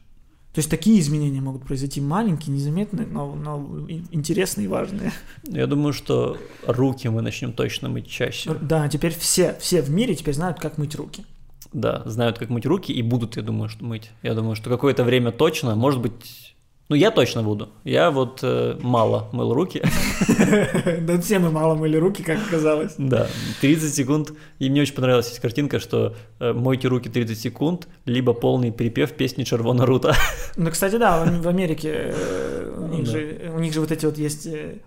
То 0.53 0.59
есть 0.59 0.69
такие 0.69 0.99
изменения 0.99 1.39
могут 1.39 1.63
произойти 1.63 2.01
маленькие, 2.01 2.53
незаметные, 2.53 3.07
но, 3.07 3.33
но 3.33 3.87
интересные 4.11 4.65
и 4.65 4.67
важные. 4.67 5.13
Я 5.43 5.65
думаю, 5.65 5.93
что 5.93 6.37
руки 6.67 7.07
мы 7.07 7.21
начнем 7.21 7.53
точно 7.53 7.87
мыть 7.87 8.07
чаще. 8.07 8.53
Да, 8.59 8.89
теперь 8.89 9.17
все, 9.17 9.55
все 9.61 9.81
в 9.81 9.89
мире 9.89 10.13
теперь 10.15 10.33
знают, 10.33 10.59
как 10.59 10.77
мыть 10.77 10.95
руки 10.95 11.25
да, 11.73 12.03
знают, 12.05 12.37
как 12.37 12.49
мыть 12.49 12.65
руки 12.65 12.91
и 12.91 13.01
будут, 13.01 13.37
я 13.37 13.43
думаю, 13.43 13.69
что 13.69 13.85
мыть. 13.85 14.11
Я 14.23 14.33
думаю, 14.33 14.55
что 14.55 14.69
какое-то 14.69 15.03
время 15.03 15.31
точно, 15.31 15.75
может 15.75 16.01
быть, 16.01 16.50
ну, 16.91 16.97
я 16.97 17.09
точно 17.09 17.41
буду. 17.41 17.69
Я 17.85 18.11
вот 18.11 18.41
э, 18.43 18.77
мало 18.81 19.29
мыл 19.31 19.53
руки. 19.53 19.81
Да 21.01 21.21
все 21.21 21.39
мы 21.39 21.49
мало 21.49 21.75
мыли 21.75 21.95
руки, 21.95 22.21
как 22.21 22.37
оказалось. 22.45 22.95
Да, 22.97 23.27
30 23.61 23.95
секунд. 23.95 24.33
И 24.59 24.69
мне 24.69 24.81
очень 24.81 24.93
понравилась 24.93 25.31
эта 25.31 25.41
картинка, 25.41 25.79
что 25.79 26.13
э, 26.41 26.51
мойте 26.51 26.89
руки 26.89 27.07
30 27.07 27.39
секунд, 27.39 27.87
либо 28.05 28.33
полный 28.33 28.71
перепев 28.71 29.13
песни 29.13 29.45
Червона 29.45 29.85
Рута. 29.85 30.15
Ну, 30.57 30.69
кстати, 30.69 30.97
да, 30.97 31.23
в 31.23 31.47
Америке 31.47 32.13
э, 32.13 32.77
у 32.77 32.87
них, 32.87 33.07
же, 33.07 33.51
у 33.55 33.59
них 33.59 33.73
же 33.73 33.79
вот 33.79 33.91
эти 33.91 34.05
вот 34.05 34.17
есть 34.17 34.45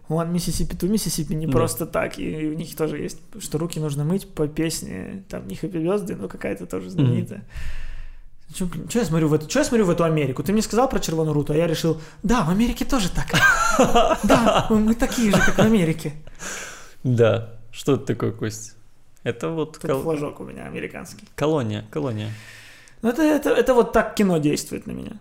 One 0.08 0.30
Mississippi, 0.30 0.78
Two 0.78 0.90
Mississippi 0.90 1.34
не 1.34 1.46
просто 1.46 1.86
так, 1.86 2.18
и 2.18 2.48
у 2.48 2.52
них 2.52 2.76
тоже 2.76 2.98
есть, 2.98 3.18
что 3.40 3.56
руки 3.56 3.80
нужно 3.80 4.04
мыть 4.04 4.28
по 4.28 4.46
песне, 4.46 5.24
там, 5.30 5.48
не 5.48 5.54
Happy 5.54 5.82
Birthday, 5.82 6.16
но 6.20 6.28
какая-то 6.28 6.66
тоже 6.66 6.90
знаменитая. 6.90 7.44
Что, 8.54 8.68
я 9.00 9.04
смотрю 9.04 9.28
в 9.28 9.34
эту, 9.34 9.50
что 9.50 9.58
я 9.58 9.64
смотрю 9.64 9.84
в 9.84 9.90
эту 9.90 10.04
Америку? 10.04 10.44
Ты 10.44 10.52
мне 10.52 10.62
сказал 10.62 10.88
про 10.88 11.00
червоную 11.00 11.34
руту, 11.34 11.52
а 11.52 11.56
я 11.56 11.66
решил, 11.66 12.00
да, 12.22 12.44
в 12.44 12.50
Америке 12.50 12.84
тоже 12.84 13.10
так. 13.10 13.26
Да, 14.22 14.68
мы 14.70 14.94
такие 14.94 15.32
же, 15.32 15.38
как 15.38 15.56
в 15.56 15.60
Америке. 15.60 16.12
Да. 17.02 17.50
Что 17.72 17.94
это 17.94 18.06
такое, 18.06 18.30
Кость? 18.30 18.76
Это 19.24 19.48
вот... 19.48 19.78
Кол... 19.78 20.02
флажок 20.02 20.38
у 20.38 20.44
меня 20.44 20.66
американский. 20.66 21.26
Колония, 21.34 21.84
колония. 21.90 22.30
Ну, 23.02 23.08
это, 23.08 23.22
это, 23.22 23.50
это 23.50 23.74
вот 23.74 23.92
так 23.92 24.14
кино 24.14 24.38
действует 24.38 24.86
на 24.86 24.92
меня. 24.92 25.18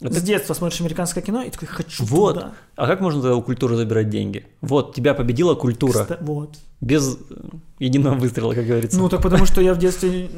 Это... 0.00 0.20
С 0.20 0.22
детства 0.22 0.54
смотришь 0.54 0.80
американское 0.80 1.24
кино 1.24 1.42
и 1.42 1.50
такой 1.50 1.66
хочу 1.66 2.04
Вот. 2.04 2.34
Туда. 2.34 2.52
А 2.76 2.86
как 2.86 3.00
можно 3.00 3.20
тогда 3.20 3.34
у 3.34 3.42
культуры 3.42 3.76
забирать 3.76 4.08
деньги? 4.08 4.46
Вот, 4.60 4.94
тебя 4.94 5.12
победила 5.12 5.56
культура. 5.56 6.04
Кста... 6.04 6.18
Вот. 6.20 6.56
Без 6.80 7.16
э, 7.16 7.34
единого 7.80 8.14
выстрела, 8.14 8.54
как 8.54 8.64
говорится. 8.64 8.96
Ну, 8.96 9.08
так 9.08 9.20
потому 9.22 9.44
что 9.44 9.60
я 9.60 9.74
в 9.74 9.78
детстве 9.78 10.30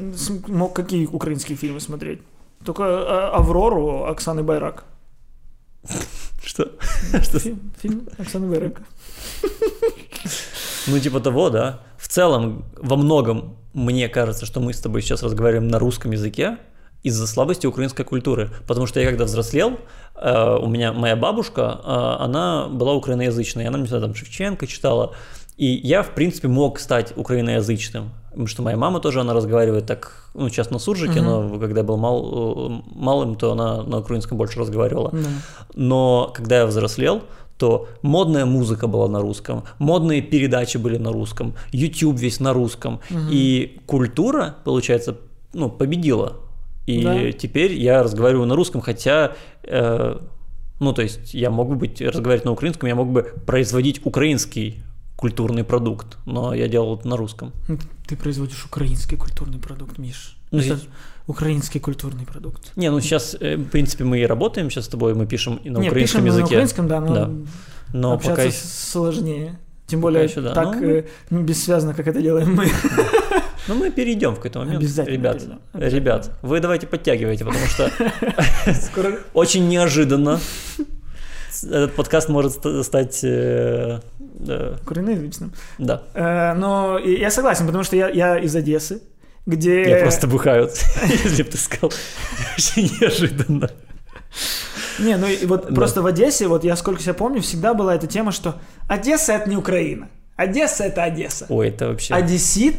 мог 0.47 0.73
какие 0.73 1.05
украинские 1.05 1.57
фильмы 1.57 1.79
смотреть? 1.79 2.21
Только 2.65 2.83
а, 2.83 3.35
Аврору 3.35 4.05
Оксаны 4.05 4.41
Байрак. 4.41 4.83
Что? 6.43 6.71
Фильм, 7.39 7.71
фильм 7.79 8.07
Оксаны 8.17 8.47
Байрак. 8.47 8.81
Ну, 10.87 10.99
типа 10.99 11.19
того, 11.19 11.51
да. 11.51 11.81
В 11.99 12.07
целом, 12.07 12.65
во 12.77 12.95
многом 12.95 13.57
мне 13.73 14.09
кажется, 14.09 14.45
что 14.45 14.59
мы 14.59 14.73
с 14.73 14.79
тобой 14.79 15.01
сейчас 15.01 15.23
разговариваем 15.23 15.67
на 15.67 15.79
русском 15.79 16.11
языке, 16.11 16.57
из-за 17.03 17.27
слабости 17.27 17.67
украинской 17.67 18.03
культуры. 18.03 18.49
Потому 18.67 18.87
что 18.87 18.99
я 18.99 19.07
когда 19.07 19.25
взрослел, 19.25 19.79
э, 20.15 20.57
у 20.61 20.67
меня 20.67 20.93
моя 20.93 21.15
бабушка, 21.15 21.79
э, 21.83 22.23
она 22.23 22.67
была 22.67 22.93
украиноязычной, 22.93 23.65
она 23.67 23.77
мне 23.77 23.87
всегда 23.87 24.01
там 24.01 24.15
Шевченко 24.15 24.67
читала, 24.67 25.13
и 25.57 25.65
я, 25.65 26.03
в 26.03 26.11
принципе, 26.15 26.47
мог 26.47 26.79
стать 26.79 27.13
украиноязычным. 27.15 28.11
Потому 28.29 28.47
что 28.47 28.63
моя 28.63 28.77
мама 28.77 28.99
тоже, 28.99 29.19
она 29.19 29.33
разговаривает 29.33 29.85
так, 29.85 30.29
ну, 30.33 30.47
сейчас 30.49 30.71
на 30.71 30.79
суржике, 30.79 31.19
uh-huh. 31.19 31.49
но 31.49 31.59
когда 31.59 31.81
я 31.81 31.83
был 31.85 31.97
мал, 31.97 32.71
э, 32.71 32.81
малым, 32.95 33.35
то 33.35 33.51
она 33.51 33.83
на 33.83 33.99
украинском 33.99 34.37
больше 34.37 34.59
разговаривала. 34.59 35.09
Uh-huh. 35.09 35.27
Но 35.75 36.31
когда 36.33 36.59
я 36.59 36.65
взрослел, 36.65 37.23
то 37.57 37.89
модная 38.01 38.45
музыка 38.45 38.87
была 38.87 39.07
на 39.07 39.19
русском, 39.19 39.65
модные 39.77 40.21
передачи 40.21 40.77
были 40.77 40.97
на 40.97 41.11
русском, 41.11 41.53
YouTube 41.73 42.17
весь 42.17 42.39
на 42.39 42.53
русском. 42.53 43.01
Uh-huh. 43.09 43.27
И 43.29 43.81
культура, 43.85 44.55
получается, 44.63 45.17
ну, 45.53 45.69
победила 45.69 46.37
и 46.85 47.03
да. 47.03 47.31
теперь 47.31 47.73
я 47.73 48.03
разговариваю 48.03 48.47
на 48.47 48.55
русском, 48.55 48.81
хотя, 48.81 49.35
э, 49.63 50.17
ну, 50.79 50.93
то 50.93 51.01
есть 51.01 51.33
я 51.33 51.49
мог 51.49 51.69
бы 51.69 51.75
быть, 51.75 52.01
разговаривать 52.01 52.45
на 52.45 52.51
украинском, 52.51 52.87
я 52.87 52.95
мог 52.95 53.09
бы 53.09 53.23
производить 53.45 54.05
украинский 54.05 54.83
культурный 55.15 55.63
продукт, 55.63 56.17
но 56.25 56.53
я 56.53 56.67
делал 56.67 56.97
это 56.97 57.07
на 57.07 57.15
русском. 57.15 57.53
Ты 58.07 58.17
производишь 58.17 58.65
украинский 58.65 59.17
культурный 59.17 59.59
продукт, 59.59 59.99
Миш. 59.99 60.37
Ну, 60.49 60.59
это 60.59 60.75
здесь... 60.75 60.89
украинский 61.27 61.79
культурный 61.79 62.25
продукт. 62.25 62.75
Не, 62.75 62.89
ну 62.89 62.99
сейчас, 62.99 63.37
э, 63.39 63.55
в 63.55 63.69
принципе, 63.69 64.03
мы 64.03 64.19
и 64.19 64.25
работаем 64.25 64.69
сейчас 64.71 64.85
с 64.85 64.87
тобой, 64.87 65.13
мы 65.13 65.27
пишем 65.27 65.57
и 65.57 65.69
на 65.69 65.77
Не, 65.77 65.89
украинском 65.89 66.21
пишем 66.21 66.25
языке. 66.25 66.41
на 66.41 66.47
украинском, 66.47 66.87
да, 66.87 66.99
но, 66.99 67.13
да. 67.13 67.31
но 67.93 68.13
общаться 68.13 68.45
пока... 68.45 68.51
сложнее. 68.51 69.59
Тем 69.85 70.01
более 70.01 70.23
еще, 70.23 70.41
да. 70.41 70.53
так 70.53 70.75
ну, 71.29 71.39
э, 71.39 71.43
бессвязно, 71.43 71.93
как 71.93 72.07
это 72.07 72.21
делаем 72.21 72.55
мы. 72.55 72.65
Ну, 73.67 73.75
мы 73.75 73.91
перейдем 73.91 74.31
в 74.33 74.35
какой-то 74.37 74.59
момент. 74.59 74.79
Обязательно. 74.79 75.13
Ребят, 75.13 75.37
перейдем. 75.73 75.97
ребят, 75.97 76.31
вы 76.41 76.59
давайте 76.59 76.87
подтягивайте, 76.87 77.45
потому 77.45 77.65
что 77.65 77.91
очень 79.33 79.67
неожиданно 79.67 80.39
этот 81.63 81.93
подкаст 81.95 82.29
может 82.29 82.53
стать... 82.85 83.19
Э, 83.23 83.99
Куриноязычным. 84.85 85.53
Да. 85.77 86.03
Э, 86.13 86.53
но 86.53 86.97
я 86.97 87.29
согласен, 87.29 87.65
потому 87.65 87.83
что 87.83 87.95
я, 87.95 88.09
я 88.09 88.37
из 88.39 88.55
Одессы, 88.55 89.01
где... 89.45 89.83
Я 89.89 90.01
просто 90.01 90.27
бухают, 90.27 90.71
если 91.05 91.43
бы 91.43 91.49
ты 91.49 91.57
сказал. 91.57 91.91
Очень 92.57 92.91
неожиданно. 92.99 93.69
Не, 94.99 95.17
ну 95.17 95.27
и 95.27 95.45
вот 95.45 95.67
да. 95.67 95.75
просто 95.75 96.01
в 96.01 96.05
Одессе, 96.05 96.47
вот 96.47 96.63
я 96.63 96.75
сколько 96.75 97.01
себя 97.01 97.13
помню, 97.13 97.41
всегда 97.41 97.73
была 97.73 97.95
эта 97.95 98.07
тема, 98.07 98.31
что 98.31 98.55
Одесса 98.87 99.33
это 99.33 99.49
не 99.49 99.57
Украина. 99.57 100.09
Одесса 100.35 100.85
это 100.85 101.03
Одесса. 101.03 101.45
Ой, 101.49 101.69
это 101.69 101.89
вообще... 101.89 102.13
Одессит 102.13 102.77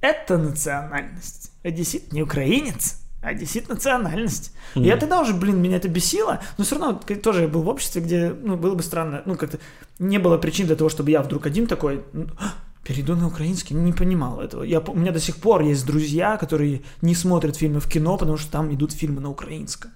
это 0.00 0.38
национальность. 0.38 1.52
Одессит 1.62 2.12
не 2.12 2.22
украинец, 2.22 3.00
а 3.22 3.28
одессит 3.28 3.68
национальность. 3.68 4.52
Mm. 4.74 4.84
Я 4.84 4.96
тогда 4.96 5.20
уже, 5.20 5.34
блин, 5.34 5.60
меня 5.60 5.76
это 5.76 5.88
бесило, 5.88 6.40
но 6.56 6.64
все 6.64 6.78
равно 6.78 7.00
тоже 7.22 7.42
я 7.42 7.48
был 7.48 7.62
в 7.62 7.68
обществе, 7.68 8.00
где, 8.00 8.30
ну, 8.30 8.56
было 8.56 8.74
бы 8.74 8.82
странно, 8.82 9.22
ну, 9.26 9.36
как-то 9.36 9.58
не 9.98 10.18
было 10.18 10.38
причин 10.38 10.66
для 10.66 10.76
того, 10.76 10.88
чтобы 10.88 11.10
я 11.10 11.22
вдруг 11.22 11.46
один 11.46 11.66
такой, 11.66 12.04
«А, 12.38 12.54
перейду 12.84 13.16
на 13.16 13.26
украинский, 13.26 13.74
не 13.74 13.92
понимал 13.92 14.40
этого. 14.40 14.62
Я, 14.62 14.80
у 14.80 14.94
меня 14.94 15.12
до 15.12 15.20
сих 15.20 15.36
пор 15.36 15.62
есть 15.62 15.84
друзья, 15.84 16.36
которые 16.36 16.82
не 17.02 17.14
смотрят 17.14 17.56
фильмы 17.56 17.80
в 17.80 17.88
кино, 17.88 18.16
потому 18.16 18.38
что 18.38 18.50
там 18.52 18.72
идут 18.72 18.92
фильмы 18.92 19.20
на 19.20 19.30
украинском. 19.30 19.90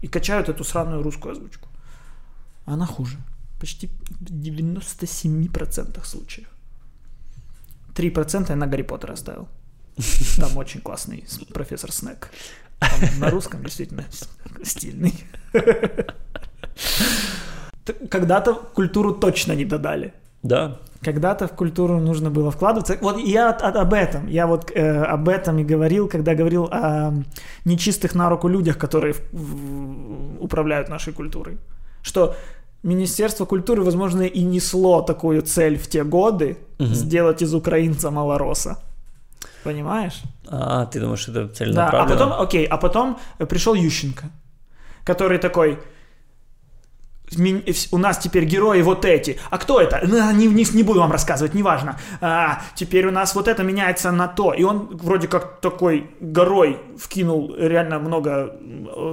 И 0.00 0.06
качают 0.06 0.48
эту 0.48 0.64
сраную 0.64 1.02
русскую 1.02 1.32
озвучку. 1.32 1.68
Она 2.64 2.86
хуже. 2.86 3.18
Почти 3.60 3.88
в 4.20 4.32
97% 4.32 6.04
случаев. 6.04 6.48
3% 7.98 8.46
я 8.48 8.56
на 8.56 8.66
Гарри 8.66 8.82
Поттера 8.82 9.12
оставил. 9.12 9.48
Там 10.38 10.56
очень 10.56 10.80
классный 10.80 11.24
профессор 11.52 11.92
Снег. 11.92 12.30
на 13.18 13.30
русском 13.30 13.62
действительно 13.64 14.04
стильный. 14.62 15.14
когда-то 18.10 18.54
культуру 18.54 19.14
точно 19.14 19.52
не 19.52 19.64
додали. 19.64 20.12
Да. 20.42 20.78
Когда-то 21.02 21.46
в 21.46 21.52
культуру 21.52 22.00
нужно 22.00 22.30
было 22.30 22.50
вкладываться. 22.50 22.96
Вот 23.00 23.18
я 23.18 23.50
от, 23.50 23.62
от, 23.62 23.76
об 23.76 23.92
этом, 23.92 24.26
я 24.26 24.46
вот 24.46 24.70
э, 24.74 25.02
об 25.02 25.28
этом 25.28 25.58
и 25.58 25.64
говорил, 25.64 26.08
когда 26.08 26.34
говорил 26.34 26.68
о 26.70 27.12
нечистых 27.64 28.14
на 28.14 28.28
руку 28.28 28.48
людях, 28.48 28.78
которые 28.78 29.14
в, 29.14 29.20
в, 29.32 30.42
управляют 30.42 30.88
нашей 30.88 31.12
культурой. 31.12 31.58
Что 32.02 32.34
Министерство 32.82 33.44
культуры, 33.44 33.82
возможно, 33.82 34.22
и 34.22 34.42
несло 34.42 35.02
такую 35.02 35.42
цель 35.42 35.76
в 35.76 35.88
те 35.88 36.04
годы 36.04 36.58
угу. 36.78 36.86
сделать 36.94 37.42
из 37.42 37.52
украинца 37.54 38.10
малороса. 38.10 38.78
Понимаешь? 39.64 40.22
А, 40.46 40.86
ты 40.86 41.00
думаешь, 41.00 41.28
это 41.28 41.48
целенаправленно? 41.48 42.06
Да, 42.06 42.24
а 42.24 42.28
потом, 42.28 42.40
окей, 42.40 42.64
а 42.66 42.76
потом 42.76 43.18
пришел 43.48 43.74
Ющенко, 43.74 44.30
который 45.04 45.38
такой, 45.38 45.78
у 47.92 47.98
нас 47.98 48.18
теперь 48.18 48.44
герои 48.44 48.82
вот 48.82 49.04
эти. 49.04 49.38
А 49.50 49.58
кто 49.58 49.80
это? 49.80 50.00
Ну, 50.06 50.32
не, 50.32 50.46
не, 50.46 50.64
не 50.72 50.82
буду 50.82 51.00
вам 51.00 51.12
рассказывать, 51.12 51.54
неважно. 51.54 51.98
А, 52.20 52.62
теперь 52.74 53.06
у 53.06 53.10
нас 53.10 53.34
вот 53.34 53.48
это 53.48 53.62
меняется 53.62 54.12
на 54.12 54.28
то. 54.28 54.52
И 54.52 54.62
он 54.62 54.96
вроде 54.96 55.28
как 55.28 55.60
такой 55.60 56.10
горой 56.20 56.78
вкинул 56.96 57.54
реально 57.56 57.98
много 57.98 58.56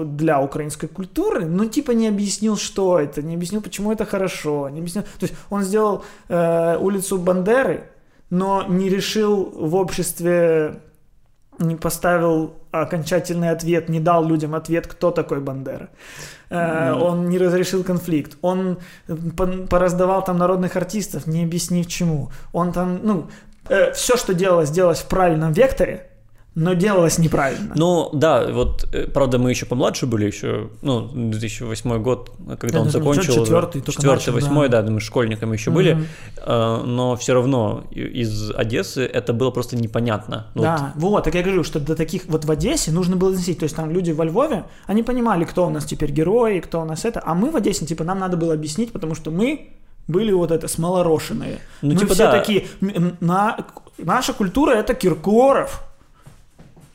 для 0.06 0.42
украинской 0.42 0.88
культуры, 0.88 1.46
но 1.46 1.66
типа 1.66 1.92
не 1.92 2.08
объяснил, 2.08 2.58
что 2.58 3.00
это, 3.00 3.22
не 3.22 3.36
объяснил, 3.36 3.62
почему 3.62 3.92
это 3.92 4.06
хорошо, 4.06 4.70
не 4.70 4.80
объяснил. 4.80 5.04
То 5.04 5.26
есть 5.26 5.34
он 5.50 5.64
сделал 5.64 6.04
э, 6.30 6.78
улицу 6.78 7.18
Бандеры, 7.18 7.90
но 8.30 8.64
не 8.68 8.90
решил 8.90 9.52
в 9.56 9.76
обществе 9.76 10.82
не 11.60 11.76
поставил 11.76 12.54
окончательный 12.72 13.50
ответ, 13.50 13.90
не 13.90 14.00
дал 14.00 14.26
людям 14.26 14.56
ответ, 14.56 14.88
кто 14.88 15.12
такой 15.12 15.40
Бандера. 15.40 15.90
Mm-hmm. 16.50 17.02
Он 17.02 17.30
не 17.30 17.38
разрешил 17.38 17.84
конфликт. 17.84 18.38
Он 18.42 18.78
пораздавал 19.70 20.24
там 20.24 20.38
народных 20.38 20.76
артистов, 20.76 21.28
не 21.28 21.44
объяснив 21.44 21.88
чему. 21.88 22.32
Он 22.54 22.72
там, 22.72 23.00
ну, 23.04 23.30
э, 23.70 23.92
все, 23.94 24.18
что 24.18 24.34
делалось, 24.34 24.70
делалось 24.70 25.00
в 25.00 25.08
правильном 25.08 25.54
векторе, 25.54 26.10
но 26.56 26.74
делалось 26.74 27.18
неправильно. 27.18 27.74
Ну, 27.76 28.10
да, 28.14 28.48
вот, 28.48 28.88
э, 28.94 29.08
правда, 29.08 29.38
мы 29.38 29.50
еще 29.50 29.66
помладше 29.66 30.06
были, 30.06 30.26
еще, 30.26 30.70
ну, 30.82 31.10
2008 31.14 32.02
год, 32.02 32.32
когда 32.60 32.78
Я 32.78 32.84
он 32.84 32.90
закончил. 32.90 33.34
Четвертый, 33.34 33.82
четвертый, 33.82 34.34
восьмой, 34.34 34.70
да. 34.70 34.82
да, 34.82 34.90
мы 34.90 35.02
школьниками 35.02 35.54
еще 35.54 35.70
mm-hmm. 35.70 35.74
были, 35.74 36.08
э, 36.38 36.82
но 36.86 37.18
все 37.18 37.34
равно 37.34 37.84
из 37.92 38.52
Одессы 38.52 39.06
это 39.06 39.34
было 39.34 39.52
просто 39.52 39.76
непонятно. 39.76 40.48
Ну, 40.56 40.64
да, 40.64 40.94
вот. 40.96 41.10
вот, 41.10 41.24
так 41.26 41.36
я 41.36 41.44
говорю, 41.44 41.66
что 41.66 41.82
до 41.82 41.94
таких, 41.94 42.24
вот 42.28 42.46
в 42.46 42.52
Одессе 42.52 42.92
нужно 42.92 43.18
было 43.18 43.32
доносить, 43.32 43.60
то 43.60 43.64
есть 43.64 43.76
там 43.76 43.92
люди 43.92 44.12
во 44.12 44.24
Львове, 44.24 44.64
они 44.88 45.04
понимали, 45.04 45.44
кто 45.44 45.68
у 45.68 45.70
нас 45.70 45.84
теперь 45.84 46.12
герои, 46.12 46.62
кто 46.62 46.82
у 46.82 46.86
нас 46.86 47.04
это, 47.04 47.22
а 47.26 47.36
мы 47.36 47.52
в 47.52 47.58
Одессе, 47.58 47.86
типа, 47.86 48.06
нам 48.06 48.20
надо 48.20 48.38
было 48.38 48.54
объяснить, 48.54 48.94
потому 48.94 49.14
что 49.14 49.30
мы 49.30 49.74
были 50.08 50.32
вот 50.32 50.52
это 50.52 50.70
смолорошенные. 50.70 51.60
Ну, 51.82 51.94
мы 51.94 52.00
типа, 52.00 52.14
все 52.14 52.24
да. 52.24 52.32
такие, 52.32 52.66
на, 53.20 53.58
наша 53.98 54.34
культура 54.34 54.72
это 54.72 54.94
Киркоров, 54.94 55.84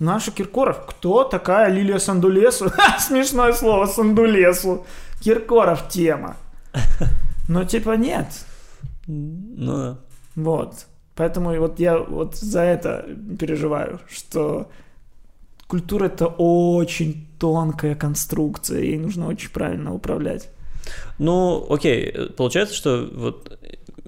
Наша 0.00 0.32
Киркоров. 0.32 0.86
Кто 0.86 1.24
такая 1.24 1.70
Лилия 1.70 1.98
Сандулесу? 1.98 2.72
смешное 2.98 3.52
слово 3.52 3.86
Сандулесу. 3.86 4.86
Киркоров 5.20 5.88
тема. 5.88 6.36
Но 7.48 7.64
типа 7.64 7.96
нет. 7.96 8.26
Ну 9.06 9.76
да. 9.76 9.98
Вот. 10.36 10.86
Поэтому 11.14 11.54
вот 11.60 11.78
я 11.78 11.98
вот 11.98 12.34
за 12.34 12.62
это 12.62 13.06
переживаю, 13.38 14.00
что 14.08 14.70
культура 15.66 16.06
это 16.06 16.28
очень 16.28 17.26
тонкая 17.38 17.94
конструкция, 17.94 18.80
ей 18.80 18.98
нужно 18.98 19.28
очень 19.28 19.50
правильно 19.50 19.92
управлять. 19.92 20.48
Ну, 21.18 21.66
окей, 21.68 22.30
получается, 22.36 22.74
что 22.74 23.06
вот 23.12 23.58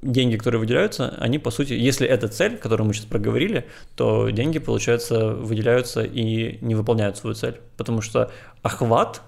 деньги, 0.03 0.37
которые 0.37 0.61
выделяются, 0.61 1.15
они, 1.19 1.39
по 1.39 1.51
сути, 1.51 1.73
если 1.73 2.07
это 2.07 2.29
цель, 2.29 2.59
которую 2.59 2.89
мы 2.89 2.95
сейчас 2.95 3.07
проговорили, 3.07 3.67
то 3.95 4.29
деньги, 4.31 4.59
получается, 4.59 5.33
выделяются 5.35 6.03
и 6.03 6.59
не 6.61 6.75
выполняют 6.75 7.17
свою 7.17 7.35
цель. 7.35 7.61
Потому 7.77 8.01
что 8.01 8.31
охват, 8.63 9.23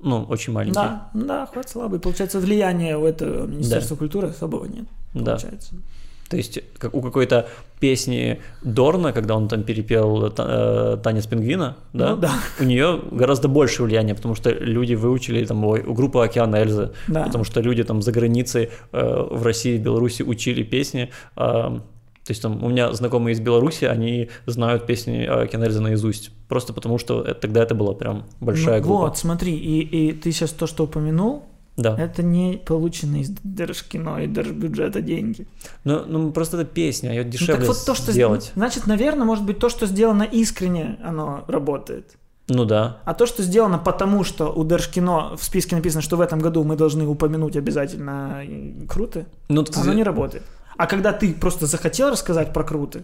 ну, 0.00 0.24
очень 0.24 0.52
маленький. 0.52 0.74
Да, 0.74 1.10
да, 1.12 1.42
охват 1.44 1.68
слабый. 1.68 2.00
Получается, 2.00 2.40
влияния 2.40 2.96
у 2.96 3.04
этого 3.04 3.46
Министерства 3.46 3.96
да. 3.96 3.98
культуры 3.98 4.28
особого 4.28 4.64
нет. 4.64 4.86
Получается. 5.12 5.74
Да. 5.74 5.82
То 6.30 6.36
есть 6.36 6.60
как 6.78 6.94
у 6.94 7.02
какой-то 7.02 7.48
песни 7.80 8.40
Дорна, 8.62 9.12
когда 9.12 9.34
он 9.34 9.48
там 9.48 9.64
перепел 9.64 10.32
э, 10.38 10.96
танец 11.02 11.26
пингвина, 11.26 11.76
да, 11.92 12.10
ну, 12.10 12.16
да. 12.18 12.32
у 12.60 12.64
нее 12.64 13.00
гораздо 13.10 13.48
больше 13.48 13.82
влияния, 13.82 14.14
потому 14.14 14.36
что 14.36 14.50
люди 14.50 14.94
выучили 14.94 15.44
там 15.44 15.64
у 15.64 15.92
группы 15.92 16.20
Океана 16.20 16.56
Эльзы, 16.56 16.92
да. 17.08 17.24
потому 17.24 17.42
что 17.42 17.60
люди 17.60 17.82
там 17.82 18.00
за 18.00 18.12
границей 18.12 18.70
э, 18.92 19.26
в 19.28 19.44
России, 19.44 19.76
в 19.76 19.82
Беларуси 19.82 20.22
учили 20.22 20.62
песни. 20.62 21.10
Э, 21.36 21.80
то 22.24 22.30
есть 22.30 22.42
там 22.42 22.62
у 22.62 22.68
меня 22.68 22.92
знакомые 22.92 23.32
из 23.32 23.40
Беларуси, 23.40 23.86
они 23.86 24.28
знают 24.46 24.86
песни 24.86 25.24
Океана 25.24 25.64
Эльзы 25.64 25.80
наизусть, 25.80 26.30
просто 26.46 26.72
потому 26.72 26.98
что 26.98 27.22
это, 27.22 27.40
тогда 27.40 27.64
это 27.64 27.74
была 27.74 27.94
прям 27.94 28.26
большая 28.38 28.78
ну, 28.78 28.86
группа. 28.86 29.00
Вот, 29.06 29.18
смотри, 29.18 29.56
и, 29.56 29.80
и 29.80 30.12
ты 30.12 30.30
сейчас 30.30 30.50
то, 30.50 30.68
что 30.68 30.84
упомянул, 30.84 31.42
да. 31.76 31.96
Это 31.98 32.22
не 32.22 32.58
полученные 32.58 33.22
из 33.22 33.30
Держкино 33.42 34.22
и 34.22 34.26
Держбюджета 34.26 35.00
деньги. 35.00 35.46
Ну, 35.84 36.04
ну 36.06 36.30
просто 36.30 36.58
это 36.58 36.66
песня, 36.66 37.10
ее 37.10 37.24
дешевле 37.24 37.54
ну, 37.54 37.60
так 37.60 37.68
вот 37.68 37.86
то, 37.86 37.94
что 37.94 38.12
сделать. 38.12 38.52
Значит, 38.54 38.86
наверное, 38.86 39.24
может 39.24 39.44
быть, 39.44 39.58
то, 39.58 39.68
что 39.68 39.86
сделано 39.86 40.24
искренне, 40.24 40.98
оно 41.02 41.44
работает. 41.48 42.16
Ну 42.48 42.64
да. 42.64 42.98
А 43.04 43.14
то, 43.14 43.26
что 43.26 43.42
сделано 43.42 43.78
потому, 43.78 44.24
что 44.24 44.52
у 44.52 44.64
Держкино 44.64 45.36
в 45.36 45.42
списке 45.42 45.76
написано, 45.76 46.02
что 46.02 46.16
в 46.16 46.20
этом 46.20 46.40
году 46.40 46.64
мы 46.64 46.76
должны 46.76 47.06
упомянуть 47.06 47.56
обязательно 47.56 48.42
круто, 48.88 49.26
ну, 49.48 49.64
оно 49.74 49.90
ты... 49.90 49.94
не 49.94 50.02
работает. 50.02 50.42
А 50.76 50.86
когда 50.86 51.12
ты 51.12 51.32
просто 51.32 51.66
захотел 51.66 52.10
рассказать 52.10 52.52
про 52.52 52.64
круто, 52.64 53.02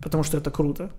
потому 0.00 0.22
что 0.24 0.36
это 0.36 0.50
круто, 0.50 0.90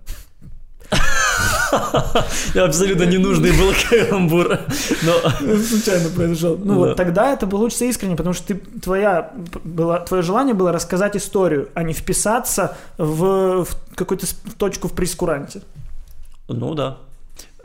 Абсолютно 2.54 3.04
ненужный 3.04 3.52
был 3.52 3.72
каламбур. 3.88 4.58
Но... 5.02 5.58
Случайно 5.58 6.08
произошел. 6.10 6.58
Ну 6.62 6.74
вот 6.74 6.96
тогда 6.96 7.32
это 7.32 7.46
получится 7.46 7.84
искренне, 7.84 8.16
потому 8.16 8.34
что 8.34 8.48
ты, 8.48 8.54
твоя, 8.80 9.32
было, 9.64 10.00
твое 10.00 10.22
желание 10.22 10.54
было 10.54 10.72
рассказать 10.72 11.16
историю, 11.16 11.68
а 11.74 11.82
не 11.82 11.92
вписаться 11.92 12.76
в, 12.98 13.64
в 13.64 13.94
какую-то 13.94 14.26
точку 14.58 14.88
в 14.88 14.92
прескуранте. 14.92 15.62
Ну 16.48 16.74
да. 16.74 16.98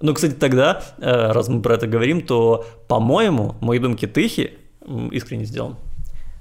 Ну, 0.01 0.13
кстати, 0.13 0.33
тогда, 0.33 0.81
э, 0.99 1.31
раз 1.31 1.49
мы 1.49 1.61
про 1.61 1.75
это 1.75 1.87
говорим, 1.87 2.21
то, 2.21 2.65
по-моему, 2.87 3.55
«Мои 3.59 3.79
думки 3.79 4.07
тихи» 4.07 4.53
искренне 5.11 5.45
сделан. 5.45 5.75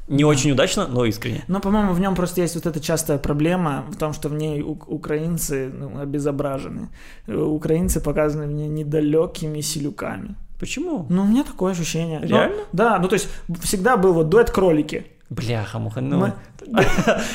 Не 0.09 0.25
очень 0.25 0.53
удачно, 0.53 0.87
но 0.89 1.05
искренне. 1.05 1.45
Но, 1.49 1.61
по-моему, 1.61 1.93
в 1.93 2.01
нем 2.01 2.15
просто 2.15 2.41
есть 2.41 2.55
вот 2.55 2.67
эта 2.67 2.81
частая 2.81 3.19
проблема 3.19 3.85
в 3.91 3.97
том, 3.97 4.13
что 4.13 4.29
в 4.29 4.35
ней 4.35 4.63
украинцы 4.63 5.71
ну, 5.73 6.01
обезображены. 6.01 6.89
Украинцы 7.27 8.01
показаны 8.01 8.47
в 8.47 8.53
ней 8.53 8.69
недалекими 8.69 9.61
селюками. 9.61 10.35
Почему? 10.59 11.07
Ну, 11.09 11.23
у 11.23 11.27
меня 11.27 11.45
такое 11.45 11.73
ощущение. 11.73 12.21
Реально? 12.21 12.57
Но, 12.57 12.65
да, 12.73 12.99
ну 12.99 13.09
то 13.09 13.15
есть 13.15 13.29
всегда 13.63 13.97
был 13.97 14.13
вот 14.13 14.29
дуэт 14.29 14.51
кролики. 14.51 15.07
Бляха, 15.31 15.79
муха, 15.79 16.01
ну. 16.01 16.33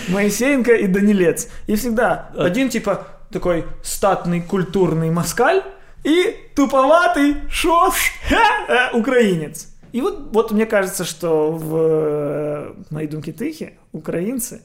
Моисеенко 0.10 0.74
и 0.74 0.88
Данилец. 0.88 1.48
И 1.68 1.76
всегда 1.76 2.32
один 2.36 2.70
типа 2.70 3.08
такой 3.32 3.66
статный 3.84 4.42
культурный 4.42 5.12
москаль 5.12 5.64
и 6.04 6.36
туповатый 6.56 7.36
шов 7.50 7.98
э, 8.30 8.98
украинец. 8.98 9.73
И 9.94 10.02
вот, 10.02 10.34
вот 10.34 10.52
мне 10.52 10.66
кажется, 10.66 11.06
что 11.06 11.52
в 11.52 11.76
э, 11.78 12.74
«Мои 12.90 13.08
думки 13.08 13.32
тихи» 13.32 13.78
украинцы, 13.92 14.64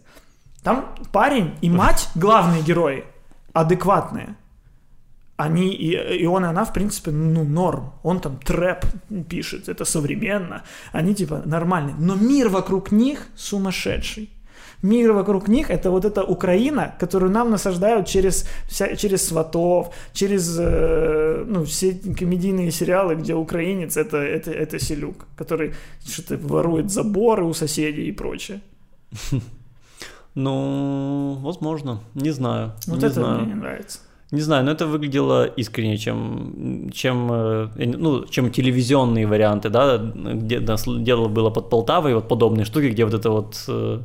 там 0.62 0.94
парень 1.12 1.54
и 1.60 1.68
мать, 1.68 2.08
главные 2.14 2.62
герои, 2.62 3.04
адекватные. 3.52 4.36
Они, 5.36 5.68
и, 5.68 6.22
и 6.22 6.26
он, 6.26 6.44
и 6.44 6.48
она, 6.48 6.64
в 6.64 6.72
принципе, 6.72 7.10
ну, 7.12 7.44
норм. 7.44 7.92
Он 8.02 8.20
там 8.20 8.38
трэп 8.38 8.86
пишет, 9.28 9.68
это 9.68 9.84
современно. 9.84 10.64
Они, 10.92 11.14
типа, 11.14 11.42
нормальные. 11.44 11.94
Но 11.98 12.16
мир 12.16 12.48
вокруг 12.48 12.90
них 12.90 13.28
сумасшедший 13.36 14.30
мир 14.82 15.12
вокруг 15.12 15.48
них 15.48 15.70
это 15.70 15.90
вот 15.90 16.04
эта 16.04 16.22
Украина, 16.22 16.94
которую 17.00 17.32
нам 17.32 17.50
насаждают 17.50 18.06
через, 18.06 18.46
вся, 18.68 18.96
через 18.96 19.26
сватов, 19.26 19.94
через 20.12 20.56
э, 20.60 21.44
ну, 21.46 21.64
все 21.64 21.92
комедийные 21.92 22.70
сериалы, 22.70 23.16
где 23.16 23.34
украинец 23.34 23.96
это, 23.96 24.16
это, 24.16 24.50
это 24.50 24.78
селюк, 24.78 25.26
который 25.36 25.72
что-то 26.06 26.36
ворует 26.36 26.90
заборы 26.90 27.44
у 27.44 27.54
соседей 27.54 28.08
и 28.08 28.12
прочее. 28.12 28.60
Ну, 30.34 31.38
возможно, 31.42 32.00
не 32.14 32.30
знаю. 32.30 32.72
Вот 32.86 33.00
не 33.00 33.06
это 33.06 33.14
знаю. 33.14 33.40
мне 33.40 33.54
не 33.54 33.60
нравится. 33.60 33.98
Не 34.30 34.42
знаю, 34.42 34.64
но 34.64 34.70
это 34.70 34.86
выглядело 34.86 35.46
искренне, 35.46 35.96
чем, 35.96 36.90
чем, 36.92 37.28
э, 37.32 37.68
ну, 37.76 38.24
чем 38.26 38.50
телевизионные 38.50 39.26
варианты, 39.26 39.70
да, 39.70 39.96
где 39.96 40.60
дело 40.60 41.28
было 41.28 41.50
под 41.50 41.70
Полтавой, 41.70 42.14
вот 42.14 42.28
подобные 42.28 42.66
штуки, 42.66 42.90
где 42.90 43.04
вот 43.04 43.14
это 43.14 43.30
вот 43.30 43.64
э, 43.68 44.00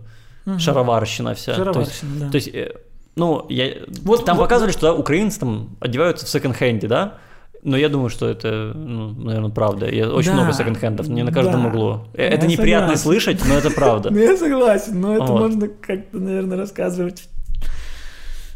угу. 0.45 0.60
шароварщина 0.60 1.34
вся. 1.34 1.53
Шароварщина, 1.56 1.86
то 1.86 1.91
есть, 2.11 2.20
да. 2.20 2.30
То 2.30 2.36
есть 2.36 2.48
э, 2.53 2.72
ну, 3.15 3.45
я... 3.49 3.74
Вот, 4.03 4.26
там 4.26 4.38
вот, 4.38 4.44
показывали, 4.44 4.72
что 4.72 4.88
да, 4.88 4.94
украинцы 4.94 5.40
там 5.40 5.78
одеваются 5.80 6.26
в 6.26 6.30
секонд-хенде, 6.30 6.88
да? 6.88 7.18
Но 7.61 7.78
я 7.78 7.88
думаю, 7.88 8.10
что 8.10 8.28
это, 8.28 8.74
ну, 8.76 9.11
наверное, 9.11 9.49
правда. 9.49 9.90
Я 9.90 10.10
очень 10.10 10.32
да, 10.32 10.38
много 10.38 10.53
секонд-хендов, 10.53 11.07
не 11.07 11.24
на 11.24 11.32
каждом 11.32 11.64
да. 11.64 11.70
углу. 11.70 12.07
Э, 12.14 12.24
это 12.24 12.45
я 12.45 12.52
неприятно 12.52 12.98
согласен. 12.98 13.03
слышать, 13.03 13.45
но 13.48 13.56
это 13.56 13.70
правда. 13.70 14.10
Ну, 14.11 14.20
я 14.20 14.36
согласен, 14.36 14.99
но 14.99 15.15
это 15.15 15.32
можно 15.32 15.68
как-то, 15.68 16.18
наверное, 16.18 16.57
рассказывать 16.57 17.30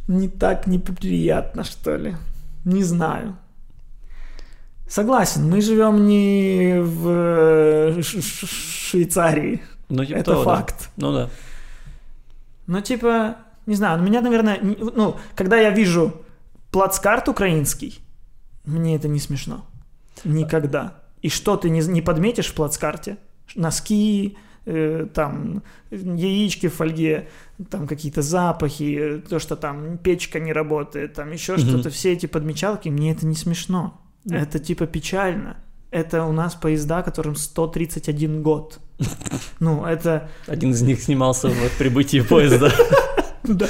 не 0.07 0.27
так 0.27 0.67
неприятно, 0.67 1.63
что 1.63 1.95
ли. 1.95 2.15
Не 2.65 2.83
знаю. 2.83 3.37
Согласен, 4.89 5.49
мы 5.49 5.61
живем 5.61 6.07
не 6.07 6.79
в 6.81 7.09
э, 7.09 8.01
Швейцарии. 8.01 9.61
Ну, 9.89 10.05
типа 10.05 10.17
Это 10.17 10.31
того, 10.31 10.43
факт. 10.43 10.89
Да. 10.95 11.07
Ну 11.07 11.13
да. 11.13 11.29
Ну, 12.67 12.81
типа, 12.81 13.37
не 13.65 13.75
знаю, 13.75 13.99
у 13.99 14.03
меня, 14.03 14.21
наверное, 14.21 14.59
ну, 14.61 15.17
когда 15.35 15.57
я 15.57 15.69
вижу 15.69 16.13
плацкарт 16.71 17.27
украинский, 17.29 17.99
мне 18.65 18.95
это 18.95 19.07
не 19.07 19.19
смешно. 19.19 19.65
Никогда. 20.23 21.01
И 21.21 21.29
что 21.29 21.57
ты 21.57 21.69
не, 21.69 21.81
не 21.81 22.01
подметишь 22.01 22.47
в 22.47 22.53
плацкарте? 22.53 23.17
Носки, 23.55 24.37
э, 24.65 25.07
там, 25.13 25.63
яички 25.89 26.67
в 26.67 26.75
фольге, 26.75 27.29
там 27.69 27.87
какие-то 27.87 28.21
запахи, 28.21 29.23
то, 29.29 29.39
что 29.39 29.55
там 29.55 29.97
печка 29.97 30.39
не 30.39 30.53
работает, 30.53 31.13
там 31.13 31.31
еще 31.31 31.55
mm-hmm. 31.55 31.69
что-то, 31.69 31.89
все 31.89 32.13
эти 32.13 32.25
подмечалки, 32.25 32.89
мне 32.89 33.11
это 33.11 33.25
не 33.25 33.35
смешно. 33.35 34.01
Mm-hmm. 34.25 34.37
Это 34.37 34.59
типа 34.59 34.85
печально. 34.85 35.57
Это 35.97 36.25
у 36.25 36.31
нас 36.31 36.53
поезда, 36.53 37.01
которым 37.01 37.35
131 37.35 38.43
год. 38.43 38.77
Ну, 39.59 39.83
это... 39.83 40.29
Один 40.45 40.69
из 40.69 40.83
них 40.83 41.01
снимался 41.01 41.49
в 41.49 41.77
прибытии 41.79 42.21
поезда. 42.21 42.71
Да. 43.43 43.67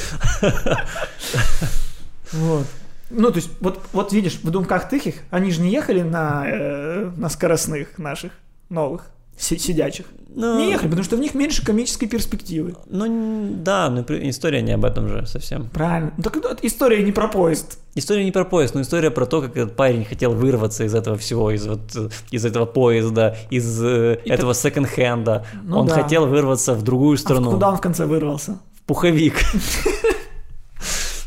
Вот. 2.33 2.65
Ну, 3.09 3.29
то 3.29 3.37
есть, 3.37 3.49
вот, 3.61 3.79
вот 3.93 4.11
видишь, 4.11 4.39
в 4.43 4.49
Думках 4.51 4.89
Тихих, 4.89 5.21
они 5.29 5.51
же 5.51 5.61
не 5.61 5.71
ехали 5.71 6.01
на, 6.01 6.43
э, 6.45 7.11
на 7.15 7.29
скоростных 7.29 7.97
наших 7.97 8.33
новых, 8.67 9.09
сидячих. 9.37 10.05
Но... 10.37 10.59
Не 10.59 10.69
ехали, 10.69 10.89
потому 10.89 11.03
что 11.03 11.17
в 11.17 11.19
них 11.19 11.33
меньше 11.33 11.65
комической 11.65 12.07
перспективы. 12.07 12.75
Ну, 12.87 13.55
да, 13.55 13.89
но 13.89 14.01
история 14.01 14.61
не 14.61 14.71
об 14.73 14.85
этом 14.85 15.07
же 15.07 15.25
совсем. 15.25 15.67
Правильно. 15.73 16.13
Ну, 16.17 16.23
так 16.23 16.37
история 16.63 17.01
не 17.01 17.11
про 17.11 17.27
поезд. 17.27 17.79
История 17.95 18.23
не 18.23 18.31
про 18.31 18.45
поезд, 18.45 18.75
но 18.75 18.81
история 18.81 19.09
про 19.09 19.25
то, 19.25 19.41
как 19.41 19.57
этот 19.57 19.75
парень 19.75 20.05
хотел 20.05 20.33
вырваться 20.33 20.83
из 20.83 20.93
этого 20.93 21.17
всего, 21.17 21.49
из 21.49 21.65
вот 21.65 22.13
из 22.29 22.45
этого 22.45 22.67
поезда, 22.67 23.35
из 23.49 23.83
э, 23.83 24.19
И 24.25 24.29
этого 24.29 24.53
так... 24.53 24.61
секонд-хенда. 24.61 25.45
Ну, 25.63 25.79
он 25.79 25.87
да. 25.87 25.95
хотел 25.95 26.27
вырваться 26.27 26.75
в 26.75 26.83
другую 26.83 27.17
страну. 27.17 27.49
А 27.49 27.53
куда 27.53 27.69
он 27.69 27.77
в 27.77 27.81
конце 27.81 28.05
вырвался? 28.05 28.59
В 28.75 28.81
пуховик. 28.83 29.35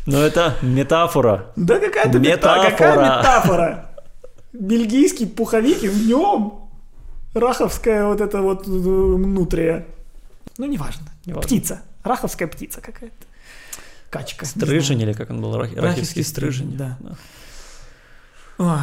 Ну 0.07 0.17
это 0.17 0.55
метафора. 0.61 1.51
Да 1.55 1.79
какая-то 1.79 2.17
метафора. 2.17 2.71
Какая 2.71 3.19
метафора? 3.19 3.85
Бельгийский 4.53 5.27
пуховик 5.27 5.83
и 5.83 5.87
в 5.87 6.07
нем 6.07 6.60
раховская 7.33 8.05
вот 8.05 8.21
эта 8.21 8.41
вот 8.41 8.67
э, 8.67 8.71
внутрия. 8.71 9.87
Ну, 10.57 10.65
неважно. 10.65 11.07
неважно. 11.25 11.47
Птица. 11.47 11.81
Раховская 12.03 12.47
птица 12.47 12.81
какая-то. 12.81 13.25
Качка. 14.09 14.45
Стрыжень 14.45 15.01
или 15.01 15.13
как 15.13 15.29
он 15.29 15.41
был? 15.41 15.55
Рах... 15.55 15.69
Раховский 15.75 16.23
стрыжень. 16.23 16.75
Да. 16.77 16.97
да. 16.99 17.15
Ой. 18.57 18.79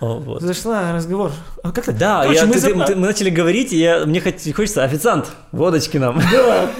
О, 0.00 0.20
вот. 0.20 0.42
Зашла 0.42 0.92
разговор. 0.92 1.32
А 1.62 1.72
как 1.72 1.96
Да, 1.98 2.22
Короче, 2.22 2.40
я, 2.40 2.46
мы, 2.46 2.52
ты, 2.52 2.58
за... 2.60 2.68
ты, 2.68 2.94
мы 2.94 3.06
начали 3.06 3.30
говорить, 3.30 3.72
и 3.72 3.78
я, 3.78 4.06
мне 4.06 4.20
хочется 4.20 4.84
официант, 4.84 5.32
водочки 5.50 5.96
нам. 5.96 6.20
Да. 6.30 6.70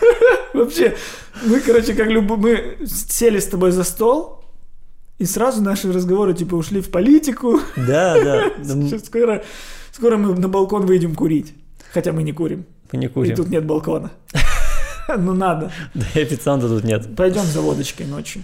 Вообще, 0.54 0.96
мы, 1.44 1.60
короче, 1.60 1.94
как 1.94 2.08
люб... 2.08 2.30
мы 2.36 2.78
сели 2.86 3.38
с 3.38 3.46
тобой 3.46 3.72
за 3.72 3.84
стол, 3.84 4.44
и 5.18 5.24
сразу 5.24 5.62
наши 5.62 5.92
разговоры, 5.92 6.34
типа, 6.34 6.54
ушли 6.54 6.80
в 6.80 6.90
политику. 6.90 7.60
Да, 7.76 8.22
да. 8.22 8.50
Сейчас 8.62 9.06
скоро, 9.06 9.42
скоро 9.98 10.16
мы 10.16 10.34
на 10.34 10.48
балкон 10.48 10.86
выйдем 10.86 11.14
курить. 11.14 11.54
Хотя 11.92 12.12
мы 12.12 12.22
не 12.22 12.32
курим. 12.32 12.64
Мы 12.92 12.98
не 12.98 13.08
курим. 13.08 13.32
И 13.32 13.36
тут 13.36 13.48
нет 13.48 13.64
балкона. 13.66 14.10
Ну 15.16 15.32
надо. 15.32 15.72
Да 15.94 16.04
и 16.14 16.20
официанта 16.20 16.68
тут 16.68 16.84
нет. 16.84 17.16
Пойдем 17.16 17.42
за 17.42 17.62
водочкой 17.62 18.04
ночью. 18.04 18.42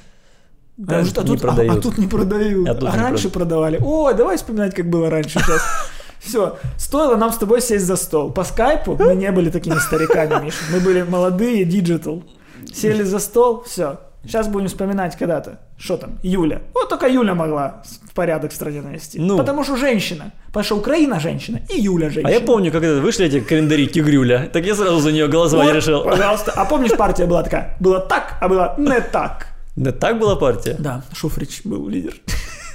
Да, 0.79 1.01
а, 1.01 1.03
а, 1.03 1.23
тут. 1.23 1.45
А, 1.45 1.51
а 1.51 1.77
тут 1.77 1.99
не 1.99 2.07
продают. 2.07 2.67
А, 2.67 2.75
тут 2.75 2.89
а 2.89 2.97
не 2.97 3.03
раньше 3.03 3.25
прод... 3.25 3.35
продавали. 3.35 3.79
О, 3.83 4.15
давай 4.15 4.39
вспоминать, 4.39 4.75
как 4.75 4.89
было 4.89 5.11
раньше 5.11 5.41
сейчас. 5.41 5.61
Все, 6.21 6.57
стоило 6.79 7.17
нам 7.17 7.33
с 7.33 7.37
тобой 7.37 7.61
сесть 7.61 7.85
за 7.85 7.97
стол. 7.97 8.33
По 8.33 8.45
скайпу 8.45 8.97
мы 8.97 9.15
не 9.15 9.31
были 9.31 9.51
такими 9.51 9.79
стариками, 9.79 10.43
Миша. 10.43 10.57
Мы 10.73 10.81
были 10.81 11.03
молодые, 11.03 11.67
digital. 11.67 12.25
Сели 12.73 13.03
за 13.03 13.19
стол, 13.19 13.63
все. 13.65 14.01
Сейчас 14.25 14.49
будем 14.49 14.69
вспоминать 14.69 15.19
когда-то. 15.19 15.61
Что 15.77 15.97
там? 15.97 16.19
Юля. 16.23 16.63
Вот 16.73 16.89
только 16.89 17.09
Юля 17.09 17.35
могла 17.35 17.83
в 18.09 18.15
порядок 18.15 18.53
в 18.53 18.55
стране 18.55 18.81
навести. 18.81 19.19
Ну. 19.19 19.37
Потому 19.37 19.65
что 19.65 19.77
женщина. 19.77 20.33
Потому 20.47 20.65
что 20.65 20.77
Украина 20.77 21.21
женщина 21.21 21.61
и 21.69 21.81
Юля 21.81 22.11
женщина. 22.11 22.29
А 22.29 22.33
я 22.33 22.41
помню, 22.41 22.71
когда 22.71 23.01
вышли 23.01 23.27
эти 23.27 23.41
календари 23.41 23.87
Тигрюля. 23.87 24.49
Так 24.53 24.65
я 24.65 24.75
сразу 24.75 25.01
за 25.01 25.13
нее 25.13 25.27
голосовать 25.27 25.69
вот, 25.69 25.77
решил. 25.77 26.05
Пожалуйста. 26.05 26.53
А 26.53 26.65
помнишь, 26.65 26.97
партия 26.97 27.27
была 27.27 27.43
такая? 27.43 27.77
Было 27.81 28.01
так, 28.01 28.37
а 28.41 28.49
было 28.49 28.75
не 28.79 29.01
так. 29.01 29.49
Не 29.77 29.91
так 29.91 30.19
была 30.21 30.37
партия? 30.37 30.77
Да, 30.79 31.03
Шуфрич 31.13 31.63
был 31.65 31.89
лидер. 31.89 32.15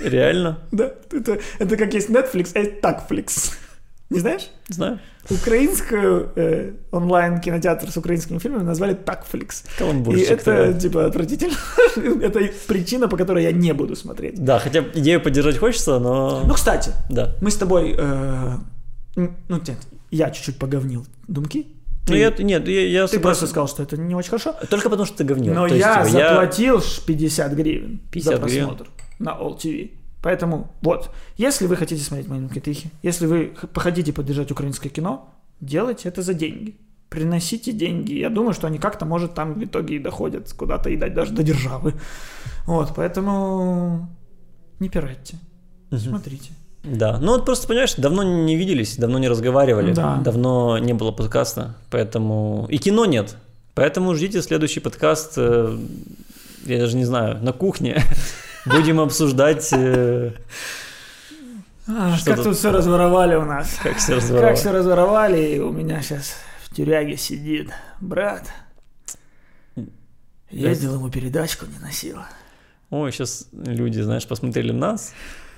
Реально? 0.02 0.60
Да. 0.72 0.92
Это, 1.12 1.40
это 1.58 1.78
как 1.78 1.94
есть 1.94 2.10
Netflix, 2.10 2.52
а 2.56 2.60
есть 2.60 2.82
Такфликс. 2.82 3.58
Не 4.10 4.20
знаешь? 4.20 4.50
Знаю. 4.68 5.00
Украинскую 5.30 6.32
э, 6.36 6.72
онлайн-кинотеатр 6.92 7.92
с 7.92 7.98
украинскими 7.98 8.40
фильмами 8.40 8.64
назвали 8.64 8.94
Такфликс. 8.94 9.64
И 9.80 10.20
это, 10.22 10.74
да. 10.74 10.74
типа, 10.74 11.06
отвратительно. 11.06 11.54
это 12.24 12.40
причина, 12.68 13.08
по 13.08 13.18
которой 13.18 13.44
я 13.44 13.52
не 13.52 13.74
буду 13.74 13.96
смотреть. 13.96 14.44
Да, 14.44 14.60
хотя 14.60 14.84
идею 14.94 15.22
поддержать 15.22 15.58
хочется, 15.58 16.00
но... 16.00 16.44
Ну, 16.46 16.54
кстати, 16.54 16.92
да. 17.10 17.36
мы 17.42 17.52
с 17.52 17.56
тобой... 17.56 17.96
Э, 17.98 18.58
ну, 19.16 19.32
нет, 19.50 19.78
я 20.12 20.32
чуть-чуть 20.32 20.58
поговнил 20.58 21.06
думки. 21.28 21.68
Ты, 22.08 22.14
ну, 22.14 22.16
я, 22.16 22.34
нет, 22.40 22.68
я, 22.68 22.88
я 22.88 23.08
Ты 23.08 23.20
просто 23.20 23.46
сказал, 23.46 23.68
что 23.68 23.84
это 23.84 23.98
не 23.98 24.16
очень 24.16 24.30
хорошо. 24.30 24.56
Только 24.70 24.90
потому, 24.90 25.06
что 25.06 25.18
ты 25.18 25.24
говнил. 25.24 25.54
Но 25.54 25.68
я 25.68 26.02
есть, 26.02 26.12
типа, 26.12 26.28
заплатил 26.28 26.80
я... 26.80 27.06
50 27.06 27.54
гривен 27.54 28.00
50 28.12 28.34
за 28.34 28.40
просмотр 28.40 28.84
гривен? 28.86 29.10
на 29.20 29.30
All 29.32 29.58
TV. 29.58 29.92
Поэтому 30.22 30.72
вот, 30.82 31.12
если 31.38 31.66
вы 31.68 31.76
хотите 31.76 32.04
смотреть 32.04 32.28
мои 32.28 32.48
китыхи, 32.48 32.92
если 33.04 33.26
вы 33.26 33.54
хотите 33.74 34.12
поддержать 34.12 34.52
украинское 34.52 34.92
кино, 34.92 35.34
делайте 35.62 36.10
это 36.10 36.22
за 36.22 36.34
деньги. 36.34 36.76
Приносите 37.10 37.72
деньги. 37.72 38.14
Я 38.14 38.30
думаю, 38.30 38.54
что 38.54 38.68
они 38.68 38.78
как-то, 38.78 39.06
может, 39.06 39.34
там 39.34 39.54
в 39.54 39.64
итоге 39.64 39.96
и 39.96 40.00
доходят 40.00 40.52
куда-то 40.54 40.90
и 40.90 40.98
дать 40.98 41.14
даже 41.14 41.34
до 41.34 41.42
державы. 41.44 41.94
Вот, 42.66 42.94
поэтому 42.96 44.10
не 44.80 44.90
пиратьте. 44.90 45.38
Угу. 45.92 46.00
Смотрите. 46.00 46.52
Да, 46.84 47.18
ну 47.20 47.32
вот 47.34 47.46
просто, 47.46 47.68
понимаешь, 47.68 47.96
давно 47.96 48.24
не 48.24 48.56
виделись, 48.56 48.96
давно 48.98 49.20
не 49.20 49.28
разговаривали, 49.28 49.94
да. 49.94 50.18
давно 50.18 50.78
не 50.78 50.94
было 50.94 51.12
подкаста, 51.12 51.76
поэтому... 51.90 52.68
И 52.70 52.78
кино 52.78 53.06
нет, 53.06 53.36
поэтому 53.74 54.16
ждите 54.16 54.42
следующий 54.42 54.80
подкаст, 54.80 55.34
э, 55.36 55.78
я 56.66 56.80
даже 56.80 56.96
не 56.96 57.04
знаю, 57.04 57.44
на 57.44 57.52
кухне. 57.52 58.02
Будем 58.70 59.00
обсуждать... 59.00 59.70
Э, 59.74 60.32
а, 61.88 62.16
как 62.24 62.44
тут 62.44 62.56
все 62.56 62.72
разворовали 62.72 63.36
у 63.36 63.46
нас. 63.46 63.78
Как 63.84 63.98
все 63.98 64.16
разворовали. 64.16 64.50
Как 64.50 64.60
все 64.60 64.72
разворовали, 64.72 65.56
и 65.56 65.60
у 65.60 65.72
меня 65.72 66.02
сейчас 66.04 66.36
в 66.64 66.76
тюряге 66.76 67.18
сидит 67.18 67.72
брат. 68.00 68.44
Ездил 70.52 70.96
ему 70.96 71.10
передачку, 71.10 71.66
не 71.66 71.80
носила. 71.80 72.28
Ой, 72.92 73.12
сейчас 73.12 73.48
люди, 73.52 74.02
знаешь, 74.02 74.28
посмотрели 74.28 74.72
нас, 74.72 75.14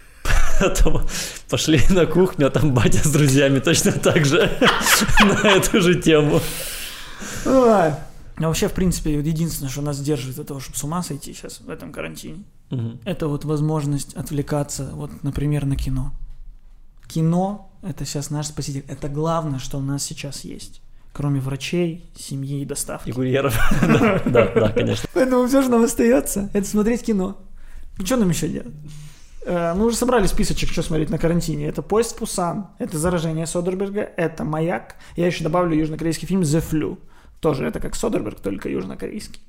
потом 0.60 1.02
пошли 1.50 1.82
на 1.90 2.06
кухню, 2.06 2.48
а 2.48 2.50
там 2.50 2.74
батя 2.74 3.00
с 3.00 3.12
друзьями 3.12 3.60
точно 3.60 3.94
так 3.94 4.26
же 4.26 4.52
на 5.24 5.48
эту 5.50 5.82
же 5.82 5.96
тему. 5.96 6.42
А 8.38 8.48
вообще, 8.48 8.68
в 8.68 8.74
принципе, 8.74 9.14
единственное, 9.14 9.70
что 9.70 9.82
нас 9.82 9.99
держит 9.99 10.40
от 10.40 10.48
того, 10.48 10.60
чтобы 10.60 10.78
с 10.78 10.84
ума 10.84 11.03
сойти 11.03 11.34
сейчас 11.34 11.62
в 11.62 11.70
этом 11.70 11.91
карантине, 11.91 12.44
Угу. 12.72 12.99
Это 13.03 13.28
вот 13.28 13.45
возможность 13.45 14.14
отвлекаться, 14.14 14.91
вот, 14.94 15.24
например, 15.24 15.66
на 15.66 15.76
кино. 15.76 16.14
Кино– 17.08 17.70
это 17.82 18.06
сейчас 18.06 18.30
наш 18.30 18.48
спаситель. 18.48 18.86
Это 18.88 19.10
главное, 19.10 19.60
что 19.60 19.78
у 19.78 19.82
нас 19.82 20.03
сейчас 20.03 20.45
есть. 20.45 20.82
Кроме 21.14 21.41
врачей, 21.41 22.10
семьи 22.16 22.62
и 22.62 22.66
доставки. 22.66 23.10
И 23.10 23.12
курьеров. 23.12 23.60
Да, 24.26 24.48
да, 24.56 24.70
конечно. 24.70 25.10
Поэтому 25.14 25.45
все, 25.48 25.62
что 25.62 25.72
нам 25.72 25.84
остается, 25.84 26.49
это 26.53 26.66
смотреть 26.66 27.03
кино. 27.03 27.38
Что 28.02 28.16
нам 28.16 28.30
еще 28.30 28.48
делать? 28.48 28.74
Э, 29.45 29.74
мы 29.76 29.88
уже 29.88 29.98
собрали 29.98 30.26
списочек, 30.28 30.70
что 30.72 30.82
смотреть 30.82 31.10
на 31.10 31.18
карантине. 31.18 31.68
Это 31.68 31.82
«Поезд 31.82 32.18
Пусан», 32.18 32.68
это 32.80 32.98
«Заражение 32.98 33.45
Содерберга», 33.45 34.10
это 34.16 34.45
«Маяк». 34.45 34.95
Я 35.18 35.28
еще 35.28 35.44
добавлю 35.44 35.76
южнокорейский 35.76 36.28
фильм 36.28 36.41
«The 36.41 36.64
Flu». 36.64 36.98
Тоже 37.42 37.66
это 37.66 37.80
как 37.80 37.96
Содерберг, 37.96 38.40
только 38.40 38.70
южнокорейский. 38.70 39.42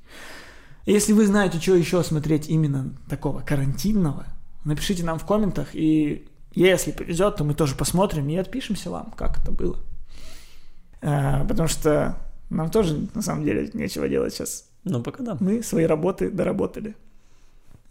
Если 0.85 1.13
вы 1.13 1.25
знаете, 1.25 1.59
что 1.59 1.75
еще 1.75 2.03
смотреть 2.03 2.49
именно 2.49 2.93
такого 3.07 3.41
карантинного, 3.41 4.25
напишите 4.65 5.05
нам 5.05 5.19
в 5.19 5.25
комментах, 5.25 5.69
и 5.73 6.27
если 6.53 6.91
повезет, 6.91 7.37
то 7.37 7.43
мы 7.43 7.53
тоже 7.53 7.75
посмотрим 7.75 8.27
и 8.27 8.35
отпишемся 8.35 8.89
вам, 8.89 9.13
как 9.15 9.41
это 9.41 9.51
было. 9.51 9.77
А, 11.01 11.45
потому 11.45 11.69
что 11.69 12.17
нам 12.49 12.69
тоже, 12.69 13.07
на 13.13 13.21
самом 13.21 13.45
деле, 13.45 13.69
нечего 13.73 14.09
делать 14.09 14.33
сейчас. 14.33 14.65
Ну, 14.83 15.01
пока 15.01 15.23
да. 15.23 15.37
Мы 15.39 15.63
свои 15.63 15.85
работы 15.85 16.29
доработали. 16.29 16.95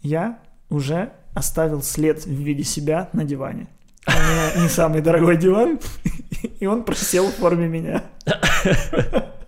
Я 0.01 0.39
уже 0.69 1.13
оставил 1.33 1.81
след 1.81 2.25
в 2.25 2.29
виде 2.29 2.63
себя 2.63 3.09
на 3.13 3.23
диване. 3.23 3.67
У 4.05 4.11
меня 4.11 4.63
не 4.63 4.69
самый 4.69 5.01
дорогой 5.01 5.37
диван, 5.37 5.79
и 6.59 6.65
он 6.65 6.83
просел 6.83 7.27
в 7.27 7.35
форме 7.35 7.69
меня. 7.69 8.03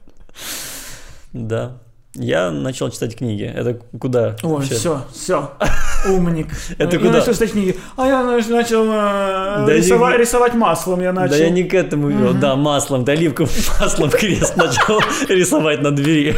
Да. 1.35 1.77
Я 2.13 2.49
начал 2.49 2.89
читать 2.89 3.17
книги. 3.17 3.43
Это 3.43 3.73
куда? 3.99 4.37
Ой, 4.41 4.49
вообще? 4.53 4.75
все, 4.75 5.01
все. 5.13 5.51
Умник. 6.07 6.47
Это 6.77 6.95
я 6.95 6.99
куда? 7.01 7.11
начал 7.19 7.33
читать 7.33 7.51
книги. 7.51 7.75
А 7.97 8.07
я 8.07 8.23
начал 8.23 8.85
э, 8.85 9.65
Да 9.67 9.73
рисовать, 10.17 10.53
маслом. 10.53 11.01
Я 11.01 11.11
начал. 11.11 11.31
Да 11.31 11.43
я 11.43 11.49
не 11.49 11.65
к 11.65 11.73
этому 11.73 12.07
вел. 12.09 12.33
Да, 12.33 12.55
маслом, 12.55 13.03
да, 13.03 13.11
оливковым 13.11 13.51
маслом 13.81 14.09
крест 14.11 14.55
начал 14.55 15.01
рисовать 15.27 15.81
на 15.81 15.91
двери. 15.91 16.37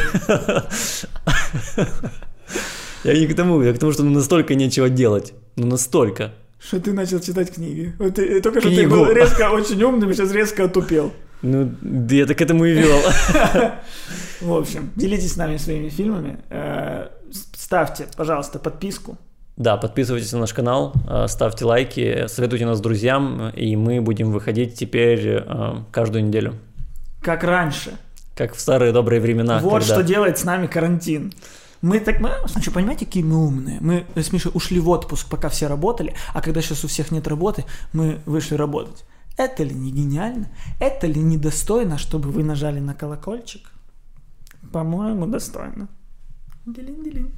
Я 3.04 3.12
не 3.16 3.28
к 3.28 3.36
тому, 3.36 3.62
я 3.62 3.72
к 3.72 3.78
тому, 3.78 3.92
что 3.92 4.02
ну 4.02 4.10
настолько 4.10 4.56
нечего 4.56 4.88
делать. 4.88 5.32
Ну 5.54 5.66
настолько. 5.68 6.32
Что 6.58 6.80
ты 6.80 6.92
начал 6.92 7.20
читать 7.20 7.54
книги. 7.54 7.94
Вот 8.00 8.16
ты- 8.16 8.40
только 8.40 8.60
что 8.60 8.68
ты 8.68 8.74
Книгу. 8.74 8.96
был 8.96 9.12
резко 9.12 9.48
очень 9.50 9.80
умным, 9.80 10.12
сейчас 10.12 10.32
резко 10.32 10.64
отупел. 10.64 11.12
Ну, 11.40 11.72
да 11.80 12.16
я 12.16 12.26
так 12.26 12.36
к 12.38 12.42
этому 12.42 12.64
и 12.64 12.72
вел. 12.72 12.98
В 14.40 14.52
общем, 14.52 14.90
делитесь 14.96 15.32
с 15.32 15.36
нами 15.36 15.56
своими 15.56 15.88
фильмами. 15.88 16.38
Э, 16.50 17.08
Ставьте, 17.54 18.06
пожалуйста, 18.16 18.58
подписку. 18.58 19.18
Да, 19.56 19.76
подписывайтесь 19.76 20.32
на 20.32 20.38
наш 20.38 20.54
канал, 20.54 20.94
э, 21.08 21.26
ставьте 21.28 21.64
лайки, 21.64 22.26
советуйте 22.28 22.64
нас 22.64 22.80
друзьям, 22.80 23.48
и 23.50 23.74
мы 23.76 24.00
будем 24.00 24.30
выходить 24.30 24.74
теперь 24.78 25.20
э, 25.44 25.76
каждую 25.90 26.24
неделю. 26.24 26.54
Как 27.20 27.42
раньше. 27.42 27.92
Как 28.36 28.54
в 28.54 28.60
старые 28.60 28.92
добрые 28.92 29.20
времена. 29.20 29.58
вот 29.58 29.80
когда- 29.82 29.94
что 29.94 30.02
делает 30.04 30.38
с 30.38 30.44
нами 30.44 30.68
карантин. 30.68 31.32
Мы 31.82 32.00
так, 32.00 32.20
мы, 32.20 32.30
значит, 32.46 32.72
понимаете, 32.72 33.04
какие 33.04 33.22
мы 33.24 33.44
умные. 33.46 33.78
Мы 33.80 34.04
с 34.14 34.32
Мишей 34.32 34.50
ушли 34.54 34.80
в 34.80 34.88
отпуск, 34.88 35.28
пока 35.28 35.48
все 35.48 35.66
работали, 35.66 36.14
а 36.34 36.40
когда 36.40 36.60
сейчас 36.62 36.84
у 36.84 36.88
всех 36.88 37.10
нет 37.10 37.26
работы, 37.28 37.64
мы 37.92 38.20
вышли 38.26 38.54
работать. 38.54 39.04
Это 39.36 39.62
ли 39.64 39.74
не 39.74 39.90
гениально? 39.92 40.48
Это 40.80 41.06
ли 41.06 41.20
недостойно, 41.20 41.98
чтобы 41.98 42.30
вы 42.30 42.42
нажали 42.44 42.80
на 42.80 42.94
колокольчик? 42.94 43.70
По-моему, 44.72 45.26
достойно. 45.26 45.88
Дилин-дилин. 46.66 47.32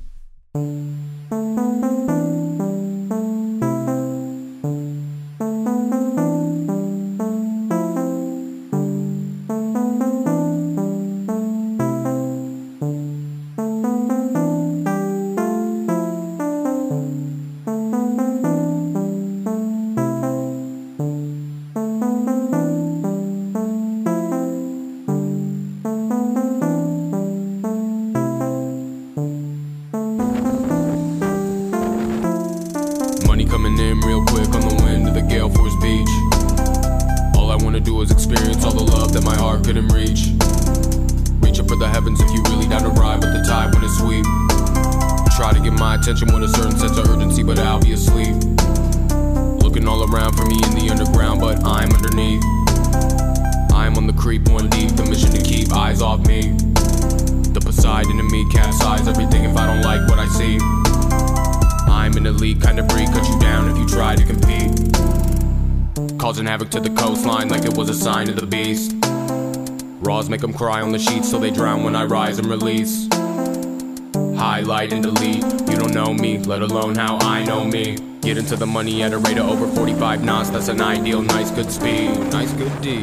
The 78.61 78.67
money 78.67 79.03
at 79.03 79.15
a 79.15 79.19
rate 79.19 79.39
of 79.39 79.49
over 79.49 79.67
45 79.75 80.23
knots, 80.23 80.51
that's 80.51 80.69
an 80.69 80.83
ideal, 80.83 81.23
nice 81.23 81.51
good 81.51 81.73
speed, 81.73 82.11
nice 82.31 82.53
good 82.53 82.81
D. 82.83 83.03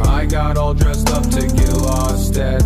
I 0.00 0.26
got 0.26 0.56
all 0.56 0.72
dressed 0.72 1.10
up 1.10 1.22
to 1.24 1.46
get 1.46 1.68
lost 1.74 2.38
at 2.38 2.62